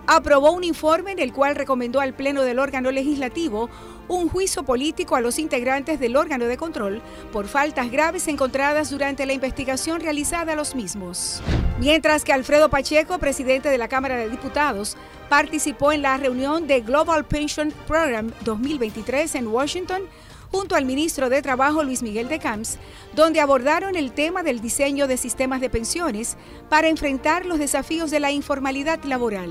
aprobó 0.06 0.52
un 0.52 0.64
informe 0.64 1.14
en 1.14 1.20
el 1.20 1.34
cual 1.34 1.56
recomendó 1.56 2.02
al 2.02 2.14
Pleno 2.14 2.44
del 2.44 2.60
órgano 2.60 2.91
legislativo 2.91 3.68
un 4.11 4.27
juicio 4.27 4.63
político 4.63 5.15
a 5.15 5.21
los 5.21 5.39
integrantes 5.39 5.99
del 5.99 6.17
órgano 6.17 6.45
de 6.45 6.57
control 6.57 7.01
por 7.31 7.47
faltas 7.47 7.89
graves 7.89 8.27
encontradas 8.27 8.89
durante 8.89 9.25
la 9.25 9.31
investigación 9.31 10.01
realizada 10.01 10.51
a 10.51 10.55
los 10.55 10.75
mismos. 10.75 11.41
Mientras 11.79 12.25
que 12.25 12.33
Alfredo 12.33 12.69
Pacheco, 12.69 13.17
presidente 13.19 13.69
de 13.69 13.77
la 13.77 13.88
Cámara 13.88 14.17
de 14.17 14.29
Diputados, 14.29 14.97
participó 15.29 15.93
en 15.93 16.01
la 16.01 16.17
reunión 16.17 16.67
de 16.67 16.81
Global 16.81 17.23
Pension 17.23 17.73
Program 17.88 18.31
2023 18.43 19.35
en 19.35 19.47
Washington, 19.47 20.01
junto 20.52 20.76
al 20.76 20.86
ministro 20.86 21.30
de 21.30 21.41
Trabajo 21.41 21.84
Luis 21.84 22.03
Miguel 22.03 22.28
de 22.28 22.40
Camps, 22.40 22.78
donde 23.15 23.40
abordaron 23.40 23.95
el 23.95 24.11
tema 24.11 24.44
del 24.44 24.61
diseño 24.61 25.07
de 25.07 25.18
sistemas 25.18 25.61
de 25.61 25.69
pensiones 25.69 26.38
para 26.69 26.90
enfrentar 26.90 27.45
los 27.45 27.57
desafíos 27.57 28.11
de 28.11 28.19
la 28.19 28.32
informalidad 28.32 29.03
laboral. 29.06 29.49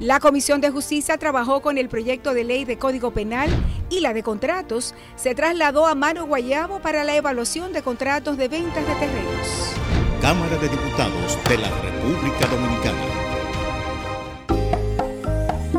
La 0.00 0.20
Comisión 0.20 0.60
de 0.60 0.70
Justicia 0.70 1.18
trabajó 1.18 1.60
con 1.60 1.76
el 1.76 1.88
proyecto 1.88 2.32
de 2.32 2.44
ley 2.44 2.64
de 2.64 2.78
Código 2.78 3.10
Penal 3.10 3.50
y 3.90 3.98
la 3.98 4.12
de 4.12 4.22
contratos 4.22 4.94
se 5.16 5.34
trasladó 5.34 5.86
a 5.86 5.96
Mano 5.96 6.26
Guayabo 6.26 6.78
para 6.78 7.02
la 7.02 7.16
evaluación 7.16 7.72
de 7.72 7.82
contratos 7.82 8.36
de 8.36 8.46
ventas 8.46 8.86
de 8.86 8.94
terrenos. 8.94 9.72
Cámara 10.20 10.56
de 10.58 10.68
Diputados 10.68 11.38
de 11.48 11.58
la 11.58 11.70
República 11.80 12.46
Dominicana. 12.46 13.27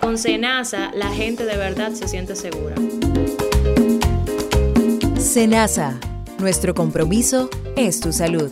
Con 0.00 0.16
Senasa, 0.16 0.90
la 0.94 1.12
gente 1.12 1.44
de 1.44 1.56
verdad 1.56 1.92
se 1.92 2.08
siente 2.08 2.36
segura. 2.36 2.76
Senasa, 5.18 5.98
nuestro 6.38 6.74
compromiso 6.74 7.50
es 7.76 8.00
tu 8.00 8.12
salud. 8.12 8.50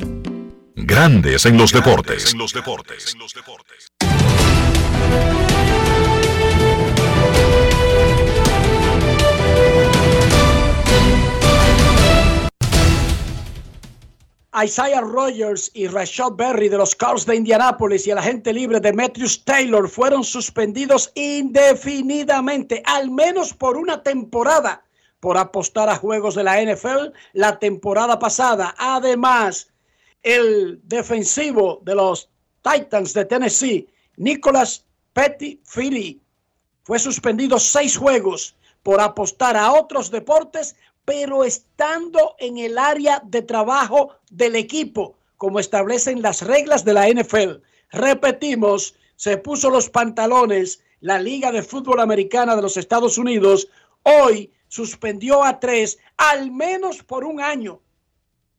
Grandes 0.75 1.47
en 1.47 1.57
los 1.57 1.73
deportes. 1.73 2.33
En 2.33 2.39
los 2.39 2.53
deportes. 2.53 3.17
Isaiah 14.65 15.03
Rogers 15.03 15.71
y 15.75 15.87
Rashad 15.87 16.33
Berry 16.33 16.71
de 16.71 16.79
los 16.79 16.95
Cars 16.95 17.27
de 17.27 17.37
Indianápolis 17.37 18.07
y 18.07 18.11
el 18.11 18.19
agente 18.19 18.55
libre 18.55 18.81
Demetrius 18.81 19.45
Taylor 19.45 19.87
fueron 19.87 20.25
suspendidos 20.25 21.13
indefinidamente, 21.15 22.83
al 22.87 23.11
menos 23.11 23.53
por 23.53 23.77
una 23.77 24.03
temporada, 24.03 24.83
por 25.21 25.37
apostar 25.37 25.91
a 25.91 25.97
juegos 25.97 26.35
de 26.35 26.45
la 26.45 26.63
NFL 26.63 27.13
la 27.35 27.59
temporada 27.59 28.19
pasada. 28.19 28.75
Además, 28.79 29.69
el 30.23 30.81
defensivo 30.85 31.81
de 31.85 31.95
los 31.95 32.31
Titans 32.63 33.13
de 33.13 33.27
Tennessee, 33.27 33.89
Nicholas 34.17 34.87
Petty 35.13 35.61
Philly, 35.65 36.21
fue 36.83 36.99
suspendido 36.99 37.59
seis 37.59 37.97
juegos 37.97 38.57
por 38.83 39.01
apostar 39.01 39.57
a 39.57 39.73
otros 39.73 40.11
deportes 40.11 40.77
pero 41.07 41.45
estando 41.45 42.35
en 42.39 42.59
el 42.59 42.77
área 42.77 43.23
de 43.25 43.41
trabajo 43.41 44.11
del 44.31 44.57
equipo, 44.57 45.17
como 45.39 45.59
establecen 45.59 46.21
las 46.21 46.43
reglas 46.43 46.85
de 46.85 46.93
la 46.93 47.09
NFL. 47.09 47.63
Repetimos, 47.91 48.95
se 49.15 49.39
puso 49.39 49.71
los 49.71 49.89
pantalones 49.89 50.83
la 51.01 51.21
Liga 51.21 51.53
de 51.53 51.63
Fútbol 51.63 52.01
Americana 52.01 52.57
de 52.57 52.63
los 52.63 52.77
Estados 52.77 53.17
Unidos. 53.17 53.69
Hoy 54.03 54.53
suspendió 54.69 55.45
a 55.45 55.61
tres, 55.61 55.99
al 56.17 56.51
menos 56.51 57.03
por 57.03 57.25
un 57.25 57.41
año. 57.41 57.81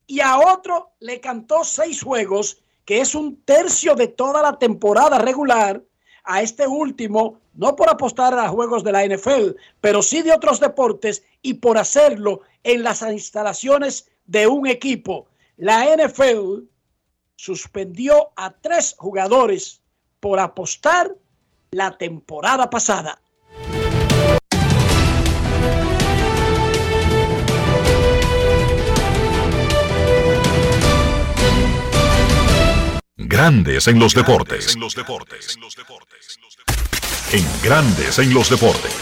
Y 0.06 0.22
a 0.22 0.38
otro 0.38 0.92
le 1.00 1.20
cantó 1.20 1.66
seis 1.66 2.02
juegos, 2.02 2.62
que 2.86 3.02
es 3.02 3.16
un 3.16 3.42
tercio 3.44 3.96
de 3.96 4.08
toda 4.08 4.42
la 4.42 4.58
temporada 4.58 5.20
regular. 5.20 5.84
A 6.28 6.42
este 6.42 6.68
último 6.68 7.40
no 7.56 7.76
por 7.76 7.90
apostar 7.90 8.38
a 8.38 8.50
juegos 8.50 8.84
de 8.84 8.92
la 8.92 9.06
NFL, 9.06 9.58
pero 9.82 10.02
sí 10.04 10.22
de 10.22 10.32
otros 10.32 10.60
deportes 10.60 11.24
y 11.42 11.56
por 11.56 11.78
hacerlo 11.78 12.42
en 12.64 12.84
las 12.84 13.02
instalaciones 13.02 14.10
de 14.26 14.46
un 14.46 14.68
equipo. 14.68 15.28
La 15.58 15.86
NFL 15.86 16.66
suspendió 17.36 18.30
a 18.36 18.52
tres 18.52 18.96
jugadores 18.98 19.82
por 20.20 20.40
apostar 20.40 21.16
la 21.72 21.98
temporada 21.98 22.70
pasada. 22.70 23.22
Grandes 33.30 33.90
en 33.90 34.00
los 34.00 34.14
deportes. 34.14 34.78
En 37.34 37.46
Grandes 37.62 38.20
en 38.20 38.34
los 38.34 38.50
deportes. 38.50 38.94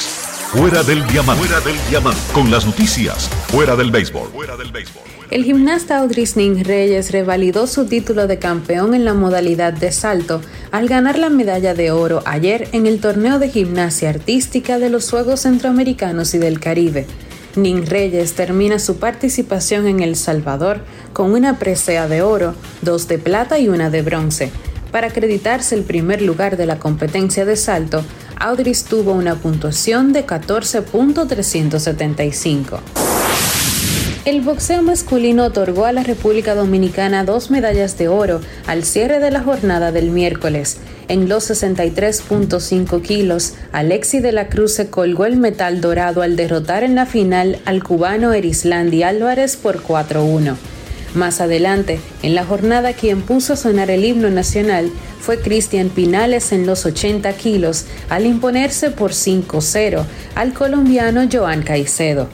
Fuera 0.52 0.82
del 0.82 1.06
diamante. 1.06 1.44
Fuera 1.44 1.62
del 1.64 1.76
diamante. 1.88 2.20
Con 2.34 2.50
las 2.50 2.66
noticias. 2.66 3.30
Fuera 3.50 3.76
del 3.76 3.92
béisbol. 3.92 4.30
Fuera 4.30 4.58
del 4.58 4.72
béisbol. 4.72 5.04
El 5.30 5.44
gimnasta 5.44 6.00
Audris 6.00 6.38
Ning 6.38 6.64
Reyes 6.64 7.12
revalidó 7.12 7.68
su 7.68 7.86
título 7.86 8.26
de 8.26 8.40
campeón 8.40 8.96
en 8.96 9.06
la 9.06 9.14
modalidad 9.14 9.74
de 9.74 9.92
salto 9.92 10.42
al 10.72 10.88
ganar 10.88 11.20
la 11.20 11.30
medalla 11.30 11.76
de 11.76 11.92
oro 11.92 12.24
ayer 12.26 12.68
en 12.72 12.88
el 12.88 13.00
torneo 13.00 13.38
de 13.38 13.50
gimnasia 13.50 14.10
artística 14.10 14.80
de 14.80 14.90
los 14.90 15.08
Juegos 15.08 15.42
Centroamericanos 15.42 16.34
y 16.34 16.40
del 16.40 16.60
Caribe. 16.60 17.06
Ning 17.58 17.86
Reyes 17.86 18.34
termina 18.34 18.80
su 18.80 18.98
participación 18.98 19.88
en 19.88 20.00
El 20.02 20.16
Salvador 20.16 20.80
con 21.14 21.34
una 21.34 21.60
presea 21.60 22.08
de 22.08 22.22
oro, 22.22 22.54
dos 22.82 23.08
de 23.08 23.18
plata 23.18 23.58
y 23.60 23.68
una 23.70 23.90
de 23.90 24.02
bronce. 24.02 24.52
Para 24.92 25.08
acreditarse 25.08 25.74
el 25.76 25.84
primer 25.84 26.22
lugar 26.22 26.58
de 26.58 26.66
la 26.66 26.80
competencia 26.80 27.46
de 27.46 27.56
salto, 27.56 28.04
Audris 28.40 28.84
tuvo 28.86 29.14
una 29.14 29.36
puntuación 29.36 30.12
de 30.14 30.26
14.375. 30.26 32.80
El 34.26 34.42
boxeo 34.42 34.82
masculino 34.82 35.46
otorgó 35.46 35.86
a 35.86 35.92
la 35.92 36.02
República 36.02 36.56
Dominicana 36.56 37.24
dos 37.24 37.52
medallas 37.52 37.96
de 37.98 38.08
oro 38.08 38.42
al 38.66 38.84
cierre 38.84 39.20
de 39.20 39.30
la 39.30 39.42
jornada 39.42 39.92
del 39.92 40.10
miércoles. 40.10 40.80
En 41.08 41.30
los 41.30 41.52
63.5 41.52 43.02
kilos, 43.02 43.54
Alexi 43.72 44.20
de 44.22 44.32
la 44.32 44.48
Cruz 44.48 44.74
se 44.74 44.90
colgó 44.90 45.26
el 45.26 45.38
metal 45.38 45.80
dorado 45.80 46.24
al 46.24 46.36
derrotar 46.36 46.84
en 46.84 46.96
la 46.96 47.06
final 47.06 47.60
al 47.66 47.84
cubano 47.84 48.34
Erislandi 48.34 49.04
Álvarez 49.04 49.56
por 49.56 49.84
4-1. 49.84 50.56
Más 51.14 51.42
adelante, 51.42 52.00
en 52.24 52.34
la 52.34 52.44
jornada 52.44 52.94
quien 52.94 53.22
puso 53.22 53.54
a 53.54 53.56
sonar 53.56 53.92
el 53.92 54.04
himno 54.04 54.30
nacional 54.32 54.92
fue 55.20 55.40
Cristian 55.40 55.90
Pinales 55.90 56.52
en 56.52 56.66
los 56.66 56.86
80 56.86 57.32
kilos 57.34 57.86
al 58.10 58.26
imponerse 58.26 58.90
por 58.90 59.12
5-0 59.12 60.04
al 60.36 60.54
colombiano 60.54 61.28
Joan 61.32 61.62
Caicedo. 61.62 62.28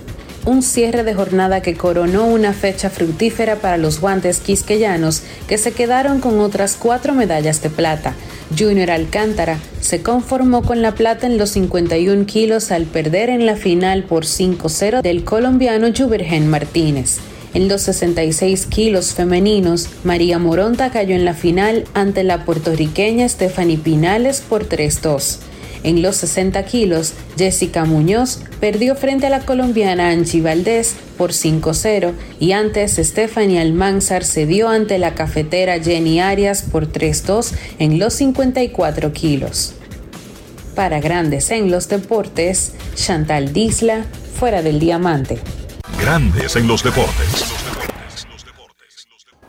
Un 0.43 0.63
cierre 0.63 1.03
de 1.03 1.13
jornada 1.13 1.61
que 1.61 1.75
coronó 1.75 2.25
una 2.25 2.53
fecha 2.53 2.89
fructífera 2.89 3.57
para 3.57 3.77
los 3.77 4.01
guantes 4.01 4.39
quisqueyanos 4.39 5.21
que 5.47 5.59
se 5.59 5.71
quedaron 5.71 6.19
con 6.19 6.39
otras 6.39 6.75
cuatro 6.79 7.13
medallas 7.13 7.61
de 7.61 7.69
plata. 7.69 8.15
Junior 8.57 8.89
Alcántara 8.89 9.59
se 9.81 10.01
conformó 10.01 10.63
con 10.63 10.81
la 10.81 10.95
plata 10.95 11.27
en 11.27 11.37
los 11.37 11.51
51 11.51 12.25
kilos 12.25 12.71
al 12.71 12.85
perder 12.85 13.29
en 13.29 13.45
la 13.45 13.55
final 13.55 14.03
por 14.03 14.25
5-0 14.25 15.03
del 15.03 15.23
colombiano 15.23 15.89
Jubergen 15.95 16.49
Martínez. 16.49 17.19
En 17.53 17.67
los 17.67 17.81
66 17.83 18.65
kilos 18.65 19.13
femeninos, 19.13 19.89
María 20.03 20.39
Moronta 20.39 20.89
cayó 20.89 21.13
en 21.15 21.25
la 21.25 21.35
final 21.35 21.83
ante 21.93 22.23
la 22.23 22.45
puertorriqueña 22.45 23.29
Stephanie 23.29 23.77
Pinales 23.77 24.41
por 24.41 24.67
3-2. 24.67 25.50
En 25.83 26.01
los 26.01 26.17
60 26.17 26.63
kilos, 26.65 27.13
Jessica 27.37 27.85
Muñoz 27.85 28.39
perdió 28.59 28.95
frente 28.95 29.27
a 29.27 29.29
la 29.31 29.39
colombiana 29.39 30.09
Angie 30.09 30.41
Valdés 30.41 30.95
por 31.17 31.31
5-0 31.31 32.13
y 32.39 32.51
antes 32.51 32.97
Stephanie 32.97 33.59
Almanzar 33.59 34.23
cedió 34.23 34.69
ante 34.69 34.99
la 34.99 35.15
cafetera 35.15 35.79
Jenny 35.79 36.19
Arias 36.19 36.61
por 36.61 36.91
3-2 36.91 37.53
en 37.79 37.97
los 37.97 38.13
54 38.13 39.11
kilos. 39.13 39.73
Para 40.75 40.99
grandes 40.99 41.49
en 41.51 41.71
los 41.71 41.89
deportes, 41.89 42.73
Chantal 42.95 43.51
Disla, 43.51 44.05
fuera 44.35 44.61
del 44.61 44.79
diamante. 44.79 45.39
Grandes 45.99 46.55
en 46.55 46.67
los 46.67 46.83
deportes. 46.83 47.45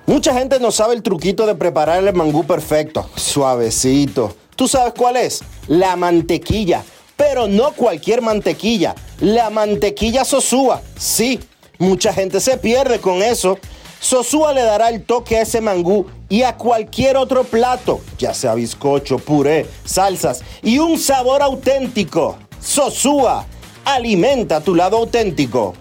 Mucha 0.06 0.34
gente 0.34 0.58
no 0.58 0.72
sabe 0.72 0.94
el 0.94 1.02
truquito 1.02 1.46
de 1.46 1.54
preparar 1.54 2.02
el 2.02 2.12
mangú 2.14 2.44
perfecto, 2.44 3.08
suavecito. 3.14 4.36
¿Tú 4.62 4.68
sabes 4.68 4.94
cuál 4.96 5.16
es? 5.16 5.42
La 5.66 5.96
mantequilla. 5.96 6.84
Pero 7.16 7.48
no 7.48 7.72
cualquier 7.72 8.22
mantequilla. 8.22 8.94
La 9.18 9.50
mantequilla 9.50 10.24
Sosúa. 10.24 10.80
Sí, 10.96 11.40
mucha 11.78 12.12
gente 12.12 12.38
se 12.38 12.58
pierde 12.58 13.00
con 13.00 13.24
eso. 13.24 13.58
Sosúa 13.98 14.52
le 14.52 14.62
dará 14.62 14.90
el 14.90 15.02
toque 15.02 15.36
a 15.36 15.42
ese 15.42 15.60
mangú 15.60 16.06
y 16.28 16.44
a 16.44 16.56
cualquier 16.56 17.16
otro 17.16 17.42
plato, 17.42 18.02
ya 18.18 18.34
sea 18.34 18.54
bizcocho, 18.54 19.18
puré, 19.18 19.66
salsas 19.84 20.44
y 20.62 20.78
un 20.78 20.96
sabor 20.96 21.42
auténtico. 21.42 22.38
Sosúa, 22.60 23.44
alimenta 23.84 24.60
tu 24.60 24.76
lado 24.76 24.98
auténtico. 24.98 25.74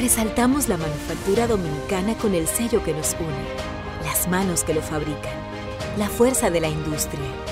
Resaltamos 0.00 0.68
la 0.68 0.78
manufactura 0.78 1.46
dominicana 1.46 2.18
con 2.18 2.34
el 2.34 2.48
sello 2.48 2.82
que 2.82 2.92
nos 2.92 3.12
une, 3.20 4.04
las 4.04 4.26
manos 4.26 4.64
que 4.64 4.74
lo 4.74 4.82
fabrican, 4.82 5.36
la 5.96 6.08
fuerza 6.08 6.50
de 6.50 6.60
la 6.60 6.68
industria 6.68 7.51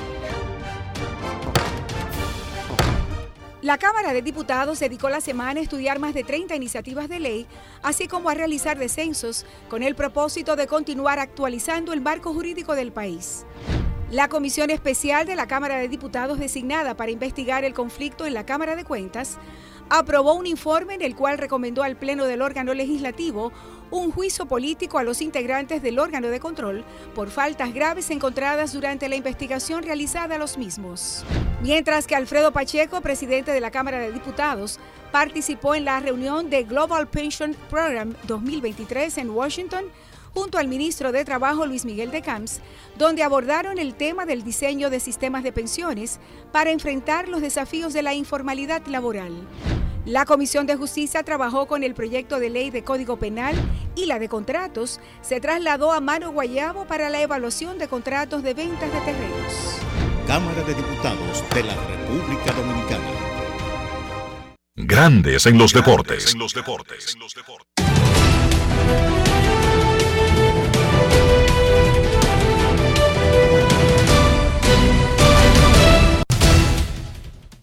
La 3.71 3.77
Cámara 3.77 4.11
de 4.11 4.21
Diputados 4.21 4.81
dedicó 4.81 5.07
la 5.09 5.21
semana 5.21 5.61
a 5.61 5.63
estudiar 5.63 5.97
más 5.97 6.13
de 6.13 6.25
30 6.25 6.57
iniciativas 6.57 7.07
de 7.07 7.21
ley, 7.21 7.47
así 7.81 8.09
como 8.09 8.29
a 8.29 8.33
realizar 8.33 8.77
descensos, 8.77 9.45
con 9.69 9.81
el 9.81 9.95
propósito 9.95 10.57
de 10.57 10.67
continuar 10.67 11.19
actualizando 11.19 11.93
el 11.93 12.01
marco 12.01 12.33
jurídico 12.33 12.75
del 12.75 12.91
país. 12.91 13.45
La 14.09 14.27
Comisión 14.27 14.71
Especial 14.71 15.25
de 15.25 15.37
la 15.37 15.47
Cámara 15.47 15.77
de 15.77 15.87
Diputados 15.87 16.37
designada 16.37 16.97
para 16.97 17.11
investigar 17.11 17.63
el 17.63 17.73
conflicto 17.73 18.25
en 18.25 18.33
la 18.33 18.45
Cámara 18.45 18.75
de 18.75 18.83
Cuentas 18.83 19.37
aprobó 19.89 20.33
un 20.33 20.47
informe 20.47 20.95
en 20.95 21.01
el 21.01 21.15
cual 21.15 21.37
recomendó 21.37 21.81
al 21.81 21.95
Pleno 21.95 22.25
del 22.25 22.41
órgano 22.41 22.73
legislativo 22.73 23.53
un 23.91 24.11
juicio 24.11 24.45
político 24.45 24.97
a 24.97 25.03
los 25.03 25.21
integrantes 25.21 25.81
del 25.83 25.99
órgano 25.99 26.29
de 26.29 26.39
control 26.39 26.83
por 27.13 27.29
faltas 27.29 27.73
graves 27.73 28.09
encontradas 28.09 28.73
durante 28.73 29.09
la 29.09 29.15
investigación 29.15 29.83
realizada 29.83 30.35
a 30.35 30.37
los 30.37 30.57
mismos. 30.57 31.23
Mientras 31.61 32.07
que 32.07 32.15
Alfredo 32.15 32.51
Pacheco, 32.51 33.01
presidente 33.01 33.51
de 33.51 33.61
la 33.61 33.71
Cámara 33.71 33.99
de 33.99 34.11
Diputados, 34.11 34.79
participó 35.11 35.75
en 35.75 35.85
la 35.85 35.99
reunión 35.99 36.49
de 36.49 36.63
Global 36.63 37.07
Pension 37.07 37.55
Program 37.69 38.15
2023 38.27 39.17
en 39.17 39.29
Washington, 39.29 39.85
junto 40.33 40.57
al 40.57 40.67
ministro 40.67 41.11
de 41.11 41.25
Trabajo 41.25 41.65
Luis 41.65 41.85
Miguel 41.85 42.11
de 42.11 42.21
Camps, 42.21 42.61
donde 42.97 43.23
abordaron 43.23 43.77
el 43.77 43.95
tema 43.95 44.25
del 44.25 44.43
diseño 44.43 44.89
de 44.89 44.99
sistemas 44.99 45.43
de 45.43 45.51
pensiones 45.51 46.19
para 46.51 46.71
enfrentar 46.71 47.27
los 47.27 47.41
desafíos 47.41 47.93
de 47.93 48.03
la 48.03 48.13
informalidad 48.13 48.85
laboral. 48.87 49.31
La 50.05 50.25
Comisión 50.25 50.65
de 50.65 50.75
Justicia 50.75 51.21
trabajó 51.21 51.67
con 51.67 51.83
el 51.83 51.93
proyecto 51.93 52.39
de 52.39 52.49
ley 52.49 52.71
de 52.71 52.83
Código 52.83 53.17
Penal 53.17 53.55
y 53.95 54.07
la 54.07 54.17
de 54.17 54.29
contratos 54.29 54.99
se 55.21 55.39
trasladó 55.39 55.91
a 55.91 56.01
Mano 56.01 56.31
Guayabo 56.31 56.85
para 56.85 57.09
la 57.09 57.21
evaluación 57.21 57.77
de 57.77 57.87
contratos 57.87 58.41
de 58.41 58.55
ventas 58.55 58.91
de 58.91 58.99
terrenos. 59.01 59.77
Cámara 60.25 60.63
de 60.63 60.73
Diputados 60.73 61.43
de 61.53 61.63
la 61.63 61.75
República 61.75 62.51
Dominicana. 62.53 63.31
Grandes 64.75 65.45
en 65.45 65.57
los 65.59 65.73
deportes. 65.73 66.35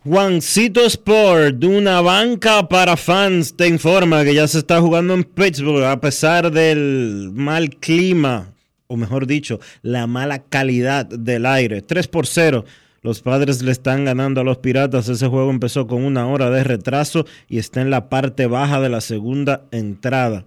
Juancito 0.08 0.86
Sport, 0.86 1.62
una 1.64 2.00
banca 2.00 2.66
para 2.66 2.96
fans, 2.96 3.54
te 3.54 3.68
informa 3.68 4.24
que 4.24 4.32
ya 4.32 4.48
se 4.48 4.60
está 4.60 4.80
jugando 4.80 5.12
en 5.12 5.22
Pittsburgh 5.22 5.84
a 5.84 6.00
pesar 6.00 6.50
del 6.50 7.30
mal 7.34 7.76
clima, 7.76 8.54
o 8.86 8.96
mejor 8.96 9.26
dicho, 9.26 9.60
la 9.82 10.06
mala 10.06 10.38
calidad 10.44 11.04
del 11.04 11.44
aire. 11.44 11.82
3 11.82 12.08
por 12.08 12.26
0. 12.26 12.64
Los 13.02 13.20
padres 13.20 13.60
le 13.60 13.70
están 13.70 14.06
ganando 14.06 14.40
a 14.40 14.44
los 14.44 14.56
piratas. 14.56 15.10
Ese 15.10 15.26
juego 15.26 15.50
empezó 15.50 15.86
con 15.86 16.02
una 16.02 16.26
hora 16.26 16.48
de 16.48 16.64
retraso 16.64 17.26
y 17.46 17.58
está 17.58 17.82
en 17.82 17.90
la 17.90 18.08
parte 18.08 18.46
baja 18.46 18.80
de 18.80 18.88
la 18.88 19.02
segunda 19.02 19.66
entrada. 19.72 20.46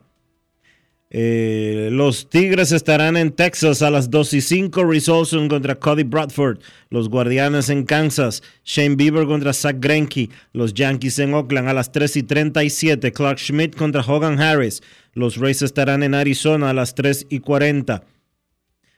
Eh, 1.13 1.89
los 1.91 2.29
Tigres 2.29 2.71
estarán 2.71 3.17
en 3.17 3.31
Texas 3.31 3.81
a 3.81 3.89
las 3.89 4.09
2 4.09 4.33
y 4.33 4.41
5. 4.41 4.85
Reese 4.85 5.11
contra 5.49 5.75
Cody 5.75 6.03
Bradford. 6.03 6.59
Los 6.89 7.09
Guardianes 7.09 7.69
en 7.69 7.83
Kansas. 7.83 8.41
Shane 8.63 8.95
Bieber 8.95 9.27
contra 9.27 9.51
Zach 9.51 9.75
Greinke. 9.79 10.29
Los 10.53 10.73
Yankees 10.73 11.19
en 11.19 11.33
Oakland 11.33 11.67
a 11.67 11.73
las 11.73 11.91
3 11.91 12.15
y 12.15 12.23
37. 12.23 13.11
Clark 13.11 13.39
Schmidt 13.39 13.75
contra 13.75 14.01
Hogan 14.01 14.39
Harris. 14.39 14.81
Los 15.13 15.35
Rays 15.35 15.61
estarán 15.61 16.01
en 16.01 16.15
Arizona 16.15 16.69
a 16.69 16.73
las 16.73 16.95
3 16.95 17.27
y 17.29 17.39
40. 17.39 18.03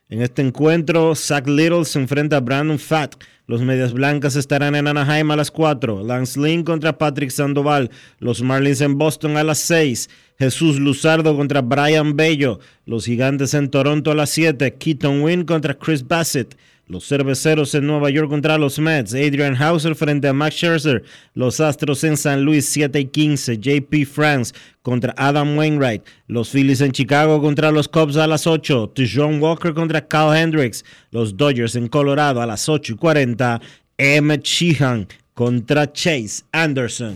En 0.09 0.21
este 0.21 0.43
encuentro, 0.43 1.15
Zach 1.15 1.47
Little 1.47 1.85
se 1.85 1.97
enfrenta 1.97 2.37
a 2.37 2.41
Brandon 2.41 2.77
Fatt. 2.77 3.15
Los 3.47 3.61
Medias 3.61 3.93
Blancas 3.93 4.35
estarán 4.35 4.75
en 4.75 4.87
Anaheim 4.87 5.31
a 5.31 5.35
las 5.35 5.49
4. 5.49 6.03
Lance 6.03 6.39
Lynn 6.39 6.63
contra 6.63 6.97
Patrick 6.99 7.31
Sandoval. 7.31 7.89
Los 8.19 8.43
Marlins 8.43 8.81
en 8.81 8.99
Boston 8.99 9.37
a 9.37 9.43
las 9.43 9.57
6. 9.57 10.09
Jesús 10.39 10.79
Luzardo 10.79 11.35
contra 11.35 11.61
Brian 11.61 12.15
Bello. 12.15 12.59
Los 12.85 13.05
Gigantes 13.05 13.53
en 13.53 13.69
Toronto 13.69 14.11
a 14.11 14.15
las 14.15 14.29
7. 14.31 14.75
Keaton 14.75 15.21
Wynn 15.21 15.45
contra 15.45 15.73
Chris 15.73 16.07
Bassett. 16.07 16.55
Los 16.85 17.07
Cerveceros 17.07 17.73
en 17.75 17.87
Nueva 17.87 18.09
York 18.09 18.29
contra 18.29 18.57
los 18.57 18.77
Mets. 18.77 19.13
Adrian 19.13 19.55
Hauser 19.55 19.95
frente 19.95 20.27
a 20.27 20.33
Max 20.33 20.55
Scherzer. 20.55 21.03
Los 21.33 21.61
Astros 21.61 22.03
en 22.03 22.17
San 22.17 22.43
Luis 22.43 22.65
7 22.67 22.99
y 22.99 23.05
15. 23.05 23.57
JP 23.57 24.05
France 24.05 24.53
contra 24.81 25.13
Adam 25.15 25.57
Wainwright. 25.57 26.03
Los 26.27 26.49
Phillies 26.49 26.81
en 26.81 26.91
Chicago 26.91 27.41
contra 27.41 27.71
los 27.71 27.87
Cubs 27.87 28.17
a 28.17 28.27
las 28.27 28.47
8. 28.47 28.93
John 29.11 29.41
Walker 29.41 29.73
contra 29.73 30.05
Kyle 30.05 30.35
Hendricks. 30.35 30.83
Los 31.11 31.37
Dodgers 31.37 31.75
en 31.75 31.87
Colorado 31.87 32.41
a 32.41 32.45
las 32.45 32.67
8 32.67 32.93
y 32.93 32.95
40. 32.97 33.61
Emmett 33.97 34.43
Sheehan 34.43 35.07
contra 35.33 35.91
Chase 35.91 36.43
Anderson. 36.51 37.15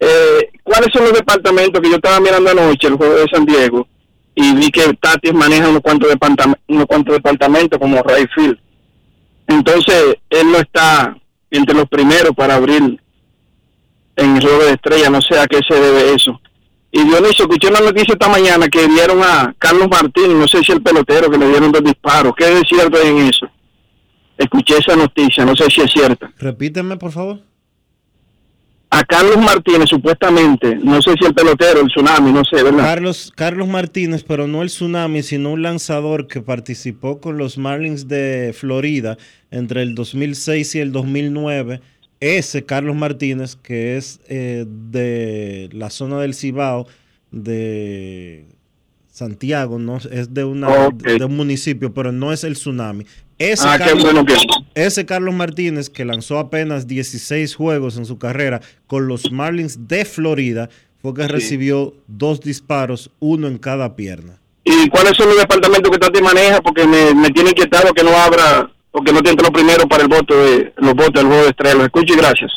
Eh, 0.00 0.50
¿Cuáles 0.62 0.88
son 0.92 1.04
los 1.04 1.12
departamentos 1.14 1.80
que 1.80 1.88
yo 1.90 1.96
estaba 1.96 2.20
mirando 2.20 2.50
anoche, 2.50 2.88
el 2.88 2.94
juego 2.96 3.14
de 3.14 3.26
San 3.32 3.44
Diego, 3.46 3.86
y 4.34 4.54
vi 4.54 4.70
que 4.70 4.92
Tatis 5.00 5.32
maneja 5.32 5.68
unos 5.68 5.80
cuantos, 5.80 6.10
departam- 6.12 6.56
unos 6.68 6.86
cuantos 6.86 7.14
departamentos 7.14 7.78
como 7.78 8.02
Rayfield? 8.02 8.58
Entonces, 9.48 10.16
él 10.30 10.50
no 10.50 10.58
está 10.58 11.16
entre 11.50 11.74
los 11.74 11.88
primeros 11.88 12.32
para 12.36 12.56
abrir 12.56 13.00
en 14.16 14.36
el 14.36 14.42
juego 14.42 14.64
de 14.64 14.72
estrella, 14.72 15.08
no 15.10 15.20
sé 15.22 15.38
a 15.38 15.46
qué 15.46 15.60
se 15.66 15.74
debe 15.78 16.14
eso. 16.14 16.40
Y 16.90 17.02
Dionisio, 17.04 17.44
escuché 17.44 17.68
una 17.68 17.80
noticia 17.80 18.14
esta 18.14 18.28
mañana 18.28 18.68
que 18.68 18.86
dieron 18.88 19.22
a 19.22 19.54
Carlos 19.58 19.88
Martín, 19.90 20.38
no 20.38 20.48
sé 20.48 20.62
si 20.64 20.72
el 20.72 20.82
pelotero, 20.82 21.30
que 21.30 21.36
le 21.38 21.48
dieron 21.48 21.70
dos 21.70 21.84
disparos. 21.84 22.32
¿Qué 22.36 22.44
es 22.58 22.62
cierto 22.68 23.00
en 23.02 23.18
eso? 23.18 23.46
Escuché 24.38 24.78
esa 24.78 24.96
noticia, 24.96 25.44
no 25.44 25.56
sé 25.56 25.64
si 25.70 25.80
es 25.80 25.90
cierta. 25.90 26.30
Repíteme, 26.38 26.96
por 26.96 27.12
favor. 27.12 27.40
a 28.90 29.04
Carlos 29.04 29.38
Martínez, 29.38 29.88
supuestamente, 29.88 30.76
no 30.76 31.02
sé 31.02 31.14
si 31.18 31.26
el 31.26 31.34
pelotero, 31.34 31.80
el 31.80 31.88
tsunami, 31.88 32.32
no 32.32 32.44
sé, 32.44 32.62
¿verdad? 32.62 32.84
Carlos, 32.84 33.32
Carlos 33.34 33.68
Martínez, 33.68 34.24
pero 34.24 34.46
no 34.46 34.62
el 34.62 34.68
Tsunami, 34.68 35.22
sino 35.22 35.52
un 35.52 35.62
lanzador 35.62 36.28
que 36.28 36.40
participó 36.40 37.20
con 37.20 37.36
los 37.36 37.58
Marlins 37.58 38.08
de 38.08 38.54
Florida 38.56 39.18
entre 39.50 39.82
el 39.82 39.94
2006 39.94 40.74
y 40.76 40.80
el 40.80 40.92
2009. 40.92 41.80
Ese 42.20 42.64
Carlos 42.64 42.96
Martínez, 42.96 43.56
que 43.56 43.96
es 43.96 44.20
eh, 44.28 44.64
de 44.66 45.68
la 45.72 45.90
zona 45.90 46.18
del 46.20 46.34
Cibao, 46.34 46.86
de 47.30 48.46
Santiago, 49.10 49.78
no 49.78 49.98
es 49.98 50.32
de, 50.32 50.44
una, 50.44 50.88
de 50.90 51.24
un 51.24 51.36
municipio, 51.36 51.92
pero 51.92 52.12
no 52.12 52.32
es 52.32 52.44
el 52.44 52.54
Tsunami. 52.54 53.04
Ese, 53.38 53.64
Ah, 53.66 53.76
qué 53.78 53.84
Carlos, 53.84 54.02
bueno 54.04 54.24
que- 54.24 54.36
ese 54.74 55.04
Carlos 55.04 55.34
Martínez, 55.34 55.90
que 55.90 56.04
lanzó 56.06 56.38
apenas 56.38 56.86
16 56.86 57.54
juegos 57.54 57.98
en 57.98 58.06
su 58.06 58.18
carrera 58.18 58.60
con 58.86 59.08
los 59.08 59.30
Marlins 59.30 59.88
de 59.88 60.04
Florida, 60.06 60.70
fue 61.02 61.12
que 61.12 61.28
recibió 61.28 61.94
dos 62.06 62.40
disparos, 62.40 63.10
uno 63.20 63.46
en 63.46 63.58
cada 63.58 63.94
pierna. 63.94 64.38
¿Y 64.64 64.88
cuáles 64.88 65.16
son 65.16 65.28
los 65.28 65.36
departamentos 65.38 65.90
que 65.92 65.98
Tati 65.98 66.22
maneja? 66.22 66.60
Porque 66.62 66.86
me, 66.86 67.14
me 67.14 67.28
tiene 67.30 67.50
inquietado 67.50 67.92
que 67.92 68.02
no 68.02 68.10
abra, 68.16 68.70
porque 68.90 69.12
no 69.12 69.22
tiene 69.22 69.40
lo 69.42 69.52
primero 69.52 69.86
para 69.86 70.02
el 70.02 70.08
voto 70.08 70.34
de 70.42 70.72
los 70.78 70.94
votos 70.94 71.12
del 71.12 71.26
juego 71.26 71.42
de 71.42 71.50
estrella. 71.50 71.74
Los 71.76 71.84
escucho 71.86 72.14
y 72.14 72.16
gracias. 72.16 72.50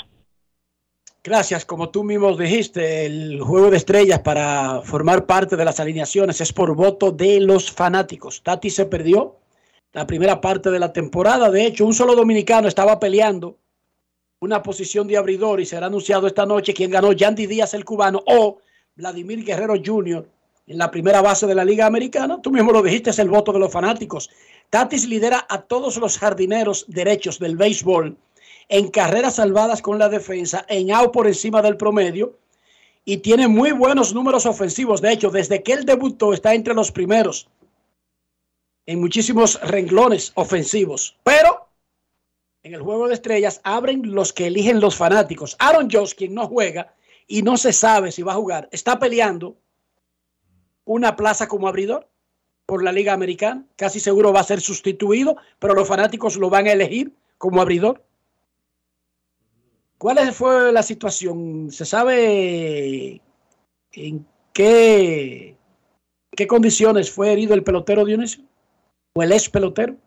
Gracias, 1.22 1.66
como 1.66 1.90
tú 1.90 2.04
mismo 2.06 2.36
dijiste, 2.38 3.06
el 3.06 3.42
juego 3.42 3.70
de 3.70 3.78
estrellas 3.78 4.20
para 4.20 4.82
formar 4.84 5.26
parte 5.26 5.58
de 5.58 5.66
las 5.66 5.80
alineaciones 5.82 6.40
es 6.40 6.54
por 6.54 6.74
voto 6.76 7.12
de 7.12 7.42
los 7.42 7.70
fanáticos. 7.70 8.42
Tati 8.42 8.70
se 8.70 8.86
perdió 8.86 9.36
la 9.94 10.06
primera 10.06 10.40
parte 10.40 10.70
de 10.70 10.80
la 10.80 10.94
temporada. 10.94 11.50
De 11.50 11.66
hecho, 11.66 11.86
un 11.86 11.94
solo 11.94 12.16
dominicano 12.16 12.68
estaba 12.68 13.00
peleando 13.00 13.58
una 14.40 14.64
posición 14.64 15.08
de 15.08 15.18
abridor 15.18 15.60
y 15.60 15.66
será 15.66 15.88
anunciado 15.88 16.28
esta 16.28 16.46
noche 16.46 16.74
quién 16.74 16.92
ganó, 16.92 17.12
Yandy 17.12 17.46
Díaz 17.46 17.74
el 17.74 17.84
cubano 17.84 18.22
o 18.26 18.60
Vladimir 18.96 19.44
Guerrero 19.44 19.74
Jr. 19.84 20.26
en 20.68 20.78
la 20.78 20.90
primera 20.92 21.22
base 21.22 21.46
de 21.46 21.56
la 21.56 21.66
Liga 21.66 21.86
Americana. 21.86 22.42
Tú 22.42 22.52
mismo 22.52 22.72
lo 22.72 22.82
dijiste, 22.82 23.10
es 23.10 23.20
el 23.20 23.30
voto 23.30 23.52
de 23.52 23.60
los 23.60 23.72
fanáticos. 23.72 24.30
Tatis 24.70 25.08
lidera 25.08 25.46
a 25.50 25.62
todos 25.62 25.98
los 25.98 26.18
jardineros 26.18 26.86
derechos 26.88 27.40
del 27.40 27.58
béisbol 27.58 28.16
en 28.70 28.90
carreras 28.90 29.36
salvadas 29.36 29.82
con 29.82 29.98
la 29.98 30.10
defensa, 30.10 30.64
en 30.70 30.92
out 30.92 31.12
por 31.12 31.28
encima 31.28 31.62
del 31.62 31.76
promedio 31.76 32.38
y 33.04 33.18
tiene 33.18 33.48
muy 33.48 33.72
buenos 33.72 34.14
números 34.14 34.46
ofensivos. 34.46 35.02
De 35.02 35.12
hecho, 35.12 35.32
desde 35.32 35.64
que 35.64 35.74
él 35.74 35.86
debutó 35.86 36.34
está 36.34 36.54
entre 36.54 36.76
los 36.76 36.92
primeros 36.92 37.50
en 38.90 39.00
muchísimos 39.00 39.62
renglones 39.62 40.32
ofensivos. 40.34 41.16
Pero 41.24 41.70
en 42.64 42.74
el 42.74 42.82
juego 42.82 43.08
de 43.08 43.14
estrellas 43.14 43.62
abren 43.64 44.16
los 44.16 44.34
que 44.34 44.48
eligen 44.48 44.80
los 44.80 44.96
fanáticos. 44.96 45.56
Aaron 45.60 45.90
Josh, 45.92 46.16
quien 46.16 46.34
no 46.34 46.48
juega 46.48 46.96
y 47.28 47.44
no 47.44 47.56
se 47.58 47.72
sabe 47.72 48.12
si 48.12 48.24
va 48.24 48.32
a 48.32 48.38
jugar, 48.38 48.68
está 48.72 48.98
peleando 48.98 49.58
una 50.86 51.16
plaza 51.16 51.48
como 51.48 51.68
abridor 51.68 52.10
por 52.66 52.84
la 52.84 52.92
Liga 52.92 53.14
Americana. 53.14 53.64
Casi 53.76 54.00
seguro 54.00 54.34
va 54.34 54.40
a 54.40 54.44
ser 54.44 54.60
sustituido, 54.60 55.38
pero 55.60 55.76
los 55.76 55.88
fanáticos 55.88 56.36
lo 56.38 56.50
van 56.50 56.66
a 56.66 56.72
elegir 56.72 57.14
como 57.38 57.62
abridor. 57.62 58.04
¿Cuál 60.00 60.34
fue 60.34 60.72
la 60.72 60.82
situación? 60.82 61.70
¿Se 61.70 61.86
sabe 61.86 63.22
en 63.92 64.26
qué, 64.52 65.56
qué 66.32 66.48
condiciones 66.48 67.12
fue 67.12 67.32
herido 67.32 67.54
el 67.54 67.64
pelotero 67.64 68.04
Dionisio? 68.04 68.50
¿O 69.14 69.24
el 69.24 69.32
ex 69.32 69.50
pelotero? 69.50 69.98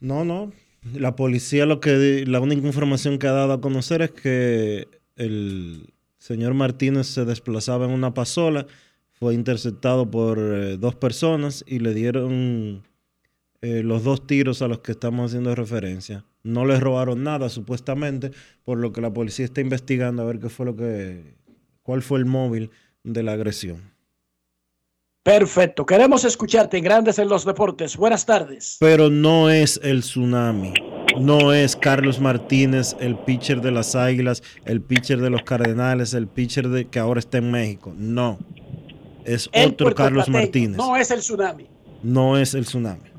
No, 0.00 0.24
no. 0.24 0.52
La 0.94 1.16
policía 1.16 1.66
lo 1.66 1.80
que 1.80 2.24
la 2.26 2.40
única 2.40 2.66
información 2.66 3.18
que 3.18 3.26
ha 3.26 3.32
dado 3.32 3.52
a 3.52 3.60
conocer 3.60 4.02
es 4.02 4.12
que 4.12 4.88
el 5.16 5.92
señor 6.18 6.54
Martínez 6.54 7.06
se 7.08 7.24
desplazaba 7.24 7.86
en 7.86 7.90
una 7.90 8.14
pasola, 8.14 8.66
fue 9.12 9.34
interceptado 9.34 10.10
por 10.10 10.38
eh, 10.38 10.76
dos 10.76 10.94
personas 10.94 11.64
y 11.66 11.80
le 11.80 11.94
dieron 11.94 12.84
eh, 13.60 13.82
los 13.82 14.04
dos 14.04 14.26
tiros 14.26 14.62
a 14.62 14.68
los 14.68 14.78
que 14.80 14.92
estamos 14.92 15.30
haciendo 15.30 15.54
referencia. 15.54 16.24
No 16.44 16.64
le 16.64 16.78
robaron 16.78 17.24
nada 17.24 17.48
supuestamente, 17.48 18.30
por 18.64 18.78
lo 18.78 18.92
que 18.92 19.00
la 19.00 19.12
policía 19.12 19.44
está 19.44 19.60
investigando 19.60 20.22
a 20.22 20.26
ver 20.26 20.38
qué 20.38 20.48
fue 20.48 20.66
lo 20.66 20.76
que, 20.76 21.34
cuál 21.82 22.02
fue 22.02 22.20
el 22.20 22.26
móvil 22.26 22.70
de 23.02 23.24
la 23.24 23.32
agresión. 23.32 23.97
Perfecto. 25.28 25.84
Queremos 25.84 26.24
escucharte 26.24 26.78
en 26.78 26.84
Grandes 26.84 27.18
en 27.18 27.28
los 27.28 27.44
Deportes. 27.44 27.98
Buenas 27.98 28.24
tardes. 28.24 28.78
Pero 28.80 29.10
no 29.10 29.50
es 29.50 29.78
el 29.82 30.00
tsunami. 30.00 30.72
No 31.20 31.52
es 31.52 31.76
Carlos 31.76 32.18
Martínez, 32.18 32.96
el 32.98 33.14
pitcher 33.14 33.60
de 33.60 33.70
las 33.70 33.94
Águilas, 33.94 34.42
el 34.64 34.80
pitcher 34.80 35.20
de 35.20 35.28
los 35.28 35.42
Cardenales, 35.42 36.14
el 36.14 36.28
pitcher 36.28 36.70
de, 36.70 36.86
que 36.88 36.98
ahora 36.98 37.20
está 37.20 37.36
en 37.36 37.50
México. 37.50 37.92
No. 37.94 38.38
Es 39.26 39.50
El 39.52 39.72
otro 39.72 39.94
Carlos 39.94 40.30
Martínez. 40.30 40.78
No 40.78 40.96
es 40.96 41.10
el 41.10 41.18
tsunami. 41.18 41.66
No 42.02 42.38
es 42.38 42.54
el 42.54 42.64
tsunami. 42.64 43.10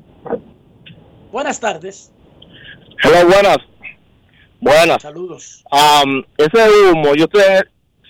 Buenas 1.30 1.60
tardes. 1.60 2.10
Hola, 3.04 3.22
buenas. 3.22 3.58
Buenas. 4.60 5.00
Saludos. 5.00 5.64
Am, 5.70 6.24
ese 6.36 6.90
humo, 6.92 7.14
yo 7.14 7.26
estoy, 7.26 7.42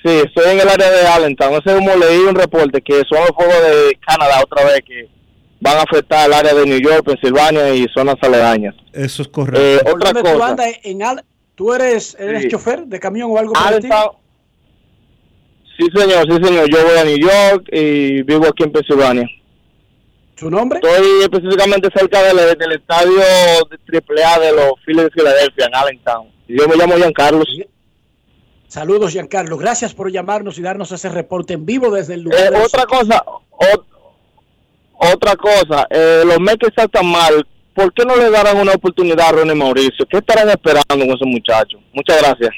sí, 0.04 0.22
estoy 0.26 0.52
en 0.52 0.60
el 0.60 0.68
área 0.68 0.90
de 0.90 1.06
Allentown. 1.06 1.54
Ese 1.64 1.76
humo 1.76 1.94
leí 1.96 2.18
un 2.20 2.34
reporte 2.34 2.80
que 2.82 3.02
son 3.08 3.20
los 3.20 3.30
juegos 3.30 3.54
de 3.62 3.98
Canadá 4.06 4.40
otra 4.42 4.64
vez 4.66 4.80
que 4.86 5.08
van 5.60 5.76
a 5.78 5.82
afectar 5.82 6.26
el 6.26 6.32
área 6.34 6.54
de 6.54 6.64
New 6.66 6.80
York, 6.80 7.04
Pensilvania 7.04 7.74
y 7.74 7.86
zonas 7.94 8.16
aledañas. 8.22 8.74
Eso 8.92 9.22
es 9.22 9.28
correcto. 9.28 9.60
Eh, 9.60 9.78
¿Por 9.84 9.94
otra 9.96 10.12
dónde 10.12 10.30
tú 10.30 10.36
cosa. 10.38 10.50
andas 10.50 10.66
en 10.84 11.02
Al- 11.02 11.24
¿Tú 11.54 11.74
eres, 11.74 12.16
eres 12.18 12.42
Sí. 12.44 12.48
chofer 12.48 12.86
de 12.86 12.98
camión 12.98 13.30
o 13.30 13.38
algo? 13.38 13.52
Allentown. 13.54 14.12
Sí, 15.78 15.86
señor, 15.94 16.24
sí, 16.30 16.44
señor. 16.46 16.68
Yo 16.70 16.84
voy 16.84 16.98
a 16.98 17.04
New 17.04 17.18
York 17.18 17.66
y 17.72 18.22
vivo 18.22 18.46
aquí 18.46 18.64
en 18.64 18.72
Pensilvania. 18.72 19.26
¿Su 20.36 20.50
nombre? 20.50 20.80
Estoy 20.82 21.22
específicamente 21.22 21.88
cerca 21.94 22.22
del, 22.22 22.36
del 22.58 22.72
estadio 22.72 23.12
de 23.18 23.98
AAA 23.98 24.38
de 24.40 24.52
los 24.52 24.72
Phillies 24.86 25.04
de 25.04 25.10
Filadelfia, 25.10 25.66
en 25.66 25.74
Allentown. 25.74 26.28
Yo 26.48 26.66
me 26.66 26.76
llamo 26.76 26.96
Giancarlos. 26.96 27.46
Saludos, 28.70 29.10
Giancarlo. 29.10 29.56
Gracias 29.56 29.92
por 29.94 30.12
llamarnos 30.12 30.56
y 30.56 30.62
darnos 30.62 30.92
ese 30.92 31.08
reporte 31.08 31.54
en 31.54 31.66
vivo 31.66 31.90
desde 31.90 32.14
el 32.14 32.20
lugar. 32.20 32.52
Eh, 32.54 32.56
otra 32.64 32.86
cosa, 32.86 33.24
ot- 33.50 33.84
otra 34.94 35.34
cosa, 35.34 35.88
eh, 35.90 36.22
los 36.24 36.38
Mets 36.38 36.58
que 36.60 36.66
están 36.68 36.88
tan 36.88 37.06
mal, 37.06 37.44
¿por 37.74 37.92
qué 37.92 38.04
no 38.04 38.14
le 38.14 38.30
darán 38.30 38.58
una 38.58 38.70
oportunidad 38.72 39.26
a 39.28 39.32
Ronnie 39.32 39.56
Mauricio? 39.56 40.06
¿Qué 40.08 40.18
estarán 40.18 40.48
esperando 40.50 40.86
con 40.88 41.08
esos 41.08 41.26
muchachos? 41.26 41.80
Muchas 41.92 42.20
gracias. 42.22 42.50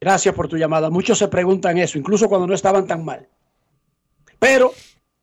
Gracias 0.00 0.32
por 0.32 0.46
tu 0.46 0.56
llamada. 0.56 0.90
Muchos 0.90 1.18
se 1.18 1.26
preguntan 1.26 1.76
eso, 1.78 1.98
incluso 1.98 2.28
cuando 2.28 2.46
no 2.46 2.54
estaban 2.54 2.86
tan 2.86 3.04
mal. 3.04 3.26
Pero 4.38 4.72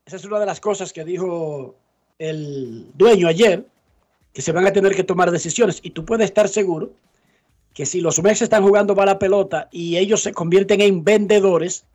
esa 0.06 0.18
es 0.18 0.26
una 0.26 0.38
de 0.38 0.48
las 0.48 0.60
cosas 0.60 0.92
que 0.92 1.06
dijo 1.06 1.76
el 2.20 2.88
dueño 2.94 3.30
ayer, 3.30 3.66
que 4.34 4.42
se 4.42 4.52
van 4.52 4.68
a 4.68 4.74
tener 4.74 4.96
que 4.96 5.06
tomar 5.06 5.32
decisiones. 5.32 5.80
Y 5.82 5.92
tú 5.92 6.04
puedes 6.04 6.26
estar 6.26 6.50
seguro 6.50 6.92
que 7.74 7.86
si 7.86 8.02
los 8.02 8.22
Mets 8.22 8.42
están 8.42 8.64
jugando 8.64 8.96
mala 8.96 9.20
pelota 9.20 9.70
y 9.72 9.98
ellos 9.98 10.22
se 10.22 10.34
convierten 10.34 10.82
en 10.82 11.04
vendedores, 11.04 11.86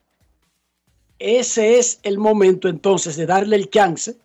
ese 1.18 1.78
es 1.78 2.00
el 2.02 2.18
momento 2.18 2.68
entonces 2.68 3.16
de 3.16 3.26
darle 3.26 3.56
el 3.56 3.70
chance 3.70 4.16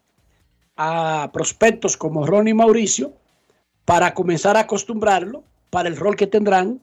a 0.78 1.30
prospectos 1.34 1.98
como 1.98 2.26
Ronnie 2.26 2.54
Mauricio 2.54 3.14
para 3.86 4.14
comenzar 4.14 4.58
a 4.58 4.62
acostumbrarlo 4.62 5.44
para 5.70 5.90
el 5.90 5.98
rol 5.98 6.16
que 6.16 6.28
tendrán 6.28 6.82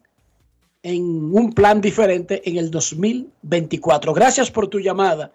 en 0.83 1.03
un 1.35 1.53
plan 1.53 1.81
diferente 1.81 2.43
en 2.49 2.57
el 2.57 2.71
2024. 2.71 4.13
Gracias 4.13 4.51
por 4.51 4.69
tu 4.69 4.79
llamada 4.79 5.33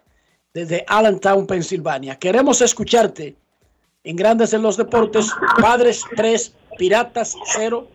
desde 0.52 0.84
Allentown, 0.86 1.46
Pensilvania. 1.46 2.18
Queremos 2.18 2.60
escucharte 2.62 3.36
en 4.04 4.16
Grandes 4.16 4.52
en 4.52 4.62
los 4.62 4.76
Deportes, 4.76 5.30
Padres 5.60 6.02
3, 6.16 6.52
Piratas 6.78 7.36
0, 7.56 7.88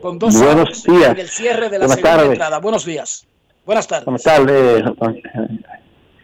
con 0.00 0.18
dos 0.18 0.34
Buenos 0.42 0.84
días. 0.84 1.10
en 1.12 1.18
el 1.18 1.28
cierre 1.28 1.68
de 1.68 1.78
la 1.78 1.86
Buenas 1.86 1.96
segunda 1.96 2.16
tardes. 2.16 2.32
entrada. 2.32 2.58
Buenos 2.58 2.84
días. 2.84 3.26
Buenas 3.66 3.86
tardes. 3.88 4.04
Buenas 4.04 4.22
tardes. 4.22 4.84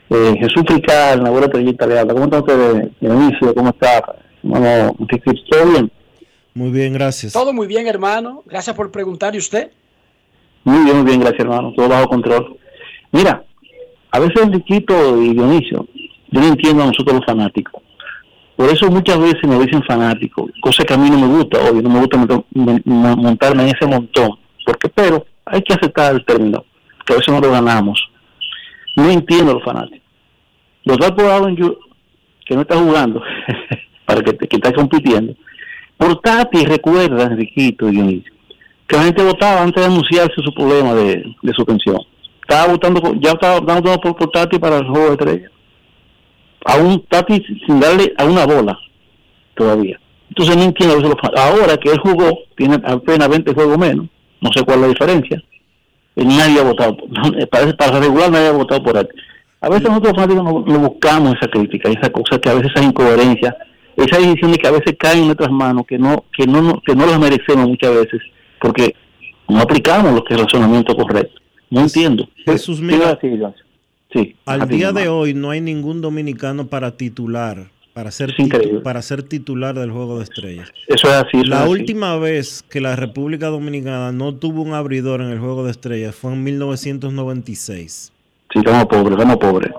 Eh, 0.09 0.35
Jesús 0.39 0.63
Frical, 0.67 1.23
la 1.23 1.29
abuela 1.29 1.49
Trellita 1.49 1.87
le 1.87 1.99
habla. 1.99 2.13
¿Cómo 2.15 2.25
está 2.27 2.39
usted, 2.39 2.89
Dionisio? 3.01 3.55
¿Cómo 3.55 3.71
está? 3.71 4.17
Hermano, 4.43 4.95
¿todo 5.51 5.67
bien? 5.73 5.91
Muy 6.55 6.71
bien, 6.71 6.93
gracias. 6.93 7.33
Todo 7.33 7.53
muy 7.53 7.67
bien, 7.67 7.87
hermano. 7.87 8.43
Gracias 8.47 8.75
por 8.77 8.91
preguntar. 8.91 9.35
¿Y 9.35 9.39
usted? 9.39 9.71
Muy 10.65 10.85
bien, 10.85 10.97
muy 10.99 11.07
bien, 11.07 11.21
gracias, 11.21 11.41
hermano. 11.41 11.73
Todo 11.77 11.89
bajo 11.89 12.09
control. 12.09 12.57
Mira, 13.13 13.45
a 14.11 14.19
veces 14.21 14.43
Enriquito 14.43 15.21
y 15.21 15.35
Dionisio, 15.35 15.87
yo 16.31 16.41
no 16.41 16.47
entiendo 16.47 16.83
a 16.85 16.87
nosotros 16.87 17.17
los 17.17 17.27
fanáticos. 17.27 17.83
Por 18.57 18.71
eso 18.71 18.91
muchas 18.91 19.19
veces 19.19 19.43
me 19.47 19.59
dicen 19.59 19.83
fanático, 19.85 20.49
cosa 20.63 20.83
que 20.85 20.95
a 20.95 20.97
mí 20.97 21.11
no 21.11 21.19
me 21.19 21.27
gusta, 21.27 21.59
obvio, 21.61 21.83
no 21.83 21.91
me 21.91 22.01
gusta 22.01 22.17
monta- 22.17 22.45
mon- 22.55 22.83
mon- 22.87 23.19
montarme 23.21 23.65
en 23.65 23.77
ese 23.77 23.87
montón. 23.87 24.31
Porque, 24.65 24.89
pero 24.89 25.27
hay 25.45 25.61
que 25.63 25.75
aceptar 25.75 26.15
el 26.15 26.25
término, 26.25 26.65
que 27.05 27.13
a 27.13 27.17
veces 27.17 27.33
no 27.35 27.41
lo 27.41 27.51
ganamos. 27.51 28.03
No 28.97 29.11
entiendo 29.11 29.51
a 29.53 29.55
los 29.55 29.65
fanáticos. 29.65 30.01
Los 30.85 30.99
da 30.99 31.15
por 31.15 31.55
que 31.55 32.55
no 32.55 32.61
está 32.63 32.77
jugando, 32.79 33.21
para 34.07 34.23
que, 34.23 34.33
que 34.39 34.57
está 34.57 34.73
compitiendo. 34.73 35.35
Por 35.99 36.21
Tati, 36.21 36.65
recuerda, 36.65 37.25
Enriquito 37.25 37.89
y 37.89 37.93
Dionisio, 37.93 38.33
que 38.87 38.97
la 38.97 39.03
gente 39.05 39.23
votaba 39.23 39.63
antes 39.63 39.83
de 39.83 39.93
anunciarse 39.93 40.35
su 40.43 40.53
problema 40.55 40.95
de, 40.95 41.25
de 41.43 41.53
suspensión. 41.53 41.99
Estaba 42.41 42.73
votando, 42.73 43.15
ya 43.21 43.33
estaba 43.33 43.59
votando 43.61 44.01
por, 44.01 44.17
por 44.17 44.31
Tati 44.31 44.59
para 44.59 44.79
el 44.79 44.87
juego 44.87 45.07
de 45.07 45.13
estrellas. 45.13 45.51
Aún 46.67 47.05
Tati 47.09 47.43
sin 47.67 47.81
darle 47.81 48.13
a 48.19 48.25
una 48.25 48.45
bola 48.45 48.79
todavía. 49.55 49.99
Entonces 50.29 50.57
no 50.57 50.63
entiendo 50.65 50.97
a 50.97 51.01
los 51.01 51.13
Ahora 51.37 51.77
que 51.77 51.91
él 51.91 51.99
jugó, 51.99 52.39
tiene 52.57 52.81
apenas 52.85 53.29
20 53.29 53.55
juegos 53.55 53.79
menos, 53.79 54.07
no 54.41 54.51
sé 54.53 54.63
cuál 54.65 54.79
es 54.79 54.83
la 54.83 54.89
diferencia. 54.89 55.43
eh, 56.17 56.25
Nadie 56.25 56.61
ha 56.61 56.65
votado, 56.65 56.97
por- 56.97 57.09
parece 57.51 57.75
para 57.75 58.01
regular 58.01 58.31
nadie 58.31 58.49
ha 58.49 58.53
votado 58.53 58.83
por 58.83 58.97
él. 58.97 59.09
A 59.61 59.69
veces 59.69 59.89
nosotros 59.89 60.15
fanáticos 60.15 60.45
no, 60.45 60.61
no 60.67 60.79
buscamos 60.89 61.35
esa 61.37 61.49
crítica, 61.49 61.89
esa 61.89 62.11
cosa 62.11 62.39
que 62.39 62.51
a 62.51 62.55
veces 62.55 62.73
esa 62.75 62.85
incoherencia, 62.85 63.57
esas 63.97 64.19
decisiones 64.19 64.59
que 64.59 64.69
a 64.69 64.73
veces 64.73 64.95
caen 64.99 65.21
en 65.21 65.27
nuestras 65.27 65.51
manos, 65.51 65.87
que 65.87 65.99
no, 65.99 66.25
que 66.37 66.47
no, 66.47 66.61
no- 66.61 66.83
que 66.85 66.95
no 66.95 67.07
las 67.07 67.19
merecemos 67.19 67.67
muchas 67.69 67.95
veces, 67.95 68.21
porque 68.61 68.95
no 69.49 69.61
aplicamos 69.61 70.13
lo 70.13 70.25
que 70.25 70.35
es 70.35 70.41
el 70.41 70.45
razonamiento 70.47 70.95
correcto. 70.97 71.41
No 71.71 71.81
entiendo. 71.81 72.29
Jesús, 72.45 72.81
mira, 72.81 73.19
sí. 74.13 74.37
Al 74.47 74.69
día 74.69 74.93
de 74.93 75.09
hoy 75.09 75.35
no 75.35 75.51
hay 75.51 75.61
ningún 75.61 76.01
dominicano 76.01 76.67
para 76.69 76.97
titular, 76.97 77.71
para 77.93 78.11
ser, 78.11 78.31
titu- 78.35 78.83
para 78.83 79.01
ser 79.03 79.23
titular 79.23 79.75
del 79.79 79.91
Juego 79.91 80.19
de 80.19 80.25
Estrellas. 80.25 80.71
Eso 80.87 81.09
es 81.09 81.15
así. 81.15 81.39
eso 81.39 81.47
La 81.47 81.57
es 81.57 81.63
así. 81.63 81.71
última 81.71 82.17
vez 82.17 82.63
que 82.69 82.81
la 82.81 82.95
República 82.97 83.47
Dominicana 83.49 84.13
no 84.13 84.35
tuvo 84.35 84.63
un 84.63 84.75
abridor 84.75 85.21
en 85.21 85.29
el 85.31 85.39
Juego 85.39 85.65
de 85.65 85.71
Estrellas 85.71 86.15
fue 86.15 86.33
en 86.33 86.43
1996. 86.45 88.13
Sí, 88.53 88.59
estamos 88.59 88.87
pobres, 88.87 89.13
estamos 89.19 89.37
pobres. 89.39 89.73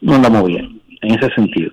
No 0.00 0.14
andamos 0.14 0.44
bien, 0.46 0.80
en 1.02 1.14
ese 1.18 1.34
sentido. 1.34 1.70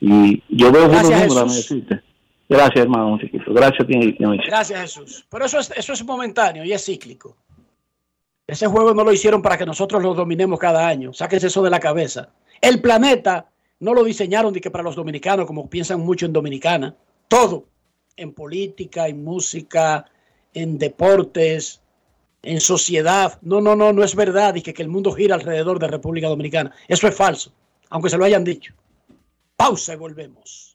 Y 0.00 0.42
yo 0.48 0.70
veo 0.70 0.86
buenos 0.88 1.08
Gracias, 1.08 1.22
Jesús. 1.34 1.56
deciste. 1.56 2.00
Gracias, 2.48 2.76
hermano 2.84 3.18
chiquito. 3.18 3.52
Gracias, 3.52 3.86
tiene, 3.86 4.12
tiene- 4.12 4.38
Gracias, 4.46 4.80
Jesús. 4.80 5.24
Pero 5.30 5.44
eso 5.46 5.58
es, 5.58 5.70
eso 5.76 5.92
es 5.92 6.04
momentáneo 6.04 6.64
y 6.64 6.72
es 6.72 6.84
cíclico. 6.84 7.36
Ese 8.48 8.66
juego 8.66 8.94
no 8.94 9.04
lo 9.04 9.12
hicieron 9.12 9.42
para 9.42 9.58
que 9.58 9.66
nosotros 9.66 10.02
lo 10.02 10.14
dominemos 10.14 10.58
cada 10.58 10.88
año. 10.88 11.12
Sáquense 11.12 11.48
eso 11.48 11.62
de 11.62 11.68
la 11.68 11.78
cabeza. 11.78 12.30
El 12.62 12.80
planeta 12.80 13.50
no 13.78 13.92
lo 13.92 14.02
diseñaron 14.02 14.54
de 14.54 14.62
que 14.62 14.70
para 14.70 14.82
los 14.82 14.96
dominicanos, 14.96 15.44
como 15.44 15.68
piensan 15.68 16.00
mucho 16.00 16.24
en 16.24 16.32
Dominicana. 16.32 16.96
Todo. 17.28 17.66
En 18.16 18.32
política, 18.32 19.06
en 19.06 19.22
música, 19.22 20.06
en 20.54 20.78
deportes, 20.78 21.82
en 22.42 22.60
sociedad. 22.62 23.38
No, 23.42 23.60
no, 23.60 23.76
no, 23.76 23.92
no 23.92 24.02
es 24.02 24.14
verdad 24.14 24.54
y 24.54 24.62
que, 24.62 24.72
que 24.72 24.82
el 24.82 24.88
mundo 24.88 25.12
gira 25.12 25.34
alrededor 25.34 25.78
de 25.78 25.88
República 25.88 26.28
Dominicana. 26.28 26.72
Eso 26.88 27.06
es 27.06 27.14
falso, 27.14 27.52
aunque 27.90 28.08
se 28.08 28.16
lo 28.16 28.24
hayan 28.24 28.44
dicho. 28.44 28.72
Pausa 29.56 29.92
y 29.92 29.96
volvemos. 29.96 30.74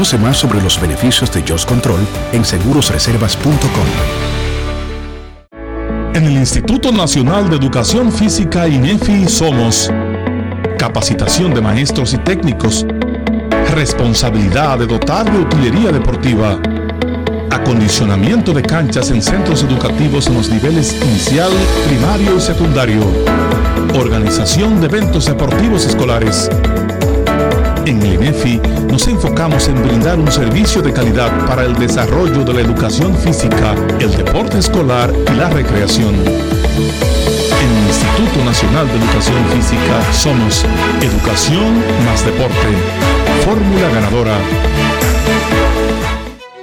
Conoce 0.00 0.16
más 0.16 0.38
sobre 0.38 0.62
los 0.62 0.80
beneficios 0.80 1.30
de 1.30 1.44
Just 1.46 1.68
Control 1.68 2.00
en 2.32 2.42
segurosreservas.com. 2.42 3.58
En 6.14 6.24
el 6.24 6.38
Instituto 6.38 6.90
Nacional 6.90 7.50
de 7.50 7.56
Educación 7.56 8.10
Física 8.10 8.66
INEFI 8.66 9.28
somos 9.28 9.92
capacitación 10.78 11.52
de 11.52 11.60
maestros 11.60 12.14
y 12.14 12.16
técnicos, 12.16 12.86
responsabilidad 13.74 14.78
de 14.78 14.86
dotar 14.86 15.30
de 15.30 15.38
utilería 15.38 15.92
deportiva, 15.92 16.58
acondicionamiento 17.50 18.54
de 18.54 18.62
canchas 18.62 19.10
en 19.10 19.20
centros 19.20 19.62
educativos 19.64 20.28
en 20.28 20.34
los 20.34 20.48
niveles 20.48 20.94
inicial, 20.94 21.52
primario 21.86 22.38
y 22.38 22.40
secundario, 22.40 23.02
organización 23.98 24.80
de 24.80 24.86
eventos 24.86 25.26
deportivos 25.26 25.84
escolares. 25.84 26.48
En 27.86 28.02
el 28.02 28.14
INEFI 28.14 28.60
nos 28.90 29.08
enfocamos 29.08 29.68
en 29.68 29.82
brindar 29.82 30.18
un 30.18 30.30
servicio 30.30 30.82
de 30.82 30.92
calidad 30.92 31.30
para 31.46 31.64
el 31.64 31.74
desarrollo 31.76 32.44
de 32.44 32.54
la 32.54 32.60
educación 32.60 33.16
física, 33.16 33.74
el 33.98 34.16
deporte 34.16 34.58
escolar 34.58 35.12
y 35.32 35.36
la 35.36 35.48
recreación. 35.48 36.14
En 36.14 37.70
el 37.76 37.86
Instituto 37.88 38.44
Nacional 38.44 38.86
de 38.86 38.94
Educación 38.94 39.44
Física 39.54 40.12
somos 40.12 40.64
Educación 41.02 41.82
más 42.06 42.24
Deporte. 42.24 42.68
Fórmula 43.44 43.88
ganadora. 43.88 45.19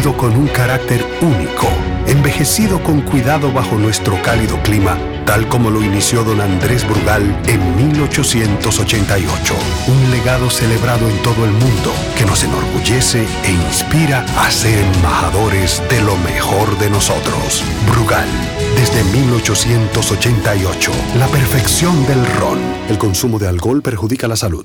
con 0.00 0.34
un 0.36 0.48
carácter 0.48 1.04
único, 1.20 1.68
envejecido 2.06 2.82
con 2.82 3.02
cuidado 3.02 3.52
bajo 3.52 3.76
nuestro 3.76 4.20
cálido 4.22 4.60
clima, 4.62 4.98
tal 5.26 5.46
como 5.48 5.70
lo 5.70 5.82
inició 5.82 6.24
don 6.24 6.40
Andrés 6.40 6.88
Brugal 6.88 7.22
en 7.46 7.76
1888. 7.76 9.54
Un 9.86 10.10
legado 10.10 10.50
celebrado 10.50 11.08
en 11.08 11.16
todo 11.22 11.44
el 11.44 11.52
mundo 11.52 11.92
que 12.16 12.24
nos 12.24 12.42
enorgullece 12.42 13.24
e 13.44 13.52
inspira 13.52 14.24
a 14.38 14.50
ser 14.50 14.82
embajadores 14.96 15.82
de 15.88 16.00
lo 16.00 16.16
mejor 16.18 16.76
de 16.78 16.90
nosotros. 16.90 17.62
Brugal, 17.88 18.28
desde 18.76 19.04
1888, 19.04 20.90
la 21.18 21.26
perfección 21.28 22.04
del 22.06 22.26
ron. 22.40 22.58
El 22.88 22.98
consumo 22.98 23.38
de 23.38 23.46
alcohol 23.46 23.82
perjudica 23.82 24.26
la 24.26 24.36
salud. 24.36 24.64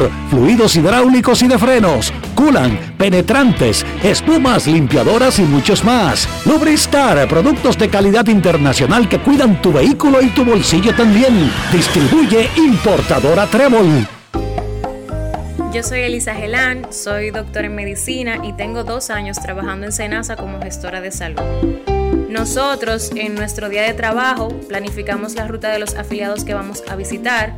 fluidos 0.29 0.75
hidráulicos 0.75 1.41
y 1.41 1.47
de 1.47 1.57
frenos, 1.57 2.13
culan, 2.35 2.77
penetrantes, 2.97 3.85
espumas, 4.03 4.67
limpiadoras 4.67 5.39
y 5.39 5.43
muchos 5.43 5.83
más. 5.83 6.27
Lubristar, 6.45 7.27
productos 7.27 7.77
de 7.77 7.89
calidad 7.89 8.27
internacional 8.27 9.07
que 9.07 9.19
cuidan 9.19 9.61
tu 9.61 9.73
vehículo 9.73 10.21
y 10.21 10.27
tu 10.29 10.45
bolsillo 10.45 10.95
también. 10.95 11.51
Distribuye 11.71 12.49
importadora 12.57 13.47
Trébol. 13.47 14.07
Yo 15.73 15.83
soy 15.83 16.01
Elisa 16.01 16.35
Gelán, 16.35 16.91
soy 16.91 17.31
doctora 17.31 17.67
en 17.67 17.75
medicina 17.75 18.39
y 18.43 18.51
tengo 18.53 18.83
dos 18.83 19.09
años 19.09 19.39
trabajando 19.39 19.85
en 19.85 19.93
Senasa 19.93 20.35
como 20.35 20.59
gestora 20.61 20.99
de 20.99 21.11
salud. 21.11 21.41
Nosotros 22.29 23.11
en 23.15 23.35
nuestro 23.35 23.69
día 23.69 23.83
de 23.83 23.93
trabajo 23.93 24.49
planificamos 24.67 25.35
la 25.35 25.47
ruta 25.47 25.69
de 25.69 25.79
los 25.79 25.95
afiliados 25.95 26.43
que 26.43 26.53
vamos 26.53 26.83
a 26.89 26.95
visitar 26.95 27.57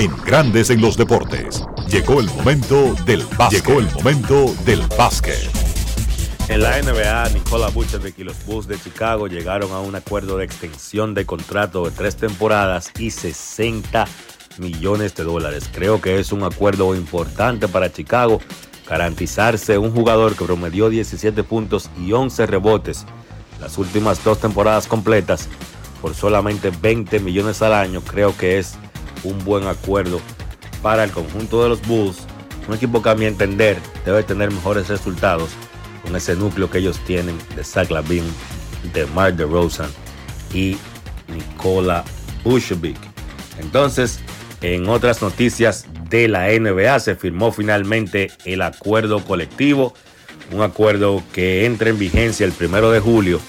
En 0.00 0.16
Grandes 0.24 0.70
en 0.70 0.80
los 0.80 0.96
Deportes. 0.96 1.62
Llegó 1.90 2.20
el 2.20 2.26
momento 2.30 2.94
del 3.04 3.22
básquet. 3.36 3.62
Llegó 3.62 3.80
el 3.80 3.92
momento 3.92 4.54
del 4.64 4.80
básquet. 4.96 5.50
En 6.48 6.62
la 6.62 6.80
NBA, 6.80 7.28
Nikola 7.34 7.68
Vucevic 7.68 8.18
y 8.18 8.24
los 8.24 8.42
Bulls 8.46 8.66
de 8.66 8.80
Chicago 8.80 9.26
llegaron 9.26 9.72
a 9.72 9.80
un 9.80 9.94
acuerdo 9.94 10.38
de 10.38 10.46
extensión 10.46 11.12
de 11.12 11.26
contrato 11.26 11.84
de 11.84 11.90
tres 11.90 12.16
temporadas 12.16 12.90
y 12.98 13.10
60 13.10 14.06
millones 14.56 15.14
de 15.16 15.24
dólares. 15.24 15.68
Creo 15.70 16.00
que 16.00 16.18
es 16.18 16.32
un 16.32 16.44
acuerdo 16.44 16.94
importante 16.94 17.68
para 17.68 17.92
Chicago 17.92 18.40
garantizarse 18.88 19.76
un 19.76 19.90
jugador 19.90 20.34
que 20.34 20.46
promedió 20.46 20.88
17 20.88 21.44
puntos 21.44 21.90
y 22.00 22.14
11 22.14 22.46
rebotes 22.46 23.04
las 23.60 23.76
últimas 23.76 24.24
dos 24.24 24.40
temporadas 24.40 24.86
completas 24.86 25.46
por 26.00 26.14
solamente 26.14 26.70
20 26.70 27.20
millones 27.20 27.60
al 27.60 27.74
año. 27.74 28.00
Creo 28.00 28.34
que 28.34 28.58
es 28.58 28.78
un 29.24 29.44
buen 29.44 29.66
acuerdo 29.66 30.20
para 30.82 31.04
el 31.04 31.10
conjunto 31.10 31.62
de 31.62 31.70
los 31.70 31.86
Bulls. 31.86 32.18
Un 32.68 32.74
equipo 32.74 33.02
que 33.02 33.10
a 33.10 33.14
mi 33.14 33.26
entender 33.26 33.78
debe 34.04 34.22
tener 34.22 34.50
mejores 34.50 34.88
resultados 34.88 35.50
con 36.02 36.14
ese 36.16 36.36
núcleo 36.36 36.70
que 36.70 36.78
ellos 36.78 36.98
tienen 37.06 37.36
de 37.56 37.64
Zach 37.64 37.90
Lavin, 37.90 38.24
de 38.92 39.06
Mark 39.06 39.36
DeRozan 39.36 39.90
y 40.54 40.76
Nikola 41.28 42.04
Vucevic. 42.44 42.96
Entonces, 43.58 44.20
en 44.62 44.88
otras 44.88 45.22
noticias 45.22 45.86
de 46.08 46.28
la 46.28 46.48
NBA 46.48 46.98
se 47.00 47.14
firmó 47.14 47.52
finalmente 47.52 48.30
el 48.44 48.62
acuerdo 48.62 49.24
colectivo, 49.24 49.94
un 50.52 50.62
acuerdo 50.62 51.22
que 51.32 51.64
entra 51.64 51.90
en 51.90 51.98
vigencia 51.98 52.44
el 52.44 52.52
primero 52.52 52.90
de 52.90 53.00
julio 53.00 53.40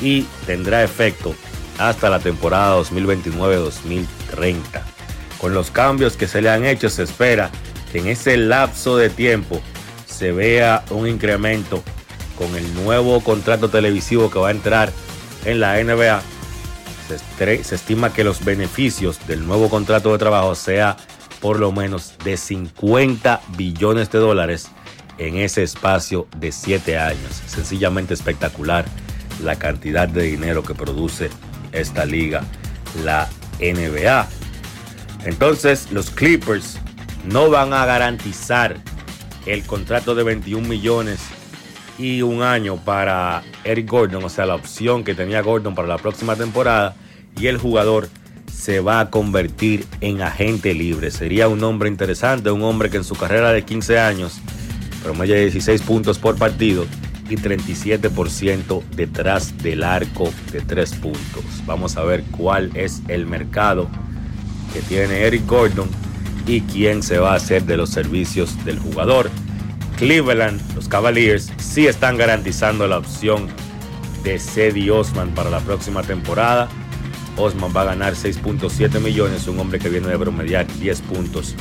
y 0.00 0.22
tendrá 0.46 0.82
efecto 0.82 1.34
hasta 1.78 2.10
la 2.10 2.18
temporada 2.18 2.80
2029-2030. 2.80 4.91
Con 5.42 5.54
los 5.54 5.72
cambios 5.72 6.16
que 6.16 6.28
se 6.28 6.40
le 6.40 6.50
han 6.50 6.64
hecho 6.64 6.88
se 6.88 7.02
espera 7.02 7.50
que 7.90 7.98
en 7.98 8.06
ese 8.06 8.36
lapso 8.36 8.96
de 8.96 9.10
tiempo 9.10 9.60
se 10.06 10.30
vea 10.30 10.84
un 10.90 11.08
incremento 11.08 11.82
con 12.38 12.54
el 12.54 12.72
nuevo 12.76 13.20
contrato 13.22 13.68
televisivo 13.68 14.30
que 14.30 14.38
va 14.38 14.48
a 14.48 14.52
entrar 14.52 14.92
en 15.44 15.58
la 15.58 15.82
NBA. 15.82 16.22
Se, 17.08 17.74
estima 17.74 18.12
que 18.12 18.22
los 18.22 18.44
beneficios 18.44 19.18
del 19.26 19.44
nuevo 19.44 19.68
contrato 19.68 20.12
de 20.12 20.18
trabajo 20.18 20.54
sea 20.54 20.96
por 21.40 21.58
lo 21.58 21.72
menos 21.72 22.14
de 22.22 22.36
50 22.36 23.40
billones 23.56 24.12
de 24.12 24.20
dólares 24.20 24.68
en 25.18 25.38
ese 25.38 25.64
espacio 25.64 26.28
de 26.36 26.52
7 26.52 26.98
años. 27.00 27.42
Sencillamente 27.48 28.14
espectacular 28.14 28.84
la 29.42 29.56
cantidad 29.56 30.06
de 30.06 30.22
dinero 30.22 30.62
que 30.62 30.76
produce 30.76 31.30
esta 31.72 32.04
liga, 32.04 32.44
la 33.04 33.28
NBA. 33.58 34.28
Entonces 35.24 35.90
los 35.92 36.10
Clippers 36.10 36.78
no 37.24 37.50
van 37.50 37.72
a 37.72 37.86
garantizar 37.86 38.76
el 39.46 39.64
contrato 39.64 40.14
de 40.14 40.22
21 40.22 40.66
millones 40.66 41.20
y 41.98 42.22
un 42.22 42.42
año 42.42 42.76
para 42.76 43.42
Eric 43.64 43.88
Gordon, 43.88 44.24
o 44.24 44.28
sea, 44.28 44.46
la 44.46 44.54
opción 44.54 45.04
que 45.04 45.14
tenía 45.14 45.42
Gordon 45.42 45.74
para 45.74 45.88
la 45.88 45.98
próxima 45.98 46.36
temporada, 46.36 46.96
y 47.38 47.46
el 47.46 47.58
jugador 47.58 48.08
se 48.52 48.80
va 48.80 49.00
a 49.00 49.10
convertir 49.10 49.86
en 50.00 50.22
agente 50.22 50.74
libre. 50.74 51.10
Sería 51.10 51.48
un 51.48 51.62
hombre 51.64 51.88
interesante, 51.88 52.50
un 52.50 52.62
hombre 52.62 52.90
que 52.90 52.98
en 52.98 53.04
su 53.04 53.14
carrera 53.14 53.52
de 53.52 53.64
15 53.64 53.98
años 53.98 54.40
promedia 55.02 55.36
16 55.36 55.82
puntos 55.82 56.18
por 56.18 56.36
partido 56.36 56.86
y 57.28 57.36
37% 57.36 58.82
detrás 58.94 59.56
del 59.58 59.82
arco 59.82 60.30
de 60.52 60.60
3 60.60 60.94
puntos. 60.94 61.44
Vamos 61.66 61.96
a 61.96 62.04
ver 62.04 62.24
cuál 62.24 62.70
es 62.74 63.02
el 63.08 63.26
mercado 63.26 63.88
que 64.72 64.80
tiene 64.80 65.20
Eric 65.20 65.46
Gordon 65.46 65.88
y 66.46 66.62
quién 66.62 67.02
se 67.02 67.18
va 67.18 67.32
a 67.32 67.36
hacer 67.36 67.64
de 67.64 67.76
los 67.76 67.90
servicios 67.90 68.64
del 68.64 68.78
jugador. 68.78 69.30
Cleveland, 69.96 70.60
los 70.74 70.88
Cavaliers, 70.88 71.52
sí 71.58 71.86
están 71.86 72.16
garantizando 72.16 72.86
la 72.86 72.98
opción 72.98 73.48
de 74.24 74.38
Cedi 74.38 74.90
Osman 74.90 75.34
para 75.34 75.50
la 75.50 75.60
próxima 75.60 76.02
temporada. 76.02 76.68
Osman 77.36 77.72
va 77.74 77.82
a 77.82 77.86
ganar 77.86 78.14
6.7 78.14 79.00
millones, 79.00 79.46
un 79.46 79.58
hombre 79.58 79.78
que 79.78 79.88
viene 79.88 80.08
de 80.08 80.18
promediar 80.18 80.66
10 80.66 81.00
puntos 81.02 81.54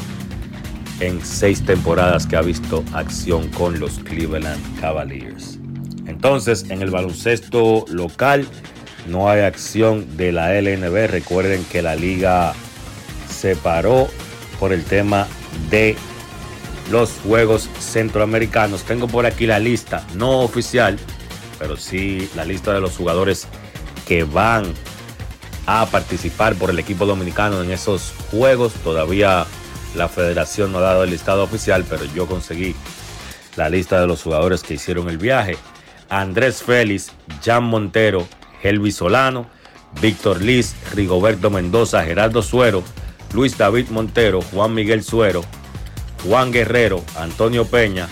en 1.00 1.24
6 1.24 1.66
temporadas 1.66 2.28
que 2.28 2.36
ha 2.36 2.42
visto 2.42 2.84
acción 2.94 3.48
con 3.50 3.80
los 3.80 4.00
Cleveland 4.00 4.80
Cavaliers. 4.80 5.60
Entonces, 6.08 6.66
en 6.70 6.82
el 6.82 6.92
baloncesto 6.92 7.86
local 7.90 8.48
no 9.08 9.30
hay 9.30 9.42
acción 9.42 10.18
de 10.18 10.32
la 10.32 10.54
LNB. 10.60 11.08
Recuerden 11.10 11.64
que 11.66 11.82
la 11.82 11.96
liga 11.96 12.54
se 13.42 13.56
paró 13.56 14.08
por 14.60 14.72
el 14.72 14.84
tema 14.86 15.28
de 15.72 15.96
los 16.92 17.14
Juegos 17.24 17.68
Centroamericanos. 17.80 18.84
Tengo 18.84 19.08
por 19.08 19.26
aquí 19.26 19.48
la 19.48 19.58
lista, 19.58 20.06
no 20.14 20.42
oficial, 20.42 21.00
pero 21.58 21.76
sí 21.76 22.30
la 22.36 22.46
lista 22.46 22.72
de 22.72 22.82
los 22.82 22.96
jugadores 22.96 23.48
que 24.08 24.24
van 24.24 24.66
a 25.66 25.88
participar 25.88 26.54
por 26.56 26.70
el 26.70 26.78
equipo 26.78 27.08
dominicano 27.08 27.64
en 27.64 27.72
esos 27.72 28.14
Juegos. 28.30 28.74
Todavía 28.84 29.48
la 29.96 30.08
federación 30.08 30.72
no 30.72 30.78
ha 30.78 30.82
dado 30.82 31.04
el 31.04 31.10
listado 31.10 31.44
oficial, 31.44 31.84
pero 31.90 32.06
yo 32.14 32.28
conseguí 32.28 32.76
la 33.56 33.70
lista 33.70 34.00
de 34.00 34.06
los 34.06 34.22
jugadores 34.22 34.62
que 34.62 34.76
hicieron 34.76 35.10
el 35.10 35.18
viaje. 35.18 35.58
Andrés 36.10 36.62
Félix, 36.62 37.12
Jan 37.44 37.64
Montero, 37.64 38.28
Helvi 38.62 38.92
Solano, 38.92 39.48
Víctor 40.00 40.42
Liz, 40.42 40.76
Rigoberto 40.94 41.50
Mendoza, 41.50 42.04
Gerardo 42.04 42.44
Suero, 42.44 42.84
Luis 43.34 43.58
David 43.58 43.90
Montero, 43.90 44.42
Juan 44.42 44.74
Miguel 44.74 45.04
Suero, 45.04 45.44
Juan 46.24 46.52
Guerrero, 46.52 47.04
Antonio 47.16 47.66
Peña, 47.66 48.08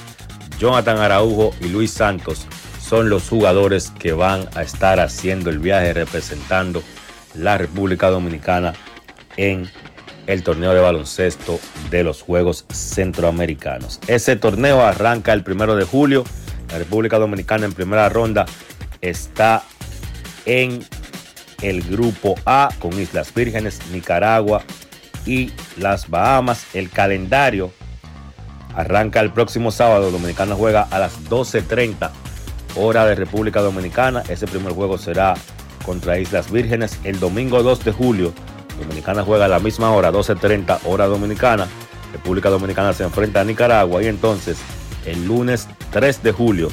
Jonathan 0.59 0.97
Araujo 0.97 1.53
y 1.61 1.69
Luis 1.69 1.91
Santos 1.91 2.47
son 2.81 3.09
los 3.09 3.29
jugadores 3.29 3.91
que 3.99 4.13
van 4.13 4.47
a 4.55 4.63
estar 4.63 4.99
haciendo 4.99 5.49
el 5.49 5.59
viaje 5.59 5.93
representando 5.93 6.81
la 7.35 7.57
República 7.57 8.09
Dominicana 8.09 8.73
en 9.37 9.69
el 10.25 10.43
torneo 10.43 10.73
de 10.73 10.79
baloncesto 10.79 11.59
de 11.89 12.03
los 12.03 12.21
Juegos 12.21 12.65
Centroamericanos. 12.71 13.99
Ese 14.07 14.35
torneo 14.35 14.81
arranca 14.81 15.33
el 15.33 15.43
primero 15.43 15.75
de 15.75 15.85
julio. 15.85 16.23
La 16.71 16.77
República 16.77 17.19
Dominicana 17.19 17.65
en 17.65 17.73
primera 17.73 18.09
ronda 18.09 18.45
está 19.01 19.63
en 20.45 20.83
el 21.61 21.81
grupo 21.83 22.35
A 22.45 22.69
con 22.79 22.99
Islas 22.99 23.33
Vírgenes, 23.33 23.79
Nicaragua, 23.91 24.63
y 25.29 25.51
las 25.77 26.09
Bahamas. 26.09 26.65
El 26.73 26.89
calendario 26.89 27.71
arranca 28.75 29.19
el 29.19 29.31
próximo 29.31 29.69
sábado. 29.71 30.09
Dominicana 30.09 30.55
juega 30.55 30.87
a 30.89 30.97
las 30.97 31.29
12.30 31.29 32.09
hora 32.75 33.05
de 33.05 33.13
República 33.13 33.61
Dominicana. 33.61 34.23
Ese 34.27 34.47
primer 34.47 34.73
juego 34.73 34.97
será 34.97 35.35
contra 35.85 36.17
Islas 36.17 36.51
Vírgenes. 36.51 36.99
El 37.03 37.19
domingo 37.19 37.61
2 37.61 37.85
de 37.85 37.91
julio, 37.91 38.33
Dominicana 38.79 39.23
juega 39.23 39.45
a 39.45 39.49
la 39.49 39.59
misma 39.59 39.91
hora, 39.91 40.11
12.30 40.11 40.79
hora 40.85 41.05
dominicana. 41.05 41.67
República 42.11 42.49
Dominicana 42.49 42.93
se 42.93 43.03
enfrenta 43.03 43.41
a 43.41 43.43
Nicaragua 43.43 44.01
y 44.01 44.07
entonces 44.07 44.57
el 45.05 45.27
lunes 45.27 45.67
3 45.91 46.23
de 46.23 46.31
julio, 46.31 46.69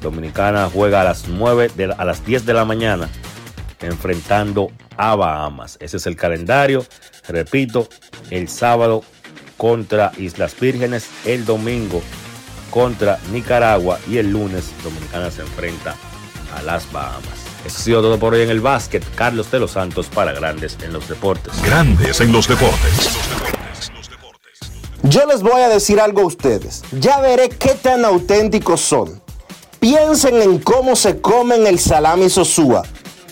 Dominicana 0.00 0.70
juega 0.72 1.00
a 1.00 1.04
las 1.04 1.26
9 1.26 1.72
de, 1.74 1.92
a 1.92 2.04
las 2.04 2.24
10 2.24 2.46
de 2.46 2.54
la 2.54 2.64
mañana 2.64 3.08
enfrentando 3.80 4.70
a 4.96 5.14
Bahamas. 5.16 5.76
Ese 5.80 5.96
es 5.96 6.06
el 6.06 6.16
calendario. 6.16 6.84
Repito, 7.28 7.88
el 8.30 8.48
sábado 8.48 9.02
contra 9.56 10.12
Islas 10.18 10.58
Vírgenes, 10.58 11.06
el 11.24 11.44
domingo 11.44 12.02
contra 12.70 13.18
Nicaragua 13.32 13.98
y 14.08 14.18
el 14.18 14.30
lunes 14.30 14.70
Dominicana 14.84 15.30
se 15.30 15.42
enfrenta 15.42 15.94
a 16.56 16.62
las 16.62 16.90
Bahamas. 16.92 17.46
Eso 17.64 17.78
ha 17.78 17.82
sido 17.82 18.02
todo 18.02 18.18
por 18.18 18.34
hoy 18.34 18.42
en 18.42 18.50
el 18.50 18.60
básquet. 18.60 19.02
Carlos 19.14 19.50
de 19.50 19.58
los 19.58 19.72
Santos 19.72 20.06
para 20.06 20.32
Grandes 20.32 20.76
en 20.82 20.92
los 20.92 21.08
Deportes. 21.08 21.52
Grandes 21.62 22.20
en 22.20 22.32
los 22.32 22.46
Deportes. 22.46 23.10
Yo 25.02 25.26
les 25.26 25.42
voy 25.42 25.62
a 25.62 25.68
decir 25.68 26.00
algo 26.00 26.22
a 26.22 26.26
ustedes. 26.26 26.82
Ya 26.92 27.20
veré 27.20 27.48
qué 27.48 27.74
tan 27.74 28.04
auténticos 28.04 28.80
son. 28.80 29.20
Piensen 29.80 30.40
en 30.42 30.58
cómo 30.58 30.96
se 30.96 31.20
comen 31.20 31.66
el 31.66 31.78
salami 31.78 32.28
sosúa. 32.28 32.82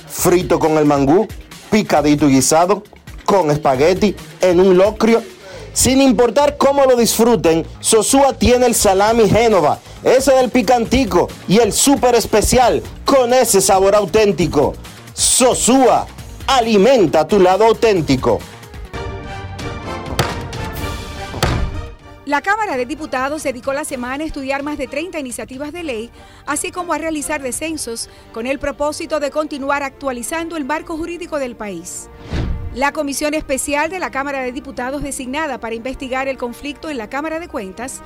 Frito 0.08 0.58
con 0.58 0.78
el 0.78 0.84
mangú, 0.84 1.26
picadito 1.70 2.28
y 2.28 2.34
guisado, 2.34 2.84
con 3.24 3.50
espagueti, 3.50 4.14
en 4.40 4.60
un 4.60 4.76
locrio. 4.76 5.22
Sin 5.72 6.00
importar 6.00 6.56
cómo 6.56 6.84
lo 6.84 6.96
disfruten, 6.96 7.66
Sosúa 7.80 8.32
tiene 8.34 8.66
el 8.66 8.74
salami 8.74 9.28
Génova, 9.28 9.80
ese 10.04 10.32
del 10.34 10.50
picantico 10.50 11.28
y 11.48 11.58
el 11.58 11.72
súper 11.72 12.14
especial 12.14 12.82
con 13.04 13.32
ese 13.34 13.60
sabor 13.60 13.94
auténtico. 13.94 14.74
Sosúa, 15.14 16.06
alimenta 16.46 17.26
tu 17.26 17.40
lado 17.40 17.64
auténtico. 17.64 18.38
La 22.26 22.40
Cámara 22.40 22.78
de 22.78 22.86
Diputados 22.86 23.42
dedicó 23.42 23.74
la 23.74 23.84
semana 23.84 24.24
a 24.24 24.26
estudiar 24.26 24.62
más 24.62 24.78
de 24.78 24.86
30 24.86 25.18
iniciativas 25.18 25.72
de 25.72 25.82
ley, 25.82 26.10
así 26.46 26.70
como 26.70 26.94
a 26.94 26.98
realizar 26.98 27.42
descensos, 27.42 28.08
con 28.32 28.46
el 28.46 28.58
propósito 28.58 29.20
de 29.20 29.30
continuar 29.30 29.82
actualizando 29.82 30.56
el 30.56 30.64
marco 30.64 30.96
jurídico 30.96 31.38
del 31.38 31.54
país. 31.54 32.08
La 32.74 32.90
Comisión 32.90 33.34
Especial 33.34 33.88
de 33.88 34.00
la 34.00 34.10
Cámara 34.10 34.40
de 34.40 34.50
Diputados 34.50 35.04
designada 35.04 35.58
para 35.58 35.76
investigar 35.76 36.26
el 36.26 36.36
conflicto 36.36 36.90
en 36.90 36.98
la 36.98 37.08
Cámara 37.08 37.38
de 37.38 37.46
Cuentas 37.46 38.02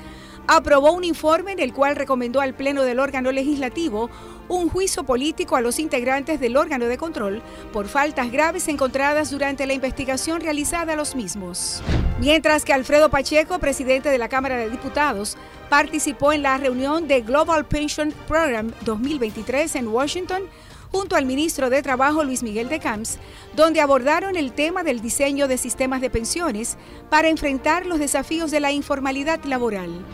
aprobó 0.46 0.92
un 0.92 1.04
informe 1.04 1.52
en 1.52 1.58
el 1.58 1.72
cual 1.72 1.96
recomendó 1.96 2.42
al 2.42 2.52
Pleno 2.52 2.82
del 2.82 3.00
órgano 3.00 3.32
legislativo 3.32 4.10
un 4.46 4.68
juicio 4.68 5.04
político 5.04 5.56
a 5.56 5.62
los 5.62 5.78
integrantes 5.78 6.38
del 6.38 6.58
órgano 6.58 6.84
de 6.84 6.98
control 6.98 7.40
por 7.72 7.88
faltas 7.88 8.30
graves 8.30 8.68
encontradas 8.68 9.30
durante 9.30 9.66
la 9.66 9.72
investigación 9.72 10.42
realizada 10.42 10.92
a 10.92 10.96
los 10.96 11.14
mismos. 11.14 11.82
Mientras 12.20 12.66
que 12.66 12.74
Alfredo 12.74 13.08
Pacheco, 13.08 13.58
presidente 13.58 14.10
de 14.10 14.18
la 14.18 14.28
Cámara 14.28 14.56
de 14.56 14.68
Diputados, 14.68 15.38
participó 15.70 16.34
en 16.34 16.42
la 16.42 16.58
reunión 16.58 17.08
de 17.08 17.22
Global 17.22 17.64
Pension 17.64 18.12
Program 18.26 18.72
2023 18.84 19.76
en 19.76 19.88
Washington, 19.88 20.42
junto 20.90 21.16
al 21.16 21.26
ministro 21.26 21.70
de 21.70 21.82
Trabajo 21.82 22.24
Luis 22.24 22.42
Miguel 22.42 22.68
de 22.68 22.80
Camps, 22.80 23.18
donde 23.54 23.80
abordaron 23.80 24.36
el 24.36 24.52
tema 24.52 24.82
del 24.82 25.00
diseño 25.00 25.48
de 25.48 25.58
sistemas 25.58 26.00
de 26.00 26.10
pensiones 26.10 26.76
para 27.10 27.28
enfrentar 27.28 27.86
los 27.86 27.98
desafíos 27.98 28.50
de 28.50 28.60
la 28.60 28.72
informalidad 28.72 29.42
laboral. 29.44 30.04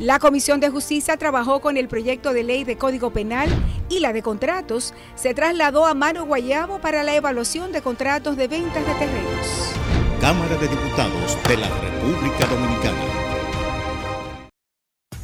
La 0.00 0.18
Comisión 0.18 0.58
de 0.58 0.70
Justicia 0.70 1.16
trabajó 1.16 1.60
con 1.60 1.76
el 1.76 1.86
proyecto 1.86 2.32
de 2.32 2.42
ley 2.42 2.64
de 2.64 2.76
Código 2.76 3.10
Penal 3.10 3.48
y 3.88 4.00
la 4.00 4.12
de 4.12 4.22
contratos 4.22 4.92
se 5.14 5.34
trasladó 5.34 5.86
a 5.86 5.94
Mano 5.94 6.26
Guayabo 6.26 6.80
para 6.80 7.04
la 7.04 7.14
evaluación 7.14 7.70
de 7.70 7.80
contratos 7.80 8.36
de 8.36 8.48
ventas 8.48 8.84
de 8.84 8.94
terrenos. 8.94 9.72
Cámara 10.20 10.56
de 10.56 10.66
Diputados 10.66 11.38
de 11.46 11.56
la 11.58 11.68
República 11.68 12.46
Dominicana. 12.46 13.23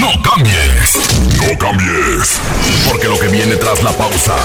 No 0.00 0.12
cambies, 0.22 0.98
no 1.38 1.58
cambies, 1.58 2.40
porque 2.88 3.08
lo 3.08 3.18
que 3.18 3.28
viene 3.28 3.56
tras 3.56 3.82
la 3.82 3.92
pausa 3.92 4.36